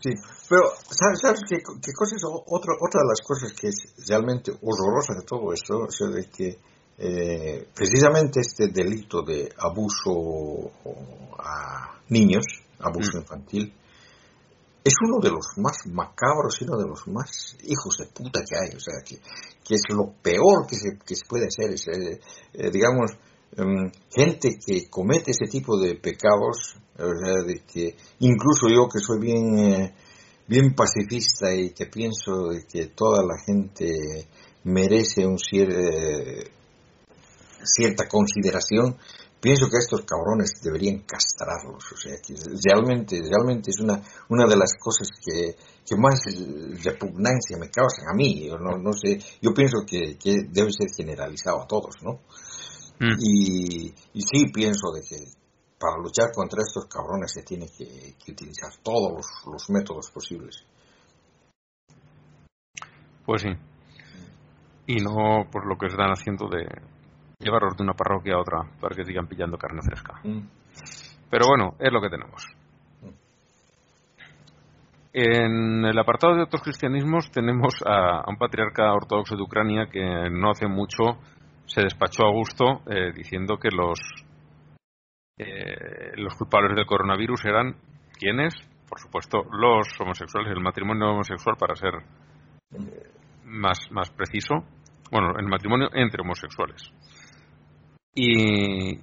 Sí, 0.00 0.10
pero 0.48 0.62
¿sabes, 0.88 1.18
sabes 1.20 1.40
qué, 1.48 1.56
qué 1.58 1.92
cosa 1.92 2.14
es 2.16 2.24
o- 2.24 2.44
otra, 2.46 2.72
otra 2.80 3.00
de 3.02 3.08
las 3.08 3.20
cosas 3.26 3.52
que 3.52 3.68
es 3.68 3.76
realmente 4.08 4.52
horrorosa 4.52 5.14
de 5.14 5.24
todo 5.26 5.52
esto? 5.52 5.78
O 5.80 5.90
sea, 5.90 6.06
de 6.08 6.28
que 6.30 6.58
eh, 6.98 7.68
precisamente 7.74 8.40
este 8.40 8.68
delito 8.68 9.22
de 9.22 9.52
abuso 9.58 10.70
a 11.38 11.98
niños, 12.08 12.44
abuso 12.80 13.18
Mm. 13.18 13.20
infantil, 13.20 13.74
es 14.84 14.94
uno 15.04 15.18
de 15.20 15.30
los 15.30 15.46
más 15.58 15.76
macabros 15.86 16.56
y 16.60 16.64
uno 16.64 16.78
de 16.78 16.88
los 16.88 17.06
más 17.08 17.56
hijos 17.64 17.98
de 17.98 18.06
puta 18.06 18.40
que 18.48 18.56
hay. 18.56 18.76
O 18.76 18.80
sea, 18.80 19.02
que, 19.04 19.16
que 19.64 19.74
es 19.74 19.82
lo 19.90 20.12
peor 20.22 20.66
que 20.68 20.76
se, 20.76 20.96
que 21.04 21.14
se 21.14 21.26
puede 21.28 21.46
hacer. 21.46 21.72
Es, 21.74 21.86
eh, 21.88 22.20
eh, 22.54 22.70
digamos, 22.70 23.12
gente 24.10 24.58
que 24.64 24.88
comete 24.88 25.32
ese 25.32 25.46
tipo 25.50 25.78
de 25.78 25.96
pecados, 25.96 26.76
sea, 26.96 27.42
de 27.44 27.62
que 27.64 27.96
incluso 28.20 28.68
yo 28.68 28.88
que 28.88 29.00
soy 29.00 29.20
bien, 29.20 29.58
eh, 29.58 29.94
bien 30.46 30.74
pacifista 30.74 31.54
y 31.54 31.70
que 31.70 31.86
pienso 31.86 32.48
de 32.48 32.64
que 32.66 32.86
toda 32.86 33.22
la 33.22 33.36
gente 33.44 34.28
merece 34.64 35.26
un 35.26 35.36
cier- 35.36 35.72
eh, 35.72 36.50
cierta 37.64 38.08
consideración, 38.08 38.96
pienso 39.40 39.66
que 39.68 39.78
estos 39.78 40.02
cabrones 40.02 40.60
deberían 40.62 41.00
castrarlos. 41.06 41.84
O 41.92 41.96
sea, 41.96 42.16
que 42.24 42.34
realmente, 42.64 43.20
realmente 43.22 43.70
es 43.70 43.80
una, 43.80 44.02
una 44.28 44.46
de 44.46 44.56
las 44.56 44.72
cosas 44.80 45.08
que, 45.24 45.54
que 45.86 45.96
más 45.96 46.20
repugnancia 46.82 47.56
me 47.58 47.70
causan 47.70 48.08
a 48.10 48.14
mí. 48.14 48.46
Yo 48.48 48.58
no, 48.58 48.78
no 48.78 48.92
sé, 48.92 49.18
yo 49.40 49.52
pienso 49.54 49.78
que, 49.86 50.16
que 50.18 50.34
debe 50.50 50.70
ser 50.72 50.88
generalizado 50.96 51.62
a 51.62 51.66
todos, 51.66 51.94
¿no? 52.02 52.20
Mm. 53.00 53.16
Y, 53.20 53.94
y 54.14 54.20
sí 54.22 54.50
pienso 54.52 54.90
de 54.92 55.02
que 55.02 55.16
para 55.78 55.96
luchar 56.02 56.32
contra 56.34 56.62
estos 56.62 56.86
cabrones 56.86 57.32
se 57.32 57.42
tiene 57.42 57.66
que, 57.68 58.16
que 58.22 58.32
utilizar 58.32 58.72
todos 58.82 59.12
los, 59.12 59.26
los 59.52 59.70
métodos 59.70 60.10
posibles. 60.10 60.64
pues 63.24 63.42
sí 63.42 63.50
y 64.88 64.96
no 64.96 65.44
por 65.52 65.66
lo 65.66 65.76
que 65.76 65.86
están 65.86 66.10
haciendo 66.10 66.48
de 66.48 66.66
llevarlos 67.38 67.76
de 67.76 67.84
una 67.84 67.92
parroquia 67.92 68.34
a 68.34 68.40
otra 68.40 68.62
para 68.80 68.96
que 68.96 69.04
sigan 69.04 69.28
pillando 69.28 69.58
carne 69.58 69.82
fresca 69.82 70.20
Pero 71.30 71.46
bueno, 71.46 71.74
es 71.78 71.92
lo 71.92 72.00
que 72.00 72.08
tenemos. 72.08 72.42
En 75.12 75.84
el 75.84 75.98
apartado 75.98 76.36
de 76.36 76.42
otros 76.42 76.62
cristianismos 76.62 77.30
tenemos 77.30 77.74
a, 77.84 78.20
a 78.20 78.24
un 78.28 78.38
patriarca 78.38 78.92
ortodoxo 78.92 79.36
de 79.36 79.42
Ucrania 79.42 79.88
que 79.90 80.30
no 80.30 80.50
hace 80.50 80.66
mucho 80.66 81.18
se 81.68 81.82
despachó 81.82 82.26
a 82.26 82.32
gusto 82.32 82.82
eh, 82.90 83.12
diciendo 83.14 83.58
que 83.58 83.68
los 83.70 83.98
eh, 85.38 86.16
los 86.16 86.34
culpables 86.34 86.74
del 86.74 86.86
coronavirus 86.86 87.44
eran 87.44 87.76
quienes, 88.18 88.54
por 88.88 88.98
supuesto, 88.98 89.44
los 89.52 89.86
homosexuales, 90.00 90.50
el 90.50 90.60
matrimonio 90.60 91.12
homosexual 91.12 91.56
para 91.56 91.76
ser 91.76 91.94
eh, 92.72 93.12
más 93.44 93.78
más 93.92 94.10
preciso, 94.10 94.64
bueno, 95.12 95.38
el 95.38 95.46
matrimonio 95.46 95.88
entre 95.92 96.22
homosexuales. 96.22 96.90
Y, 98.14 98.98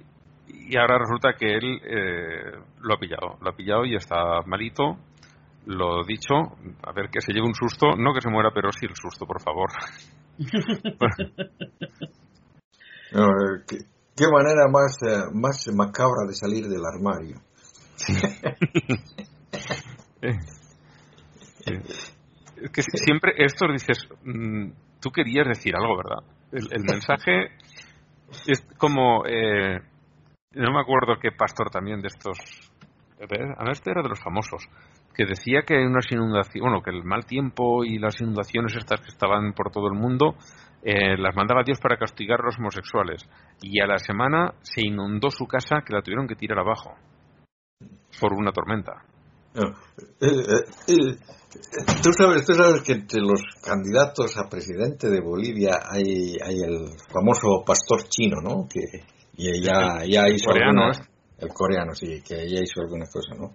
y 0.48 0.76
ahora 0.78 0.98
resulta 0.98 1.32
que 1.38 1.54
él 1.54 1.80
eh, 1.84 2.52
lo 2.80 2.94
ha 2.94 2.98
pillado, 2.98 3.38
lo 3.40 3.50
ha 3.50 3.56
pillado 3.56 3.84
y 3.84 3.94
está 3.94 4.42
malito. 4.46 4.98
Lo 5.64 6.04
dicho, 6.04 6.34
a 6.82 6.92
ver 6.92 7.08
que 7.10 7.20
se 7.20 7.32
lleve 7.32 7.46
un 7.46 7.54
susto, 7.54 7.96
no 7.96 8.12
que 8.14 8.20
se 8.20 8.30
muera, 8.30 8.50
pero 8.54 8.70
sí 8.70 8.86
el 8.86 8.94
susto, 8.94 9.26
por 9.26 9.40
favor. 9.40 9.70
No, 13.12 13.26
¿qué, 13.66 13.78
qué 14.16 14.24
manera 14.30 14.66
más, 14.70 14.96
eh, 15.02 15.30
más 15.32 15.66
macabra 15.74 16.26
de 16.26 16.34
salir 16.34 16.66
del 16.68 16.84
armario. 16.84 17.40
Eh, 20.22 21.82
es 22.62 22.70
que 22.70 22.82
si- 22.82 22.98
siempre 22.98 23.32
esto 23.36 23.66
dices, 23.70 23.98
mm, 24.24 24.70
tú 25.00 25.10
querías 25.10 25.46
decir 25.46 25.74
algo, 25.76 25.96
¿verdad? 25.96 26.24
El, 26.52 26.68
el 26.72 26.84
mensaje 26.84 27.50
es 28.46 28.60
como, 28.78 29.24
eh, 29.26 29.80
no 30.52 30.72
me 30.72 30.80
acuerdo 30.80 31.18
qué 31.20 31.32
pastor 31.32 31.70
también 31.70 32.00
de 32.00 32.08
estos, 32.08 32.38
a 33.20 33.70
este 33.70 33.90
era 33.90 34.02
de 34.02 34.08
los 34.08 34.20
famosos, 34.22 34.62
que 35.14 35.26
decía 35.26 35.62
que 35.66 35.76
hay 35.76 35.84
unas 35.84 36.10
inundaciones, 36.10 36.62
bueno, 36.62 36.82
que 36.82 36.90
el 36.90 37.04
mal 37.04 37.26
tiempo 37.26 37.84
y 37.84 37.98
las 37.98 38.20
inundaciones 38.20 38.74
estas 38.76 39.00
que 39.00 39.08
estaban 39.08 39.52
por 39.52 39.70
todo 39.70 39.88
el 39.88 39.98
mundo, 39.98 40.34
eh, 40.88 41.16
las 41.18 41.34
mandaba 41.34 41.62
Dios 41.64 41.80
para 41.80 41.96
castigar 41.98 42.40
a 42.40 42.44
los 42.46 42.58
homosexuales. 42.58 43.28
Y 43.60 43.80
a 43.80 43.86
la 43.88 43.98
semana 43.98 44.54
se 44.62 44.86
inundó 44.86 45.30
su 45.30 45.46
casa 45.46 45.82
que 45.84 45.92
la 45.92 46.00
tuvieron 46.00 46.28
que 46.28 46.36
tirar 46.36 46.60
abajo 46.60 46.94
por 48.20 48.32
una 48.32 48.52
tormenta. 48.52 48.92
No, 49.54 49.68
eh, 50.20 50.26
eh, 50.28 50.64
eh, 50.88 51.16
tú, 52.02 52.12
sabes, 52.12 52.44
tú 52.46 52.52
sabes 52.54 52.82
que 52.82 52.92
entre 52.92 53.20
los 53.20 53.40
candidatos 53.64 54.36
a 54.38 54.48
presidente 54.48 55.08
de 55.10 55.20
Bolivia 55.20 55.72
hay, 55.90 56.36
hay 56.44 56.56
el 56.62 56.90
famoso 57.12 57.64
pastor 57.66 58.04
chino, 58.08 58.36
¿no? 58.40 58.68
Que 58.68 58.80
y 59.38 59.62
ya, 59.62 60.04
ya 60.06 60.28
hizo 60.28 60.50
coreano, 60.50 60.84
alguna- 60.84 61.08
el 61.38 61.48
coreano, 61.48 61.94
sí, 61.94 62.22
que 62.22 62.48
ya 62.48 62.60
hizo 62.60 62.80
alguna 62.80 63.06
cosa, 63.12 63.34
¿no? 63.34 63.54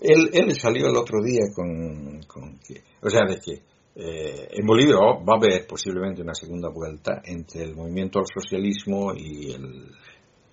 Él, 0.00 0.30
él 0.32 0.52
salió 0.58 0.86
el 0.88 0.96
otro 0.96 1.18
día 1.22 1.42
con, 1.54 2.20
con 2.26 2.58
que, 2.60 2.82
o 3.02 3.10
sea, 3.10 3.24
de 3.26 3.38
que 3.40 3.62
eh, 4.00 4.48
en 4.52 4.64
Bolivia 4.64 4.94
va 4.96 5.34
a 5.34 5.36
haber 5.36 5.66
posiblemente 5.66 6.22
una 6.22 6.34
segunda 6.34 6.68
vuelta 6.68 7.20
entre 7.24 7.64
el 7.64 7.74
movimiento 7.74 8.20
al 8.20 8.26
socialismo 8.32 9.12
y 9.12 9.50
el 9.50 9.90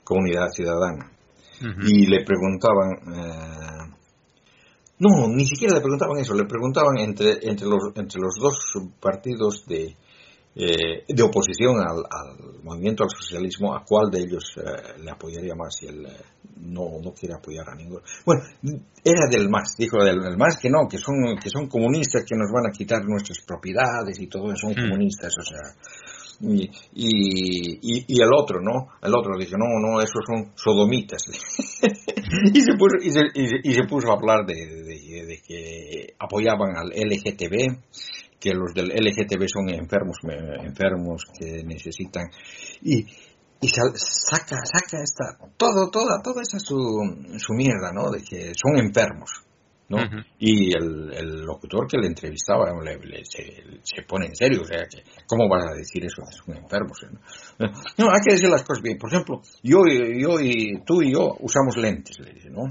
Comunidad 0.03 0.47
Ciudadana. 0.49 1.11
Y 1.83 2.07
le 2.07 2.25
preguntaban, 2.25 2.91
eh, 3.13 3.95
no, 4.99 5.27
ni 5.27 5.45
siquiera 5.45 5.75
le 5.75 5.81
preguntaban 5.81 6.17
eso, 6.17 6.33
le 6.33 6.45
preguntaban 6.45 6.97
entre, 6.97 7.37
entre, 7.43 7.67
los, 7.67 7.95
entre 7.95 8.19
los 8.19 8.35
dos 8.41 8.73
partidos 8.99 9.65
de, 9.67 9.95
eh, 10.55 11.03
de 11.07 11.23
oposición 11.23 11.75
al, 11.79 12.63
movimiento 12.63 13.03
al 13.03 13.09
socialismo, 13.09 13.75
a 13.75 13.83
cuál 13.85 14.09
de 14.09 14.19
ellos 14.19 14.55
eh, 14.57 15.01
le 15.03 15.11
apoyaría 15.11 15.53
más 15.53 15.81
y 15.81 15.87
él 15.87 16.05
eh, 16.05 16.44
no, 16.57 16.99
no 17.03 17.13
quiere 17.13 17.35
apoyar 17.35 17.69
a 17.69 17.75
ninguno. 17.75 18.01
Bueno, 18.25 18.41
era 19.03 19.27
del 19.29 19.49
MAS, 19.49 19.75
dijo 19.77 20.03
del, 20.03 20.37
MAS 20.37 20.57
que 20.57 20.69
no, 20.69 20.87
que 20.89 20.97
son, 20.97 21.37
que 21.41 21.49
son 21.49 21.67
comunistas, 21.67 22.23
que 22.27 22.35
nos 22.35 22.51
van 22.51 22.67
a 22.67 22.71
quitar 22.71 23.03
nuestras 23.05 23.39
propiedades 23.45 24.19
y 24.19 24.27
todo 24.27 24.51
eso, 24.51 24.67
son 24.67 24.71
hmm. 24.71 24.89
comunistas, 24.89 25.33
o 25.37 25.43
sea. 25.43 25.61
Y, 26.41 26.69
y, 26.93 28.03
y, 28.07 28.21
el 28.21 28.29
otro, 28.37 28.59
¿no? 28.59 28.89
El 29.01 29.15
otro 29.15 29.37
dice, 29.39 29.55
no, 29.57 29.67
no, 29.79 30.01
esos 30.01 30.21
son 30.27 30.51
sodomitas. 30.55 31.23
y, 32.53 32.59
se 32.59 32.73
puso, 32.77 32.97
y, 33.01 33.09
se, 33.09 33.21
y, 33.63 33.73
se 33.73 33.83
puso 33.83 34.11
a 34.11 34.15
hablar 34.15 34.45
de, 34.45 34.53
de, 34.53 35.25
de 35.25 35.41
que 35.41 36.13
apoyaban 36.19 36.75
al 36.75 36.89
LGTB 36.89 37.79
que 38.45 38.53
los 38.53 38.73
del 38.75 38.89
LGTB 38.89 39.47
son 39.47 39.69
enfermos, 39.69 40.17
enfermos 40.61 41.23
que 41.39 41.63
necesitan. 41.63 42.25
Y, 42.83 43.05
y 43.65 43.67
saca, 43.67 44.57
saca 44.63 45.01
esta, 45.01 45.37
todo, 45.57 45.89
toda, 45.89 46.21
toda 46.21 46.41
esa 46.41 46.59
su, 46.59 46.77
su 47.37 47.53
mierda, 47.53 47.91
¿no? 47.93 48.11
De 48.11 48.21
que 48.21 48.53
son 48.53 48.77
enfermos, 48.77 49.29
¿no? 49.89 49.97
Y 50.39 50.75
el, 50.75 51.11
el, 51.13 51.41
locutor 51.45 51.87
que 51.87 51.97
le 51.97 52.07
entrevistaba 52.07 52.65
se, 53.23 54.01
pone 54.03 54.27
en 54.27 54.35
serio, 54.35 54.61
o 54.61 54.65
sea, 54.65 54.85
que, 54.87 55.03
¿cómo 55.27 55.49
vas 55.49 55.65
a 55.65 55.75
decir 55.75 56.03
eso? 56.05 56.21
Que 56.29 56.35
son 56.35 56.63
enfermos. 56.63 56.97
¿no? 57.11 57.67
no, 57.97 58.11
hay 58.11 58.21
que 58.25 58.33
decir 58.33 58.49
las 58.49 58.63
cosas 58.63 58.83
bien. 58.83 58.97
Por 58.97 59.11
ejemplo, 59.11 59.41
yo, 59.63 59.79
yo 59.85 60.39
y 60.39 60.81
tú 60.85 61.01
y 61.01 61.13
yo 61.13 61.35
usamos 61.39 61.77
lentes, 61.77 62.19
le 62.19 62.33
dice, 62.33 62.49
¿no? 62.49 62.63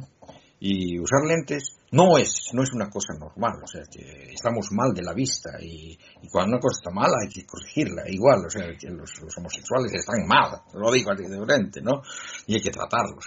Y 0.66 0.98
usar 0.98 1.20
lentes 1.28 1.76
no 1.92 2.16
es, 2.16 2.48
no 2.54 2.62
es 2.62 2.72
una 2.72 2.88
cosa 2.88 3.12
normal, 3.20 3.60
o 3.62 3.66
sea, 3.66 3.82
que 3.82 4.32
estamos 4.32 4.68
mal 4.72 4.94
de 4.94 5.02
la 5.02 5.12
vista 5.12 5.50
y, 5.60 5.94
cuando 6.32 6.56
una 6.56 6.58
cosa 6.58 6.78
está 6.80 6.90
mala 6.90 7.16
hay 7.20 7.28
que 7.28 7.44
corregirla, 7.44 8.04
igual, 8.08 8.46
o 8.46 8.48
sea, 8.48 8.74
que 8.74 8.88
los, 8.88 9.10
homosexuales 9.36 9.92
están 9.92 10.26
mal, 10.26 10.62
lo 10.72 10.90
digo 10.90 11.10
de 11.14 11.44
frente, 11.44 11.82
¿no? 11.82 12.00
Y 12.46 12.54
hay 12.54 12.62
que 12.62 12.70
tratarlos. 12.70 13.26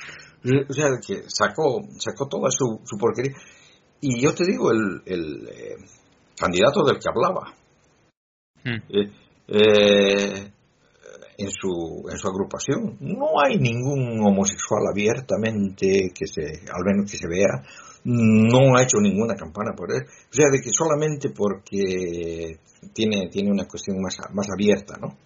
O 0.67 0.73
sea, 0.73 0.89
que 1.05 1.25
sacó, 1.27 1.83
sacó 1.99 2.27
toda 2.27 2.49
su, 2.49 2.81
su 2.83 2.97
porquería. 2.97 3.33
Y 4.01 4.19
yo 4.19 4.33
te 4.33 4.43
digo, 4.43 4.71
el, 4.71 5.03
el 5.05 5.47
eh, 5.47 5.75
candidato 6.35 6.83
del 6.85 6.97
que 6.97 7.07
hablaba, 7.07 7.53
hmm. 8.63 8.81
eh, 8.89 9.11
eh, 9.47 10.51
en 11.37 11.51
su, 11.51 12.07
en 12.09 12.17
su 12.17 12.27
agrupación. 12.27 12.97
No 12.99 13.39
hay 13.43 13.57
ningún 13.57 14.19
homosexual 14.25 14.81
abiertamente 14.91 16.11
que 16.13 16.27
se, 16.27 16.41
al 16.43 16.83
menos 16.83 17.11
que 17.11 17.17
se 17.17 17.27
vea, 17.27 17.63
no 18.05 18.75
ha 18.75 18.83
hecho 18.83 18.97
ninguna 18.99 19.35
campana 19.35 19.73
por 19.75 19.91
él. 19.91 20.03
O 20.03 20.33
sea, 20.33 20.47
de 20.51 20.59
que 20.59 20.71
solamente 20.71 21.29
porque 21.29 22.59
tiene, 22.93 23.29
tiene 23.29 23.51
una 23.51 23.65
cuestión 23.65 24.01
más, 24.01 24.17
más 24.33 24.47
abierta, 24.51 24.97
¿no? 24.99 25.17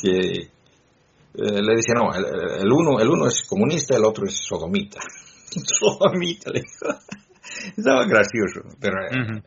Que 0.00 0.48
eh, 1.34 1.62
le 1.62 1.76
dice, 1.76 1.92
no, 1.94 2.10
el, 2.14 2.72
uno, 2.72 3.00
el 3.00 3.08
uno 3.08 3.26
es 3.26 3.44
comunista, 3.46 3.96
el 3.96 4.04
otro 4.04 4.24
es 4.26 4.36
sodomita. 4.36 5.00
sodomita, 5.50 6.50
le 6.50 6.60
dijo. 6.60 6.98
Estaba 7.76 8.06
gracioso, 8.06 8.60
pero 8.80 8.94
eh, 9.10 9.42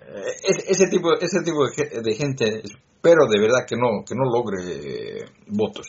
ese, 0.68 0.88
tipo, 0.88 1.14
ese 1.20 1.42
tipo 1.42 1.66
de 1.66 2.14
gente 2.16 2.62
pero 3.04 3.28
de 3.28 3.38
verdad 3.38 3.68
que 3.68 3.76
no, 3.76 4.06
que 4.08 4.16
no 4.16 4.24
logre 4.24 5.28
votos, 5.48 5.88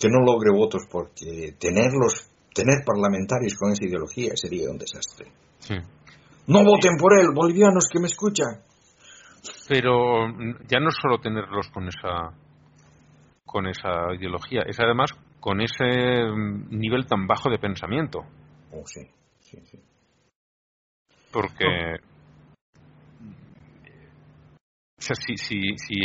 que 0.00 0.08
no 0.08 0.24
logre 0.24 0.50
votos 0.50 0.88
porque 0.90 1.52
tenerlos, 1.60 2.32
tener 2.54 2.82
parlamentarios 2.82 3.54
con 3.60 3.72
esa 3.72 3.84
ideología 3.84 4.32
sería 4.34 4.70
un 4.70 4.78
desastre. 4.78 5.30
No 6.46 6.64
voten 6.64 6.96
por 6.96 7.12
él, 7.12 7.28
bolivianos 7.34 7.90
que 7.92 8.00
me 8.00 8.06
escuchan. 8.06 8.64
Pero 9.68 10.32
ya 10.66 10.80
no 10.80 10.90
solo 10.90 11.18
tenerlos 11.18 11.68
con 11.68 11.86
esa 11.88 12.32
con 13.44 13.66
esa 13.66 14.14
ideología, 14.14 14.62
es 14.66 14.78
además 14.80 15.10
con 15.40 15.60
ese 15.60 15.84
nivel 16.70 17.06
tan 17.06 17.26
bajo 17.26 17.50
de 17.50 17.58
pensamiento. 17.58 18.20
Oh, 18.72 18.82
sí, 18.86 19.10
sí, 19.40 19.58
sí. 19.64 19.78
Porque 21.32 21.98
o 24.98 25.00
sea, 25.00 25.14
si, 25.14 25.36
si, 25.36 25.76
si 25.76 25.96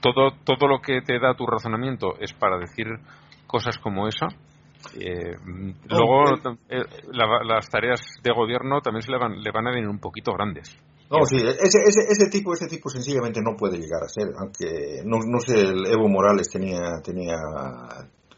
todo, 0.00 0.32
todo 0.44 0.66
lo 0.66 0.80
que 0.80 1.00
te 1.02 1.18
da 1.20 1.34
tu 1.34 1.46
razonamiento 1.46 2.18
es 2.20 2.32
para 2.32 2.58
decir 2.58 2.86
cosas 3.46 3.78
como 3.78 4.08
esa, 4.08 4.26
eh, 4.98 5.36
luego 5.88 6.24
eh, 6.68 6.84
las 7.12 7.68
tareas 7.68 8.00
de 8.22 8.32
gobierno 8.32 8.80
también 8.80 9.02
se 9.02 9.12
le 9.12 9.18
van, 9.18 9.40
le 9.40 9.50
van 9.52 9.66
a 9.66 9.70
venir 9.70 9.88
un 9.88 10.00
poquito 10.00 10.32
grandes. 10.32 10.76
No, 11.10 11.24
sí, 11.24 11.36
ese, 11.36 11.78
ese, 11.86 12.00
ese, 12.10 12.28
tipo, 12.30 12.52
ese 12.52 12.66
tipo 12.66 12.90
sencillamente 12.90 13.40
no 13.40 13.56
puede 13.56 13.78
llegar 13.78 14.02
a 14.02 14.08
ser, 14.08 14.28
aunque 14.36 15.00
no, 15.04 15.18
no 15.24 15.40
sé, 15.40 15.60
el 15.60 15.86
Evo 15.86 16.06
Morales 16.08 16.50
tenía, 16.50 17.00
tenía 17.02 17.36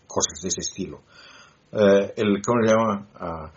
cosas 0.07 0.41
de 0.43 0.49
ese 0.49 0.61
estilo. 0.61 1.01
Eh, 1.73 2.13
el, 2.17 2.41
¿Cómo 2.43 2.63
se 2.63 2.73
llama? 2.73 3.09
Ah, 3.15 3.53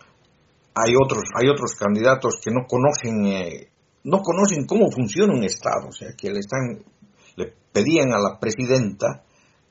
hay 0.74 0.94
otros, 1.00 1.24
hay 1.34 1.48
otros 1.48 1.74
candidatos 1.78 2.40
que 2.42 2.50
no 2.50 2.66
conocen 2.66 3.26
eh, 3.26 3.68
no 4.04 4.20
conocen 4.20 4.66
cómo 4.66 4.90
funciona 4.90 5.34
un 5.34 5.44
Estado, 5.44 5.88
o 5.88 5.92
sea, 5.92 6.10
que 6.16 6.30
le 6.30 6.40
están, 6.40 6.84
le 7.36 7.52
pedían 7.72 8.12
a 8.12 8.18
la 8.18 8.38
presidenta 8.38 9.24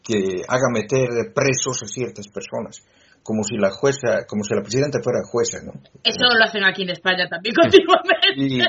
que 0.03 0.43
haga 0.47 0.69
meter 0.73 1.07
presos 1.33 1.81
a 1.83 1.87
ciertas 1.87 2.27
personas, 2.27 2.83
como 3.23 3.43
si 3.43 3.55
la 3.55 3.71
jueza, 3.71 4.25
como 4.27 4.43
si 4.43 4.53
la 4.53 4.61
presidenta 4.61 4.99
fuera 5.01 5.21
jueza, 5.23 5.59
¿no? 5.63 5.71
Eso 6.03 6.25
lo 6.27 6.43
hacen 6.43 6.63
aquí 6.65 6.83
en 6.83 6.89
España 6.89 7.29
también 7.29 7.55
continuamente. 7.55 8.13
Y, 8.35 8.59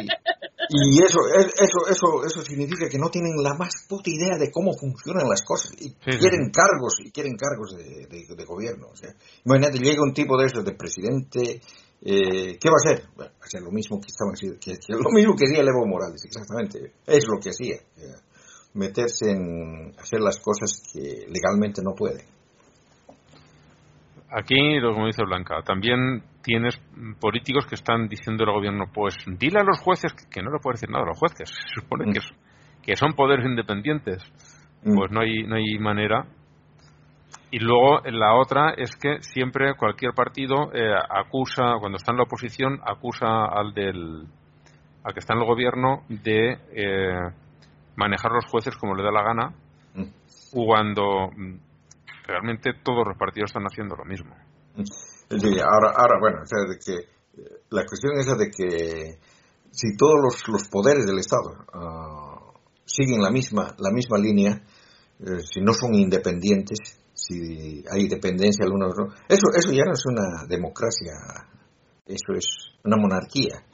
y 0.70 1.02
eso, 1.02 1.18
eso, 1.36 1.80
eso, 1.90 2.24
eso 2.24 2.42
significa 2.42 2.88
que 2.88 2.98
no 2.98 3.10
tienen 3.10 3.32
la 3.42 3.54
más 3.54 3.86
puta 3.88 4.08
idea 4.08 4.38
de 4.38 4.50
cómo 4.50 4.72
funcionan 4.78 5.28
las 5.28 5.42
cosas 5.42 5.72
y 5.78 5.92
quieren 5.94 6.50
cargos 6.52 7.00
y 7.04 7.10
quieren 7.10 7.36
cargos 7.36 7.76
de, 7.76 8.06
de, 8.06 8.44
gobierno. 8.44 8.88
O 8.92 8.96
sea, 8.96 9.10
imagínate, 9.44 9.78
llega 9.78 10.02
un 10.02 10.14
tipo 10.14 10.38
de 10.38 10.46
esos 10.46 10.64
de 10.64 10.72
presidente 10.72 11.60
eh, 12.06 12.58
¿Qué 12.60 12.68
va 12.68 12.76
a 12.76 12.82
hacer? 12.84 13.08
va 13.18 13.24
a 13.24 13.44
hacer 13.44 13.62
lo 13.62 13.70
mismo 13.70 13.98
que 13.98 14.08
estaba 14.08 14.30
que, 14.60 14.76
lo 14.92 15.10
mismo 15.10 15.34
que 15.34 15.46
hacía 15.46 15.62
Evo 15.62 15.86
Morales, 15.86 16.22
exactamente. 16.24 16.92
Es 17.06 17.24
lo 17.26 17.40
que 17.40 17.48
hacía. 17.48 17.76
meterse 18.74 19.30
en 19.30 19.94
hacer 19.98 20.20
las 20.20 20.38
cosas 20.38 20.82
que 20.92 21.26
legalmente 21.28 21.80
no 21.82 21.94
puede. 21.94 22.24
Aquí, 24.30 24.80
lo 24.80 24.92
como 24.92 25.06
dice 25.06 25.22
Blanca, 25.24 25.62
también 25.64 26.22
tienes 26.42 26.76
políticos 27.20 27.66
que 27.66 27.76
están 27.76 28.08
diciendo 28.08 28.44
al 28.44 28.52
gobierno, 28.52 28.86
pues 28.92 29.14
dile 29.38 29.60
a 29.60 29.64
los 29.64 29.78
jueces 29.78 30.12
que, 30.12 30.42
no 30.42 30.50
le 30.50 30.58
puede 30.58 30.74
decir 30.74 30.90
nada 30.90 31.04
a 31.04 31.08
los 31.08 31.18
jueces. 31.18 31.48
Se 31.74 31.80
supone 31.80 32.12
que, 32.12 32.20
mm. 32.20 32.82
que 32.82 32.96
son 32.96 33.14
poderes 33.14 33.46
independientes. 33.46 34.22
Mm. 34.82 34.94
Pues 34.94 35.10
no 35.10 35.20
hay, 35.20 35.44
no 35.46 35.54
hay 35.54 35.78
manera 35.78 36.26
y 37.54 37.60
luego 37.60 38.00
la 38.10 38.34
otra 38.34 38.74
es 38.76 38.96
que 38.96 39.22
siempre 39.22 39.76
cualquier 39.76 40.12
partido 40.12 40.72
eh, 40.74 40.92
acusa, 41.08 41.78
cuando 41.78 41.98
está 41.98 42.10
en 42.10 42.18
la 42.18 42.24
oposición, 42.24 42.80
acusa 42.84 43.44
al 43.44 43.72
del 43.72 44.26
al 45.04 45.14
que 45.14 45.20
está 45.20 45.34
en 45.34 45.40
el 45.40 45.46
gobierno 45.46 46.02
de 46.08 46.58
eh, 46.72 47.30
manejar 47.94 48.32
los 48.32 48.46
jueces 48.46 48.76
como 48.76 48.96
le 48.96 49.04
da 49.04 49.12
la 49.12 49.22
gana, 49.22 49.54
mm. 49.94 50.02
cuando 50.50 51.28
mm, 51.30 51.60
realmente 52.26 52.72
todos 52.82 53.06
los 53.06 53.16
partidos 53.16 53.50
están 53.50 53.66
haciendo 53.66 53.94
lo 53.94 54.04
mismo. 54.04 54.34
Sí, 55.30 55.60
ahora, 55.60 55.92
ahora 55.94 56.18
bueno, 56.18 56.38
o 56.42 56.46
sea, 56.46 56.58
de 56.58 56.76
que 56.84 57.06
la 57.70 57.84
cuestión 57.86 58.14
es 58.18 58.36
de 58.36 58.50
que 58.50 59.18
si 59.70 59.96
todos 59.96 60.16
los, 60.20 60.48
los 60.48 60.68
poderes 60.68 61.06
del 61.06 61.20
Estado 61.20 61.54
ah, 61.72 62.52
siguen 62.84 63.22
la 63.22 63.30
misma 63.30 63.76
la 63.78 63.92
misma 63.92 64.18
línea, 64.18 64.60
eh, 65.20 65.38
si 65.48 65.60
no 65.60 65.72
son 65.72 65.94
independientes, 65.94 67.03
si 67.26 67.82
hay 67.90 68.08
dependencia 68.08 68.66
uno 68.70 68.88
otro. 68.88 69.08
Eso, 69.28 69.48
eso 69.56 69.72
ya 69.72 69.84
no 69.84 69.92
es 69.92 70.04
una 70.06 70.46
democracia, 70.48 71.12
eso 72.06 72.32
es 72.36 72.46
una 72.84 72.96
monarquía. 72.96 73.64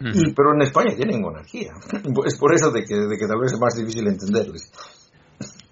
y, 0.00 0.32
pero 0.34 0.54
en 0.54 0.62
España 0.62 0.94
tienen 0.96 1.20
monarquía. 1.20 1.72
Es 2.26 2.38
por 2.38 2.52
eso 2.54 2.70
de 2.70 2.84
que, 2.84 2.94
de 2.94 3.16
que 3.16 3.26
tal 3.26 3.40
vez 3.40 3.52
es 3.52 3.60
más 3.60 3.76
difícil 3.76 4.06
entenderles. 4.08 4.72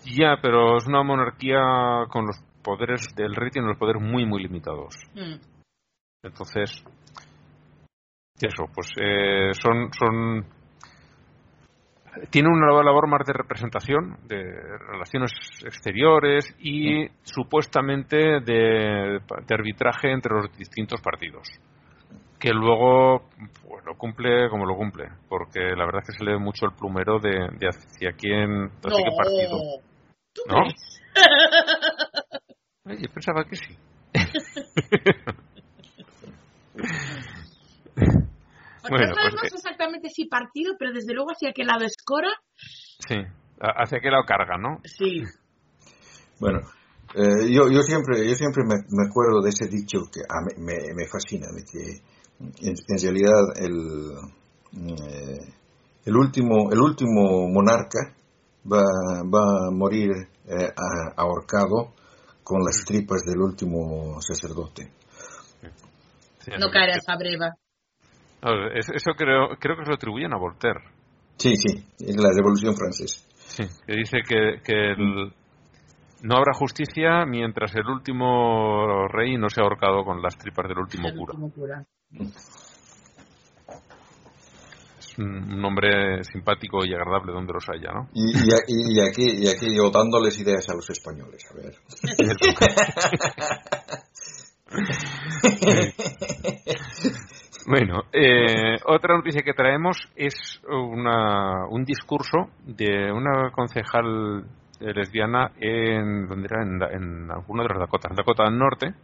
Ya, 0.04 0.36
pero 0.40 0.76
es 0.78 0.86
una 0.86 1.02
monarquía 1.02 2.06
con 2.10 2.26
los 2.26 2.36
poderes 2.62 3.02
del 3.16 3.34
rey 3.34 3.50
tiene 3.50 3.68
los 3.68 3.78
poderes 3.78 4.02
muy, 4.02 4.26
muy 4.26 4.42
limitados. 4.42 4.94
Mm. 5.14 5.40
Entonces, 6.24 6.84
eso, 8.40 8.64
pues 8.74 8.88
eh, 9.00 9.50
son, 9.54 9.90
son 9.92 10.44
tiene 12.30 12.48
una 12.48 12.82
labor 12.82 13.08
más 13.08 13.26
de 13.26 13.32
representación, 13.32 14.18
de 14.26 14.42
relaciones 14.78 15.32
exteriores 15.64 16.54
y 16.58 17.06
supuestamente 17.22 18.40
de, 18.40 19.20
arbitraje 19.50 20.12
entre 20.12 20.34
los 20.34 20.54
distintos 20.56 21.00
partidos. 21.00 21.48
que 22.38 22.50
luego 22.50 23.28
pues 23.62 23.84
lo 23.84 23.96
cumple 23.96 24.50
como 24.50 24.66
lo 24.66 24.74
cumple, 24.74 25.08
porque 25.28 25.60
la 25.60 25.86
verdad 25.86 26.02
es 26.02 26.08
que 26.08 26.14
se 26.18 26.24
le 26.24 26.32
ve 26.32 26.38
mucho 26.38 26.66
el 26.66 26.72
plumero 26.72 27.20
de, 27.20 27.48
de 27.58 27.68
hacia 27.68 28.12
quién, 28.12 28.68
hacia 28.82 29.04
qué 29.04 29.16
partido. 29.16 29.80
¿Tú 30.32 30.42
¿No? 30.48 30.64
yo 32.98 33.08
pensaba 33.12 33.44
que 33.44 33.56
sí. 33.56 33.76
Porque 38.82 39.06
Bueno, 39.06 39.06
no 39.10 39.14
pues, 39.14 39.22
sabemos 39.22 39.44
eh. 39.44 39.56
exactamente 39.56 40.08
si 40.10 40.26
partido, 40.26 40.74
pero 40.78 40.92
desde 40.92 41.14
luego 41.14 41.30
hacia 41.30 41.52
qué 41.52 41.64
lado 41.64 41.84
escora. 41.84 42.28
Sí, 42.98 43.14
hacia 43.60 44.00
qué 44.00 44.10
lado 44.10 44.24
carga, 44.26 44.58
¿no? 44.58 44.80
Sí. 44.84 45.22
Bueno, 46.40 46.58
eh, 47.14 47.48
yo, 47.52 47.70
yo 47.70 47.82
siempre, 47.82 48.28
yo 48.28 48.34
siempre 48.34 48.64
me, 48.64 48.74
me 48.90 49.08
acuerdo 49.08 49.40
de 49.40 49.50
ese 49.50 49.68
dicho 49.68 50.00
que 50.12 50.20
a 50.28 50.40
mí 50.42 50.64
me, 50.64 50.94
me 50.94 51.06
fascina, 51.06 51.46
de 51.52 51.62
que 51.64 52.02
en, 52.68 52.74
en 52.88 52.98
realidad 53.00 53.40
el, 53.60 54.12
eh, 54.90 55.52
el, 56.04 56.16
último, 56.16 56.72
el 56.72 56.80
último 56.80 57.48
monarca 57.48 58.14
va, 58.70 58.82
va 59.22 59.68
a 59.68 59.70
morir 59.70 60.10
eh, 60.46 60.68
a- 60.76 61.12
ahorcado 61.22 61.94
con 62.42 62.64
las 62.64 62.84
tripas 62.84 63.22
del 63.24 63.38
último 63.40 64.20
sacerdote. 64.20 64.90
Sí, 66.40 66.50
No 66.58 66.66
sí. 66.66 66.72
caer 66.72 66.98
a 67.06 67.16
breva. 67.16 67.54
No, 68.42 68.66
Eso 68.74 69.12
creo, 69.16 69.50
creo 69.58 69.76
que 69.76 69.84
se 69.84 69.88
lo 69.90 69.94
atribuyen 69.94 70.32
a 70.32 70.36
Voltaire. 70.38 70.80
Sí, 71.36 71.56
sí, 71.56 71.84
es 72.00 72.16
la 72.16 72.30
Revolución 72.34 72.74
Francesa. 72.76 73.24
Sí, 73.36 73.64
que 73.86 73.94
dice 73.96 74.18
que, 74.26 74.60
que 74.64 74.72
el- 74.92 75.32
no 76.22 76.36
habrá 76.36 76.52
justicia 76.54 77.24
mientras 77.26 77.74
el 77.74 77.86
último 77.86 79.08
rey 79.08 79.36
no 79.36 79.48
sea 79.48 79.64
ahorcado 79.64 80.04
con 80.04 80.22
las 80.22 80.36
tripas 80.38 80.68
del 80.68 80.78
último 80.78 81.08
cura. 81.16 81.32
último 81.34 81.50
cura. 81.52 81.84
Es 84.98 85.18
un 85.18 85.60
nombre 85.60 86.22
simpático 86.24 86.84
y 86.84 86.94
agradable 86.94 87.32
donde 87.32 87.52
los 87.52 87.68
haya, 87.68 87.90
¿no? 87.92 88.08
Y, 88.14 88.30
y, 88.32 88.96
y 88.96 89.00
aquí, 89.00 89.44
y 89.44 89.48
aquí 89.48 89.66
yo 89.76 89.90
dándoles 89.90 90.38
ideas 90.40 90.68
a 90.68 90.74
los 90.74 90.88
españoles, 90.90 91.44
a 91.50 91.54
ver. 91.54 91.74
Bueno, 97.66 98.02
eh, 98.12 98.76
otra 98.86 99.16
noticia 99.16 99.42
que 99.42 99.52
traemos 99.52 99.96
es 100.16 100.60
una, 100.68 101.66
un 101.68 101.84
discurso 101.84 102.50
de 102.64 103.12
una 103.12 103.50
concejal 103.52 104.44
lesbiana 104.80 105.52
en, 105.60 106.26
¿dónde 106.26 106.48
en, 106.60 106.82
en 106.82 107.30
alguna 107.30 107.62
de 107.62 107.68
las 107.68 107.78
Dakotas, 107.78 108.16
Dakota 108.16 108.44
del 108.44 108.58
Norte, 108.58 108.94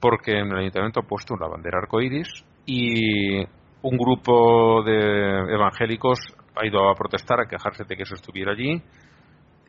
porque 0.00 0.32
en 0.32 0.50
el 0.50 0.58
ayuntamiento 0.58 1.00
ha 1.00 1.06
puesto 1.06 1.34
una 1.34 1.46
bandera 1.46 1.78
arcoíris 1.78 2.44
y 2.66 3.38
un 3.82 3.96
grupo 3.96 4.82
de 4.82 5.54
evangélicos 5.54 6.18
ha 6.56 6.66
ido 6.66 6.90
a 6.90 6.94
protestar, 6.94 7.40
a 7.40 7.46
quejarse 7.48 7.84
de 7.84 7.96
que 7.96 8.02
eso 8.02 8.14
estuviera 8.14 8.52
allí 8.52 8.82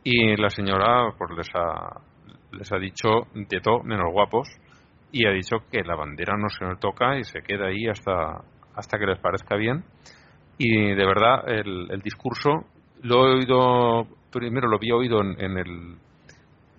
y 0.03 0.35
la 0.35 0.49
señora 0.49 1.13
pues 1.17 1.31
les 1.37 1.47
ha, 1.53 2.01
les 2.51 2.71
ha 2.71 2.77
dicho 2.77 3.27
de 3.33 3.61
todo 3.61 3.83
menos 3.83 4.11
guapos 4.11 4.47
y 5.11 5.25
ha 5.25 5.31
dicho 5.31 5.57
que 5.71 5.83
la 5.83 5.95
bandera 5.95 6.37
no 6.37 6.49
se 6.49 6.65
toca 6.79 7.17
y 7.17 7.23
se 7.23 7.41
queda 7.41 7.67
ahí 7.67 7.87
hasta, 7.87 8.43
hasta 8.75 8.97
que 8.97 9.05
les 9.05 9.19
parezca 9.19 9.55
bien. 9.55 9.83
Y 10.57 10.93
de 10.93 11.05
verdad, 11.05 11.47
el, 11.47 11.91
el 11.91 12.01
discurso 12.01 12.65
lo 13.01 13.27
he 13.27 13.35
oído, 13.37 14.07
primero 14.31 14.67
lo 14.67 14.77
había 14.77 14.95
oído 14.95 15.21
en, 15.21 15.39
en 15.39 15.57
el, 15.57 15.97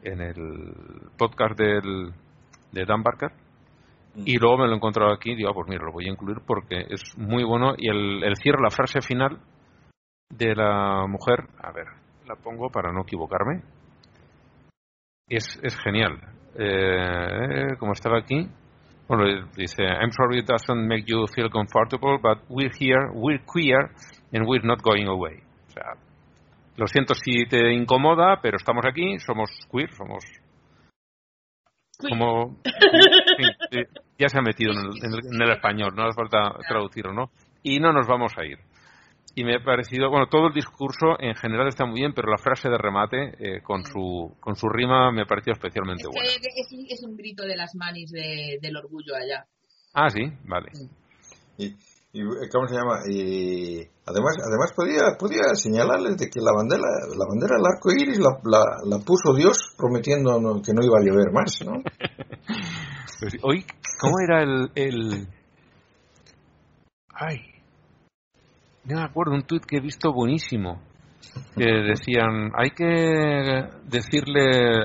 en 0.04 0.20
el 0.20 0.72
podcast 1.18 1.58
del, 1.58 2.12
de 2.72 2.84
Dan 2.84 3.02
Barker 3.02 3.32
y 4.14 4.36
luego 4.38 4.58
me 4.58 4.66
lo 4.66 4.72
he 4.72 4.76
encontrado 4.76 5.12
aquí 5.12 5.32
y 5.32 5.36
digo, 5.36 5.50
ah, 5.50 5.54
pues 5.54 5.68
mira, 5.68 5.84
lo 5.84 5.92
voy 5.92 6.06
a 6.06 6.10
incluir 6.12 6.38
porque 6.46 6.86
es 6.90 7.02
muy 7.16 7.44
bueno. 7.44 7.74
Y 7.78 7.88
el, 7.88 8.22
el 8.22 8.36
cierre, 8.36 8.58
la 8.62 8.70
frase 8.70 9.00
final 9.00 9.38
de 10.28 10.54
la 10.54 11.06
mujer, 11.06 11.48
a 11.58 11.72
ver, 11.72 11.86
la 12.26 12.36
pongo 12.36 12.68
para 12.68 12.92
no 12.92 13.02
equivocarme, 13.02 13.62
es, 15.28 15.58
es 15.62 15.78
genial. 15.80 16.20
Eh, 16.58 17.76
como 17.78 17.92
estaba 17.92 18.18
aquí, 18.18 18.46
bueno, 19.08 19.24
dice, 19.56 19.82
I'm 19.84 20.10
sorry 20.12 20.40
it 20.40 20.46
doesn't 20.46 20.86
make 20.86 21.04
you 21.06 21.26
feel 21.34 21.48
comfortable, 21.50 22.18
but 22.22 22.38
we're 22.48 22.70
here, 22.78 23.10
we're 23.14 23.42
queer, 23.44 23.90
and 24.32 24.46
we're 24.46 24.64
not 24.64 24.82
going 24.82 25.06
away. 25.06 25.42
O 25.68 25.70
sea, 25.72 25.94
lo 26.76 26.86
siento 26.86 27.14
si 27.14 27.44
te 27.46 27.72
incomoda, 27.72 28.40
pero 28.42 28.56
estamos 28.56 28.84
aquí, 28.86 29.18
somos 29.18 29.50
queer, 29.70 29.90
somos 29.92 30.24
Queer. 32.00 32.10
como... 32.18 32.56
sí, 33.70 33.80
ya 34.18 34.28
se 34.28 34.38
ha 34.38 34.42
metido 34.42 34.72
en 34.72 34.78
el, 34.78 34.86
en 35.04 35.12
el- 35.12 35.34
en 35.34 35.42
el 35.42 35.50
español, 35.50 35.92
no 35.94 36.04
hace 36.04 36.14
falta 36.14 36.54
traducirlo, 36.68 37.12
¿no? 37.12 37.30
Y 37.62 37.78
no 37.80 37.92
nos 37.92 38.06
vamos 38.06 38.32
a 38.38 38.44
ir. 38.44 38.58
Y 39.34 39.44
me 39.44 39.56
ha 39.56 39.64
parecido, 39.64 40.10
bueno, 40.10 40.26
todo 40.28 40.48
el 40.48 40.52
discurso 40.54 41.18
en 41.18 41.34
general 41.34 41.66
está 41.68 41.86
muy 41.86 42.00
bien, 42.00 42.12
pero 42.14 42.30
la 42.30 42.36
frase 42.36 42.68
de 42.68 42.76
remate 42.76 43.32
eh, 43.38 43.62
con 43.62 43.82
su 43.84 44.36
con 44.40 44.56
su 44.56 44.68
rima 44.68 45.10
me 45.10 45.22
ha 45.22 45.24
parecido 45.24 45.54
especialmente 45.54 46.02
Es, 46.02 46.08
buena. 46.14 46.30
que 46.40 46.48
es, 46.60 46.98
es 46.98 47.02
un 47.02 47.16
grito 47.16 47.42
de 47.44 47.56
las 47.56 47.74
manis 47.74 48.10
de- 48.10 48.58
del 48.60 48.76
orgullo 48.76 49.14
allá. 49.16 49.46
Ah, 49.94 50.10
sí, 50.10 50.20
vale. 50.44 50.68
Y, 51.56 51.64
y, 52.12 52.20
¿Cómo 52.52 52.68
se 52.68 52.74
llama? 52.74 53.00
Y 53.10 53.78
además, 54.04 54.36
además 54.46 54.72
podía, 54.76 55.16
podía 55.18 55.54
señalarles 55.54 56.18
de 56.18 56.28
que 56.28 56.40
la 56.40 56.52
bandera, 56.52 56.82
la 57.16 57.26
bandera 57.26 57.56
del 57.56 57.64
arco 57.66 57.90
iris 57.90 58.18
la, 58.18 58.36
la, 58.44 58.64
la 58.84 58.98
puso 59.02 59.32
Dios 59.34 59.74
prometiendo 59.78 60.60
que 60.62 60.74
no 60.74 60.84
iba 60.84 60.98
a 60.98 61.04
llover 61.04 61.32
más, 61.32 61.58
¿no? 61.64 61.82
Pues, 63.20 63.34
hoy, 63.42 63.64
¿cómo 64.00 64.16
era 64.20 64.42
el, 64.42 64.70
el... 64.74 65.28
Ay, 67.14 67.38
no 68.84 68.96
me 68.96 69.04
acuerdo, 69.04 69.34
un 69.34 69.42
tuit 69.42 69.64
que 69.64 69.76
he 69.76 69.80
visto 69.80 70.12
buenísimo. 70.12 70.80
Que 71.56 71.64
decían, 71.64 72.50
hay 72.54 72.70
que 72.70 72.84
decirle, 73.84 74.84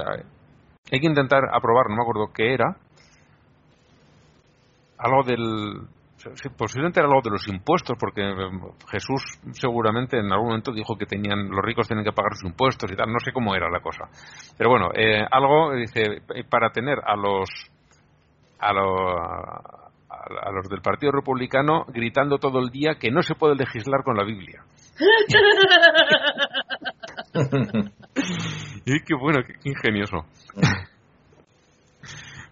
hay 0.91 0.99
que 0.99 1.07
intentar 1.07 1.44
aprobar, 1.52 1.90
no 1.90 1.95
me 1.95 2.02
acuerdo 2.03 2.32
qué 2.34 2.53
era, 2.53 2.78
algo 4.98 5.24
del... 5.24 5.88
Posiblemente 6.57 6.99
era 6.99 7.07
algo 7.07 7.22
de 7.22 7.30
los 7.30 7.48
impuestos, 7.48 7.95
porque 7.99 8.22
eh, 8.22 8.34
Jesús 8.90 9.22
seguramente 9.52 10.18
en 10.19 10.32
algún 10.32 10.48
momento 10.48 10.74
dijo 10.74 10.98
que 10.98 11.06
tenían 11.06 11.48
los 11.49 11.64
ricos 11.64 11.88
tienen 11.88 12.03
que 12.03 12.11
pagar 12.11 12.34
sus 12.34 12.49
impuestos 12.49 12.91
y 12.91 12.95
tal, 12.95 13.11
no 13.14 13.19
sé 13.19 13.32
cómo 13.32 13.56
era 13.56 13.69
la 13.69 13.80
cosa. 13.80 14.06
Pero 14.57 14.69
bueno, 14.72 14.90
eh, 14.95 15.22
algo 15.30 15.74
dice 15.74 16.22
para 16.49 16.72
tener 16.72 16.98
a 17.06 17.15
los 17.15 17.48
a, 18.60 18.74
lo- 18.74 19.86
a- 20.41 20.51
los 20.51 20.69
del 20.69 20.81
Partido 20.81 21.11
Republicano 21.11 21.85
gritando 21.87 22.37
todo 22.37 22.59
el 22.59 22.69
día 22.69 22.95
que 22.99 23.11
no 23.11 23.21
se 23.21 23.35
puede 23.35 23.55
legislar 23.55 24.03
con 24.03 24.15
la 24.17 24.23
Biblia. 24.23 24.63
y 28.85 28.99
qué 29.01 29.13
bueno, 29.19 29.39
qué, 29.45 29.53
qué 29.61 29.69
ingenioso. 29.69 30.25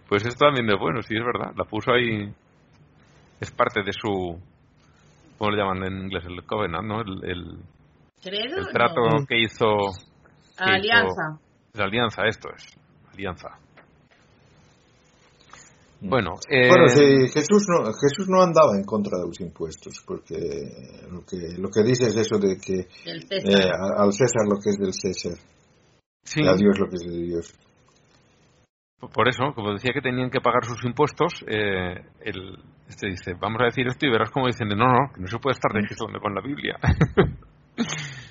Pues 0.08 0.24
esto 0.26 0.46
también 0.46 0.68
es 0.70 0.78
bueno, 0.78 1.02
sí, 1.02 1.16
es 1.16 1.24
verdad. 1.24 1.52
La 1.56 1.64
puso 1.64 1.92
ahí. 1.92 2.32
Es 3.40 3.50
parte 3.50 3.82
de 3.82 3.92
su. 3.92 4.40
¿Cómo 5.38 5.50
le 5.50 5.56
llaman 5.58 5.84
en 5.84 6.04
inglés? 6.04 6.24
El 6.26 6.42
covenant, 6.44 6.86
¿no? 6.86 7.00
El, 7.00 7.24
el- 7.24 7.58
¿Credo? 8.22 8.58
el 8.58 8.68
trato 8.72 9.00
No. 9.02 9.26
que 9.26 9.38
hizo. 9.40 9.66
que 10.56 10.64
Alianza. 10.64 11.32
hizo- 11.34 11.40
la 11.74 11.84
alianza, 11.84 12.22
esto 12.26 12.48
es. 12.56 12.78
Alianza. 13.12 13.48
Bueno, 16.00 16.34
eh, 16.48 16.68
Bueno, 16.68 16.88
sí, 16.88 17.28
Jesús 17.32 17.66
no, 17.68 17.84
Jesús 17.86 18.28
no 18.28 18.42
andaba 18.42 18.76
en 18.76 18.84
contra 18.84 19.18
de 19.18 19.26
los 19.26 19.40
impuestos, 19.40 20.02
porque 20.06 20.36
lo 21.10 21.24
que, 21.24 21.56
lo 21.58 21.70
que 21.70 21.82
dice 21.82 22.08
es 22.08 22.16
eso 22.16 22.38
de 22.38 22.58
que 22.58 22.80
eh, 22.80 23.70
al 23.96 24.12
César 24.12 24.44
lo 24.46 24.60
que 24.60 24.70
es 24.70 24.78
del 24.78 24.92
César, 24.92 25.38
sí, 26.22 26.42
y 26.42 26.46
a 26.46 26.54
Dios 26.54 26.78
lo 26.78 26.88
que 26.88 26.96
es 26.96 27.06
de 27.06 27.22
Dios. 27.22 27.54
por 29.12 29.28
eso, 29.28 29.54
como 29.54 29.72
decía 29.72 29.92
que 29.94 30.02
tenían 30.02 30.30
que 30.30 30.40
pagar 30.40 30.64
sus 30.64 30.84
impuestos, 30.84 31.32
eh, 31.46 32.04
el, 32.20 32.58
este 32.88 33.08
dice, 33.08 33.32
vamos 33.40 33.62
a 33.62 33.66
decir 33.66 33.86
esto 33.86 34.06
y 34.06 34.10
verás 34.10 34.30
como 34.30 34.46
dicen, 34.46 34.68
no, 34.68 34.76
no, 34.76 35.12
que 35.14 35.22
no 35.22 35.26
se 35.28 35.38
puede 35.38 35.54
estar 35.54 35.72
legislando 35.74 36.20
con 36.20 36.34
la 36.34 36.42
Biblia. 36.42 36.76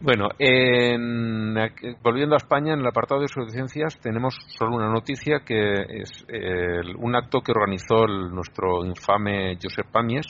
bueno, 0.00 0.28
en- 0.38 1.54
volviendo 2.02 2.34
a 2.34 2.38
España, 2.38 2.72
en 2.74 2.80
el 2.80 2.86
apartado 2.86 3.20
de 3.20 3.28
suficiencias 3.28 3.98
tenemos 4.00 4.36
solo 4.58 4.76
una 4.76 4.88
noticia 4.90 5.40
que 5.44 5.72
es 6.02 6.24
eh, 6.28 6.80
un 6.98 7.16
acto 7.16 7.40
que 7.40 7.52
organizó 7.52 8.04
el- 8.04 8.30
nuestro 8.34 8.84
infame 8.84 9.56
Josep 9.62 9.86
Pamies. 9.90 10.26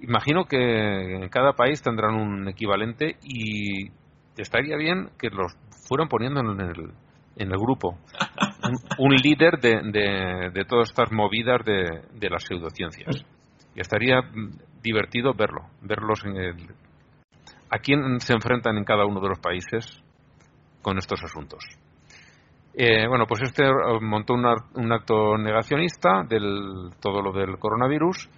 Imagino 0.00 0.44
que 0.44 1.16
en 1.16 1.28
cada 1.30 1.52
país 1.54 1.82
tendrán 1.82 2.14
un 2.14 2.48
equivalente 2.48 3.16
y 3.22 3.90
estaría 4.36 4.76
bien 4.76 5.08
que 5.18 5.30
los 5.30 5.56
fueran 5.88 6.08
poniendo 6.08 6.40
en 6.40 6.60
el, 6.60 6.92
en 7.36 7.50
el 7.50 7.58
grupo. 7.58 7.98
Un, 8.62 8.76
un 8.98 9.14
líder 9.14 9.58
de, 9.60 9.80
de- 9.90 10.50
de 10.52 10.64
todas 10.64 10.90
estas 10.90 11.10
movidas 11.12 11.64
de, 11.64 12.02
de 12.12 12.30
las 12.30 12.44
pseudociencias. 12.44 13.24
Y 13.74 13.80
estaría 13.80 14.20
mm, 14.20 14.58
divertido 14.82 15.32
verlo, 15.34 15.62
verlos 15.82 16.24
en 16.24 16.36
el, 16.36 16.56
a 17.70 17.78
quién 17.78 18.20
se 18.20 18.32
enfrentan 18.32 18.76
en 18.76 18.84
cada 18.84 19.06
uno 19.06 19.20
de 19.20 19.28
los 19.28 19.38
países 19.38 20.02
con 20.82 20.98
estos 20.98 21.22
asuntos. 21.24 21.64
Eh, 22.74 23.06
bueno, 23.08 23.26
pues 23.26 23.42
este 23.42 23.64
montó 24.02 24.34
un 24.34 24.92
acto 24.92 25.38
negacionista 25.38 26.24
del 26.28 26.90
todo 27.00 27.22
lo 27.22 27.32
del 27.32 27.58
coronavirus 27.58 28.28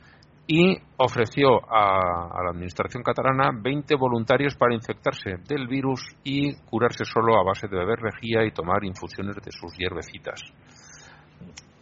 y 0.50 0.78
ofreció 0.96 1.58
a, 1.70 2.42
la 2.42 2.50
administración 2.50 3.02
catalana 3.02 3.50
20 3.52 3.94
voluntarios 3.96 4.56
para 4.56 4.74
infectarse 4.74 5.36
del 5.46 5.68
virus 5.68 6.00
y 6.24 6.54
curarse 6.64 7.04
solo 7.04 7.38
a 7.38 7.44
base 7.44 7.68
de 7.68 7.76
beber 7.76 7.98
rejía 7.98 8.44
y 8.44 8.50
tomar 8.50 8.82
infusiones 8.82 9.36
de 9.36 9.52
sus 9.52 9.76
hierbecitas. 9.76 10.40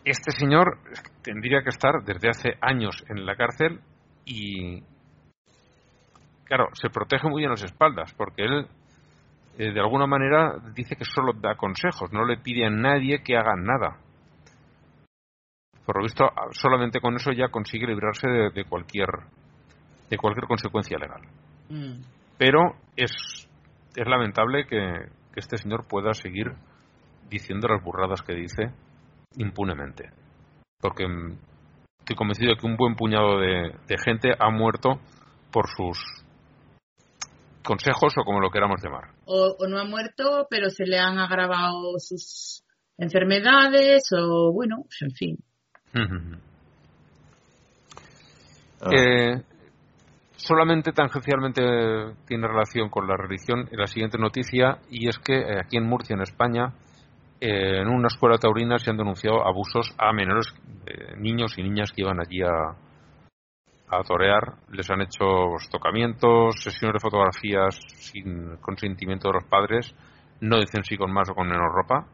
Este 0.04 0.32
señor 0.32 0.78
tendría 1.22 1.62
que 1.62 1.68
estar 1.68 2.02
desde 2.04 2.28
hace 2.28 2.54
años 2.60 3.04
en 3.08 3.24
la 3.24 3.36
cárcel 3.36 3.80
y, 4.24 4.82
claro, 6.46 6.68
se 6.72 6.88
protege 6.88 7.28
muy 7.28 7.42
bien 7.42 7.50
las 7.50 7.64
espaldas 7.64 8.12
porque 8.14 8.42
él 8.42 8.66
eh, 9.58 9.72
de 9.72 9.80
alguna 9.80 10.06
manera 10.06 10.56
dice 10.74 10.96
que 10.96 11.04
solo 11.04 11.32
da 11.34 11.54
consejos, 11.54 12.12
no 12.12 12.24
le 12.24 12.38
pide 12.38 12.66
a 12.66 12.70
nadie 12.70 13.22
que 13.22 13.36
haga 13.36 13.54
nada 13.56 13.98
por 15.86 15.98
lo 15.98 16.02
visto, 16.02 16.28
solamente 16.50 17.00
con 17.00 17.14
eso 17.14 17.30
ya 17.30 17.48
consigue 17.48 17.86
librarse 17.86 18.28
de, 18.28 18.64
cualquier 18.64 19.08
de 20.10 20.18
cualquier 20.18 20.48
consecuencia 20.48 20.98
legal. 20.98 21.22
Mm. 21.70 22.02
Pero 22.36 22.74
es, 22.96 23.12
es 23.94 24.06
lamentable 24.06 24.66
que, 24.66 25.14
este 25.36 25.58
señor 25.58 25.86
pueda 25.86 26.14
seguir 26.14 26.54
diciendo 27.28 27.68
las 27.68 27.84
burradas 27.84 28.22
que 28.22 28.34
dice 28.34 28.72
impunemente. 29.36 30.10
Porque 30.80 31.06
mm, 31.06 31.38
estoy 32.00 32.16
convencido 32.16 32.50
de 32.52 32.56
que 32.56 32.66
un 32.66 32.76
buen 32.76 32.96
puñado 32.96 33.38
de, 33.38 33.72
gente 34.02 34.30
ha 34.36 34.50
muerto 34.50 34.98
por 35.52 35.68
sus 35.68 35.98
consejos 37.66 38.14
o 38.16 38.24
como 38.24 38.40
lo 38.40 38.50
queramos 38.50 38.82
llamar. 38.82 39.10
O, 39.26 39.56
o, 39.58 39.66
no 39.66 39.78
ha 39.78 39.84
muerto, 39.84 40.46
pero 40.48 40.70
se 40.70 40.86
le 40.86 40.98
han 40.98 41.18
agravado 41.18 41.98
sus 41.98 42.62
enfermedades 42.96 44.04
o 44.12 44.52
bueno, 44.52 44.84
pues 44.84 45.02
en 45.02 45.10
fin. 45.10 45.38
Ah. 48.80 48.90
Eh, 48.92 49.42
solamente 50.36 50.92
tangencialmente 50.92 51.62
tiene 52.26 52.46
relación 52.46 52.88
con 52.88 53.06
la 53.06 53.16
religión 53.16 53.68
la 53.72 53.86
siguiente 53.86 54.18
noticia 54.18 54.78
y 54.90 55.08
es 55.08 55.18
que 55.18 55.34
eh, 55.34 55.60
aquí 55.60 55.76
en 55.76 55.86
Murcia, 55.86 56.14
en 56.14 56.22
España, 56.22 56.74
eh, 57.40 57.80
en 57.80 57.88
una 57.88 58.08
escuela 58.08 58.38
taurina 58.38 58.78
se 58.78 58.90
han 58.90 58.96
denunciado 58.96 59.46
abusos 59.46 59.94
a 59.98 60.12
menores, 60.12 60.54
niños 61.18 61.58
y 61.58 61.62
niñas 61.62 61.90
que 61.92 62.02
iban 62.02 62.20
allí 62.20 62.42
a, 62.42 62.76
a 63.88 64.02
torear. 64.02 64.54
Les 64.70 64.90
han 64.90 65.02
hecho 65.02 65.24
tocamientos, 65.70 66.56
sesiones 66.60 66.94
de 66.94 67.00
fotografías 67.00 67.78
sin 67.96 68.56
consentimiento 68.58 69.28
de 69.28 69.34
los 69.34 69.44
padres. 69.44 69.94
No 70.40 70.58
dicen 70.58 70.84
si 70.84 70.96
con 70.96 71.12
más 71.12 71.28
o 71.30 71.34
con 71.34 71.48
menos 71.48 71.72
ropa. 71.72 72.06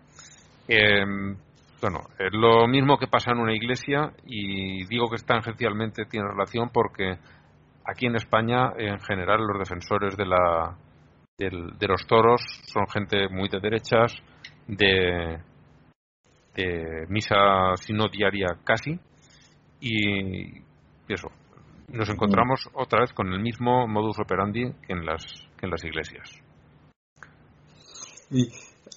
Bueno, 1.82 1.99
es 2.16 2.32
lo 2.32 2.69
mismo 2.69 2.97
que 2.97 3.09
pasa 3.09 3.32
en 3.32 3.39
una 3.39 3.53
iglesia 3.53 4.12
y 4.24 4.86
digo 4.86 5.11
que 5.11 5.16
tangencialmente 5.16 6.05
tiene 6.05 6.28
relación 6.28 6.70
porque 6.73 7.19
aquí 7.85 8.07
en 8.07 8.15
España, 8.15 8.73
en 8.78 9.01
general, 9.01 9.40
los 9.40 9.59
defensores 9.59 10.16
de, 10.16 10.24
la, 10.24 10.77
de, 11.36 11.89
los 11.89 12.07
toros 12.07 12.40
son 12.73 12.86
gente 12.86 13.28
muy 13.28 13.49
de 13.49 13.59
derechas, 13.59 14.15
de, 14.69 15.40
de 16.55 17.07
misa 17.09 17.74
sino 17.74 18.09
diaria 18.09 18.59
casi, 18.62 19.01
y 19.81 20.62
eso, 21.09 21.32
nos 21.93 22.09
encontramos 22.09 22.69
otra 22.74 23.01
vez 23.01 23.12
con 23.12 23.32
el 23.32 23.40
mismo 23.40 23.86
modus 23.86 24.19
operandi 24.19 24.73
que 24.86 24.93
en 24.93 25.05
las, 25.05 25.24
que 25.59 25.66
en 25.66 25.70
las 25.70 25.85
iglesias. 25.85 26.31
Y 28.31 28.48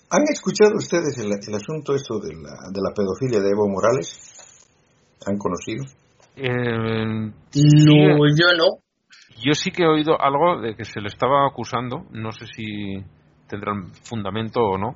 ¿Han 0.09 0.23
escuchado 0.29 0.75
ustedes 0.75 1.17
el, 1.17 1.55
asunto 1.55 1.95
eso 1.95 2.19
de 2.19 2.33
la, 2.35 2.69
de 2.71 2.81
la, 2.81 2.93
pedofilia 2.95 3.41
de 3.41 3.49
Evo 3.49 3.67
Morales? 3.67 4.69
¿Han 5.25 5.37
conocido? 5.37 5.83
Eh, 6.35 6.45
no, 6.45 7.33
yo 7.53 8.47
no. 8.57 8.79
Yo 9.43 9.53
sí 9.53 9.71
que 9.71 9.83
he 9.83 9.87
oído 9.87 10.19
algo 10.21 10.61
de 10.61 10.75
que 10.75 10.85
se 10.85 11.01
le 11.01 11.07
estaba 11.07 11.47
acusando, 11.47 12.05
no 12.11 12.31
sé 12.31 12.45
si 12.45 13.03
tendrán 13.47 13.93
fundamento 14.03 14.61
o 14.61 14.77
no 14.77 14.95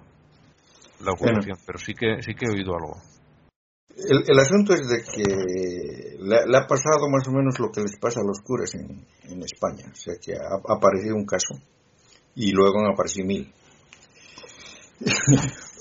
la 1.01 1.11
acusación, 1.11 1.57
pero 1.65 1.79
sí 1.79 1.93
que 1.93 2.21
sí 2.21 2.33
que 2.33 2.45
he 2.45 2.55
oído 2.55 2.75
algo. 2.75 2.95
El, 3.95 4.39
asunto 4.39 4.73
es 4.73 4.87
de 4.87 5.03
que 5.03 6.17
le, 6.19 6.57
ha 6.57 6.67
pasado 6.67 7.09
más 7.09 7.27
o 7.27 7.31
menos 7.31 7.59
lo 7.59 7.69
que 7.69 7.81
les 7.81 7.97
pasa 7.99 8.21
a 8.21 8.27
los 8.27 8.39
curas 8.41 8.73
en, 8.75 9.43
España, 9.43 9.91
o 9.91 9.95
sea 9.95 10.15
que 10.21 10.33
ha, 10.33 10.73
aparecido 10.73 11.15
un 11.15 11.25
caso 11.25 11.55
y 12.35 12.51
luego 12.51 12.79
han 12.79 12.93
aparecido 12.93 13.27
mil. 13.27 13.51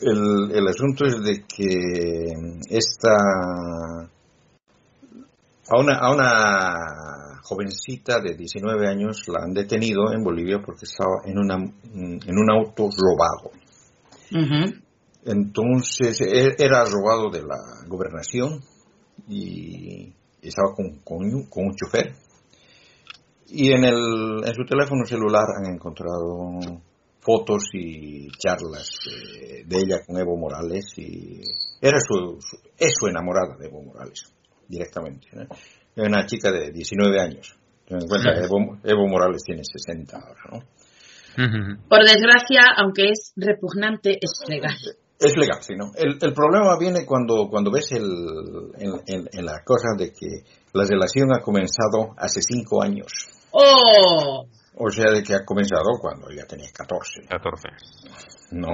el, 0.01 0.69
asunto 0.69 1.05
es 1.05 1.23
de 1.23 1.45
que 1.47 2.33
esta 2.71 3.15
a 5.71 5.79
una, 5.79 5.99
a 5.99 6.13
una 6.13 7.41
jovencita 7.43 8.21
de 8.21 8.35
19 8.35 8.89
años 8.89 9.23
la 9.29 9.45
han 9.45 9.53
detenido 9.53 10.13
en 10.13 10.23
Bolivia 10.23 10.61
porque 10.65 10.87
estaba 10.87 11.23
en 11.25 11.39
una 11.39 11.57
en 11.57 12.39
un 12.39 12.51
auto 12.51 12.89
robado. 12.97 13.53
Entonces 15.29 16.21
e, 16.23 16.55
era 16.59 16.85
robado 16.85 17.29
de 17.31 17.43
la 17.43 17.87
gobernación 17.87 18.63
y 19.29 20.11
estaba 20.41 20.75
con, 20.75 21.01
con, 21.05 21.49
con 21.51 21.67
un 21.67 21.77
chofer. 21.77 22.15
Y 23.49 23.73
en, 23.73 23.85
el, 23.85 24.43
en 24.45 24.55
su 24.55 24.65
teléfono 24.65 25.05
celular 25.05 25.45
han 25.59 25.75
encontrado 25.75 26.81
fotos 27.21 27.65
y 27.75 28.29
charlas 28.39 28.89
de, 29.67 29.77
ella 29.77 30.01
con 30.07 30.19
Evo 30.19 30.37
Morales 30.37 30.95
y 30.97 31.43
era 31.81 31.99
su, 32.01 32.39
es 32.79 32.95
su 32.99 33.07
enamorada 33.07 33.57
de 33.59 33.67
Evo 33.67 33.83
Morales 33.83 34.33
directamente 34.67 35.29
una 35.97 36.25
chica 36.27 36.51
de 36.53 36.71
19 36.71 37.21
años 37.21 37.59
ten 37.87 37.99
en 38.01 38.09
cuenta 38.09 38.33
que 38.35 38.45
Evo, 38.91 39.09
Morales 39.09 39.43
tiene 39.45 39.63
60 39.63 40.17
ahora 40.17 40.41
¿no? 40.53 41.79
por 41.89 42.01
desgracia 42.01 42.63
aunque 42.77 43.11
es 43.11 43.33
repugnante 43.37 44.19
es 44.23 44.49
legal 44.49 44.77
es 45.19 45.37
legal, 45.37 45.63
sí, 45.63 45.75
¿no? 45.75 45.91
El, 45.97 46.17
el 46.21 46.33
problema 46.33 46.79
viene 46.79 47.05
cuando, 47.05 47.49
cuando 47.49 47.73
ves 47.73 47.91
el, 47.93 48.05
en, 48.79 49.45
la 49.45 49.63
cosa 49.65 49.89
de 49.97 50.13
que 50.13 50.45
la 50.73 50.85
relación 50.85 51.33
ha 51.33 51.41
comenzado 51.41 52.15
hace 52.17 52.41
cinco 52.41 52.83
años. 52.83 53.09
¡Oh! 53.51 54.47
O 54.77 54.91
sea, 54.91 55.11
de 55.11 55.23
que 55.25 55.35
ha 55.35 55.45
comenzado 55.45 55.99
cuando 56.01 56.31
ya 56.31 56.45
tenía 56.47 56.69
14. 56.73 57.23
14. 57.29 57.69
¿No? 58.53 58.69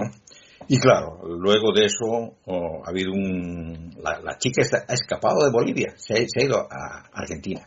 Y 0.68 0.78
claro, 0.78 1.20
luego 1.26 1.72
de 1.72 1.86
eso 1.86 2.36
ha 2.46 2.90
habido 2.90 3.12
un... 3.12 3.94
La, 4.02 4.36
chica 4.38 4.62
ha 4.86 4.92
escapado 4.92 5.44
de 5.44 5.50
Bolivia, 5.50 5.94
se 5.96 6.14
ha, 6.14 6.42
ido 6.42 6.58
a 6.58 7.08
Argentina, 7.12 7.66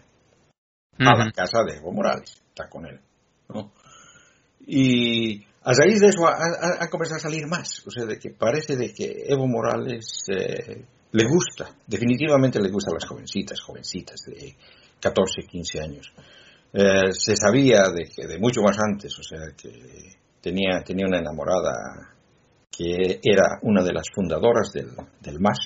a 1.00 1.18
la 1.18 1.32
casa 1.32 1.64
de 1.68 1.78
Evo 1.78 1.92
Morales, 1.92 2.42
está 2.50 2.70
con 2.70 2.86
él. 2.86 3.00
¿no? 3.50 3.72
Y 4.60 5.46
a 5.68 5.74
raíz 5.74 6.00
de 6.00 6.08
eso 6.08 6.26
ha, 6.26 6.88
comenzado 6.90 7.18
a 7.18 7.20
salir 7.20 7.46
más, 7.46 7.86
o 7.86 7.92
sea, 7.92 8.06
de 8.06 8.18
que 8.18 8.30
parece 8.30 8.78
de 8.78 8.94
que 8.94 9.26
Evo 9.28 9.48
Morales 9.48 10.24
eh, 10.30 10.86
le 11.12 11.24
gusta, 11.26 11.76
definitivamente 11.86 12.62
le 12.62 12.70
gusta 12.70 12.92
a 12.92 12.94
las 12.94 13.06
jovencitas, 13.06 13.60
jovencitas 13.60 14.22
de 14.28 14.56
14, 15.02 15.42
15 15.46 15.82
años. 15.82 16.14
Eh, 16.72 17.12
se 17.12 17.36
sabía 17.36 17.84
de, 17.90 18.28
de 18.28 18.40
mucho 18.40 18.62
más 18.62 18.78
antes, 18.80 19.18
o 19.20 19.24
sea, 19.24 19.40
que 19.62 20.16
tenía, 20.40 20.82
tenía 20.86 21.06
una 21.06 21.20
enamorada 21.20 22.16
que 22.72 23.20
era 23.22 23.60
una 23.64 23.84
de 23.84 23.92
las 23.92 24.06
fundadoras 24.16 24.72
del, 24.72 24.92
del 25.20 25.40
MAS, 25.42 25.60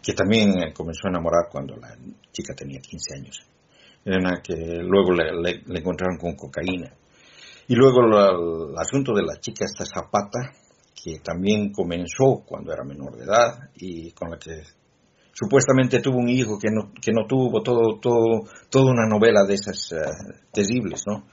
que 0.00 0.12
también 0.12 0.72
comenzó 0.72 1.06
a 1.06 1.10
enamorar 1.10 1.48
cuando 1.50 1.74
la 1.76 1.96
chica 2.30 2.54
tenía 2.54 2.78
15 2.78 3.18
años. 3.18 3.44
Era 4.04 4.42
que 4.42 4.54
luego 4.54 5.12
le, 5.12 5.62
encontraron 5.78 6.18
con 6.18 6.36
cocaína. 6.36 6.92
Y 7.66 7.74
luego 7.74 8.00
el 8.02 8.76
asunto 8.78 9.14
de 9.14 9.22
la 9.22 9.40
chica 9.40 9.64
esta 9.64 9.84
Zapata, 9.84 10.52
que 10.94 11.20
también 11.20 11.72
comenzó 11.72 12.44
cuando 12.46 12.72
era 12.72 12.84
menor 12.84 13.16
de 13.16 13.24
edad 13.24 13.70
y 13.76 14.12
con 14.12 14.30
la 14.30 14.38
que 14.38 14.62
supuestamente 15.32 16.00
tuvo 16.00 16.18
un 16.18 16.28
hijo 16.28 16.58
que 16.58 16.70
no, 16.70 16.92
que 17.00 17.12
no 17.12 17.26
tuvo, 17.26 17.62
todo, 17.62 17.98
todo, 18.00 18.42
toda 18.70 18.92
una 18.92 19.06
novela 19.06 19.44
de 19.44 19.54
esas 19.54 19.92
uh, 19.92 20.50
terribles, 20.52 21.02
¿no? 21.06 21.26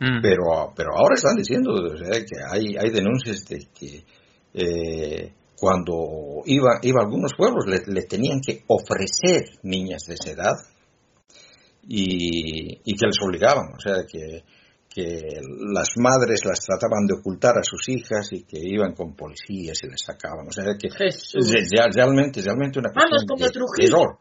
Mm. 0.00 0.20
Pero, 0.20 0.72
pero 0.74 0.90
ahora 0.96 1.14
están 1.14 1.36
diciendo 1.36 1.72
que 1.98 2.36
hay, 2.50 2.76
hay 2.76 2.90
denuncias 2.90 3.44
de 3.46 3.68
que 3.72 4.04
eh, 4.52 5.32
cuando 5.58 6.42
iba, 6.44 6.78
iba 6.82 7.00
a 7.00 7.04
algunos 7.04 7.32
pueblos 7.34 7.66
le, 7.66 7.80
le, 7.86 8.02
tenían 8.02 8.40
que 8.40 8.64
ofrecer 8.66 9.58
niñas 9.62 10.02
de 10.06 10.14
esa 10.14 10.30
edad 10.32 10.54
y, 11.88 12.80
y 12.84 12.94
que 12.94 13.06
les 13.06 13.16
obligaban, 13.22 13.72
o 13.74 13.80
sea, 13.80 14.04
que 14.06 14.44
que 14.96 15.20
las 15.74 15.92
madres 16.00 16.40
las 16.46 16.64
trataban 16.64 17.04
de 17.04 17.20
ocultar 17.20 17.52
a 17.58 17.62
sus 17.62 17.86
hijas 17.90 18.32
y 18.32 18.44
que 18.44 18.56
iban 18.56 18.94
con 18.94 19.14
policías 19.14 19.76
y 19.84 19.88
les 19.88 20.00
sacaban. 20.00 20.48
O 20.48 20.50
sea, 20.50 20.64
que 20.80 20.88
realmente, 21.92 22.40
realmente 22.40 22.78
una 22.78 22.88
cuestión 22.88 23.36
de 23.36 23.50
terror. 23.52 24.16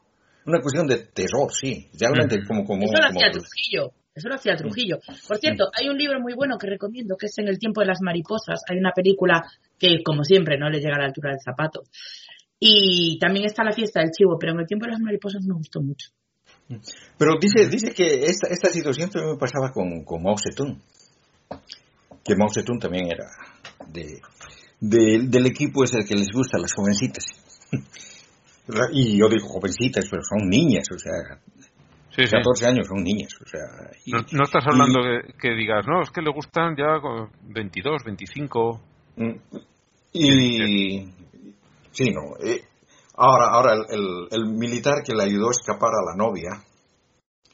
Una 0.45 0.59
cuestión 0.59 0.85
de 0.85 0.97
terror, 1.15 1.47
sí. 1.49 1.87
Realmente 1.97 2.43
como, 2.45 2.65
como... 2.65 2.83
Eso 2.83 2.99
lo 2.99 3.07
hacía 3.07 3.31
Trujillo. 3.31 3.93
Eso 4.13 4.27
lo 4.27 4.35
hacía 4.35 4.55
Trujillo. 4.57 4.99
Por 5.25 5.37
cierto, 5.37 5.69
hay 5.71 5.87
un 5.87 5.97
libro 5.97 6.19
muy 6.19 6.33
bueno 6.33 6.57
que 6.57 6.67
recomiendo 6.67 7.15
que 7.15 7.27
es 7.27 7.37
En 7.37 7.47
el 7.47 7.57
tiempo 7.57 7.79
de 7.79 7.87
las 7.87 8.01
mariposas. 8.01 8.59
Hay 8.69 8.77
una 8.77 8.91
película 8.91 9.43
que 9.79 10.03
como 10.03 10.25
siempre 10.25 10.57
no 10.57 10.69
le 10.69 10.79
llega 10.79 10.97
a 10.97 10.99
la 10.99 11.05
altura 11.05 11.29
del 11.29 11.39
zapato. 11.39 11.83
Y 12.59 13.17
también 13.17 13.45
está 13.45 13.63
la 13.63 13.71
fiesta 13.71 14.01
del 14.01 14.11
chivo, 14.11 14.37
pero 14.37 14.51
en 14.51 14.59
el 14.59 14.67
tiempo 14.67 14.87
de 14.87 14.91
las 14.91 14.99
mariposas 14.99 15.41
me 15.45 15.55
gustó 15.55 15.81
mucho. 15.81 16.09
Pero 17.17 17.35
dice, 17.39 17.67
dice 17.69 17.93
que 17.93 18.25
esta, 18.25 18.47
esta 18.49 18.69
situación 18.69 19.09
también 19.09 19.33
me 19.33 19.39
pasaba 19.39 19.71
con, 19.71 20.03
con 20.03 20.23
Mao 20.23 20.35
Zedong. 20.37 20.79
Que 22.23 22.35
Mao 22.35 22.49
Zedong 22.49 22.79
también 22.79 23.07
era 23.11 23.25
de, 23.87 24.19
de- 24.79 25.19
del 25.27 25.45
equipo 25.45 25.83
ese 25.83 26.03
que 26.05 26.15
les 26.15 26.29
gusta, 26.33 26.57
las 26.57 26.73
jovencitas. 26.73 27.25
Y 28.93 29.19
yo 29.19 29.29
digo 29.29 29.47
jovencitas, 29.47 30.07
pero 30.09 30.23
son 30.23 30.49
niñas, 30.49 30.87
o 30.91 30.97
sea, 30.97 31.37
Sí, 32.15 32.23
sí. 32.25 32.31
14 32.31 32.65
años 32.65 32.87
son 32.87 33.03
niñas, 33.03 33.29
o 33.39 33.47
sea. 33.47 33.91
y- 34.05 34.11
No, 34.11 34.25
no 34.31 34.43
estás 34.43 34.63
hablando 34.65 35.01
que, 35.03 35.33
que 35.37 35.53
digas, 35.53 35.85
no, 35.85 36.01
es 36.01 36.09
que 36.09 36.21
le 36.23 36.31
gustan 36.31 36.75
ya 36.75 36.99
con 36.99 37.29
22, 37.53 38.03
25. 38.03 38.81
Mm, 39.17 39.31
Y 40.13 41.05
sí, 41.91 42.09
no. 42.09 42.21
Ahora, 43.17 43.47
ahora 43.51 43.73
el, 43.73 43.85
el- 43.99 44.27
el 44.31 44.45
militar 44.57 44.95
que 45.03 45.13
le 45.15 45.23
ayudó 45.23 45.47
a 45.47 45.51
escapar 45.51 45.91
a 45.93 46.05
la 46.05 46.15
novia, 46.15 46.49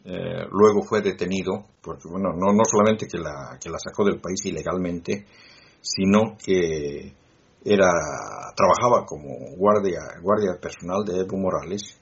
eh, 0.03 0.45
luego 0.51 0.81
fue 0.83 1.01
detenido, 1.01 1.65
porque 1.81 2.09
bueno, 2.09 2.29
no, 2.35 2.53
no 2.53 2.63
solamente 2.65 3.05
que 3.07 3.17
la, 3.19 3.57
que 3.61 3.69
la 3.69 3.77
sacó 3.77 4.03
del 4.05 4.19
país 4.19 4.43
ilegalmente, 4.45 5.25
sino 5.81 6.35
que 6.43 7.13
era 7.63 7.91
trabajaba 8.55 9.05
como 9.05 9.29
guardia 9.55 9.99
guardia 10.21 10.59
personal 10.59 11.03
de 11.05 11.21
Evo 11.21 11.37
Morales, 11.37 11.99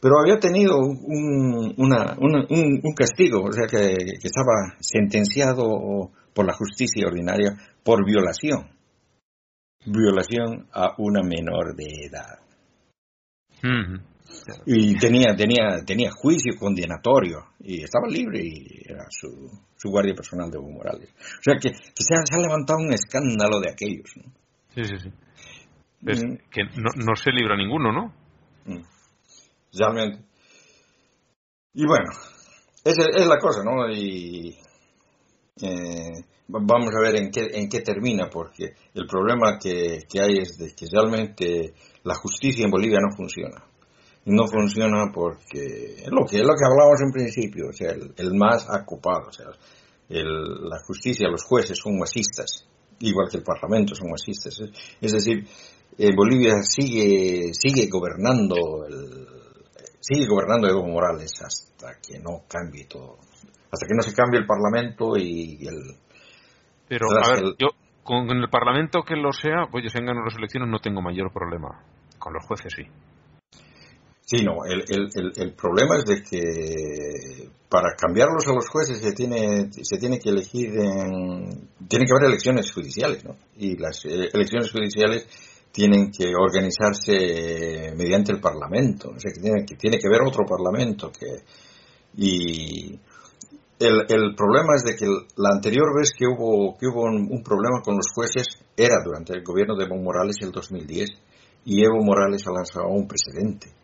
pero 0.00 0.14
había 0.20 0.38
tenido 0.38 0.76
un, 0.78 1.74
una- 1.78 2.16
un, 2.20 2.80
un 2.82 2.94
castigo, 2.94 3.42
o 3.44 3.52
sea 3.52 3.66
que, 3.66 3.94
que 3.96 4.28
estaba 4.28 4.76
sentenciado 4.80 6.10
por 6.34 6.46
la 6.46 6.52
justicia 6.54 7.06
ordinaria 7.06 7.56
por 7.82 8.04
violación 8.04 8.68
violación 9.86 10.68
a 10.72 10.94
una 10.98 11.22
menor 11.22 11.74
de 11.74 11.86
edad. 12.06 12.38
Y 14.66 14.96
tenía, 14.98 15.34
tenía, 15.34 15.84
tenía 15.86 16.10
juicio 16.10 16.52
condenatorio 16.58 17.38
y 17.60 17.82
estaba 17.82 18.06
libre 18.08 18.40
y 18.42 18.82
era 18.84 19.04
su, 19.10 19.50
su 19.76 19.88
guardia 19.90 20.14
personal 20.14 20.50
de 20.50 20.58
Evo 20.58 20.70
Morales. 20.70 21.10
O 21.10 21.42
sea 21.42 21.54
que, 21.60 21.70
que 21.70 22.04
se, 22.04 22.14
ha, 22.14 22.24
se 22.24 22.34
ha 22.36 22.38
levantado 22.40 22.78
un 22.78 22.92
escándalo 22.92 23.58
de 23.60 23.70
aquellos. 23.70 24.10
¿no? 24.16 24.32
Sí, 24.74 24.84
sí, 24.84 24.98
sí. 25.02 25.10
Es 26.06 26.22
Mm. 26.24 26.36
que 26.50 26.62
no, 26.76 26.90
no 27.04 27.16
se 27.16 27.32
libra 27.32 27.56
ninguno, 27.56 27.90
¿no? 27.92 28.14
Mm. 28.66 28.84
Realmente. 29.76 30.24
Y 31.74 31.84
bueno, 31.86 32.10
esa 32.84 33.02
es 33.16 33.26
la 33.26 33.38
cosa, 33.38 33.62
¿no? 33.64 33.90
Y 33.90 34.56
eh, 35.60 36.12
va- 36.54 36.60
vamos 36.62 36.90
a 36.96 37.00
ver 37.02 37.16
en 37.16 37.30
qué, 37.30 37.48
en 37.52 37.68
qué 37.68 37.80
termina, 37.80 38.28
porque 38.30 38.74
el 38.94 39.06
problema 39.06 39.58
que, 39.58 40.04
que 40.08 40.22
hay 40.22 40.38
es 40.38 40.56
de 40.58 40.74
que 40.74 40.86
realmente 40.90 41.74
la 42.04 42.14
justicia 42.14 42.64
en 42.64 42.70
Bolivia 42.70 42.98
no 43.00 43.14
funciona. 43.16 43.62
Y 44.24 44.30
no 44.32 44.46
funciona 44.46 45.10
porque 45.12 46.02
es 46.04 46.08
lo 46.10 46.24
que, 46.26 46.36
es 46.38 46.42
lo 46.46 46.54
que 46.54 46.64
hablábamos 46.66 47.00
en 47.00 47.10
principio, 47.12 47.68
o 47.68 47.72
sea, 47.72 47.92
el, 47.92 48.12
el 48.16 48.34
más 48.34 48.66
ocupado, 48.68 49.28
o 49.28 49.32
sea, 49.32 49.46
el- 50.08 50.68
la 50.68 50.78
justicia, 50.86 51.28
los 51.28 51.44
jueces 51.44 51.78
son 51.78 51.98
masistas, 51.98 52.66
igual 53.00 53.28
que 53.30 53.38
el 53.38 53.42
parlamento 53.42 53.94
son 53.94 54.10
masistas. 54.10 54.58
Es, 54.60 54.70
es 55.00 55.12
decir, 55.12 55.46
en 55.96 56.14
Bolivia 56.16 56.62
sigue, 56.62 57.52
sigue 57.54 57.88
gobernando 57.88 58.84
el, 58.86 59.26
sigue 60.00 60.26
gobernando 60.26 60.68
Evo 60.68 60.86
Morales 60.86 61.32
hasta 61.42 61.98
que 62.00 62.18
no 62.18 62.42
cambie 62.48 62.84
todo, 62.86 63.18
hasta 63.70 63.86
que 63.86 63.94
no 63.94 64.02
se 64.02 64.14
cambie 64.14 64.40
el 64.40 64.46
parlamento 64.46 65.16
y 65.16 65.66
el, 65.66 65.96
Pero, 66.88 67.06
a 67.24 67.30
ver, 67.34 67.44
el- 67.44 67.56
yo 67.58 67.68
con 68.08 68.30
el 68.30 68.48
Parlamento 68.48 69.02
que 69.02 69.16
lo 69.16 69.32
sea, 69.32 69.66
pues 69.70 69.84
yo 69.84 69.90
si 69.90 69.98
ganan 69.98 70.24
las 70.24 70.34
elecciones 70.34 70.70
no 70.70 70.78
tengo 70.78 71.02
mayor 71.02 71.30
problema. 71.30 71.84
Con 72.18 72.32
los 72.32 72.42
jueces 72.46 72.72
sí. 72.74 72.84
Sí, 74.24 74.44
no, 74.44 74.64
el, 74.64 74.84
el 75.36 75.52
problema 75.52 75.96
es 75.96 76.04
de 76.06 76.22
que 76.22 77.50
para 77.68 77.94
cambiarlos 77.96 78.46
a 78.46 78.54
los 78.54 78.68
jueces 78.68 78.98
se 79.00 79.12
tiene, 79.12 79.70
se 79.70 79.98
tiene 79.98 80.18
que 80.18 80.30
elegir 80.30 80.70
en, 80.70 81.68
tiene 81.86 82.06
que 82.06 82.12
haber 82.12 82.28
elecciones 82.28 82.72
judiciales, 82.72 83.24
¿no? 83.24 83.36
Y 83.56 83.76
las 83.76 84.04
eh, 84.06 84.30
elecciones 84.32 84.70
judiciales 84.72 85.26
tienen 85.70 86.10
que 86.10 86.32
organizarse 86.34 87.94
mediante 87.94 88.32
el 88.32 88.40
Parlamento, 88.40 89.10
o 89.10 89.20
sea 89.20 89.32
que 89.32 89.40
tiene 89.40 89.66
que, 89.66 89.76
tiene 89.76 89.98
que 89.98 90.08
haber 90.08 90.22
otro 90.26 90.46
Parlamento 90.46 91.12
que, 91.12 91.42
y 92.16 92.98
el, 93.80 94.06
el 94.08 94.34
problema 94.34 94.74
es 94.76 94.84
de 94.84 94.96
que 94.96 95.06
la 95.36 95.50
anterior 95.54 95.86
vez 95.96 96.12
que 96.16 96.26
hubo, 96.26 96.76
que 96.78 96.86
hubo 96.86 97.02
un, 97.02 97.28
un 97.30 97.42
problema 97.42 97.80
con 97.82 97.96
los 97.96 98.06
jueces 98.14 98.46
era 98.76 98.96
durante 99.04 99.32
el 99.34 99.42
gobierno 99.42 99.76
de 99.76 99.84
Evo 99.84 99.96
Morales 99.96 100.36
el 100.40 100.50
2010 100.50 101.10
y 101.64 101.84
Evo 101.84 102.02
Morales 102.02 102.46
ha 102.46 102.52
lanzado 102.52 102.88
un 102.88 103.06
precedente 103.06 103.78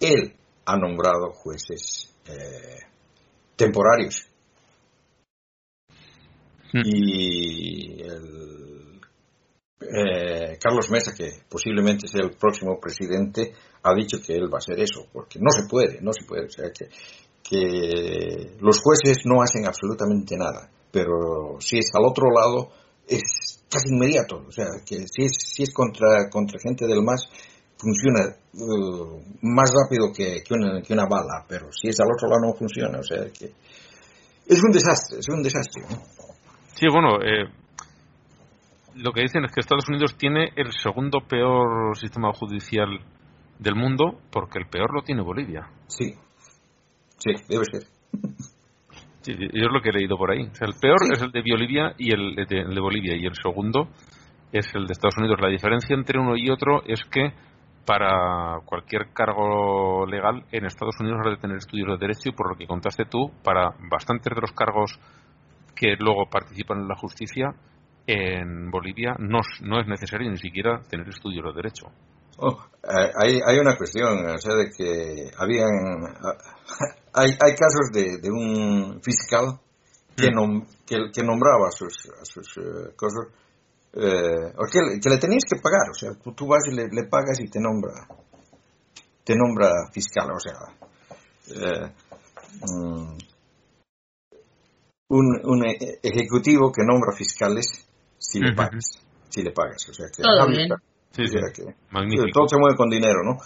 él 0.00 0.34
ha 0.64 0.76
nombrado 0.76 1.30
jueces 1.32 2.12
eh, 2.26 2.80
temporarios. 3.54 4.26
Mm. 6.72 6.82
Y 6.84 8.02
el, 8.02 9.00
eh, 9.80 10.58
Carlos 10.58 10.90
Mesa, 10.90 11.14
que 11.14 11.42
posiblemente 11.48 12.08
sea 12.08 12.24
el 12.24 12.30
próximo 12.36 12.80
presidente, 12.80 13.52
ha 13.82 13.94
dicho 13.94 14.18
que 14.24 14.34
él 14.34 14.44
va 14.52 14.56
a 14.56 14.58
hacer 14.58 14.80
eso, 14.80 15.06
porque 15.12 15.38
no 15.38 15.50
se 15.50 15.68
puede, 15.68 16.00
no 16.00 16.12
se 16.12 16.24
puede. 16.26 16.46
O 16.46 16.50
sea, 16.50 16.70
que, 16.70 16.88
que 17.42 18.56
los 18.60 18.80
jueces 18.80 19.24
no 19.24 19.42
hacen 19.42 19.66
absolutamente 19.66 20.36
nada, 20.36 20.70
pero 20.90 21.56
si 21.60 21.78
es 21.78 21.90
al 21.94 22.04
otro 22.04 22.26
lado, 22.30 22.70
es 23.06 23.64
casi 23.70 23.88
inmediato. 23.92 24.44
O 24.46 24.52
sea, 24.52 24.66
que 24.86 25.06
si 25.06 25.24
es, 25.24 25.32
si 25.36 25.62
es 25.62 25.72
contra, 25.72 26.28
contra 26.30 26.60
gente 26.60 26.86
del 26.86 27.02
MAS, 27.02 27.28
funciona 27.76 28.36
uh, 28.54 29.22
más 29.42 29.72
rápido 29.72 30.12
que, 30.12 30.42
que, 30.42 30.54
una, 30.54 30.82
que 30.82 30.92
una 30.92 31.06
bala, 31.06 31.44
pero 31.48 31.72
si 31.72 31.88
es 31.88 31.98
al 32.00 32.12
otro 32.12 32.28
lado 32.28 32.48
no 32.48 32.54
funciona. 32.54 32.98
O 32.98 33.02
sea, 33.02 33.24
que 33.32 33.52
es 34.46 34.62
un 34.62 34.70
desastre, 34.70 35.18
es 35.18 35.28
un 35.28 35.42
desastre. 35.42 35.82
¿no? 35.88 35.96
Sí, 36.74 36.86
bueno, 36.90 37.20
eh, 37.22 37.48
lo 38.96 39.12
que 39.12 39.22
dicen 39.22 39.44
es 39.44 39.52
que 39.52 39.60
Estados 39.60 39.88
Unidos 39.88 40.16
tiene 40.16 40.50
el 40.56 40.72
segundo 40.72 41.20
peor 41.28 41.96
sistema 41.96 42.32
judicial 42.32 42.88
del 43.58 43.74
mundo 43.74 44.20
porque 44.30 44.58
el 44.58 44.68
peor 44.68 44.92
lo 44.94 45.02
tiene 45.02 45.22
Bolivia. 45.22 45.68
Sí, 45.86 46.14
sí, 47.20 47.30
debe 47.48 47.64
ser. 47.66 47.82
Sí, 49.22 49.34
yo 49.38 49.66
es 49.66 49.72
lo 49.72 49.80
que 49.82 49.90
he 49.90 49.92
leído 49.92 50.16
por 50.16 50.30
ahí. 50.30 50.42
O 50.50 50.54
sea, 50.54 50.66
el 50.66 50.74
peor 50.80 50.98
Sí. 51.04 51.10
es 51.12 51.22
el 51.22 51.30
de 51.30 51.42
Bolivia 51.42 51.94
y 51.98 52.12
el 52.12 52.34
de, 52.34 52.60
el 52.60 52.74
de 52.74 52.80
Bolivia 52.80 53.16
y 53.16 53.26
el 53.26 53.34
segundo 53.34 53.88
es 54.52 54.66
el 54.74 54.86
de 54.86 54.92
Estados 54.92 55.16
Unidos. 55.18 55.38
La 55.40 55.48
diferencia 55.48 55.94
entre 55.94 56.18
uno 56.18 56.36
y 56.36 56.50
otro 56.50 56.82
es 56.86 57.04
que 57.04 57.32
para 57.84 58.60
cualquier 58.64 59.12
cargo 59.12 60.06
legal 60.06 60.44
en 60.52 60.64
Estados 60.64 60.96
Unidos 61.00 61.20
has 61.24 61.32
de 61.34 61.40
tener 61.40 61.56
estudios 61.58 61.88
de 61.88 61.96
derecho 61.98 62.28
y 62.28 62.32
por 62.32 62.48
lo 62.50 62.56
que 62.56 62.66
contaste 62.66 63.04
tú, 63.04 63.30
para 63.44 63.74
bastantes 63.90 64.34
de 64.34 64.40
los 64.40 64.52
cargos 64.52 64.98
que 65.74 65.96
luego 65.98 66.26
participan 66.30 66.80
en 66.80 66.88
la 66.88 66.96
justicia, 66.96 67.54
en 68.06 68.70
Bolivia 68.70 69.16
no, 69.18 69.38
es- 69.40 69.62
no 69.62 69.80
es 69.80 69.86
necesario 69.86 70.30
ni 70.30 70.36
siquiera 70.38 70.80
tener 70.88 71.08
estudios 71.08 71.44
de 71.44 71.52
derecho. 71.52 71.86
Oh, 72.38 72.58
eh, 72.84 73.10
hay, 73.22 73.40
hay 73.46 73.58
una 73.58 73.76
cuestión, 73.76 74.24
o 74.26 74.38
sea, 74.38 74.54
de 74.54 74.70
que 74.70 75.30
habían, 75.38 76.14
hay, 77.14 77.30
hay 77.30 77.54
casos 77.56 77.90
de, 77.92 78.18
de 78.20 78.30
un 78.30 79.00
fiscal 79.02 79.58
que, 80.16 80.30
Mm. 80.30 80.34
nom- 80.34 80.66
que, 80.86 80.96
que 81.12 81.22
nombraba 81.22 81.68
a 81.68 81.72
sus, 81.72 82.08
a 82.20 82.24
sus 82.24 82.46
eh, 82.58 82.92
cosas, 82.96 83.26
eh, 83.94 84.52
o 84.56 84.66
que, 84.70 84.80
le- 84.80 85.00
que 85.00 85.08
le 85.10 85.18
tenías 85.18 85.42
que 85.48 85.60
pagar, 85.60 85.88
o 85.90 85.94
sea, 85.94 86.10
tú, 86.22 86.32
tú 86.32 86.46
vas 86.46 86.62
y 86.70 86.74
le, 86.74 86.88
le 86.88 87.04
pagas 87.08 87.40
y 87.40 87.48
te 87.48 87.58
nombra, 87.60 87.92
te 89.24 89.34
nombra 89.36 89.70
fiscal, 89.92 90.28
o 90.30 90.38
sea, 90.40 90.52
eh, 91.56 91.92
mm, 92.62 93.18
un, 95.08 95.40
un 95.44 95.64
e- 95.66 95.98
ejecutivo 96.02 96.70
que 96.70 96.82
nombra 96.84 97.12
fiscales 97.16 97.66
si 98.18 98.38
le 98.40 98.52
pagas, 98.54 98.84
si 99.28 99.42
le 99.42 99.50
pagas, 99.52 99.88
o 99.88 99.94
sea, 99.94 100.06
que 100.14 100.22
Todo 100.22 100.46
bien. 100.48 100.68
Sí, 101.12 101.22
o 101.22 101.26
sí. 101.26 101.32
sea 101.32 101.52
que- 101.52 101.74
Magnífico. 101.90 102.28
todo 102.32 102.48
se 102.48 102.56
mueve 102.58 102.76
con 102.76 102.88
dinero, 102.88 103.24
¿no? 103.24 103.36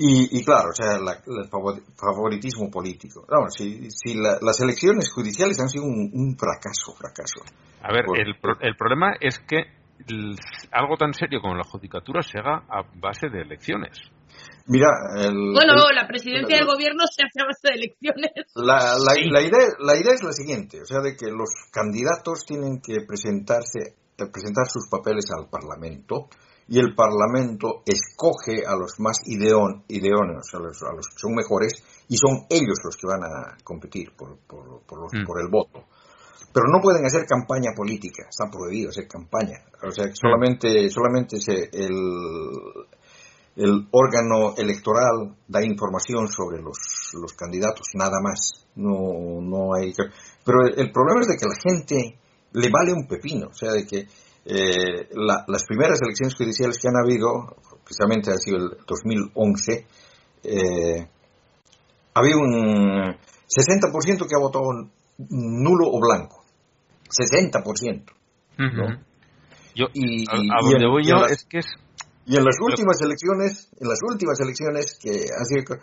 Y, 0.00 0.38
y 0.38 0.44
claro, 0.44 0.68
o 0.70 0.72
sea, 0.72 0.96
la- 1.00 1.18
el 1.26 1.50
favor- 1.50 1.82
favoritismo 1.96 2.70
político. 2.70 3.26
No, 3.28 3.50
si, 3.50 3.90
si 3.90 4.14
la- 4.14 4.38
las 4.40 4.60
elecciones 4.60 5.10
judiciales 5.12 5.58
han 5.58 5.68
sido 5.68 5.84
un, 5.84 6.08
un 6.14 6.36
fracaso, 6.38 6.94
fracaso. 6.94 7.42
A 7.82 7.92
ver, 7.92 8.04
el, 8.16 8.38
pro- 8.40 8.60
el 8.60 8.76
problema 8.76 9.14
es 9.20 9.40
que 9.40 9.64
el- 10.06 10.36
algo 10.70 10.96
tan 10.96 11.12
serio 11.14 11.40
como 11.40 11.56
la 11.56 11.64
judicatura 11.64 12.22
se 12.22 12.38
haga 12.38 12.62
a 12.70 12.82
base 12.94 13.28
de 13.28 13.42
elecciones. 13.42 13.98
Mira, 14.68 14.86
el, 15.16 15.34
Bueno, 15.52 15.74
el- 15.90 15.96
la 15.96 16.06
presidencia 16.06 16.56
del 16.58 16.66
gobierno 16.66 17.02
se 17.10 17.24
hace 17.26 17.42
a 17.42 17.46
base 17.46 17.66
de 17.66 17.74
elecciones. 17.74 18.30
la, 18.54 18.94
la, 19.02 19.12
la 19.32 19.42
idea, 19.42 19.66
la 19.80 19.98
idea 19.98 20.12
es 20.14 20.22
la 20.22 20.32
siguiente, 20.32 20.80
o 20.80 20.84
sea, 20.84 21.00
de 21.00 21.16
que 21.16 21.26
los 21.26 21.50
candidatos 21.72 22.44
tienen 22.46 22.80
que 22.80 23.02
presentarse, 23.04 23.96
presentar 24.16 24.66
sus 24.70 24.86
papeles 24.88 25.26
al 25.36 25.48
Parlamento 25.50 26.28
y 26.68 26.78
el 26.78 26.94
Parlamento 26.94 27.82
escoge 27.86 28.66
a 28.66 28.76
los 28.76 29.00
más 29.00 29.18
ideón, 29.26 29.84
ideóneos, 29.88 30.46
a 30.52 30.58
los, 30.58 30.82
a 30.82 30.92
los 30.94 31.06
que 31.08 31.16
son 31.18 31.34
mejores, 31.34 31.82
y 32.08 32.16
son 32.16 32.46
ellos 32.50 32.78
los 32.84 32.96
que 32.96 33.06
van 33.06 33.22
a 33.24 33.56
competir 33.64 34.12
por, 34.16 34.36
por, 34.46 34.82
por, 34.86 35.00
los- 35.00 35.12
Mm. 35.14 35.26
por 35.26 35.40
el 35.40 35.48
voto. 35.48 35.84
pero 36.52 36.66
no 36.72 36.80
pueden 36.82 37.04
hacer 37.04 37.26
campaña 37.26 37.70
política, 37.76 38.24
está 38.28 38.50
prohibido 38.50 38.88
hacer 38.88 39.06
campaña. 39.06 39.58
O 39.86 39.90
sea, 39.92 40.06
solamente, 40.14 40.88
solamente 40.90 41.36
se, 41.40 41.68
el, 41.72 41.92
el 43.56 43.88
órgano 43.90 44.54
electoral 44.56 45.36
da 45.46 45.62
información 45.64 46.28
sobre 46.28 46.62
los, 46.62 46.78
los 47.20 47.32
candidatos, 47.34 47.88
nada 47.94 48.18
más. 48.22 48.66
No, 48.76 49.40
no 49.42 49.74
hay 49.74 49.92
Pero 50.44 50.66
el 50.66 50.90
problema 50.92 51.20
es 51.22 51.28
de 51.28 51.36
que 51.36 51.46
la 51.46 51.60
gente 51.60 52.18
le 52.52 52.70
vale 52.70 52.92
un 52.92 53.06
pepino, 53.06 53.48
o 53.48 53.54
sea, 53.54 53.72
de 53.72 53.84
que 53.86 54.06
eh, 54.50 55.08
las 55.12 55.64
primeras 55.66 56.00
elecciones 56.00 56.34
judiciales 56.34 56.78
que 56.78 56.88
han 56.88 56.96
habido, 56.96 57.54
precisamente 57.84 58.30
ha 58.30 58.38
sido 58.38 58.56
el 58.56 58.78
2011, 58.86 59.86
eh, 60.44 61.08
había 62.14 62.36
un 62.36 63.14
60% 63.46 64.26
que 64.26 64.34
ha 64.34 64.40
votado 64.40 64.64
nulo 65.18 65.86
o 65.86 66.00
blanco. 66.00 66.44
60%. 67.10 68.04
Yo, 69.74 69.86
y, 69.92 70.24
a, 70.30 70.62
donde 70.62 70.86
voy 70.88 71.04
yo 71.04 71.26
es 71.26 71.44
que 71.44 71.58
es... 71.58 71.66
Y 72.24 72.36
en 72.36 72.44
las 72.44 72.56
últimas 72.60 73.00
elecciones, 73.02 73.68
en 73.78 73.88
las 73.88 74.00
últimas 74.02 74.40
elecciones 74.40 74.98
que 75.00 75.10
ha 75.10 75.44
sido 75.44 75.76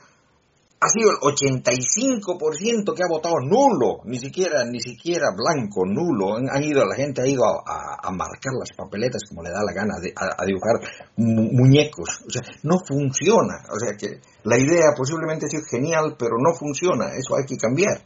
ha 0.79 0.87
sido 0.89 1.09
el 1.09 1.17
85% 1.17 2.93
que 2.93 3.03
ha 3.03 3.09
votado 3.09 3.39
nulo, 3.39 4.01
ni 4.03 4.19
siquiera, 4.19 4.65
ni 4.65 4.79
siquiera 4.79 5.27
blanco, 5.35 5.85
nulo. 5.85 6.35
Han, 6.35 6.63
ido, 6.63 6.85
la 6.85 6.95
gente 6.95 7.21
ha 7.21 7.27
ido 7.27 7.43
a, 7.45 8.11
marcar 8.11 8.53
las 8.59 8.75
papeletas 8.75 9.23
como 9.27 9.41
le 9.41 9.49
da 9.49 9.63
la 9.65 9.73
gana, 9.73 9.95
de, 10.01 10.13
a, 10.15 10.45
dibujar 10.45 10.75
muñecos. 11.17 12.21
O 12.27 12.29
sea, 12.29 12.43
no 12.63 12.77
funciona. 12.85 13.63
O 13.71 13.79
sea 13.79 13.95
que 13.97 14.19
la 14.43 14.57
idea 14.57 14.91
posiblemente 14.95 15.45
ha 15.45 15.49
sido 15.49 15.63
genial, 15.63 16.15
pero 16.19 16.37
no 16.37 16.53
funciona. 16.53 17.15
Eso 17.15 17.35
hay 17.35 17.45
que 17.45 17.57
cambiar. 17.57 18.01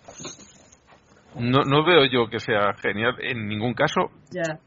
No, 1.35 1.63
no 1.63 1.85
veo 1.85 2.05
yo 2.05 2.29
que 2.29 2.39
sea 2.39 2.73
genial 2.81 3.15
en 3.21 3.47
ningún 3.47 3.73
caso. 3.73 4.11
Ya. 4.31 4.59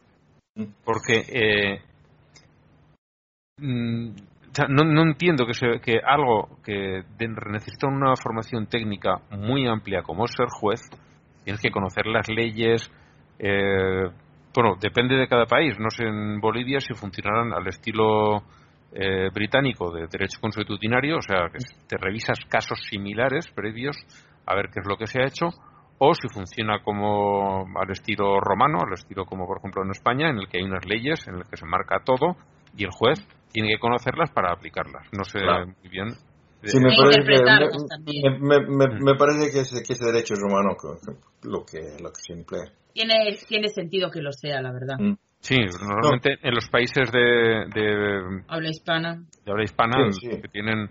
Porque 0.84 1.24
eh, 1.28 1.80
mm, 3.58 4.31
no, 4.68 4.84
no 4.84 5.02
entiendo 5.02 5.46
que, 5.46 5.54
se, 5.54 5.80
que 5.80 5.98
algo 6.04 6.58
que 6.64 7.02
necesita 7.18 7.86
una 7.86 8.14
formación 8.16 8.66
técnica 8.66 9.20
muy 9.30 9.66
amplia 9.66 10.02
como 10.02 10.26
ser 10.26 10.46
juez, 10.48 10.80
tienes 11.44 11.60
que 11.60 11.70
conocer 11.70 12.06
las 12.06 12.28
leyes. 12.28 12.90
Eh, 13.38 14.08
bueno, 14.54 14.76
depende 14.80 15.16
de 15.16 15.28
cada 15.28 15.46
país. 15.46 15.78
No 15.78 15.90
sé 15.90 16.04
en 16.04 16.40
Bolivia 16.40 16.80
si 16.80 16.94
funcionarán 16.94 17.52
al 17.52 17.66
estilo 17.66 18.42
eh, 18.92 19.30
británico 19.32 19.90
de 19.90 20.06
derecho 20.06 20.38
consuetudinario, 20.40 21.16
o 21.16 21.22
sea, 21.22 21.48
que 21.50 21.58
te 21.88 21.96
revisas 21.96 22.38
casos 22.48 22.78
similares 22.90 23.50
previos 23.50 23.96
a 24.44 24.54
ver 24.54 24.66
qué 24.72 24.80
es 24.80 24.86
lo 24.86 24.96
que 24.96 25.06
se 25.06 25.20
ha 25.20 25.26
hecho, 25.26 25.48
o 25.98 26.14
si 26.14 26.28
funciona 26.28 26.82
como 26.82 27.64
al 27.78 27.90
estilo 27.90 28.40
romano, 28.40 28.80
al 28.84 28.92
estilo 28.92 29.24
como 29.24 29.46
por 29.46 29.58
ejemplo 29.58 29.82
en 29.84 29.92
España, 29.92 30.28
en 30.28 30.38
el 30.38 30.48
que 30.48 30.58
hay 30.58 30.64
unas 30.64 30.84
leyes, 30.84 31.26
en 31.28 31.36
el 31.36 31.44
que 31.44 31.56
se 31.56 31.64
marca 31.64 32.00
todo 32.04 32.36
y 32.76 32.84
el 32.84 32.90
juez 32.90 33.18
tiene 33.52 33.68
que 33.68 33.78
conocerlas 33.78 34.30
para 34.30 34.52
aplicarlas. 34.52 35.06
No 35.12 35.24
sé 35.24 35.40
muy 35.40 35.88
bien. 35.90 36.08
Sí, 36.64 36.78
me 36.78 36.94
parece, 36.96 37.22
que, 37.24 38.30
me, 38.38 38.60
me, 38.60 39.14
parece 39.16 39.50
que, 39.50 39.60
ese, 39.60 39.82
que 39.82 39.94
ese 39.94 40.04
derecho 40.04 40.34
romano 40.36 40.76
lo 41.42 41.64
que, 41.64 42.00
lo 42.00 42.12
que 42.12 42.20
se 42.20 42.34
emplea. 42.34 42.70
Tiene, 42.92 43.36
tiene 43.48 43.68
sentido 43.68 44.10
que 44.10 44.22
lo 44.22 44.32
sea, 44.32 44.62
la 44.62 44.70
verdad. 44.70 44.96
Mm. 44.98 45.14
Sí, 45.40 45.56
normalmente 45.56 46.38
en 46.40 46.54
los 46.54 46.68
países 46.68 47.10
de, 47.10 47.66
de, 47.74 48.42
habla 48.46 48.70
hispana, 48.70 49.24
de 49.44 49.50
habla 49.50 49.64
hispana 49.64 49.96
que 50.20 50.48
tienen 50.52 50.88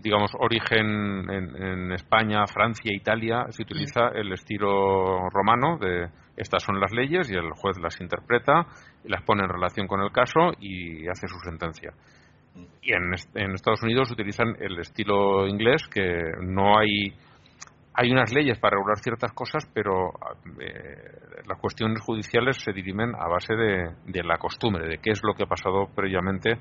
digamos 0.00 0.30
origen 0.38 1.30
en, 1.30 1.56
en, 1.56 1.92
España, 1.92 2.46
Francia, 2.46 2.92
Italia, 2.94 3.46
se 3.50 3.62
utiliza 3.62 4.08
el 4.14 4.32
estilo 4.32 5.28
romano 5.30 5.78
de 5.78 6.08
estas 6.36 6.62
son 6.62 6.80
las 6.80 6.92
leyes 6.92 7.30
y 7.30 7.34
el 7.34 7.50
juez 7.52 7.78
las 7.78 8.00
interpreta 8.00 8.66
y 9.04 9.08
las 9.08 9.22
pone 9.22 9.42
en 9.42 9.50
relación 9.50 9.86
con 9.86 10.00
el 10.00 10.10
caso 10.12 10.52
y 10.60 11.06
hace 11.08 11.28
su 11.28 11.38
sentencia. 11.40 11.92
Y 12.82 12.92
en, 12.92 13.12
en 13.34 13.52
Estados 13.52 13.82
Unidos 13.82 14.10
utilizan 14.10 14.56
el 14.60 14.78
estilo 14.78 15.46
inglés, 15.46 15.86
que 15.88 16.32
no 16.40 16.78
hay 16.78 17.14
hay 17.94 18.10
unas 18.10 18.32
leyes 18.32 18.58
para 18.58 18.76
regular 18.76 18.98
ciertas 18.98 19.32
cosas, 19.32 19.70
pero 19.74 20.12
eh, 20.60 21.42
las 21.46 21.58
cuestiones 21.58 22.00
judiciales 22.00 22.56
se 22.56 22.72
dirimen 22.72 23.14
a 23.14 23.28
base 23.28 23.54
de, 23.54 24.22
la 24.22 24.38
costumbre, 24.38 24.88
de 24.88 24.98
qué 24.98 25.10
es 25.10 25.20
lo 25.22 25.34
que 25.34 25.44
ha 25.44 25.46
pasado 25.46 25.88
previamente, 25.94 26.58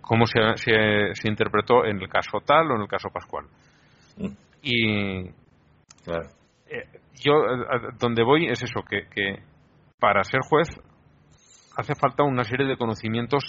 cómo 0.00 0.26
se, 0.26 0.40
se, 0.56 1.28
interpretó 1.28 1.84
en 1.84 2.00
el 2.00 2.08
caso 2.08 2.38
tal 2.44 2.70
o 2.70 2.76
en 2.76 2.82
el 2.82 2.88
caso 2.88 3.08
Pascual. 3.10 3.46
Mm. 4.16 4.28
Y 4.62 5.20
eh, 5.26 5.32
yo, 7.14 7.32
donde 7.98 8.22
voy 8.22 8.46
es 8.46 8.62
eso, 8.62 8.82
que, 8.88 9.06
que 9.08 9.42
para 9.98 10.24
ser 10.24 10.40
juez 10.48 10.68
hace 11.76 11.94
falta 11.94 12.22
una 12.22 12.44
serie 12.44 12.66
de 12.66 12.76
conocimientos 12.76 13.44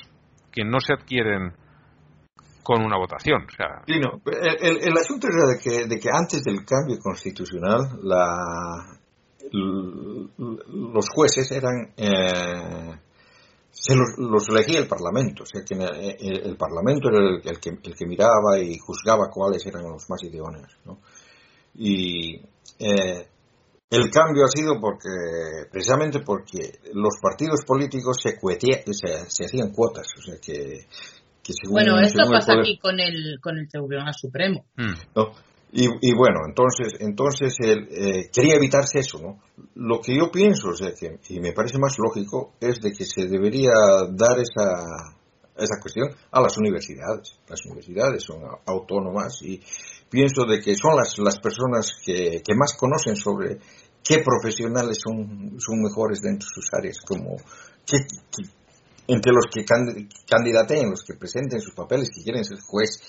que 0.52 0.64
no 0.64 0.80
se 0.80 0.94
adquieren 0.94 1.54
con 2.64 2.84
una 2.84 2.98
votación. 2.98 3.44
O 3.46 3.56
sea... 3.56 3.82
Sí, 3.88 4.00
no. 4.00 4.22
el, 4.26 4.98
asunto 4.98 5.28
era 5.28 5.48
de 5.48 5.60
que, 5.62 5.88
de 5.88 6.00
que 6.00 6.10
antes 6.12 6.44
del 6.44 6.64
cambio 6.66 6.98
constitucional 7.02 8.00
la, 8.04 9.00
los 9.52 11.06
jueces 11.14 11.52
eran... 11.52 11.94
Eh, 11.98 13.00
se 13.72 13.96
los, 13.96 14.50
elegía 14.50 14.80
el 14.80 14.88
Parlamento, 14.88 15.44
o 15.44 15.46
sea 15.46 15.64
que 15.64 15.76
el, 15.76 16.58
Parlamento 16.58 17.10
era 17.10 17.20
el, 17.44 17.60
que, 17.60 17.70
el 17.70 17.96
que 17.96 18.06
miraba 18.06 18.60
y 18.60 18.78
juzgaba 18.78 19.30
cuáles 19.30 19.66
eran 19.66 19.84
los 19.84 20.10
más 20.10 20.22
idóneos. 20.24 20.78
¿no? 20.86 21.00
Y 21.76 22.36
eh, 22.80 23.28
el 23.90 24.10
cambio 24.12 24.44
ha 24.46 24.48
sido 24.48 24.80
porque, 24.80 25.10
precisamente 25.72 26.20
porque 26.20 26.80
los 26.94 27.16
partidos 27.22 27.64
políticos 27.66 28.18
se, 28.22 28.38
se, 28.92 29.46
hacían 29.46 29.72
cuotas, 29.72 30.08
o 30.18 30.22
sea 30.22 30.36
que, 30.42 30.86
bueno, 31.70 32.00
esto 32.00 32.24
pasa 32.30 32.54
aquí 32.60 32.78
con 32.78 33.00
el, 33.00 33.40
con 33.42 33.58
el 33.58 33.68
Tribunal 33.68 34.14
Supremo. 34.14 34.66
Hmm. 34.78 34.94
Y, 35.74 35.86
y, 36.02 36.14
bueno, 36.14 36.40
entonces, 36.48 37.00
entonces 37.00 37.56
él, 37.60 37.88
eh, 37.92 38.30
quería 38.32 38.56
evitarse 38.56 39.00
eso, 39.00 39.20
¿no? 39.20 39.40
Lo 39.76 40.02
que 40.02 40.16
yo 40.16 40.30
pienso, 40.30 40.70
o 40.70 40.76
sea, 40.76 40.92
y 41.30 41.40
me 41.40 41.54
parece 41.54 41.78
más 41.80 41.98
lógico, 41.98 42.54
es 42.60 42.82
de 42.82 42.92
que 42.92 43.06
se 43.06 43.26
debería 43.28 43.72
dar 44.12 44.38
esa, 44.40 45.16
esa 45.56 45.80
cuestión 45.82 46.10
a 46.32 46.42
las 46.42 46.58
universidades. 46.58 47.40
Las 47.48 47.66
universidades 47.66 48.24
son 48.24 48.42
autónomas 48.66 49.42
y 49.44 49.62
pienso 50.10 50.46
de 50.46 50.60
que 50.60 50.76
son 50.76 50.96
las, 50.96 51.18
las 51.20 51.40
personas 51.40 51.94
que, 52.06 52.42
que 52.44 52.56
más 52.56 52.74
conocen 52.78 53.16
sobre 53.16 53.60
qué 54.04 54.24
profesionales 54.24 54.98
son, 55.02 55.58
son 55.60 55.82
mejores 55.82 56.22
dentro 56.22 56.48
de 56.48 56.54
sus 56.54 56.70
áreas, 56.74 56.98
como 57.08 57.38
entre 59.08 59.32
los 59.34 59.46
que 59.54 59.66
candidateen, 59.66 60.90
los 60.90 61.04
que 61.04 61.16
presenten 61.16 61.60
sus 61.60 61.74
papeles, 61.74 62.10
que 62.14 62.24
quieren 62.24 62.44
ser 62.44 62.60
juez, 62.60 63.00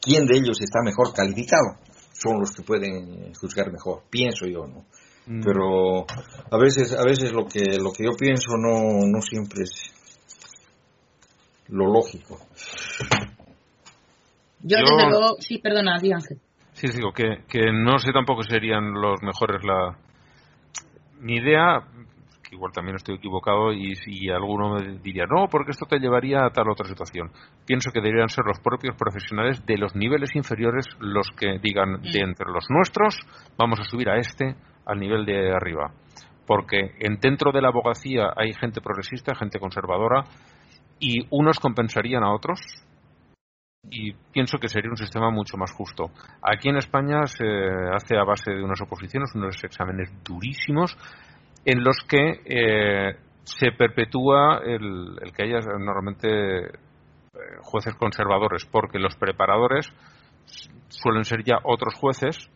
quién 0.00 0.26
de 0.26 0.38
ellos 0.38 0.60
está 0.60 0.80
mejor 0.82 1.12
calificado, 1.14 1.78
son 2.24 2.40
los 2.40 2.52
que 2.52 2.62
pueden 2.62 3.34
juzgar 3.34 3.70
mejor, 3.70 4.02
pienso 4.10 4.46
yo, 4.46 4.66
¿no? 4.66 4.86
Mm. 5.26 5.42
Pero 5.44 6.06
a 6.50 6.58
veces, 6.58 6.92
a 6.92 7.04
veces 7.04 7.32
lo 7.32 7.46
que 7.46 7.78
lo 7.78 7.92
que 7.92 8.04
yo 8.04 8.12
pienso 8.18 8.56
no, 8.56 9.06
no 9.06 9.20
siempre 9.20 9.62
es 9.62 9.92
lo 11.68 11.86
lógico. 11.86 12.38
Yo, 14.60 14.78
desde 14.78 15.10
luego, 15.10 15.36
sí, 15.40 15.58
perdona, 15.58 15.98
di 16.00 16.12
Ángel. 16.12 16.40
Sí, 16.72 16.88
digo 16.88 17.12
que, 17.12 17.44
que 17.48 17.70
no 17.72 17.98
sé 17.98 18.12
tampoco 18.12 18.42
serían 18.42 18.92
los 18.92 19.22
mejores 19.22 19.62
la, 19.62 19.96
mi 21.20 21.36
idea, 21.36 21.86
igual 22.54 22.72
también 22.72 22.96
estoy 22.96 23.16
equivocado 23.16 23.72
y 23.72 23.94
si 23.96 24.30
alguno 24.30 24.74
me 24.74 24.98
diría, 24.98 25.24
no, 25.26 25.48
porque 25.48 25.72
esto 25.72 25.86
te 25.86 25.98
llevaría 25.98 26.44
a 26.44 26.50
tal 26.50 26.70
otra 26.70 26.86
situación. 26.86 27.30
Pienso 27.66 27.90
que 27.90 28.00
deberían 28.00 28.28
ser 28.28 28.44
los 28.46 28.60
propios 28.60 28.96
profesionales 28.96 29.64
de 29.66 29.76
los 29.76 29.94
niveles 29.94 30.34
inferiores 30.34 30.86
los 31.00 31.30
que 31.36 31.58
digan, 31.58 32.00
de 32.00 32.20
entre 32.20 32.50
los 32.50 32.66
nuestros, 32.70 33.16
vamos 33.58 33.80
a 33.80 33.84
subir 33.84 34.08
a 34.08 34.16
este 34.16 34.54
al 34.86 34.98
nivel 34.98 35.24
de 35.26 35.52
arriba. 35.52 35.92
Porque 36.46 36.94
en, 37.00 37.18
dentro 37.20 37.52
de 37.52 37.62
la 37.62 37.68
abogacía 37.68 38.32
hay 38.36 38.52
gente 38.52 38.80
progresista, 38.80 39.34
gente 39.34 39.58
conservadora, 39.58 40.24
y 41.00 41.26
unos 41.30 41.58
compensarían 41.58 42.22
a 42.22 42.32
otros, 42.32 42.60
y 43.90 44.12
pienso 44.32 44.58
que 44.58 44.68
sería 44.68 44.90
un 44.90 44.96
sistema 44.96 45.30
mucho 45.30 45.56
más 45.56 45.72
justo. 45.72 46.10
Aquí 46.42 46.68
en 46.68 46.76
España 46.76 47.26
se 47.26 47.44
hace 47.92 48.16
a 48.16 48.24
base 48.24 48.50
de 48.50 48.62
unas 48.62 48.80
oposiciones, 48.80 49.34
unos 49.34 49.62
exámenes 49.62 50.10
durísimos, 50.24 50.96
en 51.64 51.82
los 51.82 51.96
que 52.08 52.40
eh, 52.44 53.16
se 53.44 53.72
perpetúa 53.72 54.60
el, 54.64 55.16
que 55.36 55.44
haya 55.44 55.60
normalmente 55.78 56.66
eh, 56.66 56.70
jueces 57.62 57.94
conservadores, 57.94 58.66
porque 58.70 58.98
los 58.98 59.16
preparadores 59.16 59.88
suelen 60.88 61.24
ser 61.24 61.42
ya 61.44 61.58
otros 61.64 61.94
jueces 61.94 62.50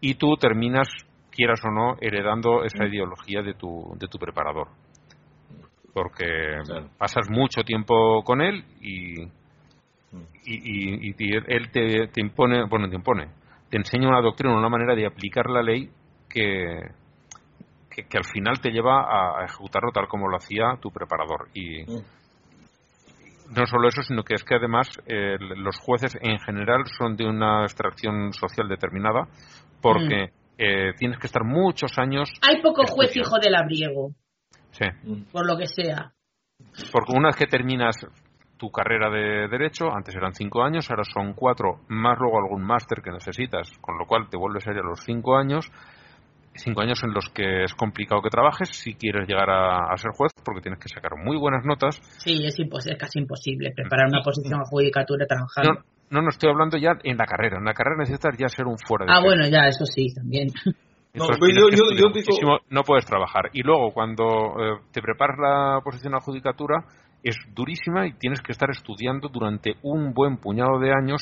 y 0.00 0.14
tú 0.14 0.36
terminas, 0.36 0.88
quieras 1.30 1.60
o 1.64 1.70
no, 1.70 1.96
heredando 2.00 2.64
esa 2.64 2.86
ideología 2.86 3.42
de 3.42 3.54
tu, 3.54 3.94
de 3.98 4.08
tu 4.08 4.18
preparador. 4.18 4.68
Porque 5.92 6.24
pasas 6.98 7.28
mucho 7.28 7.62
tiempo 7.62 8.22
con 8.22 8.40
él 8.40 8.64
y 8.80 9.26
y, 10.44 11.10
y, 11.10 11.34
él 11.46 11.70
te, 11.70 12.20
impone, 12.20 12.64
bueno, 12.64 12.88
te 12.88 12.96
impone, 12.96 13.28
te 13.68 13.76
enseña 13.76 14.08
una 14.08 14.20
doctrina, 14.20 14.56
una 14.56 14.68
manera 14.68 14.94
de 14.94 15.06
aplicar 15.06 15.48
la 15.48 15.62
ley 15.62 15.90
que, 16.28 16.80
que, 17.90 18.04
que 18.04 18.18
al 18.18 18.24
final 18.24 18.60
te 18.60 18.70
lleva 18.70 19.02
a, 19.40 19.44
ejecutarlo 19.44 19.90
tal 19.92 20.06
como 20.08 20.28
lo 20.28 20.36
hacía 20.36 20.76
tu 20.80 20.90
preparador. 20.90 21.48
Y 21.54 21.82
Mm. 21.84 22.02
no 23.56 23.66
solo 23.66 23.88
eso, 23.88 24.02
sino 24.02 24.22
que 24.22 24.34
es 24.34 24.44
que 24.44 24.54
además 24.54 24.88
eh, 25.06 25.36
los 25.38 25.76
jueces 25.80 26.16
en 26.20 26.38
general 26.38 26.84
son 26.98 27.16
de 27.16 27.26
una 27.26 27.62
extracción 27.64 28.32
social 28.32 28.68
determinada 28.68 29.26
porque 29.82 30.30
eh, 30.58 30.92
tienes 30.98 31.18
que 31.18 31.26
estar 31.26 31.42
muchos 31.44 31.98
años. 31.98 32.30
Hay 32.42 32.62
poco 32.62 32.84
juez 32.86 33.08
estudiando. 33.08 33.28
hijo 33.28 33.38
de 33.40 33.50
labriego, 33.50 34.10
Sí, 34.72 34.84
por 35.32 35.46
lo 35.46 35.56
que 35.58 35.66
sea. 35.66 36.12
porque 36.92 37.12
una 37.12 37.28
vez 37.30 37.36
que 37.36 37.46
terminas 37.46 37.96
tu 38.56 38.70
carrera 38.70 39.08
de 39.10 39.48
derecho, 39.48 39.90
antes 39.90 40.14
eran 40.14 40.34
cinco 40.34 40.62
años, 40.62 40.88
ahora 40.90 41.02
son 41.04 41.32
cuatro, 41.32 41.80
más 41.88 42.18
luego 42.18 42.38
algún 42.38 42.62
máster 42.62 43.00
que 43.02 43.10
necesitas, 43.10 43.70
con 43.80 43.96
lo 43.98 44.04
cual 44.06 44.28
te 44.28 44.36
vuelves 44.36 44.68
a 44.68 44.72
ir 44.72 44.78
a 44.78 44.82
los 44.82 45.00
cinco 45.00 45.36
años, 45.38 45.66
cinco 46.54 46.82
años 46.82 47.02
en 47.04 47.12
los 47.14 47.28
que 47.30 47.64
es 47.64 47.74
complicado 47.74 48.20
que 48.22 48.28
trabajes 48.30 48.68
si 48.70 48.94
quieres 48.94 49.28
llegar 49.28 49.48
a, 49.50 49.92
a 49.92 49.96
ser 49.96 50.10
juez, 50.12 50.32
porque 50.44 50.60
tienes 50.60 50.80
que 50.80 50.88
sacar 50.88 51.12
muy 51.16 51.36
buenas 51.38 51.64
notas. 51.64 51.96
Sí, 52.18 52.38
es, 52.44 52.58
impos- 52.58 52.90
es 52.90 52.98
casi 52.98 53.18
imposible 53.20 53.72
preparar 53.74 54.06
una 54.08 54.22
posición 54.22 54.60
a 54.60 54.64
judicatura 54.64 55.26
trabajando. 55.26 55.74
No, 55.74 55.80
no, 56.10 56.22
no 56.22 56.28
estoy 56.28 56.50
hablando 56.50 56.76
ya 56.76 56.92
en 57.04 57.16
la 57.16 57.24
carrera, 57.26 57.58
en 57.58 57.64
la 57.64 57.72
carrera 57.74 57.96
necesitas 57.98 58.36
ya 58.36 58.48
ser 58.48 58.66
un 58.66 58.76
fuera 58.78 59.06
de 59.06 59.12
ah, 59.12 59.20
bueno, 59.22 59.46
ya, 59.48 59.66
eso 59.68 59.84
sí, 59.86 60.12
también. 60.14 60.48
No, 61.12 61.26
pues 61.26 61.52
yo- 61.56 61.68
yo- 61.70 61.90
yo 61.96 62.08
digo- 62.12 62.58
no 62.70 62.82
puedes 62.84 63.04
trabajar. 63.04 63.50
Y 63.52 63.64
luego, 63.64 63.90
cuando 63.92 64.24
eh, 64.24 64.78
te 64.92 65.02
preparas 65.02 65.38
la 65.40 65.80
posición 65.82 66.14
a 66.14 66.20
judicatura, 66.20 66.84
es 67.24 67.36
durísima 67.52 68.06
y 68.06 68.12
tienes 68.12 68.40
que 68.40 68.52
estar 68.52 68.70
estudiando 68.70 69.28
durante 69.28 69.74
un 69.82 70.14
buen 70.14 70.36
puñado 70.36 70.78
de 70.78 70.92
años 70.92 71.20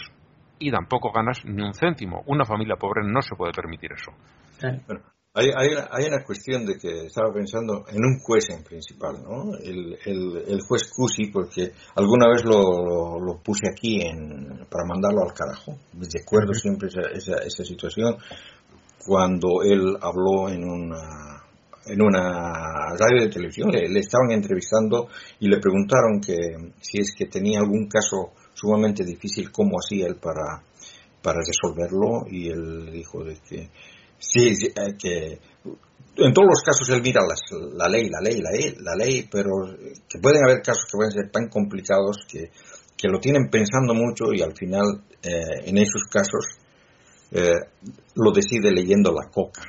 y 0.58 0.70
tampoco 0.70 1.10
ganas 1.10 1.42
ni 1.46 1.62
un 1.62 1.72
céntimo. 1.72 2.22
Una 2.26 2.44
familia 2.44 2.76
pobre 2.76 3.00
no 3.06 3.22
se 3.22 3.34
puede 3.34 3.52
permitir 3.52 3.92
eso. 3.92 4.12
Claro. 4.58 4.78
Bueno, 4.86 5.00
hay, 5.38 5.50
hay, 5.54 5.68
hay 5.90 6.06
una 6.06 6.24
cuestión 6.24 6.66
de 6.66 6.76
que 6.76 7.06
estaba 7.06 7.32
pensando 7.32 7.84
en 7.88 8.04
un 8.04 8.18
juez 8.18 8.50
en 8.50 8.64
principal, 8.64 9.22
¿no? 9.22 9.54
El, 9.62 9.96
el, 10.04 10.44
el 10.48 10.60
juez 10.62 10.90
Cusi, 10.94 11.26
porque 11.26 11.72
alguna 11.94 12.28
vez 12.28 12.44
lo, 12.44 13.20
lo 13.20 13.38
puse 13.42 13.68
aquí 13.70 14.00
en, 14.02 14.66
para 14.68 14.84
mandarlo 14.84 15.22
al 15.22 15.34
carajo. 15.34 15.78
Recuerdo 15.94 16.54
siempre 16.54 16.88
esa, 16.88 17.02
esa, 17.12 17.38
esa 17.44 17.64
situación 17.64 18.16
cuando 19.06 19.62
él 19.62 19.96
habló 20.00 20.48
en 20.48 20.64
una 20.68 21.44
en 21.86 22.02
una 22.02 22.94
radio 22.98 23.22
de 23.22 23.30
televisión, 23.30 23.70
le, 23.70 23.88
le 23.88 24.00
estaban 24.00 24.30
entrevistando 24.32 25.08
y 25.40 25.48
le 25.48 25.58
preguntaron 25.58 26.20
que 26.20 26.36
si 26.82 27.00
es 27.00 27.14
que 27.16 27.26
tenía 27.26 27.60
algún 27.60 27.88
caso 27.88 28.34
sumamente 28.52 29.04
difícil, 29.04 29.50
cómo 29.50 29.78
hacía 29.78 30.06
él 30.06 30.16
para, 30.16 30.62
para 31.22 31.38
resolverlo, 31.38 32.26
y 32.30 32.50
él 32.50 32.90
dijo 32.92 33.24
de 33.24 33.38
que 33.48 33.70
sí, 34.18 34.54
sí, 34.54 34.66
eh, 34.68 34.96
que 34.98 35.38
en 36.16 36.32
todos 36.34 36.48
los 36.48 36.62
casos 36.64 36.88
él 36.90 37.02
mira 37.02 37.20
las- 37.22 37.40
la 37.74 37.88
ley, 37.88 38.08
la 38.08 38.20
ley, 38.20 38.40
la 38.40 38.50
ley, 38.50 38.74
la 38.80 38.94
ley, 38.96 39.28
pero 39.30 39.50
que 40.08 40.18
pueden 40.18 40.42
haber 40.44 40.62
casos 40.62 40.84
que 40.90 40.96
pueden 40.96 41.12
ser 41.12 41.30
tan 41.30 41.48
complicados 41.48 42.18
que, 42.28 42.50
que 42.96 43.08
lo 43.08 43.20
tienen 43.20 43.48
pensando 43.50 43.94
mucho 43.94 44.32
y 44.34 44.42
al 44.42 44.54
final 44.56 45.02
eh, 45.22 45.62
en 45.66 45.78
esos 45.78 46.02
casos 46.10 46.44
eh, 47.30 47.52
lo 48.14 48.32
decide 48.32 48.72
leyendo 48.72 49.12
la 49.12 49.28
coca. 49.30 49.62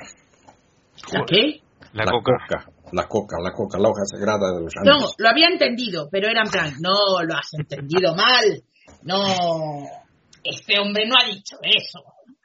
¿La 1.12 1.24
qué? 1.26 1.60
La, 1.92 2.04
coca. 2.04 2.66
La 2.92 3.06
coca, 3.08 3.36
la 3.42 3.52
coca, 3.52 3.78
la 3.78 3.88
hoja 3.88 4.04
sagrada 4.04 4.52
de 4.54 4.62
los 4.62 4.72
No, 4.84 4.94
Andes. 4.94 5.14
lo 5.18 5.28
había 5.28 5.48
entendido, 5.48 6.08
pero 6.10 6.28
era 6.28 6.42
en 6.42 6.50
plan, 6.50 6.74
no, 6.80 7.22
lo 7.22 7.34
has 7.34 7.52
entendido 7.52 8.14
mal. 8.14 8.62
No, 9.02 9.22
este 10.44 10.78
hombre 10.80 11.06
no 11.06 11.14
ha 11.16 11.26
dicho 11.26 11.56
eso. 11.62 12.00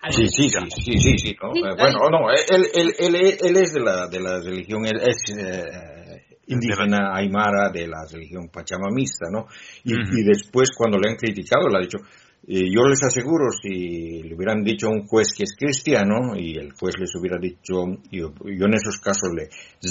Sí, 0.10 0.28
sí, 0.28 0.50
sí, 0.50 0.60
sí, 0.70 1.00
sí, 1.00 1.18
sí, 1.18 1.36
¿no? 1.42 1.54
Sí, 1.54 1.60
Eh, 1.60 1.76
bueno, 1.78 2.10
no, 2.10 2.30
él, 2.32 2.66
él, 2.74 2.94
él, 3.00 3.16
él 3.42 3.58
es 3.58 3.74
de 3.74 3.80
la, 3.80 4.08
de 4.08 4.20
la 4.20 4.40
religión, 4.40 4.86
él 4.86 5.00
es 5.02 5.18
eh, 5.36 5.64
indígena 6.48 7.16
aymara 7.16 7.70
de 7.72 7.88
la 7.88 8.06
religión 8.12 8.50
pachamamista, 8.50 9.28
¿no? 9.32 9.48
Y, 9.84 10.24
después 10.24 10.70
cuando 10.78 10.98
le 11.00 11.10
han 11.12 11.18
criticado, 11.18 11.68
le 11.70 11.78
ha 11.78 11.82
dicho, 11.82 11.98
eh, 12.48 12.70
yo 12.72 12.84
les 12.88 13.02
aseguro, 13.04 13.50
si 13.52 14.22
le 14.22 14.36
hubieran 14.36 14.64
dicho 14.64 14.88
a 14.88 14.92
un 14.92 15.08
juez 15.08 15.30
que 15.36 15.44
es 15.44 15.56
cristiano 15.58 16.36
y 16.36 16.58
el 16.58 16.74
juez 16.74 16.96
les 17.00 17.16
hubiera 17.16 17.40
dicho, 17.40 17.86
yo, 18.12 18.34
yo 18.46 18.66
en 18.66 18.74
esos 18.76 19.00
casos 19.00 19.34
le 19.34 19.50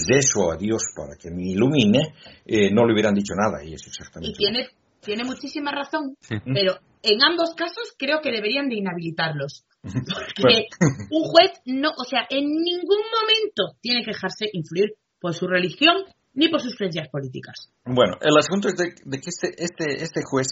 rezo 0.09 0.53
a 0.53 0.57
Dios 0.57 0.83
para 0.97 1.17
que 1.17 1.31
me 1.31 1.51
ilumine, 1.51 2.15
eh, 2.47 2.71
no 2.73 2.87
le 2.87 2.93
hubieran 2.93 3.15
dicho 3.15 3.35
nada 3.35 3.65
y 3.65 3.75
es 3.75 3.85
exactamente 3.87 4.35
Y 4.35 4.39
tiene, 4.39 4.69
tiene 5.01 5.25
muchísima 5.25 5.73
razón, 5.73 6.15
Sí. 6.21 6.37
pero 6.45 6.79
en 7.03 7.23
ambos 7.23 7.55
casos 7.57 7.95
creo 7.99 8.21
que 8.23 8.31
deberían 8.31 8.69
de 8.69 8.77
inhabilitarlos. 8.77 9.65
Porque 9.85 10.67
Bueno. 10.81 10.97
un 11.11 11.23
juez 11.25 11.51
no, 11.67 11.91
o 11.91 12.05
sea, 12.05 12.27
en 12.31 12.47
ningún 12.47 13.03
momento 13.13 13.77
tiene 13.81 14.03
que 14.05 14.13
dejarse 14.13 14.47
influir 14.53 14.95
por 15.21 15.35
su 15.35 15.47
religión 15.47 16.05
ni 16.35 16.49
por 16.49 16.61
sus 16.61 16.75
creencias 16.75 17.09
políticas. 17.09 17.71
Bueno, 17.85 18.17
el 18.21 18.37
asunto 18.37 18.69
es 18.69 18.75
de, 18.77 18.95
de 19.05 19.21
que 19.21 19.31
este, 19.31 19.49
este, 19.63 20.03
este 20.03 20.21
juez 20.25 20.49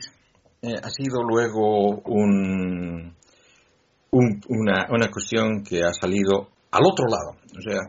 eh, 0.62 0.74
ha 0.82 0.90
sido 0.90 1.22
luego 1.22 2.02
un, 2.06 3.14
un- 4.10 4.40
una, 4.48 4.86
una 4.90 5.08
cuestión 5.10 5.64
que 5.64 5.82
ha 5.82 5.92
salido 5.92 6.48
al 6.70 6.82
otro 6.84 7.06
lado. 7.06 7.40
O 7.58 7.60
sea, 7.62 7.80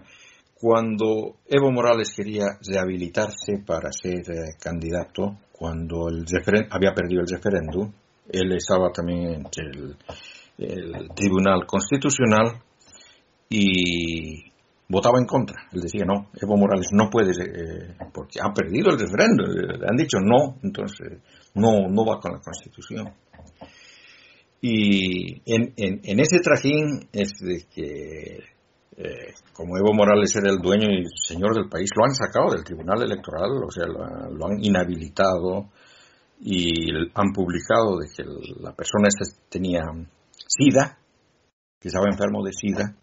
cuando 0.56 1.36
Evo 1.46 1.72
Morales 1.72 2.14
quería 2.16 2.46
rehabilitarse 2.66 3.64
para 3.66 3.92
ser 3.92 4.22
eh, 4.32 4.56
candidato, 4.60 5.38
cuando 5.52 6.08
el 6.10 6.26
había 6.72 6.94
perdido 6.94 7.22
el 7.22 7.28
referéndum, 7.28 7.92
él 8.30 8.52
estaba 8.54 8.90
también 8.92 9.34
entre 9.34 9.66
el, 9.68 9.96
el 10.58 11.10
Tribunal 11.16 11.66
Constitucional 11.66 12.62
y 13.50 14.52
votaba 14.90 15.20
en 15.20 15.26
contra. 15.26 15.68
Él 15.72 15.82
decía, 15.82 16.06
no, 16.06 16.30
Evo 16.40 16.58
Morales 16.58 16.90
no 16.92 17.10
puede, 17.10 17.32
eh, 17.32 17.96
porque 18.14 18.40
ha 18.42 18.54
perdido 18.54 18.92
el 18.92 19.00
referéndum. 19.00 19.46
Eh, 19.46 19.78
Le 19.80 19.88
han 19.90 19.98
dicho 19.98 20.18
no, 20.22 20.58
entonces 20.64 21.20
no, 21.56 21.88
no 21.90 22.06
va 22.06 22.20
con 22.20 22.34
la 22.34 22.40
Constitución. 22.40 23.14
Y 24.62 25.42
en, 25.46 25.74
en, 25.76 26.00
en 26.04 26.20
ese 26.20 26.40
trajín 26.40 27.10
es 27.12 27.34
de 27.42 27.66
que, 27.74 28.38
eh, 28.96 29.34
como 29.52 29.78
Evo 29.78 29.94
Morales 29.94 30.34
era 30.36 30.52
el 30.52 30.60
dueño 30.60 30.88
y 30.90 31.04
señor 31.28 31.54
del 31.54 31.68
país, 31.68 31.90
lo 31.98 32.06
han 32.06 32.16
sacado 32.16 32.54
del 32.54 32.64
Tribunal 32.64 33.04
Electoral, 33.04 33.52
o 33.66 33.72
sea, 33.72 33.88
lo, 33.88 34.32
lo 34.32 34.46
han 34.46 34.64
inhabilitado 34.64 35.70
y 36.40 36.92
han 37.14 37.32
publicado 37.34 37.98
de 38.00 38.08
que 38.16 38.24
la 38.62 38.74
persona 38.74 39.08
esta 39.08 39.26
tenía 39.50 39.82
SIDA, 40.58 40.98
que 41.80 41.88
estaba 41.90 42.06
enfermo 42.10 42.44
de 42.44 42.52
SIDA. 42.54 42.96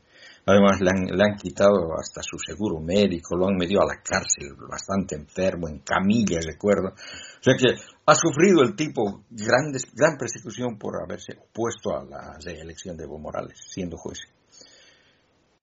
Además, 0.47 0.81
le 0.81 0.90
han, 0.90 1.05
le 1.05 1.22
han 1.22 1.36
quitado 1.36 1.93
hasta 1.98 2.22
su 2.22 2.39
seguro 2.39 2.81
médico, 2.81 3.36
lo 3.36 3.47
han 3.48 3.56
metido 3.56 3.82
a 3.82 3.86
la 3.86 4.01
cárcel, 4.02 4.55
bastante 4.68 5.14
enfermo, 5.14 5.68
en 5.68 5.81
camilla, 5.81 6.40
recuerdo. 6.44 6.89
O 6.94 7.43
sea 7.43 7.55
que 7.59 7.74
ha 8.06 8.14
sufrido 8.14 8.62
el 8.62 8.74
tipo 8.74 9.22
grandes, 9.31 9.85
gran 9.94 10.16
persecución 10.16 10.78
por 10.78 10.94
haberse 11.02 11.35
opuesto 11.39 11.94
a 11.94 12.05
la 12.05 12.39
reelección 12.43 12.97
de 12.97 13.05
Evo 13.05 13.18
Morales, 13.18 13.59
siendo 13.68 13.97
juez. 13.98 14.18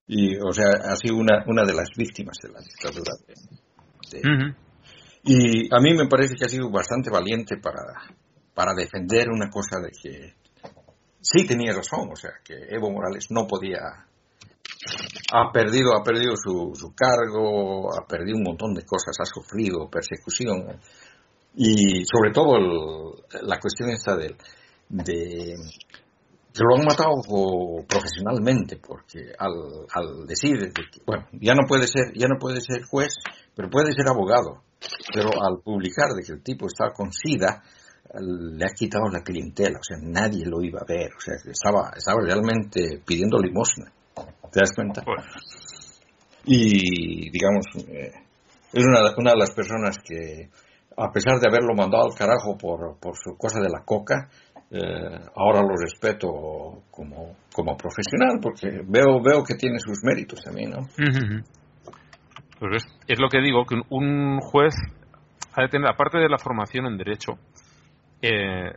Y, 0.07 0.37
o 0.37 0.53
sea, 0.53 0.67
ha 0.89 0.95
sido 0.95 1.17
una, 1.17 1.43
una 1.47 1.63
de 1.65 1.73
las 1.73 1.89
víctimas 1.97 2.37
de 2.41 2.49
la 2.49 2.59
dictadura. 2.61 3.13
de- 3.27 4.19
de- 4.21 4.55
y 5.23 5.67
a 5.75 5.79
mí 5.81 5.93
me 5.93 6.07
parece 6.07 6.35
que 6.35 6.45
ha 6.45 6.49
sido 6.49 6.69
bastante 6.71 7.09
valiente 7.09 7.57
para, 7.57 7.81
para 8.53 8.73
defender 8.73 9.27
una 9.29 9.49
cosa 9.49 9.79
de 9.81 9.89
que 9.91 10.33
sí 11.29 11.45
tenía 11.45 11.73
razón, 11.73 12.09
o 12.11 12.15
sea, 12.15 12.31
que 12.43 12.53
Evo 12.69 12.89
Morales 12.89 13.27
no 13.29 13.45
podía, 13.47 13.79
ha 15.33 15.51
perdido, 15.51 15.95
ha 15.95 16.03
perdido 16.03 16.35
su, 16.35 16.71
su 16.73 16.93
cargo, 16.95 17.93
ha 17.93 18.07
perdido 18.07 18.37
un 18.37 18.43
montón 18.43 18.73
de 18.73 18.85
cosas, 18.85 19.17
ha 19.19 19.25
sufrido 19.25 19.89
persecución 19.89 20.79
y 21.55 22.05
sobre 22.05 22.31
todo 22.31 23.15
la 23.41 23.59
cuestión 23.59 23.89
esta 23.89 24.15
del, 24.15 24.37
de 24.89 25.55
que 26.53 26.63
lo 26.63 26.75
han 26.75 26.85
matado 26.85 27.13
profesionalmente 27.87 28.77
porque 28.77 29.31
al, 29.37 29.85
al 29.93 30.25
decir 30.25 30.57
de 30.59 30.71
que, 30.71 31.01
bueno 31.05 31.27
ya 31.33 31.53
no 31.53 31.67
puede 31.67 31.87
ser 31.87 32.13
ya 32.15 32.27
no 32.27 32.39
puede 32.39 32.61
ser 32.61 32.83
juez 32.83 33.13
pero 33.55 33.69
puede 33.69 33.91
ser 33.93 34.07
abogado 34.07 34.63
pero 35.13 35.29
al 35.29 35.61
publicar 35.63 36.13
de 36.15 36.23
que 36.23 36.33
el 36.33 36.43
tipo 36.43 36.67
estaba 36.67 36.93
con 36.93 37.11
sida 37.11 37.63
le 38.19 38.65
ha 38.65 38.73
quitado 38.73 39.07
la 39.11 39.21
clientela 39.21 39.79
o 39.79 39.83
sea 39.83 39.97
nadie 40.01 40.45
lo 40.45 40.61
iba 40.61 40.79
a 40.79 40.85
ver 40.87 41.11
o 41.15 41.19
sea 41.19 41.35
estaba 41.35 41.91
estaba 41.95 42.21
realmente 42.23 43.01
pidiendo 43.05 43.37
limosna 43.39 43.91
te 44.51 44.59
das 44.59 44.71
cuenta 44.75 45.03
Pues, 45.03 45.25
y 46.45 47.29
digamos 47.29 47.65
eh, 47.87 48.13
es 48.73 48.83
una, 48.83 49.13
una 49.17 49.31
de 49.31 49.37
las 49.37 49.51
personas 49.51 49.97
que 49.99 50.49
a 50.97 51.11
pesar 51.11 51.39
de 51.39 51.47
haberlo 51.47 51.75
mandado 51.75 52.05
al 52.05 52.17
carajo 52.17 52.57
por, 52.57 52.97
por 52.99 53.15
su 53.15 53.37
cosa 53.37 53.59
de 53.59 53.69
la 53.69 53.83
coca 53.83 54.29
eh, 54.71 55.19
ahora 55.35 55.61
lo 55.61 55.75
respeto 55.77 56.83
como, 56.91 57.35
como 57.53 57.77
profesional 57.77 58.39
porque 58.41 58.81
veo 58.87 59.21
veo 59.23 59.43
que 59.43 59.55
tiene 59.55 59.79
sus 59.79 59.99
méritos 60.03 60.41
también 60.43 60.71
no. 60.71 60.87
Pues 62.59 62.83
es, 62.83 62.85
es 63.07 63.19
lo 63.19 63.29
que 63.29 63.39
digo, 63.39 63.65
que 63.65 63.75
un 63.89 64.39
juez 64.39 64.73
ha 65.53 65.61
de 65.61 65.69
tener, 65.69 65.87
aparte 65.87 66.17
de 66.17 66.29
la 66.29 66.37
formación 66.37 66.85
en 66.85 66.97
derecho, 66.97 67.33
eh, 68.21 68.71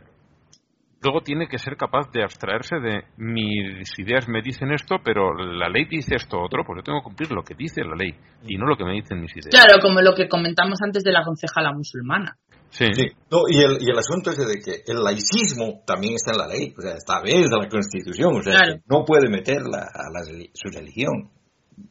luego 1.01 1.21
tiene 1.21 1.47
que 1.47 1.57
ser 1.57 1.75
capaz 1.75 2.11
de 2.11 2.23
abstraerse 2.23 2.75
de 2.79 3.03
mis 3.17 3.87
ideas 3.97 4.27
me 4.27 4.41
dicen 4.41 4.71
esto, 4.71 4.97
pero 5.03 5.33
la 5.33 5.69
ley 5.69 5.85
dice 5.85 6.15
esto 6.15 6.39
otro, 6.41 6.63
pues 6.65 6.77
yo 6.79 6.83
tengo 6.83 6.99
que 6.99 7.05
cumplir 7.05 7.31
lo 7.31 7.43
que 7.43 7.55
dice 7.55 7.81
la 7.83 7.95
ley 7.95 8.13
y 8.47 8.57
no 8.57 8.65
lo 8.67 8.77
que 8.77 8.85
me 8.85 8.93
dicen 8.93 9.19
mis 9.21 9.31
ideas. 9.31 9.49
Claro, 9.49 9.81
como 9.81 10.01
lo 10.01 10.13
que 10.13 10.27
comentamos 10.27 10.79
antes 10.83 11.03
de 11.03 11.11
la 11.11 11.23
concejala 11.23 11.73
musulmana. 11.73 12.37
Sí. 12.69 12.85
Sí, 12.93 13.05
no, 13.29 13.39
y, 13.49 13.57
el, 13.57 13.77
y 13.81 13.91
el 13.91 13.99
asunto 13.99 14.29
es 14.31 14.37
de 14.37 14.61
que 14.63 14.89
el 14.89 15.03
laicismo 15.03 15.81
también 15.85 16.13
está 16.13 16.31
en 16.31 16.37
la 16.37 16.47
ley, 16.47 16.73
o 16.77 16.81
sea, 16.81 16.93
está 16.93 17.21
desde 17.21 17.49
la 17.49 17.67
Constitución, 17.67 18.33
o 18.33 18.41
sea, 18.41 18.53
Claro. 18.53 18.75
que 18.75 18.81
no 18.87 19.03
puede 19.03 19.29
meterla 19.29 19.89
a 19.93 20.09
la, 20.09 20.23
su 20.23 20.69
religión, 20.73 21.29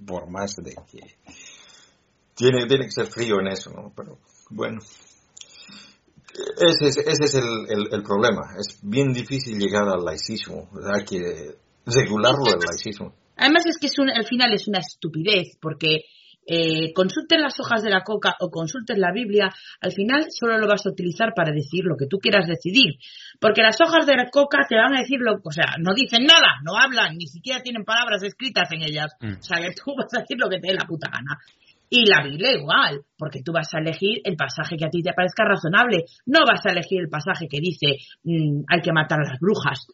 por 0.06 0.30
más 0.30 0.56
de 0.56 0.72
que 0.90 1.00
tiene, 2.34 2.64
tiene 2.66 2.86
que 2.86 2.92
ser 2.92 3.06
frío 3.06 3.40
en 3.40 3.48
eso, 3.48 3.70
¿no? 3.74 3.92
Pero 3.94 4.18
bueno, 4.50 4.78
ese 6.58 6.88
es, 6.88 6.96
ese 6.98 7.24
es 7.24 7.34
el, 7.34 7.48
el- 7.68 7.88
el 7.92 8.02
problema, 8.02 8.54
es 8.58 8.80
bien 8.82 9.12
difícil 9.12 9.58
llegar 9.58 9.88
al 9.88 10.04
laicismo, 10.04 10.68
hay 10.94 11.04
que 11.04 11.56
regularlo 11.86 12.44
el 12.46 12.60
laicismo. 12.66 13.14
Además 13.36 13.64
es 13.66 13.78
que 13.78 13.86
es 13.86 13.98
un- 13.98 14.10
al 14.10 14.26
final 14.26 14.52
es 14.52 14.68
una 14.68 14.78
estupidez, 14.80 15.56
porque 15.60 16.04
eh, 16.46 16.92
consultes 16.94 17.38
las 17.38 17.60
hojas 17.60 17.82
de 17.82 17.90
la 17.90 18.02
coca 18.02 18.34
o 18.40 18.50
consultes 18.50 18.98
la 18.98 19.12
Biblia, 19.12 19.50
al 19.80 19.92
final 19.92 20.26
solo 20.30 20.58
lo 20.58 20.66
vas 20.66 20.84
a 20.84 20.90
utilizar 20.90 21.32
para 21.36 21.52
decir 21.52 21.84
lo 21.84 21.96
que 21.96 22.06
tú 22.06 22.18
quieras 22.18 22.48
decidir. 22.48 22.94
Porque 23.38 23.62
las 23.62 23.76
hojas 23.80 24.04
de 24.06 24.16
la 24.16 24.30
coca 24.30 24.66
te 24.68 24.74
van 24.74 24.96
a 24.96 25.00
decir 25.00 25.18
lo, 25.20 25.34
o 25.44 25.52
sea, 25.52 25.76
no 25.78 25.92
dicen 25.94 26.24
nada, 26.24 26.58
no 26.64 26.76
hablan, 26.76 27.16
ni 27.16 27.26
siquiera 27.26 27.62
tienen 27.62 27.84
palabras 27.84 28.22
escritas 28.24 28.68
en 28.72 28.82
ellas. 28.82 29.12
Mm. 29.20 29.38
O 29.38 29.42
sea, 29.42 29.58
que 29.60 29.74
tú 29.74 29.94
vas 29.96 30.12
a 30.16 30.20
decir 30.22 30.38
lo 30.40 30.48
que 30.48 30.58
te 30.58 30.68
dé 30.68 30.74
la 30.74 30.86
puta 30.88 31.08
gana. 31.12 31.38
Y 31.92 32.06
la 32.08 32.22
Biblia 32.22 32.52
igual, 32.56 33.02
porque 33.18 33.42
tú 33.44 33.52
vas 33.52 33.68
a 33.74 33.80
elegir 33.80 34.20
el 34.24 34.36
pasaje 34.36 34.76
que 34.76 34.84
a 34.86 34.90
ti 34.90 35.02
te 35.02 35.12
parezca 35.12 35.44
razonable. 35.44 36.04
No 36.24 36.40
vas 36.46 36.64
a 36.64 36.70
elegir 36.70 37.00
el 37.00 37.08
pasaje 37.08 37.48
que 37.50 37.58
dice 37.60 37.98
mm, 38.22 38.62
hay 38.68 38.80
que 38.80 38.92
matar 38.92 39.18
a 39.20 39.28
las 39.28 39.40
brujas. 39.40 39.86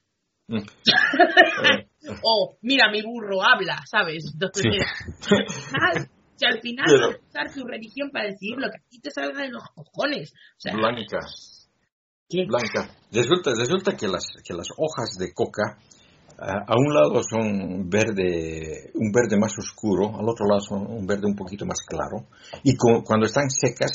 Mm. 0.48 0.59
O 2.23 2.56
mira 2.62 2.89
mi 2.90 3.02
burro 3.02 3.43
habla, 3.43 3.82
¿sabes? 3.90 4.24
Entonces, 4.32 4.62
Sí. 4.62 5.35
al 5.35 5.51
final, 5.51 6.09
si 6.36 6.47
al 6.47 6.60
final 6.60 6.86
Pero- 6.86 7.06
vas 7.09 7.16
a 7.16 7.28
usar 7.28 7.55
tu 7.55 7.64
religión 7.66 8.10
para 8.12 8.27
decidir 8.27 8.56
lo 8.59 8.70
que 8.70 8.77
a 8.77 8.89
ti 8.89 9.01
te 9.01 9.10
salga 9.10 9.43
de 9.43 9.48
los 9.51 9.64
cojones. 9.74 10.32
O 10.32 10.60
sea, 10.60 10.74
Blanca. 10.77 11.18
¿qué? 12.28 12.44
Blanca. 12.47 12.94
Resulta, 13.10 13.51
resulta 13.59 13.97
que 13.97 14.06
las, 14.06 14.24
que 14.44 14.55
las 14.55 14.68
hojas 14.77 15.16
de 15.18 15.32
coca 15.32 15.78
a 16.38 16.74
un 16.76 16.92
lado 16.94 17.22
son 17.22 17.88
verde, 17.88 18.90
un 18.94 19.10
verde 19.12 19.38
más 19.38 19.52
oscuro, 19.58 20.08
al 20.18 20.28
otro 20.28 20.46
lado 20.46 20.60
son 20.60 20.86
un 20.86 21.06
verde 21.06 21.26
un 21.26 21.34
poquito 21.36 21.64
más 21.64 21.78
claro, 21.86 22.26
y 22.62 22.76
cu- 22.76 23.02
cuando 23.04 23.26
están 23.26 23.48
secas 23.50 23.92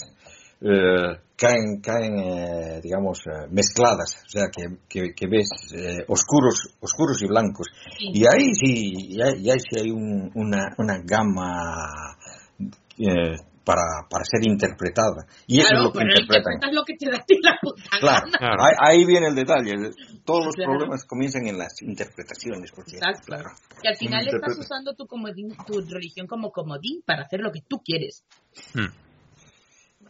eh, 0.64 1.18
caen, 1.36 1.82
caen 1.82 2.18
eh, 2.20 2.82
digamos, 2.84 3.20
eh, 3.26 3.48
mezcladas, 3.52 4.16
o 4.26 4.30
sea 4.30 4.44
que, 4.56 4.78
que, 4.88 5.14
que 5.16 5.28
ves 5.28 5.50
eh, 5.76 6.06
oscuros, 6.08 6.76
oscuros 6.80 7.22
y 7.24 7.28
blancos. 7.28 7.68
Sí. 7.98 8.12
Y 8.14 8.24
ahí 8.26 8.54
sí, 8.54 8.94
y 9.16 9.22
ahí, 9.22 9.34
y 9.42 9.50
ahí 9.50 9.60
sí 9.60 9.80
hay 9.80 9.90
un- 9.92 10.32
una, 10.36 10.76
una 10.78 11.00
gama 11.04 12.16
eh, 12.98 13.38
para, 13.72 14.04
para 14.10 14.26
ser 14.26 14.44
interpretada. 14.44 15.24
Y 15.48 15.60
eso 15.60 15.70
Claro, 15.70 15.80
es 15.80 15.86
lo 15.88 15.92
que 15.96 16.04
interpretan. 16.04 16.54
interpretas 16.60 16.76
lo 16.76 16.84
que 16.84 16.94
te 17.00 17.06
da 17.10 17.18
a 17.18 17.24
ti 17.24 17.36
la 17.42 17.56
puta 17.62 17.84
Claro, 18.00 18.26
gana. 18.26 18.38
Claro. 18.38 18.60
Ahí, 18.68 18.76
ahí 19.00 19.06
viene 19.06 19.28
el 19.28 19.36
detalle. 19.36 19.72
Todos 20.26 20.46
los 20.48 20.56
Claro. 20.56 20.72
problemas 20.74 21.06
comienzan 21.06 21.48
en 21.48 21.58
las 21.58 21.82
interpretaciones. 21.82 22.72
Porque, 22.76 22.98
Exacto. 22.98 23.24
claro, 23.28 23.50
Y 23.84 23.88
al 23.88 23.96
final 23.96 24.28
estás 24.28 24.58
usando 24.60 24.94
tu, 24.94 25.06
comodín- 25.08 25.56
tu 25.66 25.80
religión 25.88 26.28
como 26.28 26.52
comodín 26.52 27.02
para 27.06 27.24
hacer 27.24 27.40
lo 27.40 27.52
que 27.52 27.62
tú 27.62 27.80
quieres. 27.80 28.26
Mm. 28.76 28.92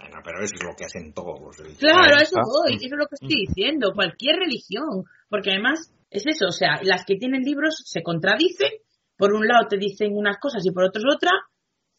Bueno, 0.01 0.17
pero 0.23 0.41
eso 0.43 0.55
es 0.55 0.63
lo 0.63 0.73
que 0.75 0.85
hacen 0.85 1.13
todos. 1.13 1.59
el- 1.59 1.75
Claro, 1.77 2.15
a 2.17 2.21
eso 2.21 2.39
voy, 2.41 2.75
eso 2.75 2.85
es 2.95 2.97
lo 2.97 3.05
que 3.05 3.15
estoy 3.21 3.45
diciendo, 3.45 3.91
cualquier 3.93 4.37
religión, 4.37 5.05
porque 5.29 5.51
además 5.51 5.93
es 6.09 6.23
eso, 6.25 6.47
o 6.47 6.51
sea, 6.51 6.79
las 6.81 7.05
que 7.05 7.15
tienen 7.17 7.43
libros 7.43 7.83
se 7.85 8.01
contradicen, 8.01 8.71
por 9.17 9.33
un 9.33 9.45
lado 9.47 9.67
te 9.69 9.77
dicen 9.77 10.09
unas 10.17 10.37
cosas 10.39 10.65
y 10.65 10.71
por 10.71 10.85
otros 10.85 11.03
otra, 11.13 11.29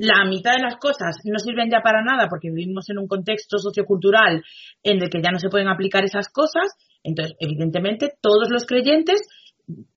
la 0.03 0.25
mitad 0.25 0.55
de 0.57 0.63
las 0.63 0.77
cosas 0.79 1.21
no 1.23 1.39
sirven 1.39 1.71
ya 1.71 1.81
para 1.81 2.03
nada 2.03 2.27
porque 2.29 2.51
vivimos 2.51 2.91
en 2.91 2.99
un 2.99 3.07
contexto 3.07 3.59
sociocultural 3.59 4.43
en 4.83 5.01
el 5.01 5.09
que 5.09 5.23
ya 5.23 5.31
no 5.31 5.39
se 5.39 5.49
pueden 5.49 5.69
aplicar 5.69 6.03
esas 6.05 6.29
cosas, 6.29 6.75
entonces 7.05 7.37
evidentemente 7.39 8.11
todos 8.21 8.51
los 8.51 8.67
creyentes 8.67 9.21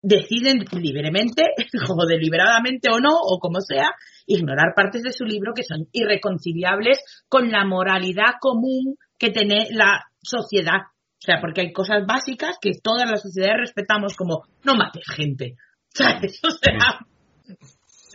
deciden 0.03 0.64
libremente 0.80 1.41
o 1.90 2.06
deliberadamente 2.06 2.90
o 2.91 2.99
no, 2.99 3.18
o 3.19 3.40
como 3.40 3.61
sea, 3.61 3.90
ignorar 4.27 4.76
partes 4.76 5.02
de 5.02 5.11
su 5.11 5.26
libro 5.26 5.53
que 5.56 5.64
son 5.64 5.88
irreconciliables 5.91 6.99
con 7.27 7.52
la 7.52 7.65
moralidad 7.65 8.36
común 8.40 8.98
que 9.18 9.32
tiene 9.32 9.69
la 9.72 10.03
sociedad. 10.22 10.82
O 11.18 11.26
sea, 11.26 11.41
porque 11.41 11.61
hay 11.61 11.73
cosas 11.73 12.06
básicas 12.06 12.57
que 12.61 12.73
todas 12.84 13.10
las 13.10 13.23
sociedades 13.23 13.61
respetamos 13.61 14.15
como 14.15 14.44
no 14.64 14.76
mates 14.76 15.06
gente. 15.10 15.56
O 15.98 16.52
sea, 16.52 16.99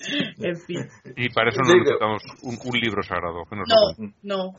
en 0.38 0.56
fin. 0.56 0.88
Y 1.16 1.28
para 1.30 1.50
eso 1.50 1.60
no 1.62 1.74
necesitamos 1.74 2.22
un, 2.42 2.58
un 2.64 2.80
libro 2.80 3.02
sagrado. 3.02 3.44
que 3.48 3.56
nos. 3.56 3.68
No, 3.68 4.12
no. 4.22 4.56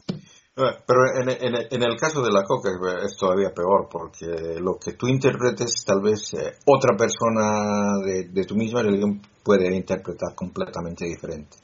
Eh, 0.58 0.76
Pero 0.86 1.00
en, 1.22 1.30
en- 1.30 1.68
en 1.72 1.84
el 1.84 1.96
caso 1.98 2.22
de 2.22 2.32
la 2.32 2.44
coca 2.44 2.70
eh, 2.70 3.06
es 3.06 3.16
todavía 3.18 3.50
peor 3.56 3.88
porque 3.90 4.60
lo 4.60 4.78
que 4.78 4.94
tú 4.94 5.08
interpretes 5.08 5.84
tal 5.86 6.02
vez 6.02 6.34
eh, 6.34 6.54
otra 6.66 6.96
persona 6.98 7.94
de, 8.06 8.26
de 8.30 8.44
tu 8.46 8.56
misma 8.56 8.84
religión 8.84 9.22
puede 9.44 9.74
interpretar 9.76 10.36
completamente 10.36 11.06
diferente. 11.06 11.58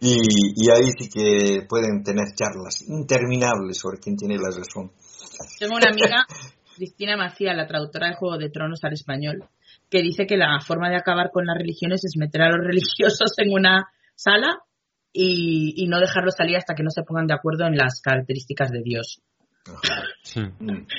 Y, 0.00 0.16
y 0.56 0.70
ahí 0.70 0.90
sí 0.98 1.10
que 1.10 1.66
pueden 1.68 2.02
tener 2.02 2.24
charlas 2.34 2.82
interminables 2.88 3.76
sobre 3.78 3.98
quién 3.98 4.16
tiene 4.16 4.36
la 4.36 4.48
razón. 4.56 4.90
Tengo 5.58 5.76
una 5.76 5.90
amiga, 5.90 6.24
Cristina 6.76 7.16
Macía, 7.16 7.52
la 7.52 7.66
traductora 7.66 8.08
de 8.08 8.14
Juego 8.14 8.38
de 8.38 8.48
Tronos 8.48 8.78
al 8.84 8.92
español, 8.94 9.44
que 9.90 10.02
dice 10.02 10.26
que 10.26 10.36
la 10.36 10.60
forma 10.60 10.90
de 10.90 10.96
acabar 10.96 11.30
con 11.32 11.46
las 11.46 11.56
religiones 11.56 12.04
es 12.04 12.14
meter 12.16 12.42
a 12.42 12.48
los 12.50 12.58
religiosos 12.66 13.32
en 13.38 13.52
una 13.52 13.86
sala 14.14 14.58
y, 15.12 15.74
y 15.82 15.88
no 15.88 15.98
dejarlos 16.00 16.34
salir 16.36 16.56
hasta 16.56 16.74
que 16.74 16.82
no 16.82 16.90
se 16.90 17.02
pongan 17.02 17.26
de 17.26 17.34
acuerdo 17.34 17.66
en 17.66 17.76
las 17.76 18.00
características 18.02 18.70
de 18.70 18.82
Dios. 18.84 19.22
Sí. 20.22 20.40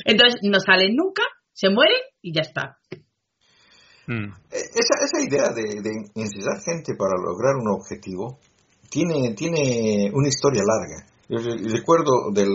Entonces 0.06 0.40
no 0.44 0.60
salen 0.60 0.96
nunca, 0.96 1.24
se 1.54 1.70
mueren 1.70 2.02
y 2.22 2.34
ya 2.34 2.42
está. 2.42 2.78
Mm. 4.08 4.26
Eh, 4.26 4.70
Esa, 4.76 5.06
esa 5.06 5.22
idea 5.24 5.50
de, 5.54 5.82
de 5.82 5.92
incitar 6.16 6.60
gente 6.64 6.96
para 6.98 7.14
lograr 7.22 7.56
un 7.56 7.68
objetivo 7.70 8.40
tiene, 8.90 9.34
tiene 9.36 10.12
una 10.14 10.28
historia 10.28 10.64
larga. 10.66 11.06
Yo 11.30 11.38
re- 11.38 11.62
recuerdo 11.78 12.32
del... 12.34 12.50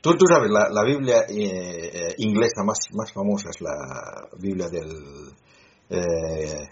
Tú, 0.00 0.10
tú 0.16 0.26
sabes, 0.28 0.50
la, 0.50 0.68
la 0.70 0.84
Biblia 0.84 1.22
eh, 1.28 1.90
eh, 1.92 2.14
inglesa 2.18 2.62
más, 2.64 2.78
más 2.94 3.12
famosa 3.12 3.50
es 3.50 3.60
la 3.60 4.28
Biblia 4.40 4.68
del 4.68 4.88
eh, 5.90 6.68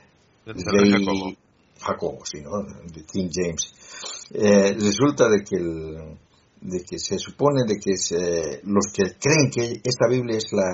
rey 0.47 0.91
Jacobo. 0.93 1.33
Jacobo, 1.81 2.19
sí, 2.25 2.41
¿no? 2.43 2.63
De 2.93 3.05
King 3.05 3.29
James. 3.33 4.29
Eh, 4.33 4.73
resulta 4.75 5.29
de 5.29 5.43
que, 5.45 5.57
el- 5.57 6.19
de 6.61 6.83
que 6.89 6.99
se 6.99 7.19
supone 7.19 7.63
de 7.67 7.77
que 7.77 7.97
se- 7.97 8.61
los 8.65 8.87
que 8.93 9.17
creen 9.21 9.51
que 9.51 9.81
esta 9.85 10.09
Biblia 10.09 10.37
es 10.39 10.47
la, 10.53 10.65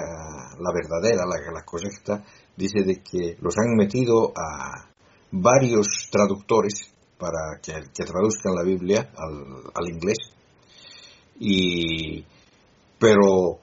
la 0.59 0.71
verdadera, 0.73 1.25
la, 1.27 1.53
la 1.53 1.65
correcta, 1.65 2.25
dice 2.57 2.83
de 2.85 3.03
que 3.03 3.37
los 3.41 3.55
han 3.59 3.75
metido 3.77 4.33
a 4.37 4.89
varios 5.33 5.87
traductores 6.11 6.75
para 7.19 7.59
que, 7.63 7.73
que 7.73 8.05
traduzcan 8.05 8.55
la 8.55 8.63
Biblia 8.63 9.11
al, 9.17 9.65
al 9.75 9.89
inglés. 9.95 10.19
Y, 11.39 12.25
pero 12.99 13.59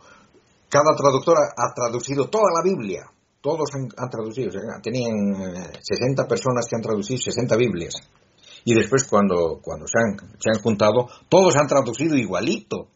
cada 0.70 0.96
traductora 0.96 1.40
ha 1.56 1.74
traducido 1.74 2.30
toda 2.30 2.46
la 2.56 2.64
Biblia. 2.64 3.06
Todos 3.42 3.70
han, 3.74 3.88
traducido. 4.10 4.52
tenían 4.84 5.16
eh, 5.56 5.72
60 5.82 6.28
personas 6.28 6.66
que 6.70 6.76
han 6.76 6.82
traducido 6.82 7.18
60 7.20 7.56
Biblias. 7.56 7.94
Y 8.66 8.74
después 8.74 9.08
cuando, 9.08 9.60
cuando 9.64 9.86
se, 9.88 9.98
han, 9.98 10.18
se 10.40 10.50
han 10.54 10.62
juntado, 10.62 11.08
todos 11.30 11.56
han 11.56 11.68
traducido 11.68 12.16
igualito. 12.18 12.90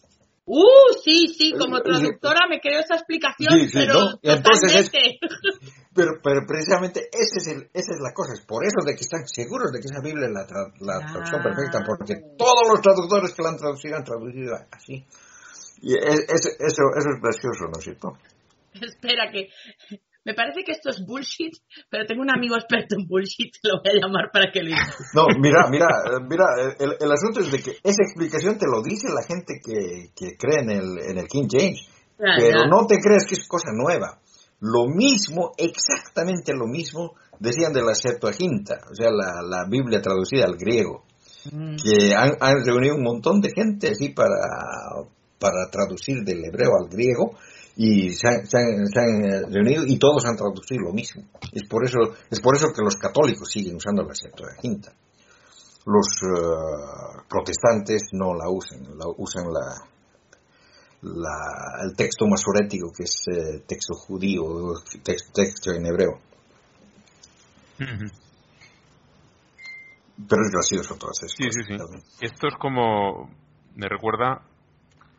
Uh, 0.46 0.92
sí, 1.02 1.34
sí, 1.38 1.54
como 1.58 1.78
Eh, 1.78 1.82
traductora 1.86 2.42
me 2.50 2.60
creo 2.60 2.82
esa 2.82 2.96
explicación, 2.96 3.54
Sí, 3.54 3.68
sí, 3.68 3.72
pero 3.74 3.94
¿no? 3.94 4.20
Entonces 4.22 4.76
es-. 4.76 4.92
Pero, 5.96 6.14
pero 6.24 6.42
precisamente 6.48 7.08
ese 7.14 7.38
es 7.38 7.48
el, 7.56 7.70
esa 7.72 7.94
es 7.94 8.00
la 8.02 8.12
cosa. 8.16 8.34
Es 8.34 8.42
por 8.42 8.66
eso 8.66 8.82
de 8.84 8.96
que 8.96 9.02
están 9.06 9.28
seguros 9.28 9.72
de 9.72 9.80
que 9.80 9.86
esa 9.86 10.02
Biblia 10.02 10.26
es 10.26 10.34
la, 10.34 10.42
tra- 10.48 10.74
la 10.82 10.98
traducción 11.06 11.40
Ah. 11.40 11.44
perfecta. 11.44 11.80
Porque 11.86 12.16
todos 12.36 12.68
los 12.68 12.82
traductores 12.82 13.32
que 13.36 13.44
la 13.44 13.50
han 13.50 13.58
traducido 13.58 13.96
han 13.98 14.04
traducido 14.04 14.56
así. 14.72 15.06
Y 15.84 15.94
es- 15.94 16.26
es- 16.34 16.58
eso, 16.60 16.84
eso 16.98 17.10
es 17.14 17.22
gracioso, 17.22 17.66
¿no 17.72 17.78
es 17.78 17.84
cierto? 17.86 18.08
Espera 18.74 19.30
que 19.32 19.50
me 20.26 20.34
parece 20.34 20.64
que 20.64 20.72
esto 20.72 20.90
es 20.90 21.06
bullshit, 21.06 21.54
pero 21.90 22.06
tengo 22.06 22.22
un 22.22 22.32
amigo 22.32 22.56
experto 22.56 22.96
en 22.98 23.08
bullshit, 23.08 23.54
lo 23.64 23.82
voy 23.84 23.92
a 23.98 24.02
llamar 24.02 24.32
para 24.32 24.52
que 24.52 24.62
lo 24.62 24.68
diga. 24.68 24.86
No, 25.14 25.26
mira, 25.40 25.68
mira, 25.70 25.88
mira, 26.28 26.46
el, 26.80 26.96
el 27.00 27.12
asunto 27.12 27.42
es 27.42 27.52
de 27.52 27.60
que 27.60 27.72
esa 27.84 28.04
explicación 28.04 28.58
te 28.58 28.68
lo 28.68 28.82
dice 28.82 29.08
la 29.10 29.24
gente 29.24 29.56
que, 29.64 30.12
que 30.16 30.38
cree 30.38 30.62
en 30.62 30.70
el, 30.70 31.00
en 31.12 31.18
el 31.18 31.28
King 31.28 31.48
James, 31.50 31.88
pero 32.18 32.64
ya. 32.64 32.68
no 32.68 32.86
te 32.88 32.98
creas 33.00 33.26
que 33.26 33.36
es 33.36 33.48
cosa 33.48 33.72
nueva. 33.74 34.20
Lo 34.62 34.88
mismo, 34.88 35.52
exactamente 35.58 36.54
lo 36.54 36.68
mismo, 36.68 37.16
decían 37.40 37.74
de 37.74 37.84
la 37.84 37.94
Septuaginta, 37.96 38.76
o 38.90 38.96
sea, 38.96 39.10
la, 39.12 39.42
la 39.44 39.66
Biblia 39.70 40.02
traducida 40.02 40.46
al 40.46 40.56
griego, 40.56 41.04
Mm. 41.52 41.76
que 41.76 42.16
han, 42.16 42.32
han 42.40 42.64
reunido 42.66 42.96
un 42.96 43.04
montón 43.04 43.42
de 43.42 43.52
gente 43.54 43.90
así 43.90 44.10
para, 44.10 44.30
para 45.40 45.70
traducir 45.70 46.24
del 46.24 46.46
hebreo 46.46 46.72
al 46.80 46.90
griego, 46.90 47.36
y 47.76 48.12
se 48.12 48.28
han, 48.28 48.46
se 48.46 48.58
han- 48.58 48.88
se 48.88 49.00
han, 49.00 49.26
eh, 49.26 49.42
reunido 49.50 49.84
y 49.86 49.98
todos 49.98 50.26
han 50.26 50.36
traducido 50.38 50.82
lo 50.84 50.94
mismo. 50.94 51.24
Es 51.52 51.64
por 51.68 51.84
eso, 51.86 51.98
es 52.30 52.40
por 52.40 52.56
eso 52.56 52.72
que 52.74 52.82
los 52.84 52.96
católicos 52.98 53.50
siguen 53.50 53.76
usando 53.78 54.04
la 54.04 54.14
Septuaginta. 54.14 54.94
Los 55.86 56.08
eh, 56.24 57.24
protestantes 57.30 58.10
no 58.14 58.34
la 58.36 58.50
usan, 58.50 58.84
la 58.98 59.06
usan 59.18 59.46
la, 59.52 59.88
la- 61.02 61.84
el 61.84 61.96
texto 61.96 62.26
masorético 62.28 62.92
que 62.96 63.04
es 63.04 63.26
eh, 63.32 63.64
texto 63.68 63.94
judío, 63.96 64.44
texto, 65.04 65.32
texto 65.34 65.72
en 65.72 65.86
hebreo. 65.86 66.20
Pero 70.30 70.42
es 70.46 70.52
gracioso 70.52 70.96
todas 70.96 71.18
esas 71.24 71.32
Sí, 71.36 71.44
sí, 71.44 71.50
cosas 71.50 71.68
sí. 71.68 71.78
también. 71.78 72.04
Esto 72.22 72.48
es 72.48 72.54
como, 72.60 73.30
me 73.76 73.90
recuerda 73.90 74.42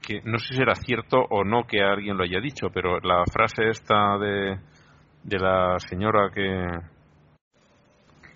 que 0.07 0.21
no 0.25 0.39
sé 0.39 0.55
si 0.55 0.63
era 0.63 0.75
cierto 0.75 1.19
o 1.31 1.45
no 1.45 1.65
que 1.67 1.83
alguien 1.83 2.17
lo 2.17 2.25
haya 2.25 2.41
dicho, 2.41 2.69
pero 2.73 3.01
la 3.01 3.25
frase 3.33 3.69
esta 3.71 4.19
de, 4.19 4.59
de 5.25 5.39
la 5.39 5.79
señora 5.79 6.31
que 6.33 6.79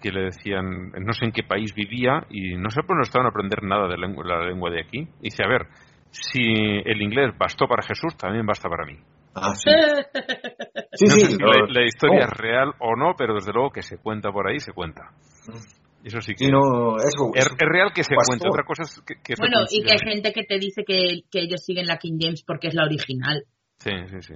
que 0.00 0.12
le 0.12 0.26
decían, 0.26 0.92
no 0.92 1.12
sé 1.12 1.24
en 1.24 1.32
qué 1.32 1.42
país 1.42 1.74
vivía 1.74 2.24
y 2.30 2.54
no 2.56 2.70
sé 2.70 2.82
por 2.84 2.94
no 2.96 3.02
estaban 3.02 3.26
a 3.26 3.30
aprender 3.30 3.64
nada 3.64 3.88
de 3.88 3.98
lengua- 3.98 4.24
la 4.24 4.46
lengua 4.46 4.70
de 4.70 4.80
aquí. 4.80 5.08
Dice, 5.20 5.42
a 5.44 5.48
ver, 5.48 5.66
si 6.10 6.40
el 6.84 7.02
inglés 7.02 7.36
bastó 7.36 7.66
para 7.66 7.82
Jesús, 7.82 8.16
también 8.16 8.46
basta 8.46 8.68
para 8.68 8.86
mí. 8.86 8.96
Ah, 9.34 9.54
sí. 9.54 9.70
Sí, 10.94 11.06
No 11.06 11.14
sé 11.16 11.26
sí. 11.26 11.36
si 11.36 11.42
la, 11.42 11.66
la 11.68 11.84
historia 11.84 12.20
no. 12.20 12.24
es 12.26 12.30
real 12.38 12.72
o 12.78 12.96
no, 12.96 13.14
pero 13.16 13.34
desde 13.34 13.52
luego 13.52 13.70
que 13.70 13.82
se 13.82 13.98
cuenta 13.98 14.30
por 14.30 14.48
ahí, 14.48 14.60
se 14.60 14.72
cuenta. 14.72 15.10
Eso 16.04 16.20
sí 16.20 16.34
que... 16.34 16.48
No, 16.48 16.96
eso, 16.96 17.30
es, 17.34 17.46
eso- 17.46 17.54
es 17.58 17.68
real 17.68 17.92
que 17.94 18.04
se 18.04 18.14
cuente, 18.14 18.48
otra 18.48 18.64
cosa 18.64 18.84
es 18.84 19.00
que, 19.04 19.14
que 19.22 19.34
se 19.36 19.42
Bueno, 19.42 19.58
y 19.70 19.82
que 19.82 19.92
hay 19.92 19.98
gente 19.98 20.32
que 20.32 20.44
te 20.44 20.58
dice 20.58 20.84
que, 20.86 21.22
que 21.30 21.40
ellos 21.40 21.60
siguen 21.64 21.86
la 21.86 21.98
King 21.98 22.18
James 22.20 22.42
porque 22.46 22.68
es 22.68 22.74
la 22.74 22.84
original. 22.84 23.44
Sí, 23.78 23.90
sí, 24.10 24.22
sí. 24.22 24.34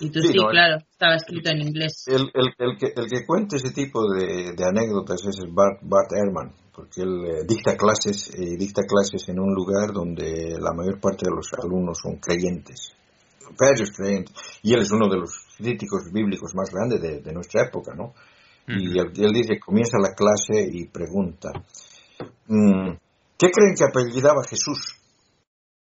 Y 0.00 0.10
tú 0.10 0.20
Sí, 0.20 0.28
sí, 0.32 0.38
no, 0.38 0.48
claro, 0.48 0.78
estaba 0.90 1.14
escrito 1.16 1.50
en 1.50 1.60
inglés. 1.62 2.04
el, 2.08 2.22
el, 2.34 2.54
el, 2.58 2.76
que, 2.78 2.86
el 2.96 3.08
que 3.08 3.26
cuenta 3.26 3.56
ese 3.56 3.70
tipo 3.72 4.00
de, 4.12 4.52
de 4.56 4.64
anécdotas 4.64 5.20
es 5.24 5.38
el 5.44 5.52
Bart, 5.52 5.78
Bart 5.82 6.10
Ehrman, 6.12 6.52
porque 6.74 7.02
él 7.02 7.24
eh, 7.26 7.44
dicta 7.46 7.76
clases 7.76 8.30
eh, 8.34 8.56
dicta 8.58 8.82
clases 8.82 9.28
en 9.28 9.38
un 9.38 9.54
lugar 9.54 9.92
donde 9.92 10.56
la 10.58 10.72
mayor 10.72 10.98
parte 11.00 11.26
de 11.28 11.36
los 11.36 11.46
alumnos 11.62 11.98
son 12.02 12.16
creyentes, 12.16 12.96
varios 13.60 13.92
creyentes, 13.92 14.34
y 14.62 14.72
él 14.74 14.80
es 14.80 14.90
uno 14.90 15.08
de 15.08 15.18
los 15.18 15.30
críticos 15.56 16.10
bíblicos 16.12 16.52
más 16.56 16.70
grandes 16.72 17.00
de, 17.00 17.20
de 17.20 17.32
nuestra 17.32 17.66
época, 17.66 17.94
¿no? 17.94 18.14
Y 18.68 18.98
él, 18.98 19.12
él 19.16 19.32
dice, 19.32 19.58
comienza 19.58 19.98
la 19.98 20.14
clase 20.14 20.68
y 20.72 20.86
pregunta, 20.86 21.50
mm, 22.46 22.90
¿qué 23.38 23.50
creen 23.50 23.74
que 23.76 23.84
apellidaba 23.84 24.42
Jesús? 24.48 24.98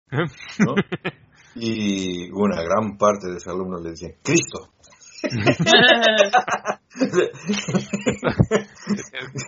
¿No? 0.59 0.75
Y 1.55 2.29
una 2.31 2.61
gran 2.61 2.97
parte 2.97 3.27
de 3.27 3.33
los 3.33 3.47
alumnos 3.47 3.81
le 3.83 3.89
dicen, 3.91 4.15
Cristo. 4.23 4.69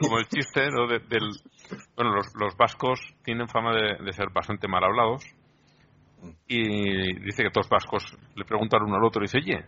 Como 0.02 0.20
el 0.20 0.28
chiste 0.28 0.70
¿no? 0.72 0.88
de- 0.88 1.00
del 1.08 1.30
bueno 1.96 2.16
los, 2.16 2.28
los 2.36 2.58
vascos 2.58 3.00
tienen 3.24 3.48
fama 3.48 3.74
de, 3.76 4.04
de 4.04 4.14
ser 4.14 4.30
bastante 4.34 4.68
mal 4.68 4.84
hablados 4.84 5.24
y 6.48 7.20
dice 7.24 7.44
que 7.44 7.52
todos 7.52 7.70
vascos 7.70 8.04
le 8.36 8.46
preguntan 8.46 8.82
uno 8.84 8.96
al 8.96 9.04
otro 9.06 9.22
y 9.22 9.26
dice 9.28 9.38
oye 9.38 9.66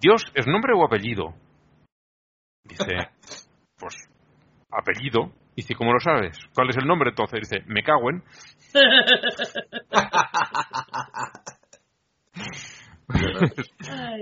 Dios 0.00 0.24
es 0.34 0.46
nombre 0.46 0.72
o 0.74 0.84
apellido 0.84 1.34
dice 2.70 3.08
pues 3.76 3.96
apellido 4.70 5.32
dice 5.56 5.74
¿cómo 5.74 5.92
lo 5.92 6.00
sabes? 6.00 6.38
¿cuál 6.54 6.70
es 6.70 6.76
el 6.76 6.86
nombre 6.86 7.10
entonces? 7.10 7.48
dice 7.48 7.64
me 7.66 7.82
cago 7.82 8.10
en 8.10 8.22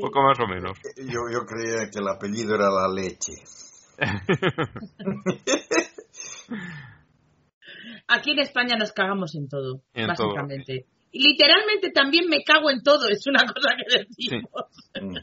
poco 0.01 0.23
más 0.23 0.41
o 0.41 0.47
menos 0.47 0.79
Yo, 0.97 1.21
yo 1.33 1.45
creía 1.47 1.91
que 1.93 1.99
el 1.99 2.09
apellido 2.09 2.55
era 2.55 2.71
la 2.71 2.89
leche. 2.93 3.35
Aquí 8.09 8.31
en 8.33 8.39
España 8.39 8.77
nos 8.77 8.93
cagamos 8.93 9.35
en 9.35 9.49
todo, 9.49 9.83
En 9.93 10.07
básicamente. 10.07 10.87
Y 11.11 11.29
literalmente 11.29 11.91
también 11.91 12.29
me 12.29 12.43
cago 12.45 12.71
en 12.71 12.83
todo, 12.83 13.09
es 13.09 13.27
una 13.27 13.45
cosa 13.45 13.75
que 13.77 13.99
decimos. 13.99 14.49
Mm. 15.01 15.17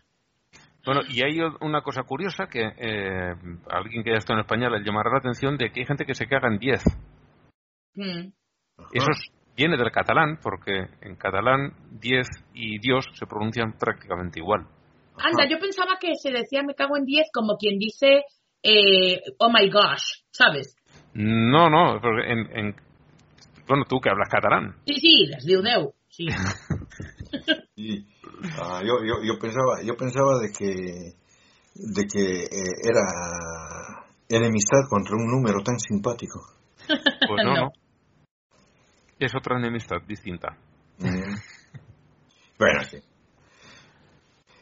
Bueno, 0.86 1.02
y 1.10 1.24
hay 1.24 1.40
una 1.62 1.82
cosa 1.82 2.04
curiosa 2.04 2.48
que 2.48 2.62
eh, 2.64 3.34
a 3.72 3.78
alguien 3.78 4.04
que 4.04 4.12
haya 4.12 4.20
estado 4.20 4.40
en 4.40 4.46
España 4.46 4.70
le 4.70 4.84
llamará 4.84 5.10
la 5.12 5.18
atención 5.20 5.58
de 5.58 5.72
que 5.72 5.80
hay 5.82 5.86
gente 5.86 6.06
que 6.06 6.14
se 6.14 6.28
caga 6.28 6.48
en 6.48 6.60
10. 6.60 6.84
Mm. 7.96 8.30
Eso 8.94 9.12
es- 9.12 9.32
viene 9.56 9.78
del 9.78 9.90
catalán, 9.92 10.38
porque 10.44 10.88
en 11.02 11.16
catalán 11.16 11.74
10 12.02 12.28
y 12.54 12.78
Dios 12.80 13.06
se 13.14 13.26
pronuncian 13.26 13.74
prácticamente 13.80 14.40
igual. 14.40 14.68
Anda, 15.18 15.48
yo 15.50 15.58
pensaba 15.60 15.98
que 16.00 16.14
se 16.22 16.30
decía 16.32 16.62
me 16.62 16.76
cago 16.76 16.98
en 16.98 17.06
10 17.06 17.28
como 17.34 17.56
quien 17.58 17.80
dice 17.80 18.24
eh, 18.62 19.22
oh 19.40 19.50
my 19.50 19.70
gosh, 19.70 20.24
¿sabes? 20.32 20.76
No, 21.14 21.70
no, 21.70 22.00
porque 22.02 22.32
en, 22.32 22.40
en- 22.58 22.76
bueno, 23.68 23.86
tú 23.88 24.00
que 24.02 24.10
hablas 24.10 24.30
catalán. 24.30 24.76
Sí, 24.86 24.96
sí, 25.00 25.26
les 25.28 25.46
diu 25.46 25.62
Déu, 25.62 25.94
sí. 26.10 26.28
Y, 27.88 28.08
ah, 28.60 28.82
yo, 28.84 29.04
yo, 29.06 29.22
yo 29.24 29.38
pensaba, 29.40 29.82
yo 29.84 29.96
pensaba 29.96 30.40
de 30.40 30.52
que, 30.52 31.14
de 31.76 32.08
que 32.08 32.44
eh, 32.46 32.74
era 32.84 34.06
enemistad 34.28 34.88
contra 34.90 35.16
un 35.16 35.28
número 35.30 35.62
tan 35.64 35.80
simpático. 35.80 36.40
Pues 36.88 37.44
no, 37.44 37.54
No. 37.56 37.62
no. 37.62 37.72
Es 39.20 39.34
otra 39.36 39.58
enemistad 39.58 39.98
distinta. 40.08 40.58
Mm. 40.98 41.36
Bueno, 42.58 42.84
sí. 42.90 42.98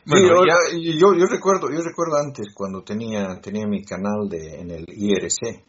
Bueno, 0.05 0.27
Sí, 0.27 0.29
yo, 0.29 0.45
ya- 0.45 0.99
yo, 0.99 1.13
yo 1.17 1.25
recuerdo, 1.27 1.69
yo 1.71 1.81
recuerdo 1.81 2.17
antes 2.17 2.53
cuando 2.53 2.83
tenía, 2.83 3.39
tenía 3.41 3.65
mi 3.65 3.83
canal 3.85 4.27
de, 4.29 4.59
en 4.59 4.71
el 4.71 4.85
IRC, 4.87 5.63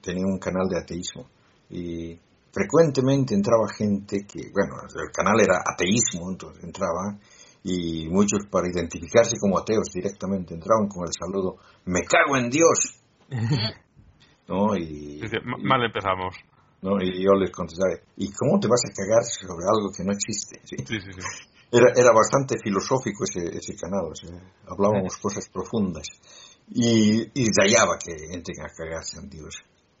tenía 0.00 0.24
un 0.26 0.38
canal 0.38 0.68
de 0.68 0.78
ateísmo 0.78 1.28
y 1.70 2.18
frecuentemente 2.52 3.34
entraba 3.34 3.68
gente 3.76 4.26
que, 4.26 4.50
bueno, 4.52 4.74
el 4.84 5.10
canal 5.12 5.40
era 5.40 5.58
ateísmo, 5.64 6.30
entonces 6.30 6.62
entraba 6.64 7.18
y 7.62 8.08
muchos 8.08 8.46
para 8.50 8.68
identificarse 8.68 9.36
como 9.38 9.58
ateos 9.58 9.88
directamente 9.92 10.54
entraban 10.54 10.88
con 10.88 11.04
el 11.06 11.12
saludo, 11.12 11.56
me 11.84 12.00
cago 12.04 12.36
en 12.36 12.50
Dios. 12.50 13.02
¿No? 14.48 14.74
Y, 14.76 15.20
dice, 15.20 15.38
"Ma- 15.44 15.58
y- 15.58 15.64
mal 15.64 15.84
empezamos. 15.84 16.34
¿no? 16.82 16.96
y 17.00 17.22
yo 17.22 17.32
les 17.34 17.50
contestaba, 17.50 17.92
¿y 18.16 18.32
cómo 18.32 18.58
te 18.58 18.66
vas 18.66 18.80
a 18.88 18.94
cagar 18.94 19.22
sobre 19.22 19.64
algo 19.68 19.92
que 19.94 20.02
no 20.02 20.12
existe? 20.12 20.60
¿Sí? 20.64 20.76
Sí, 20.78 21.00
sí, 21.00 21.12
sí. 21.12 21.20
Era, 21.70 21.92
era 21.94 22.10
bastante 22.10 22.56
filosófico 22.62 23.24
ese, 23.24 23.46
ese 23.56 23.76
canal, 23.76 24.06
o 24.10 24.14
sea, 24.14 24.30
hablábamos 24.66 25.16
cosas 25.18 25.46
profundas. 25.52 26.08
Y, 26.72 27.20
y 27.34 27.44
que 27.44 28.34
entren 28.34 28.60
a 28.62 28.72
cagarse 28.74 29.18
en 29.20 29.28
Dios. 29.28 29.54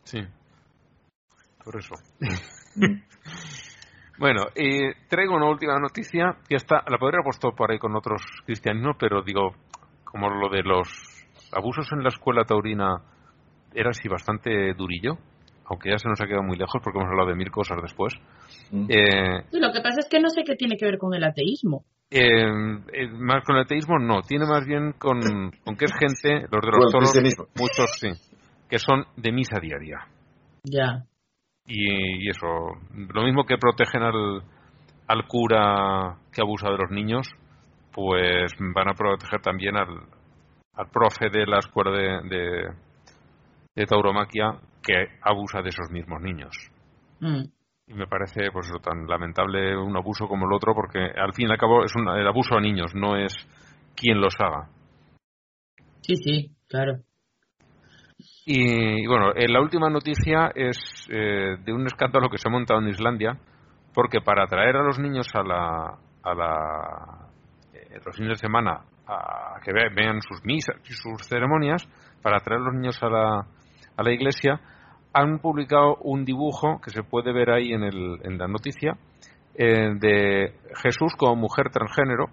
Sí. 0.04 0.18
Por 1.70 1.80
eso. 1.80 1.94
bueno, 4.18 4.46
eh, 4.56 4.92
traigo 5.08 5.36
una 5.36 5.48
última 5.48 5.78
noticia 5.78 6.36
que 6.48 6.56
está, 6.56 6.82
la 6.88 6.98
podría 6.98 7.18
haber 7.18 7.24
puesto 7.24 7.52
por 7.52 7.70
ahí 7.70 7.78
con 7.78 7.94
otros 7.94 8.22
cristianos, 8.44 8.96
pero 8.98 9.22
digo, 9.22 9.54
como 10.04 10.28
lo 10.28 10.48
de 10.48 10.62
los 10.64 10.88
abusos 11.52 11.88
en 11.92 12.02
la 12.02 12.08
escuela 12.08 12.44
taurina 12.44 13.02
era 13.72 13.90
así 13.90 14.08
bastante 14.08 14.74
durillo, 14.74 15.18
aunque 15.66 15.90
ya 15.90 15.98
se 15.98 16.08
nos 16.08 16.20
ha 16.20 16.26
quedado 16.26 16.42
muy 16.42 16.56
lejos 16.56 16.80
porque 16.82 16.98
hemos 16.98 17.10
hablado 17.10 17.28
de 17.28 17.36
mil 17.36 17.50
cosas 17.52 17.78
después. 17.80 18.14
Mm. 18.72 18.86
Eh, 18.88 19.42
Sí, 19.52 19.60
Lo 19.60 19.70
que 19.72 19.80
pasa 19.80 20.00
es 20.00 20.08
que 20.08 20.18
no 20.18 20.28
sé 20.28 20.42
qué 20.44 20.56
tiene 20.56 20.76
que 20.76 20.86
ver 20.86 20.98
con 20.98 21.14
el 21.14 21.22
ateísmo. 21.22 21.84
eh, 22.10 22.50
eh, 22.92 23.08
más 23.12 23.44
con 23.44 23.54
el 23.54 23.62
ateísmo 23.62 24.00
no, 24.00 24.22
tiene 24.22 24.44
más 24.46 24.66
bien 24.66 24.92
con, 24.98 25.20
con 25.64 25.76
que 25.76 25.84
es 25.84 25.92
gente, 25.92 26.48
los 26.50 26.62
de 26.62 26.70
los 26.72 26.86
el 26.86 26.92
toros, 26.92 27.48
muchos 27.54 27.90
sí, 28.00 28.08
que 28.68 28.78
son 28.80 29.04
de 29.16 29.30
misa 29.30 29.60
diaria. 29.60 30.08
Ya. 30.64 31.04
Y, 31.66 32.24
y 32.24 32.28
eso, 32.28 32.46
lo 32.92 33.22
mismo 33.22 33.44
que 33.44 33.58
protegen 33.58 34.02
al, 34.02 34.42
al 35.06 35.26
cura 35.26 36.16
que 36.32 36.42
abusa 36.42 36.70
de 36.70 36.78
los 36.78 36.90
niños, 36.90 37.28
pues 37.92 38.52
van 38.74 38.88
a 38.88 38.94
proteger 38.94 39.40
también 39.40 39.76
al, 39.76 39.88
al 40.74 40.90
profe 40.90 41.28
de 41.30 41.46
la 41.46 41.58
escuela 41.58 41.90
de, 41.90 42.28
de, 42.28 42.74
de 43.74 43.86
tauromaquia 43.86 44.58
que 44.82 45.08
abusa 45.22 45.62
de 45.62 45.68
esos 45.68 45.90
mismos 45.90 46.20
niños. 46.20 46.70
Mm. 47.20 47.44
Y 47.88 47.94
me 47.94 48.06
parece 48.06 48.50
pues 48.52 48.68
eso, 48.68 48.78
tan 48.78 49.06
lamentable 49.06 49.76
un 49.76 49.96
abuso 49.96 50.28
como 50.28 50.46
el 50.46 50.52
otro, 50.52 50.74
porque 50.74 51.00
al 51.00 51.32
fin 51.32 51.48
y 51.48 51.50
al 51.50 51.58
cabo 51.58 51.84
es 51.84 51.94
un, 51.96 52.08
el 52.08 52.26
abuso 52.26 52.56
a 52.56 52.60
niños, 52.60 52.94
no 52.94 53.16
es 53.16 53.34
quien 53.96 54.20
los 54.20 54.34
haga. 54.38 54.68
Sí, 56.02 56.16
sí, 56.16 56.50
claro. 56.68 57.00
Y 58.52 59.06
bueno, 59.06 59.30
eh, 59.36 59.46
la 59.48 59.60
última 59.60 59.88
noticia 59.88 60.50
es 60.52 61.06
eh, 61.08 61.54
de 61.64 61.72
un 61.72 61.86
escándalo 61.86 62.28
que 62.28 62.36
se 62.36 62.48
ha 62.48 62.50
montado 62.50 62.80
en 62.80 62.88
Islandia, 62.88 63.38
porque 63.94 64.20
para 64.20 64.42
atraer 64.42 64.74
a 64.74 64.82
los 64.82 64.98
niños 64.98 65.28
a 65.34 65.42
la, 65.44 65.98
a 66.24 66.34
la 66.34 67.28
eh, 67.72 68.00
los 68.04 68.16
fines 68.16 68.30
de 68.30 68.34
semana 68.48 68.80
a 69.06 69.60
que 69.64 69.72
ve- 69.72 69.90
vean 69.94 70.20
sus 70.20 70.44
misas 70.44 70.74
y 70.84 70.92
sus 70.94 71.24
ceremonias, 71.28 71.86
para 72.22 72.38
atraer 72.38 72.60
a 72.60 72.64
los 72.64 72.74
niños 72.74 73.00
a 73.04 73.08
la, 73.08 73.46
a 73.96 74.02
la 74.02 74.10
iglesia, 74.12 74.60
han 75.12 75.38
publicado 75.38 75.94
un 76.00 76.24
dibujo 76.24 76.80
que 76.80 76.90
se 76.90 77.04
puede 77.04 77.32
ver 77.32 77.50
ahí 77.50 77.72
en, 77.72 77.84
el, 77.84 78.18
en 78.24 78.36
la 78.36 78.48
noticia 78.48 78.96
eh, 79.54 79.90
de 79.94 80.54
Jesús 80.82 81.14
como 81.16 81.36
mujer 81.36 81.70
transgénero, 81.70 82.26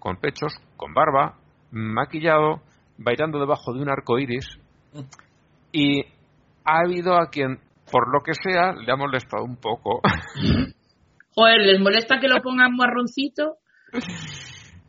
con 0.00 0.16
pechos, 0.16 0.52
con 0.76 0.92
barba, 0.92 1.36
maquillado, 1.70 2.62
bailando 2.98 3.38
debajo 3.38 3.72
de 3.72 3.80
un 3.80 3.90
arco 3.90 4.18
iris. 4.18 4.58
Y 5.72 6.02
ha 6.64 6.80
habido 6.84 7.14
a 7.14 7.30
quien, 7.30 7.58
por 7.90 8.12
lo 8.12 8.22
que 8.22 8.34
sea, 8.34 8.72
le 8.72 8.92
ha 8.92 8.96
molestado 8.96 9.44
un 9.44 9.56
poco. 9.56 10.00
Joder, 11.34 11.60
¿les 11.60 11.80
molesta 11.80 12.20
que 12.20 12.28
lo 12.28 12.42
pongan 12.42 12.76
marroncito? 12.76 13.56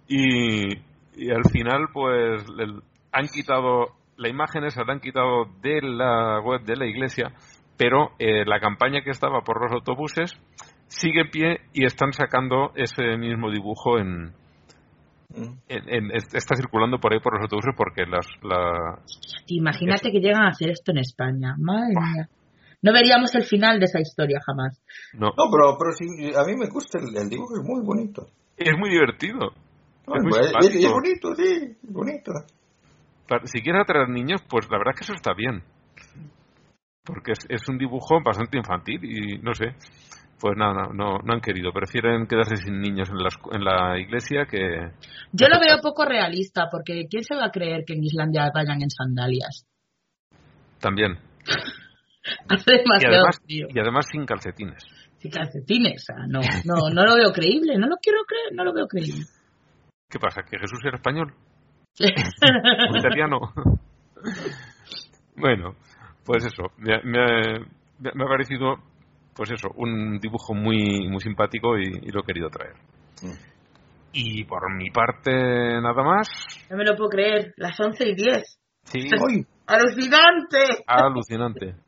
y, 0.08 0.76
y 1.16 1.32
al 1.32 1.46
final, 1.52 1.88
pues, 1.94 2.48
le 2.50 2.66
han 3.12 3.28
quitado 3.28 3.96
la 4.18 4.30
imagen 4.30 4.64
esa, 4.66 4.84
la 4.84 4.94
han 4.94 5.00
quitado 5.00 5.46
de 5.62 5.82
la 5.82 6.40
web 6.42 6.62
de 6.64 6.76
la 6.76 6.86
iglesia, 6.86 7.32
pero 7.78 8.12
eh, 8.20 8.46
la 8.46 8.60
campaña 8.60 9.02
que 9.04 9.12
estaba 9.12 9.42
por 9.42 9.62
los 9.62 9.72
autobuses 9.72 10.34
sigue 10.88 11.22
en 11.22 11.32
pie 11.32 11.62
y 11.74 11.86
están 11.86 12.14
sacando 12.14 12.72
ese 12.76 13.18
mismo 13.18 13.52
dibujo 13.52 13.98
en. 13.98 14.34
En- 15.36 15.90
en- 15.90 16.12
está 16.12 16.56
circulando 16.56 17.00
por 17.00 17.14
ahí 17.14 17.20
por 17.20 17.34
los 17.34 17.42
autobuses 17.44 17.74
porque 17.76 18.06
las 18.06 18.26
la, 18.44 19.00
Imagínate 19.48 20.12
que 20.12 20.20
llegan 20.20 20.44
a 20.44 20.50
hacer 20.50 20.70
esto 20.70 20.92
en 20.92 21.00
España. 21.00 21.56
Madre 21.58 21.94
mía. 21.96 22.30
No 22.82 22.92
veríamos 22.94 23.34
el 23.36 23.44
final 23.44 23.80
de 23.80 23.86
esa 23.86 24.00
historia 24.02 24.40
jamás. 24.46 24.82
no 25.14 25.28
No, 25.28 25.46
pero, 25.52 25.78
pero 25.80 25.92
sí, 25.94 26.06
a 26.36 26.44
mí 26.46 26.56
me 26.58 26.68
gusta 26.70 27.00
el, 27.00 27.16
el 27.16 27.30
dibujo, 27.30 27.56
es 27.58 27.64
muy 27.66 27.82
bonito. 27.84 28.28
es 28.58 28.78
muy 28.78 28.90
divertido 28.90 29.40
No, 30.08 30.16
Es 30.16 30.22
muy 30.24 30.32
es, 30.32 30.38
es- 30.40 30.46
simpático. 30.46 30.86
es 30.88 30.92
bonito, 30.92 31.36
sí, 31.36 31.78
es 31.84 31.94
bonito. 31.94 32.32
Para- 33.28 33.48
si 33.48 33.62
quieres 33.62 33.82
atraer 33.84 34.10
niños 34.10 34.42
pues 34.50 34.70
la 34.70 34.78
verdad 34.78 34.94
es 34.94 35.00
que 35.00 35.04
eso 35.06 35.14
está 35.16 35.34
bien 35.34 35.64
porque 37.06 37.32
es, 37.34 37.46
es 37.50 37.68
un 37.70 37.78
dibujo 37.78 38.22
bastante 38.24 38.58
infantil 38.58 39.00
y 39.04 39.38
no 39.40 39.54
sé 39.54 39.76
pues 40.44 40.58
nada 40.58 40.74
no, 40.74 40.94
no, 40.94 41.20
no 41.24 41.34
han 41.34 41.40
querido 41.40 41.72
prefieren 41.72 42.28
quedarse 42.28 42.58
sin 42.58 42.82
niños 42.82 43.10
en 43.10 43.16
la, 43.16 43.30
en 43.54 43.64
la 43.64 43.98
iglesia 43.98 44.46
que 44.46 44.92
Yo 45.32 45.48
lo 45.48 45.58
veo 45.58 45.80
poco 45.82 46.04
realista, 46.04 46.68
porque 46.70 47.08
¿quién 47.10 47.24
se 47.24 47.34
va 47.34 47.46
a 47.46 47.50
creer 47.50 47.86
que 47.88 47.94
en 47.94 48.04
Islandia 48.04 48.52
vayan 48.54 48.82
en 48.82 48.90
sandalias? 48.90 49.66
también 50.82 51.14
Hace 52.50 52.76
y 52.76 52.78
demasiado 52.80 53.16
además 53.16 53.40
frío. 53.46 53.68
y 53.74 53.80
además 53.80 54.06
sin 54.12 54.26
calcetines 54.26 54.84
Sin 55.20 55.32
calcetines, 55.32 56.10
o 56.10 56.14
sea, 56.14 56.28
no, 56.28 56.42
no, 56.66 56.90
no 56.94 57.06
lo 57.06 57.16
veo 57.16 57.32
creíble, 57.32 57.78
no 57.78 57.88
lo 57.88 57.96
quiero 58.02 58.20
creer, 58.28 58.52
no 58.52 58.66
lo 58.66 58.74
veo 58.74 58.88
creíble. 58.88 59.24
¿qué 60.10 60.20
pasa? 60.20 60.42
¿que 60.44 60.60
Jesús 60.60 60.80
era 60.84 60.98
español? 60.98 61.34
¿O 62.92 62.98
italiano? 62.98 63.40
bueno 65.38 65.78
pues 66.26 66.44
eso 66.46 66.64
me, 66.80 67.02
me 67.06 67.60
me 68.12 68.24
ha 68.26 68.28
parecido 68.28 68.76
pues 69.36 69.52
eso 69.52 69.70
un 69.76 70.20
dibujo 70.20 70.54
muy 70.54 71.08
muy 71.10 71.20
simpático 71.20 71.78
y, 71.78 71.84
y 72.04 72.12
lo 72.12 72.22
he 72.22 72.26
querido 72.26 72.50
traer 72.50 72.74
Mm. 73.22 73.32
y 74.12 74.44
por 74.44 74.74
mi 74.76 74.90
parte 74.90 75.32
nada 75.82 76.04
más 76.04 76.28
No 76.70 76.78
me 76.78 76.84
lo 76.84 76.96
puedo 76.96 77.10
creer, 77.10 77.54
las 77.58 77.80
11 77.80 78.10
y 78.10 78.16
10. 78.16 78.60
sí 78.84 79.00
Ay, 79.12 79.46
¡Alucinante! 79.68 80.84
Alucinante. 80.88 81.76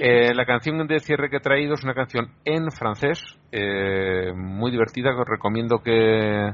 Eh, 0.00 0.32
la 0.32 0.46
canción 0.46 0.86
de 0.86 1.00
cierre 1.00 1.28
que 1.28 1.38
he 1.38 1.40
traído 1.40 1.74
es 1.74 1.82
una 1.82 1.92
canción 1.92 2.28
en 2.44 2.70
francés, 2.70 3.20
eh, 3.50 4.32
muy 4.32 4.70
divertida, 4.70 5.10
que 5.12 5.20
os 5.22 5.28
recomiendo 5.28 5.78
que 5.82 6.46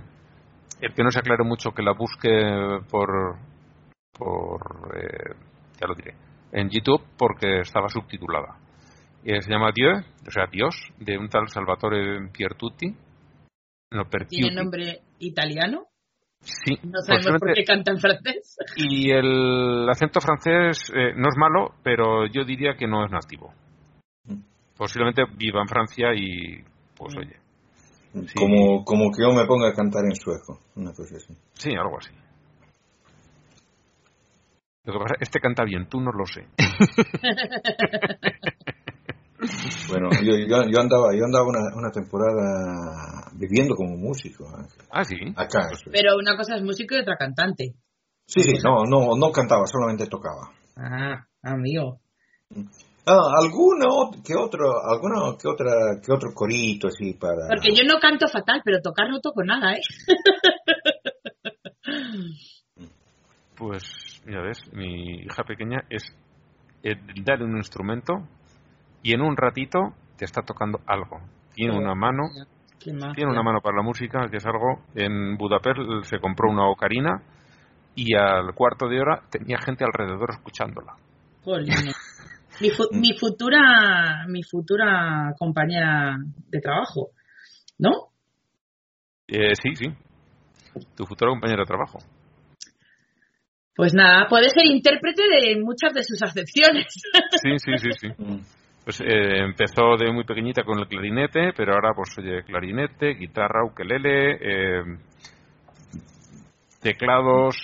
el 0.81 0.95
que 0.95 1.03
no 1.05 1.11
se 1.11 1.19
aclare 1.19 1.45
mucho 1.45 1.73
que 1.73 1.83
la 1.83 1.93
busque 1.93 2.31
por, 2.91 3.37
por 4.19 4.97
eh, 4.97 5.35
ya 5.79 5.87
lo 5.87 5.95
diré, 5.95 6.15
en 6.53 6.71
YouTube 6.71 7.03
porque 7.19 7.61
estaba 7.61 7.89
subtitulada. 7.91 8.57
Eh, 9.25 9.41
se 9.41 9.51
llama 9.51 9.71
Dieu, 9.75 9.91
o 10.27 10.31
sea, 10.31 10.47
Dios, 10.51 10.75
de 10.99 11.17
un 11.17 11.29
tal 11.29 11.49
Salvatore 11.49 12.29
Piertutti. 12.33 12.89
No, 13.93 14.05
¿Tiene 14.29 14.55
nombre 14.55 15.01
italiano? 15.19 15.87
Sí, 16.41 16.77
No 16.83 17.01
sabemos 17.03 17.41
por 17.41 17.53
qué 17.55 17.63
canta 17.63 17.93
en 17.93 18.01
francés. 18.01 18.57
Y 18.77 19.11
el 19.11 19.89
acento 19.89 20.21
francés 20.21 20.91
eh, 20.95 21.13
no 21.15 21.29
es 21.29 21.37
malo, 21.37 21.75
pero 21.85 22.27
yo 22.27 22.45
diría 22.45 22.75
que 22.77 22.89
no 22.89 23.05
es 23.05 23.13
nativo. 23.13 23.53
Mm. 24.25 24.41
Posiblemente 24.77 25.23
viva 25.37 25.61
en 25.61 25.69
Francia 25.69 26.09
y, 26.15 26.65
pues 26.97 27.15
oye, 27.17 27.37
Sí. 28.27 28.35
como, 28.37 28.85
como 28.85 29.11
que 29.11 29.23
yo 29.23 29.33
me 29.33 29.47
ponga 29.47 29.69
a 29.69 29.73
cantar 29.75 30.05
en 30.05 30.15
sueco, 30.17 30.61
una 30.77 30.93
cosa 30.93 31.17
así. 31.17 31.35
sí, 31.55 31.71
algo 31.71 31.97
así. 31.99 32.13
Lo 34.85 34.95
que 34.95 34.99
pasa, 34.99 35.15
este 35.21 35.39
canta 35.41 35.65
bien, 35.65 35.89
tú 35.89 36.01
no 36.01 36.11
lo 36.13 36.27
sé. 36.27 36.47
Bueno, 39.89 40.09
yo, 40.23 40.37
yo, 40.39 40.71
yo 40.71 40.81
andaba, 40.81 41.15
yo 41.15 41.25
andaba 41.25 41.47
una, 41.47 41.75
una 41.77 41.91
temporada 41.91 43.31
viviendo 43.35 43.75
como 43.75 43.97
músico, 43.97 44.47
Ángel, 44.49 44.87
Ah, 44.91 45.05
sí. 45.05 45.17
acá. 45.37 45.69
Pero 45.91 46.17
una 46.17 46.37
cosa 46.37 46.57
es 46.57 46.63
músico 46.63 46.95
y 46.95 47.01
otra 47.01 47.17
cantante. 47.17 47.75
Sí, 48.27 48.41
sí, 48.43 48.53
no, 48.65 48.85
no, 48.85 49.17
no 49.17 49.33
cantaba, 49.33 49.67
solamente 49.67 50.07
tocaba. 50.07 50.53
Ah, 50.77 51.27
amigo. 51.43 52.01
Ah, 53.05 53.19
alguno 53.43 54.13
que 54.25 54.35
otro, 54.37 54.81
alguno 54.85 55.37
que 55.37 55.49
otra, 55.49 55.73
que 56.05 56.13
otro 56.13 56.33
corito 56.33 56.87
así 56.87 57.15
para. 57.15 57.49
Porque 57.49 57.75
yo 57.75 57.85
no 57.85 57.99
canto 57.99 58.29
fatal, 58.29 58.63
pero 58.65 58.81
tocar 58.81 59.11
no 59.11 59.21
toco 59.21 59.43
nada, 59.43 59.75
¿eh? 59.75 59.81
Pues, 63.57 63.83
mira, 64.25 64.43
ves, 64.43 64.59
mi 64.73 65.23
hija 65.23 65.45
pequeña 65.45 65.83
es 65.91 66.03
eh, 66.83 66.97
darle 67.25 67.45
un 67.45 67.57
instrumento 67.57 68.15
y 69.03 69.13
en 69.15 69.21
un 69.21 69.37
ratito 69.37 69.95
te 70.17 70.25
está 70.25 70.43
tocando 70.43 70.81
algo. 70.87 71.21
Tiene 71.55 71.73
una 71.79 71.95
mano. 71.95 72.23
Tiene 73.15 73.31
una 73.31 73.43
mano 73.43 73.61
para 73.61 73.77
la 73.77 73.83
música, 73.83 74.29
que 74.31 74.39
es 74.39 74.47
algo. 74.47 74.83
En 74.95 75.37
Budapest 75.37 75.79
se 76.05 76.19
compró 76.19 76.51
una 76.51 76.67
ocarina 76.69 77.21
y 77.95 78.15
al 78.17 78.55
cuarto 78.55 78.89
de 78.89 79.01
hora 79.01 79.23
tenía 79.31 79.59
gente 79.59 79.85
alrededor 79.85 80.31
escuchándola. 80.31 80.95
Mi, 82.61 82.71
fu- 82.71 82.89
mi 82.93 83.17
futura 83.19 84.25
mi 84.29 84.43
futura 84.43 85.33
compañera 85.39 86.17
de 86.49 86.61
trabajo, 86.61 87.09
¿no? 87.79 87.91
Eh, 89.27 89.55
sí, 89.61 89.75
sí. 89.75 89.87
Tu 90.95 91.07
futura 91.07 91.31
compañera 91.31 91.63
de 91.63 91.67
trabajo. 91.67 91.99
Pues 93.75 93.95
nada, 93.95 94.29
puede 94.29 94.51
ser 94.51 94.67
intérprete 94.67 95.23
de 95.23 95.61
muchas 95.61 95.95
de 95.95 96.03
sus 96.05 96.23
acepciones. 96.23 96.87
Sí, 97.43 97.59
sí, 97.59 97.79
sí, 97.79 97.91
sí. 98.01 98.09
Pues 98.85 99.01
eh, 99.01 99.39
empezó 99.45 99.97
de 99.97 100.11
muy 100.13 100.25
pequeñita 100.25 100.65
con 100.65 100.79
el 100.81 100.89
clarinete, 100.89 101.53
pero 101.57 101.75
ahora 101.75 101.91
pues 101.95 102.11
oye 102.19 102.43
clarinete, 102.43 103.15
guitarra, 103.15 103.65
ukelele, 103.65 104.33
eh, 104.41 104.83
teclados, 106.81 107.55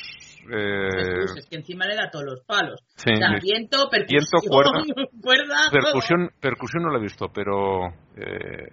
eh, 0.50 0.88
Jesús, 1.20 1.38
es 1.38 1.46
que 1.48 1.56
encima 1.56 1.86
le 1.86 1.96
da 1.96 2.08
todos 2.10 2.24
los 2.24 2.40
palos. 2.44 2.80
sí, 2.96 3.10
O 3.12 3.16
sea, 3.16 3.28
sí. 3.40 3.46
viento, 3.50 3.88
percusión, 3.90 4.20
Viento, 4.30 5.10
cuerda. 5.20 5.70
percusión, 5.72 6.30
percusión 6.40 6.82
no 6.84 6.90
la 6.90 6.98
he 6.98 7.02
visto, 7.02 7.26
pero 7.34 7.88
eh, 8.16 8.72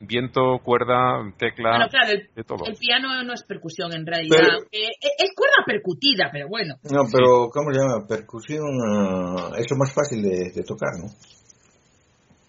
viento, 0.00 0.58
cuerda, 0.64 1.22
tecla, 1.38 1.70
Bueno, 1.70 1.88
claro, 1.88 2.10
el, 2.10 2.28
de 2.34 2.42
todo. 2.42 2.66
el 2.66 2.74
piano 2.76 3.22
no 3.22 3.32
es 3.32 3.44
percusión 3.44 3.92
en 3.92 4.04
realidad. 4.06 4.36
Pero- 4.40 4.52
aunque 4.58 4.78
es 5.00 5.12
es 5.18 5.30
cuerda 5.36 5.64
percutida, 5.64 6.28
pero 6.32 6.48
bueno. 6.48 6.74
No, 6.90 7.02
pero 7.12 7.48
¿cómo 7.52 7.72
se 7.72 7.78
llama? 7.80 8.06
Percusión, 8.08 8.66
ah, 8.88 9.52
es 9.56 9.66
lo 9.70 9.76
más 9.78 9.94
fácil 9.94 10.20
de, 10.22 10.50
de 10.52 10.64
tocar, 10.64 10.90
¿no? 11.00 11.06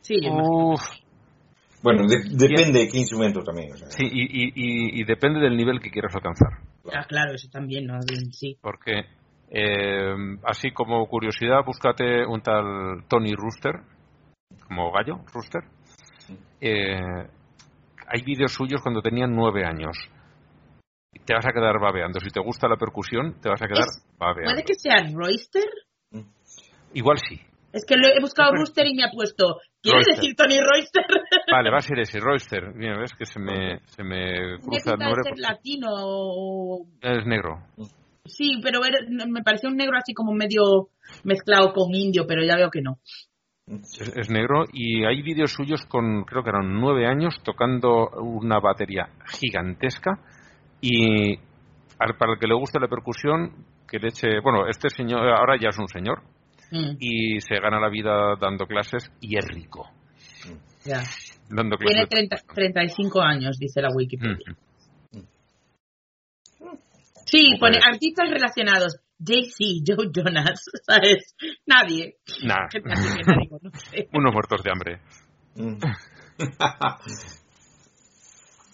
Sí, 0.07 0.15
Uf, 0.29 0.81
Bueno, 1.83 2.07
de- 2.07 2.29
depende 2.31 2.79
de 2.79 2.87
qué 2.87 2.97
instrumento 2.99 3.43
también. 3.43 3.73
o 3.73 3.77
sea. 3.77 3.89
sí, 3.91 4.07
y, 4.09 4.23
y, 4.23 4.47
y- 4.55 5.01
y 5.01 5.03
depende 5.03 5.39
del 5.41 5.57
nivel 5.57 5.79
que 5.81 5.91
quieras 5.91 6.15
alcanzar. 6.15 6.49
ah, 6.93 7.03
claro, 7.07 7.33
eso 7.33 7.49
también, 7.51 7.85
¿no? 7.87 7.99
Sí. 8.31 8.57
Porque, 8.61 9.03
eh, 9.51 10.15
así 10.43 10.71
como 10.71 11.05
curiosidad, 11.07 11.59
búscate 11.65 12.25
un 12.25 12.41
tal 12.41 13.03
Tony 13.09 13.33
Rooster, 13.35 13.73
como 14.67 14.91
gallo, 14.93 15.17
Rooster. 15.33 15.61
Eh, 16.61 17.27
hay 18.07 18.21
vídeos 18.23 18.53
suyos 18.53 18.81
cuando 18.81 19.01
tenían 19.01 19.35
nueve 19.35 19.65
años. 19.65 19.97
Y 21.13 21.19
Te 21.19 21.33
vas 21.33 21.45
a 21.45 21.51
quedar 21.51 21.79
babeando. 21.81 22.19
Si 22.21 22.29
te 22.29 22.39
gusta 22.39 22.67
la 22.69 22.77
percusión, 22.77 23.35
te 23.41 23.49
vas 23.49 23.61
a 23.61 23.67
quedar 23.67 23.83
Es- 23.87 24.05
babeando. 24.17 24.51
¿Puede 24.53 24.63
que 24.63 24.75
sea 24.75 24.95
Royster? 25.13 25.69
Igual 26.93 27.17
sí. 27.19 27.41
Es 27.77 27.85
que 27.85 27.95
lo 27.95 28.07
he 28.07 28.19
buscado 28.19 28.53
Rooster 28.53 28.87
y 28.87 28.95
me 28.95 29.03
ha 29.03 29.11
puesto. 29.11 29.59
¿Quieres 29.83 30.05
Royster. 30.07 30.15
decir 30.15 30.35
Tony 30.35 30.57
Royster? 30.59 31.05
Vale, 31.51 31.69
va 31.69 31.77
a 31.77 31.81
ser 31.81 31.99
ese, 31.99 32.19
Royster. 32.19 32.73
Mira, 32.73 32.97
ves 32.97 33.13
que 33.13 33.25
se 33.25 33.39
me, 33.39 33.79
se 33.85 34.03
me 34.03 34.57
cruza 34.59 34.93
el 34.93 34.99
nombre. 34.99 35.21
porque 35.23 35.41
latino. 35.41 35.87
o- 35.91 36.87
Es 37.01 37.25
negro. 37.27 37.59
Sí, 38.25 38.59
pero 38.63 38.79
me 39.27 39.43
pareció 39.43 39.69
un 39.69 39.77
negro 39.77 39.95
así 39.97 40.13
como 40.15 40.33
medio 40.33 40.89
mezclado 41.23 41.71
con 41.71 41.93
indio, 41.93 42.25
pero 42.27 42.43
ya 42.43 42.55
veo 42.55 42.69
que 42.71 42.81
no. 42.81 42.97
Es, 43.67 44.01
es 44.15 44.29
negro 44.31 44.63
y 44.73 45.05
hay 45.05 45.21
vídeos 45.21 45.51
suyos 45.53 45.85
con, 45.85 46.23
creo 46.23 46.41
que 46.41 46.49
eran 46.49 46.73
nueve 46.73 47.05
años, 47.05 47.35
tocando 47.43 48.09
una 48.21 48.59
batería 48.59 49.09
gigantesca 49.39 50.19
y 50.81 51.35
al- 51.99 52.17
para 52.17 52.33
el 52.33 52.39
que 52.39 52.47
le 52.47 52.55
guste 52.55 52.79
la 52.79 52.87
percusión, 52.87 53.65
que 53.87 53.99
le 53.99 54.07
eche, 54.07 54.39
bueno, 54.41 54.67
este 54.67 54.89
señor 54.89 55.19
ahora 55.29 55.55
ya 55.61 55.69
es 55.69 55.77
un 55.77 55.87
señor 55.87 56.21
Mm, 56.71 56.97
y 56.99 57.39
se 57.41 57.55
gana 57.61 57.79
la 57.79 57.89
vida 57.89 58.35
dando 58.39 58.65
clases 58.67 59.11
y 59.21 59.37
es 59.37 59.45
rico. 59.47 59.89
ya. 60.85 61.01
Dando 61.49 61.77
clases. 61.77 62.09
Tiene 62.09 62.27
30 62.27 62.35
35 62.53 63.21
años, 63.21 63.57
dice 63.57 63.81
la 63.81 63.89
Wikipedia. 63.95 64.55
Mm. 65.11 65.19
Sí, 67.25 67.55
pone 67.59 67.77
artistas 67.83 68.29
relacionados. 68.29 68.99
Jay-Z, 69.19 69.83
Joe 69.85 70.09
Jonas, 70.13 70.63
¿sabes? 70.85 71.35
Nadie. 71.65 72.15
Nah, 72.45 72.67
nadie 72.83 73.47
conoce. 73.49 74.07
unos 74.13 74.33
muertos 74.33 74.61
de 74.63 74.71
hambre. 74.71 75.01
Mm. 75.55 75.79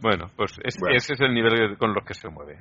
Bueno, 0.01 0.29
pues 0.35 0.51
es- 0.63 0.77
Bueno. 0.79 0.95
ese 0.97 1.13
es 1.13 1.21
el 1.21 1.33
nivel 1.33 1.77
con 1.77 1.93
los 1.93 2.03
que 2.05 2.13
se 2.13 2.27
mueve. 2.29 2.59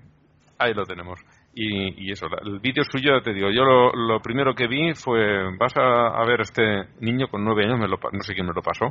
Ahí 0.59 0.73
lo 0.75 0.85
tenemos. 0.85 1.19
Y, 1.55 2.07
y 2.09 2.13
eso, 2.13 2.27
el 2.45 2.61
vídeo 2.61 2.83
suyo, 2.85 3.21
te 3.23 3.35
digo, 3.35 3.51
yo 3.51 3.63
lo, 3.63 3.93
lo 3.93 4.21
primero 4.21 4.55
que 4.55 4.67
vi 4.67 4.95
fue, 4.95 5.55
vas 5.59 5.77
a, 5.77 6.09
a 6.21 6.25
ver 6.27 6.41
este 6.41 6.63
niño 7.01 7.29
con 7.29 7.45
nueve 7.45 7.65
años, 7.67 7.79
me 7.79 7.89
lo 7.89 7.99
no 8.11 8.23
sé 8.23 8.33
quién 8.35 8.47
me 8.47 8.55
lo 8.55 8.63
pasó, 8.63 8.87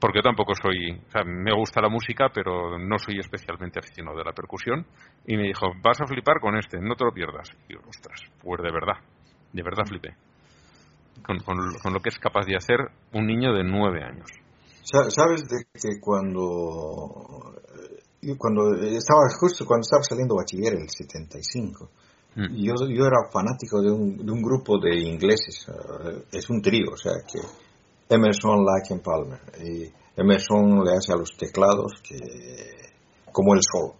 porque 0.00 0.18
yo 0.20 0.22
tampoco 0.22 0.54
soy, 0.54 0.92
o 0.92 1.10
sea, 1.10 1.24
me 1.24 1.52
gusta 1.52 1.82
la 1.82 1.90
música, 1.90 2.30
pero 2.32 2.78
no 2.78 2.98
soy 2.98 3.18
especialmente 3.18 3.80
aficionado 3.80 4.16
de 4.16 4.24
la 4.24 4.32
percusión, 4.32 4.86
y 5.26 5.36
me 5.36 5.42
dijo, 5.42 5.72
vas 5.82 6.00
a 6.00 6.06
flipar 6.06 6.40
con 6.40 6.56
este, 6.56 6.78
no 6.80 6.94
te 6.94 7.04
lo 7.04 7.12
pierdas. 7.12 7.50
Y 7.68 7.74
yo, 7.74 7.80
ostras, 7.86 8.20
pues 8.42 8.62
de 8.62 8.72
verdad, 8.72 8.96
de 9.52 9.62
verdad 9.62 9.84
flipé. 9.86 10.14
Con, 11.26 11.38
con, 11.40 11.56
con 11.82 11.92
lo 11.92 12.00
que 12.00 12.08
es 12.10 12.18
capaz 12.18 12.46
de 12.46 12.56
hacer 12.56 12.78
un 13.12 13.26
niño 13.26 13.52
de 13.52 13.64
nueve 13.64 14.02
años. 14.04 14.30
Sa- 14.84 15.10
Sabes 15.10 15.42
de 15.48 15.64
que 15.74 16.00
cuando 16.00 17.52
cuando 18.36 18.74
estaba 18.74 19.20
justo 19.38 19.64
cuando 19.64 19.82
estaba 19.82 20.02
saliendo 20.02 20.34
bachiller 20.36 20.74
el 20.74 20.88
75 20.88 21.88
Mm. 22.36 22.54
yo, 22.56 22.74
yo 22.88 23.04
era 23.06 23.28
fanático 23.32 23.80
de 23.80 23.90
un, 23.90 24.16
de 24.18 24.30
un 24.30 24.42
grupo 24.42 24.78
de 24.78 24.96
ingleses 24.96 25.66
eh, 25.68 26.22
es 26.30 26.48
un 26.50 26.60
trío 26.62 26.92
o 26.92 26.96
sea 26.96 27.14
que 27.26 27.40
Emerson, 28.14 28.64
Lake 28.64 28.92
and 28.94 29.02
Palmer 29.02 29.40
y 29.64 29.90
Emerson 30.14 30.84
le 30.84 30.92
hace 30.92 31.12
a 31.12 31.16
los 31.16 31.30
teclados 31.36 31.94
que 32.06 32.18
como 33.32 33.54
el 33.54 33.60
solo 33.62 33.94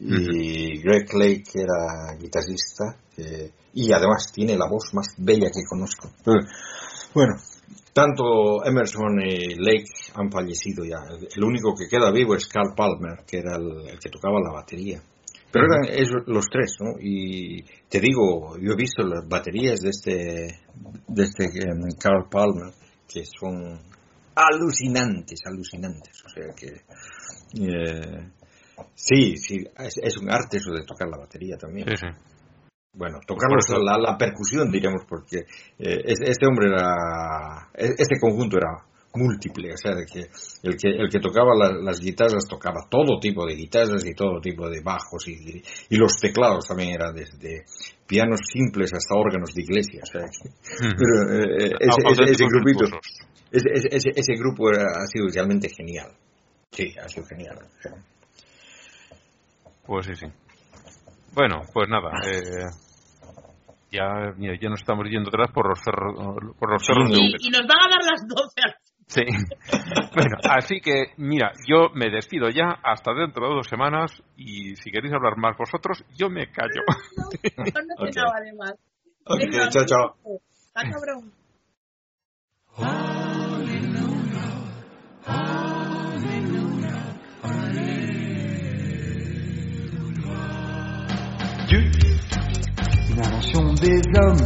y 0.00 0.80
Greg 0.80 1.12
Lake 1.14 1.44
era 1.54 2.16
guitarrista 2.18 2.96
que- 3.14 3.52
y 3.74 3.92
además 3.92 4.32
tiene 4.32 4.56
la 4.56 4.66
voz 4.68 4.92
más 4.94 5.08
bella 5.18 5.48
que 5.52 5.62
conozco. 5.68 6.08
Bueno 7.14 7.34
tanto 7.92 8.64
Emerson 8.64 9.20
y 9.24 9.54
Lake 9.56 9.86
han 10.14 10.30
fallecido 10.30 10.84
ya. 10.84 10.98
El 11.34 11.44
único 11.44 11.74
que 11.74 11.88
queda 11.88 12.10
vivo 12.10 12.34
es 12.34 12.46
Carl 12.46 12.74
Palmer, 12.76 13.24
que 13.26 13.38
era 13.38 13.56
el, 13.56 13.98
que 13.98 14.08
tocaba 14.08 14.40
la 14.40 14.52
batería. 14.52 15.02
Pero 15.50 15.64
eran 15.64 15.98
ellos 15.98 16.22
los 16.26 16.46
tres, 16.46 16.76
¿no? 16.80 17.00
Y 17.00 17.62
te 17.88 18.00
digo, 18.00 18.56
yo 18.58 18.72
he 18.72 18.76
visto 18.76 19.02
las 19.02 19.26
baterías 19.26 19.80
de 19.80 19.88
este, 19.88 20.60
de 21.08 21.22
este 21.22 21.44
em, 21.44 21.80
Carl 21.98 22.28
Palmer, 22.30 22.72
que 23.08 23.24
son 23.24 23.80
alucinantes, 24.34 25.40
alucinantes. 25.46 26.22
O 26.24 26.28
sea 26.28 26.54
que, 26.54 26.82
eh, 27.64 28.30
sí, 28.94 29.36
sí, 29.38 29.56
es, 29.76 30.16
un 30.18 30.30
arte 30.30 30.58
eso 30.58 30.70
de 30.72 30.84
tocar 30.84 31.08
la 31.08 31.18
batería 31.18 31.56
también. 31.56 31.88
Bueno, 32.92 33.18
Por 33.26 33.58
eso- 33.58 33.78
la, 33.84 33.98
la 33.98 34.16
percusión, 34.16 34.70
diríamos, 34.70 35.02
porque 35.08 35.38
eh, 35.78 35.98
es- 36.04 36.20
este 36.20 36.46
hombre 36.46 36.68
era, 36.68 37.68
e- 37.74 37.94
este 37.98 38.18
conjunto 38.20 38.56
era 38.56 38.84
múltiple, 39.14 39.72
o 39.72 39.76
sea, 39.76 39.94
de 39.94 40.04
que 40.06 40.20
el 40.62 40.76
que, 40.76 40.88
el 40.90 41.08
que 41.08 41.18
tocaba 41.20 41.54
la- 41.56 41.76
las 41.82 42.00
guitarras 42.00 42.44
tocaba 42.48 42.86
todo 42.90 43.18
tipo 43.20 43.46
de 43.46 43.54
guitarras 43.54 44.04
y 44.06 44.14
todo 44.14 44.40
tipo 44.40 44.68
de 44.68 44.80
bajos 44.82 45.26
y, 45.28 45.62
y 45.90 45.96
los 45.96 46.14
teclados 46.20 46.66
también 46.68 46.90
eran 46.94 47.14
desde 47.14 47.64
pianos 48.06 48.40
simples 48.52 48.92
hasta 48.92 49.14
órganos 49.16 49.52
de 49.54 49.62
iglesia, 49.62 50.00
o 50.02 50.06
sea, 50.06 50.20
que- 50.22 50.50
pero 50.80 51.42
eh, 51.42 51.66
eh, 51.66 51.70
ese, 51.80 52.02
ese- 52.32 52.44
grupito, 52.48 52.84
ese, 53.50 53.68
ese- 53.74 53.96
ese- 53.96 54.12
ese 54.16 54.32
grupo 54.34 54.70
era- 54.70 54.84
ha 55.02 55.06
sido 55.06 55.26
realmente 55.32 55.68
genial, 55.68 56.10
sí, 56.70 56.94
ha 57.02 57.08
sido 57.08 57.26
genial. 57.26 57.56
o 57.58 57.82
sea. 57.82 57.92
Pues 59.86 60.06
sí, 60.06 60.14
sí. 60.16 60.26
Bueno, 61.38 61.62
pues 61.72 61.88
nada. 61.88 62.10
eh, 62.26 62.66
ya, 63.92 64.34
mira, 64.36 64.58
ya 64.60 64.68
nos 64.70 64.80
estamos 64.80 65.08
yendo 65.08 65.28
atrás 65.28 65.52
por 65.52 65.68
los 65.68 65.78
cerros, 65.84 66.16
por 66.58 66.72
los 66.72 66.84
cerros 66.84 67.12
de 67.12 67.16
Y, 67.16 67.46
y 67.46 67.50
nos 67.50 67.62
van 67.64 67.78
a 67.78 67.88
dar 67.88 68.02
las 68.04 68.26
12. 68.26 68.74
Sí. 69.06 69.22
bueno, 70.16 70.36
así 70.48 70.80
que, 70.80 71.12
mira, 71.16 71.52
yo 71.64 71.90
me 71.94 72.10
despido 72.10 72.50
ya 72.50 72.80
hasta 72.82 73.14
dentro 73.14 73.48
de 73.48 73.54
dos 73.54 73.68
semanas 73.68 74.10
y 74.36 74.74
si 74.78 74.90
queréis 74.90 75.14
hablar 75.14 75.36
más 75.36 75.56
vosotros, 75.56 76.04
yo 76.16 76.28
me 76.28 76.50
callo. 76.50 76.82
No, 77.16 77.30
yo 77.30 77.82
no 77.82 77.96
sé 78.04 78.10
Ok. 78.10 78.16
nada 78.16 78.40
de 78.40 78.52
más. 78.54 78.74
Ok, 79.24 79.38
Venga, 79.38 79.68
chao, 79.68 79.86
chao. 79.86 80.16
Está 80.74 80.90
cabrón. 80.90 81.32
Une 93.18 93.24
invention 93.24 93.72
des 93.74 94.00
hommes, 94.14 94.44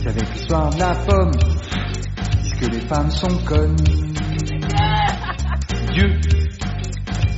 qui 0.00 0.08
avec 0.08 0.32
l'histoire 0.32 0.70
de 0.70 0.78
la 0.78 0.94
pomme, 0.94 1.32
disent 1.32 2.54
que 2.54 2.66
les 2.66 2.80
femmes 2.80 3.10
sont 3.10 3.38
connes. 3.44 3.76
Dieu, 5.92 6.18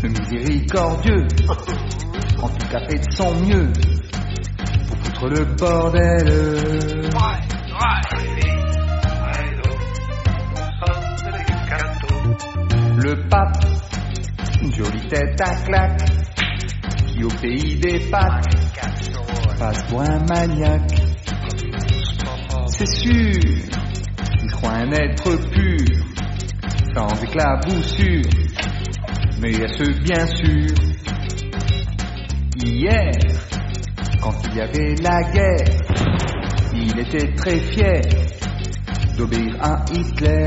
le 0.02 0.08
miséricordieux, 0.08 1.26
en 2.40 2.48
tout 2.48 2.66
fait 2.88 2.98
de 2.98 3.12
son 3.12 3.34
mieux, 3.40 3.72
pour 4.86 4.98
foutre 4.98 5.26
le 5.28 5.44
bordel. 5.56 6.26
Le 13.02 13.28
pape, 13.28 13.64
une 14.62 14.74
jolie 14.74 15.08
tête 15.08 15.40
à 15.40 15.54
claque, 15.64 16.02
qui 17.08 17.24
au 17.24 17.28
pays 17.28 17.76
des 17.80 17.98
Pâques 18.10 18.60
passe 19.60 19.82
pour 19.90 20.00
un 20.00 20.20
maniaque. 20.20 20.90
C'est 22.68 22.86
sûr, 22.86 23.34
il 24.42 24.50
croit 24.52 24.70
un 24.70 24.90
être 24.90 25.36
pur, 25.50 25.86
sans 26.94 27.22
éclaboussure, 27.22 28.22
mais 29.38 29.62
a 29.62 29.68
ceux 29.68 29.92
bien 30.02 30.26
sûr. 30.26 30.74
Hier, 32.64 33.12
quand 34.22 34.34
il 34.46 34.56
y 34.56 34.60
avait 34.62 34.94
la 35.02 35.22
guerre, 35.30 35.76
il 36.72 36.98
était 36.98 37.34
très 37.34 37.58
fier 37.58 38.00
d'obéir 39.18 39.54
à 39.60 39.84
Hitler. 39.92 40.46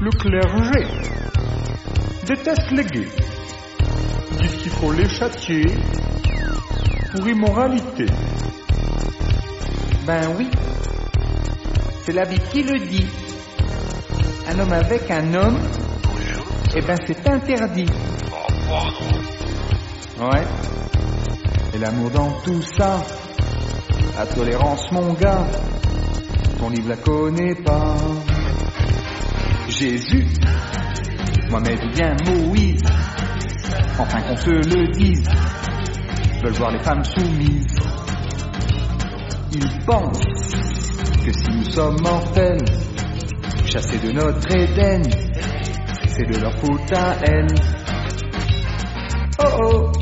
Le 0.00 0.10
clergé 0.10 0.86
déteste 2.24 2.70
les 2.70 2.84
gays. 2.84 3.27
Disent 4.40 4.56
qu'il 4.62 4.70
faut 4.70 4.92
les 4.92 5.08
châtier 5.08 5.64
pour 7.12 7.28
immoralité. 7.28 8.06
Ben 10.06 10.34
oui, 10.38 10.48
c'est 12.04 12.12
la 12.12 12.24
Bible 12.24 12.44
qui 12.52 12.62
le 12.62 12.78
dit. 12.78 13.06
Un 14.48 14.58
homme 14.58 14.72
avec 14.72 15.10
un 15.10 15.34
homme, 15.34 15.58
eh 16.74 16.80
ben 16.80 16.96
c'est 17.06 17.28
interdit. 17.28 17.86
Ouais. 20.20 20.44
Et 21.74 21.78
l'amour 21.78 22.10
dans 22.10 22.30
tout 22.44 22.62
ça, 22.62 23.04
la 24.16 24.26
tolérance 24.26 24.90
mon 24.90 25.12
gars, 25.12 25.46
ton 26.58 26.70
livre 26.70 26.88
la 26.88 26.96
connaît 26.96 27.54
pas. 27.54 27.94
Jésus, 29.68 30.26
Mohamed 31.50 31.78
bien 31.92 32.16
Moïse, 32.26 32.82
enfin 33.98 34.20
qu'on 34.22 34.36
se 34.36 34.50
le 34.50 34.88
dise, 34.92 35.28
veulent 36.42 36.52
voir 36.52 36.70
les 36.70 36.78
femmes 36.78 37.04
soumises. 37.04 37.76
Ils 39.52 39.84
pensent 39.84 40.20
que 41.24 41.32
si 41.32 41.50
nous 41.50 41.70
sommes 41.70 42.00
mortels, 42.00 42.64
chassés 43.66 43.98
de 43.98 44.12
notre 44.12 44.54
Éden, 44.54 45.02
c'est 46.06 46.24
de 46.24 46.40
leur 46.40 46.56
faute 46.58 46.92
à 46.92 47.16
elles. 47.24 47.54
Oh 49.40 49.58
oh, 49.62 49.92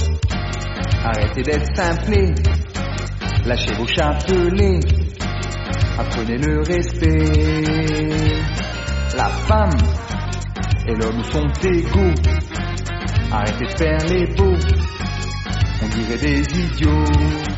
arrêtez 1.05 1.43
d'être 1.43 1.75
simplés, 1.75 2.35
lâchez 3.45 3.73
vos 3.75 3.87
chapelets, 3.87 4.81
apprenez 5.99 6.39
le 6.39 6.61
respect. 6.63 8.37
La 9.17 9.29
femme 9.29 9.71
et 10.87 10.95
l'homme 10.95 11.23
sont 11.25 11.49
égaux. 11.65 12.15
Arrêtez 13.39 13.67
de 13.67 13.77
faire 13.77 13.99
les 14.09 14.27
beaux, 14.29 14.57
on 15.83 15.89
dirait 15.89 16.17
des 16.17 16.41
idiots. 16.41 17.56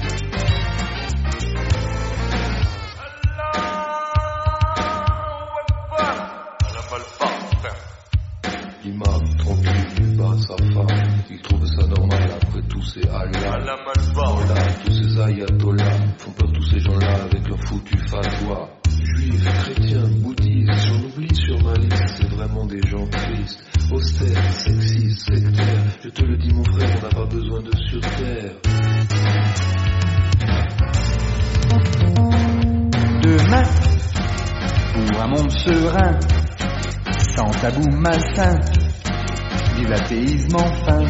L'athéisme 40.18 40.56
enfin, 40.56 41.04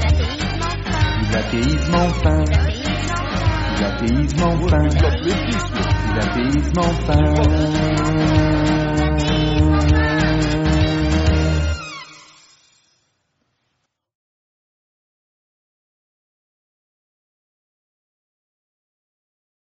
l'athéisme 1.33 1.95
enfin, 1.95 2.45
l'athéisme 3.81 4.43
enfin, 4.43 4.89
l'athéisme 6.15 6.79
enfin. 6.79 7.78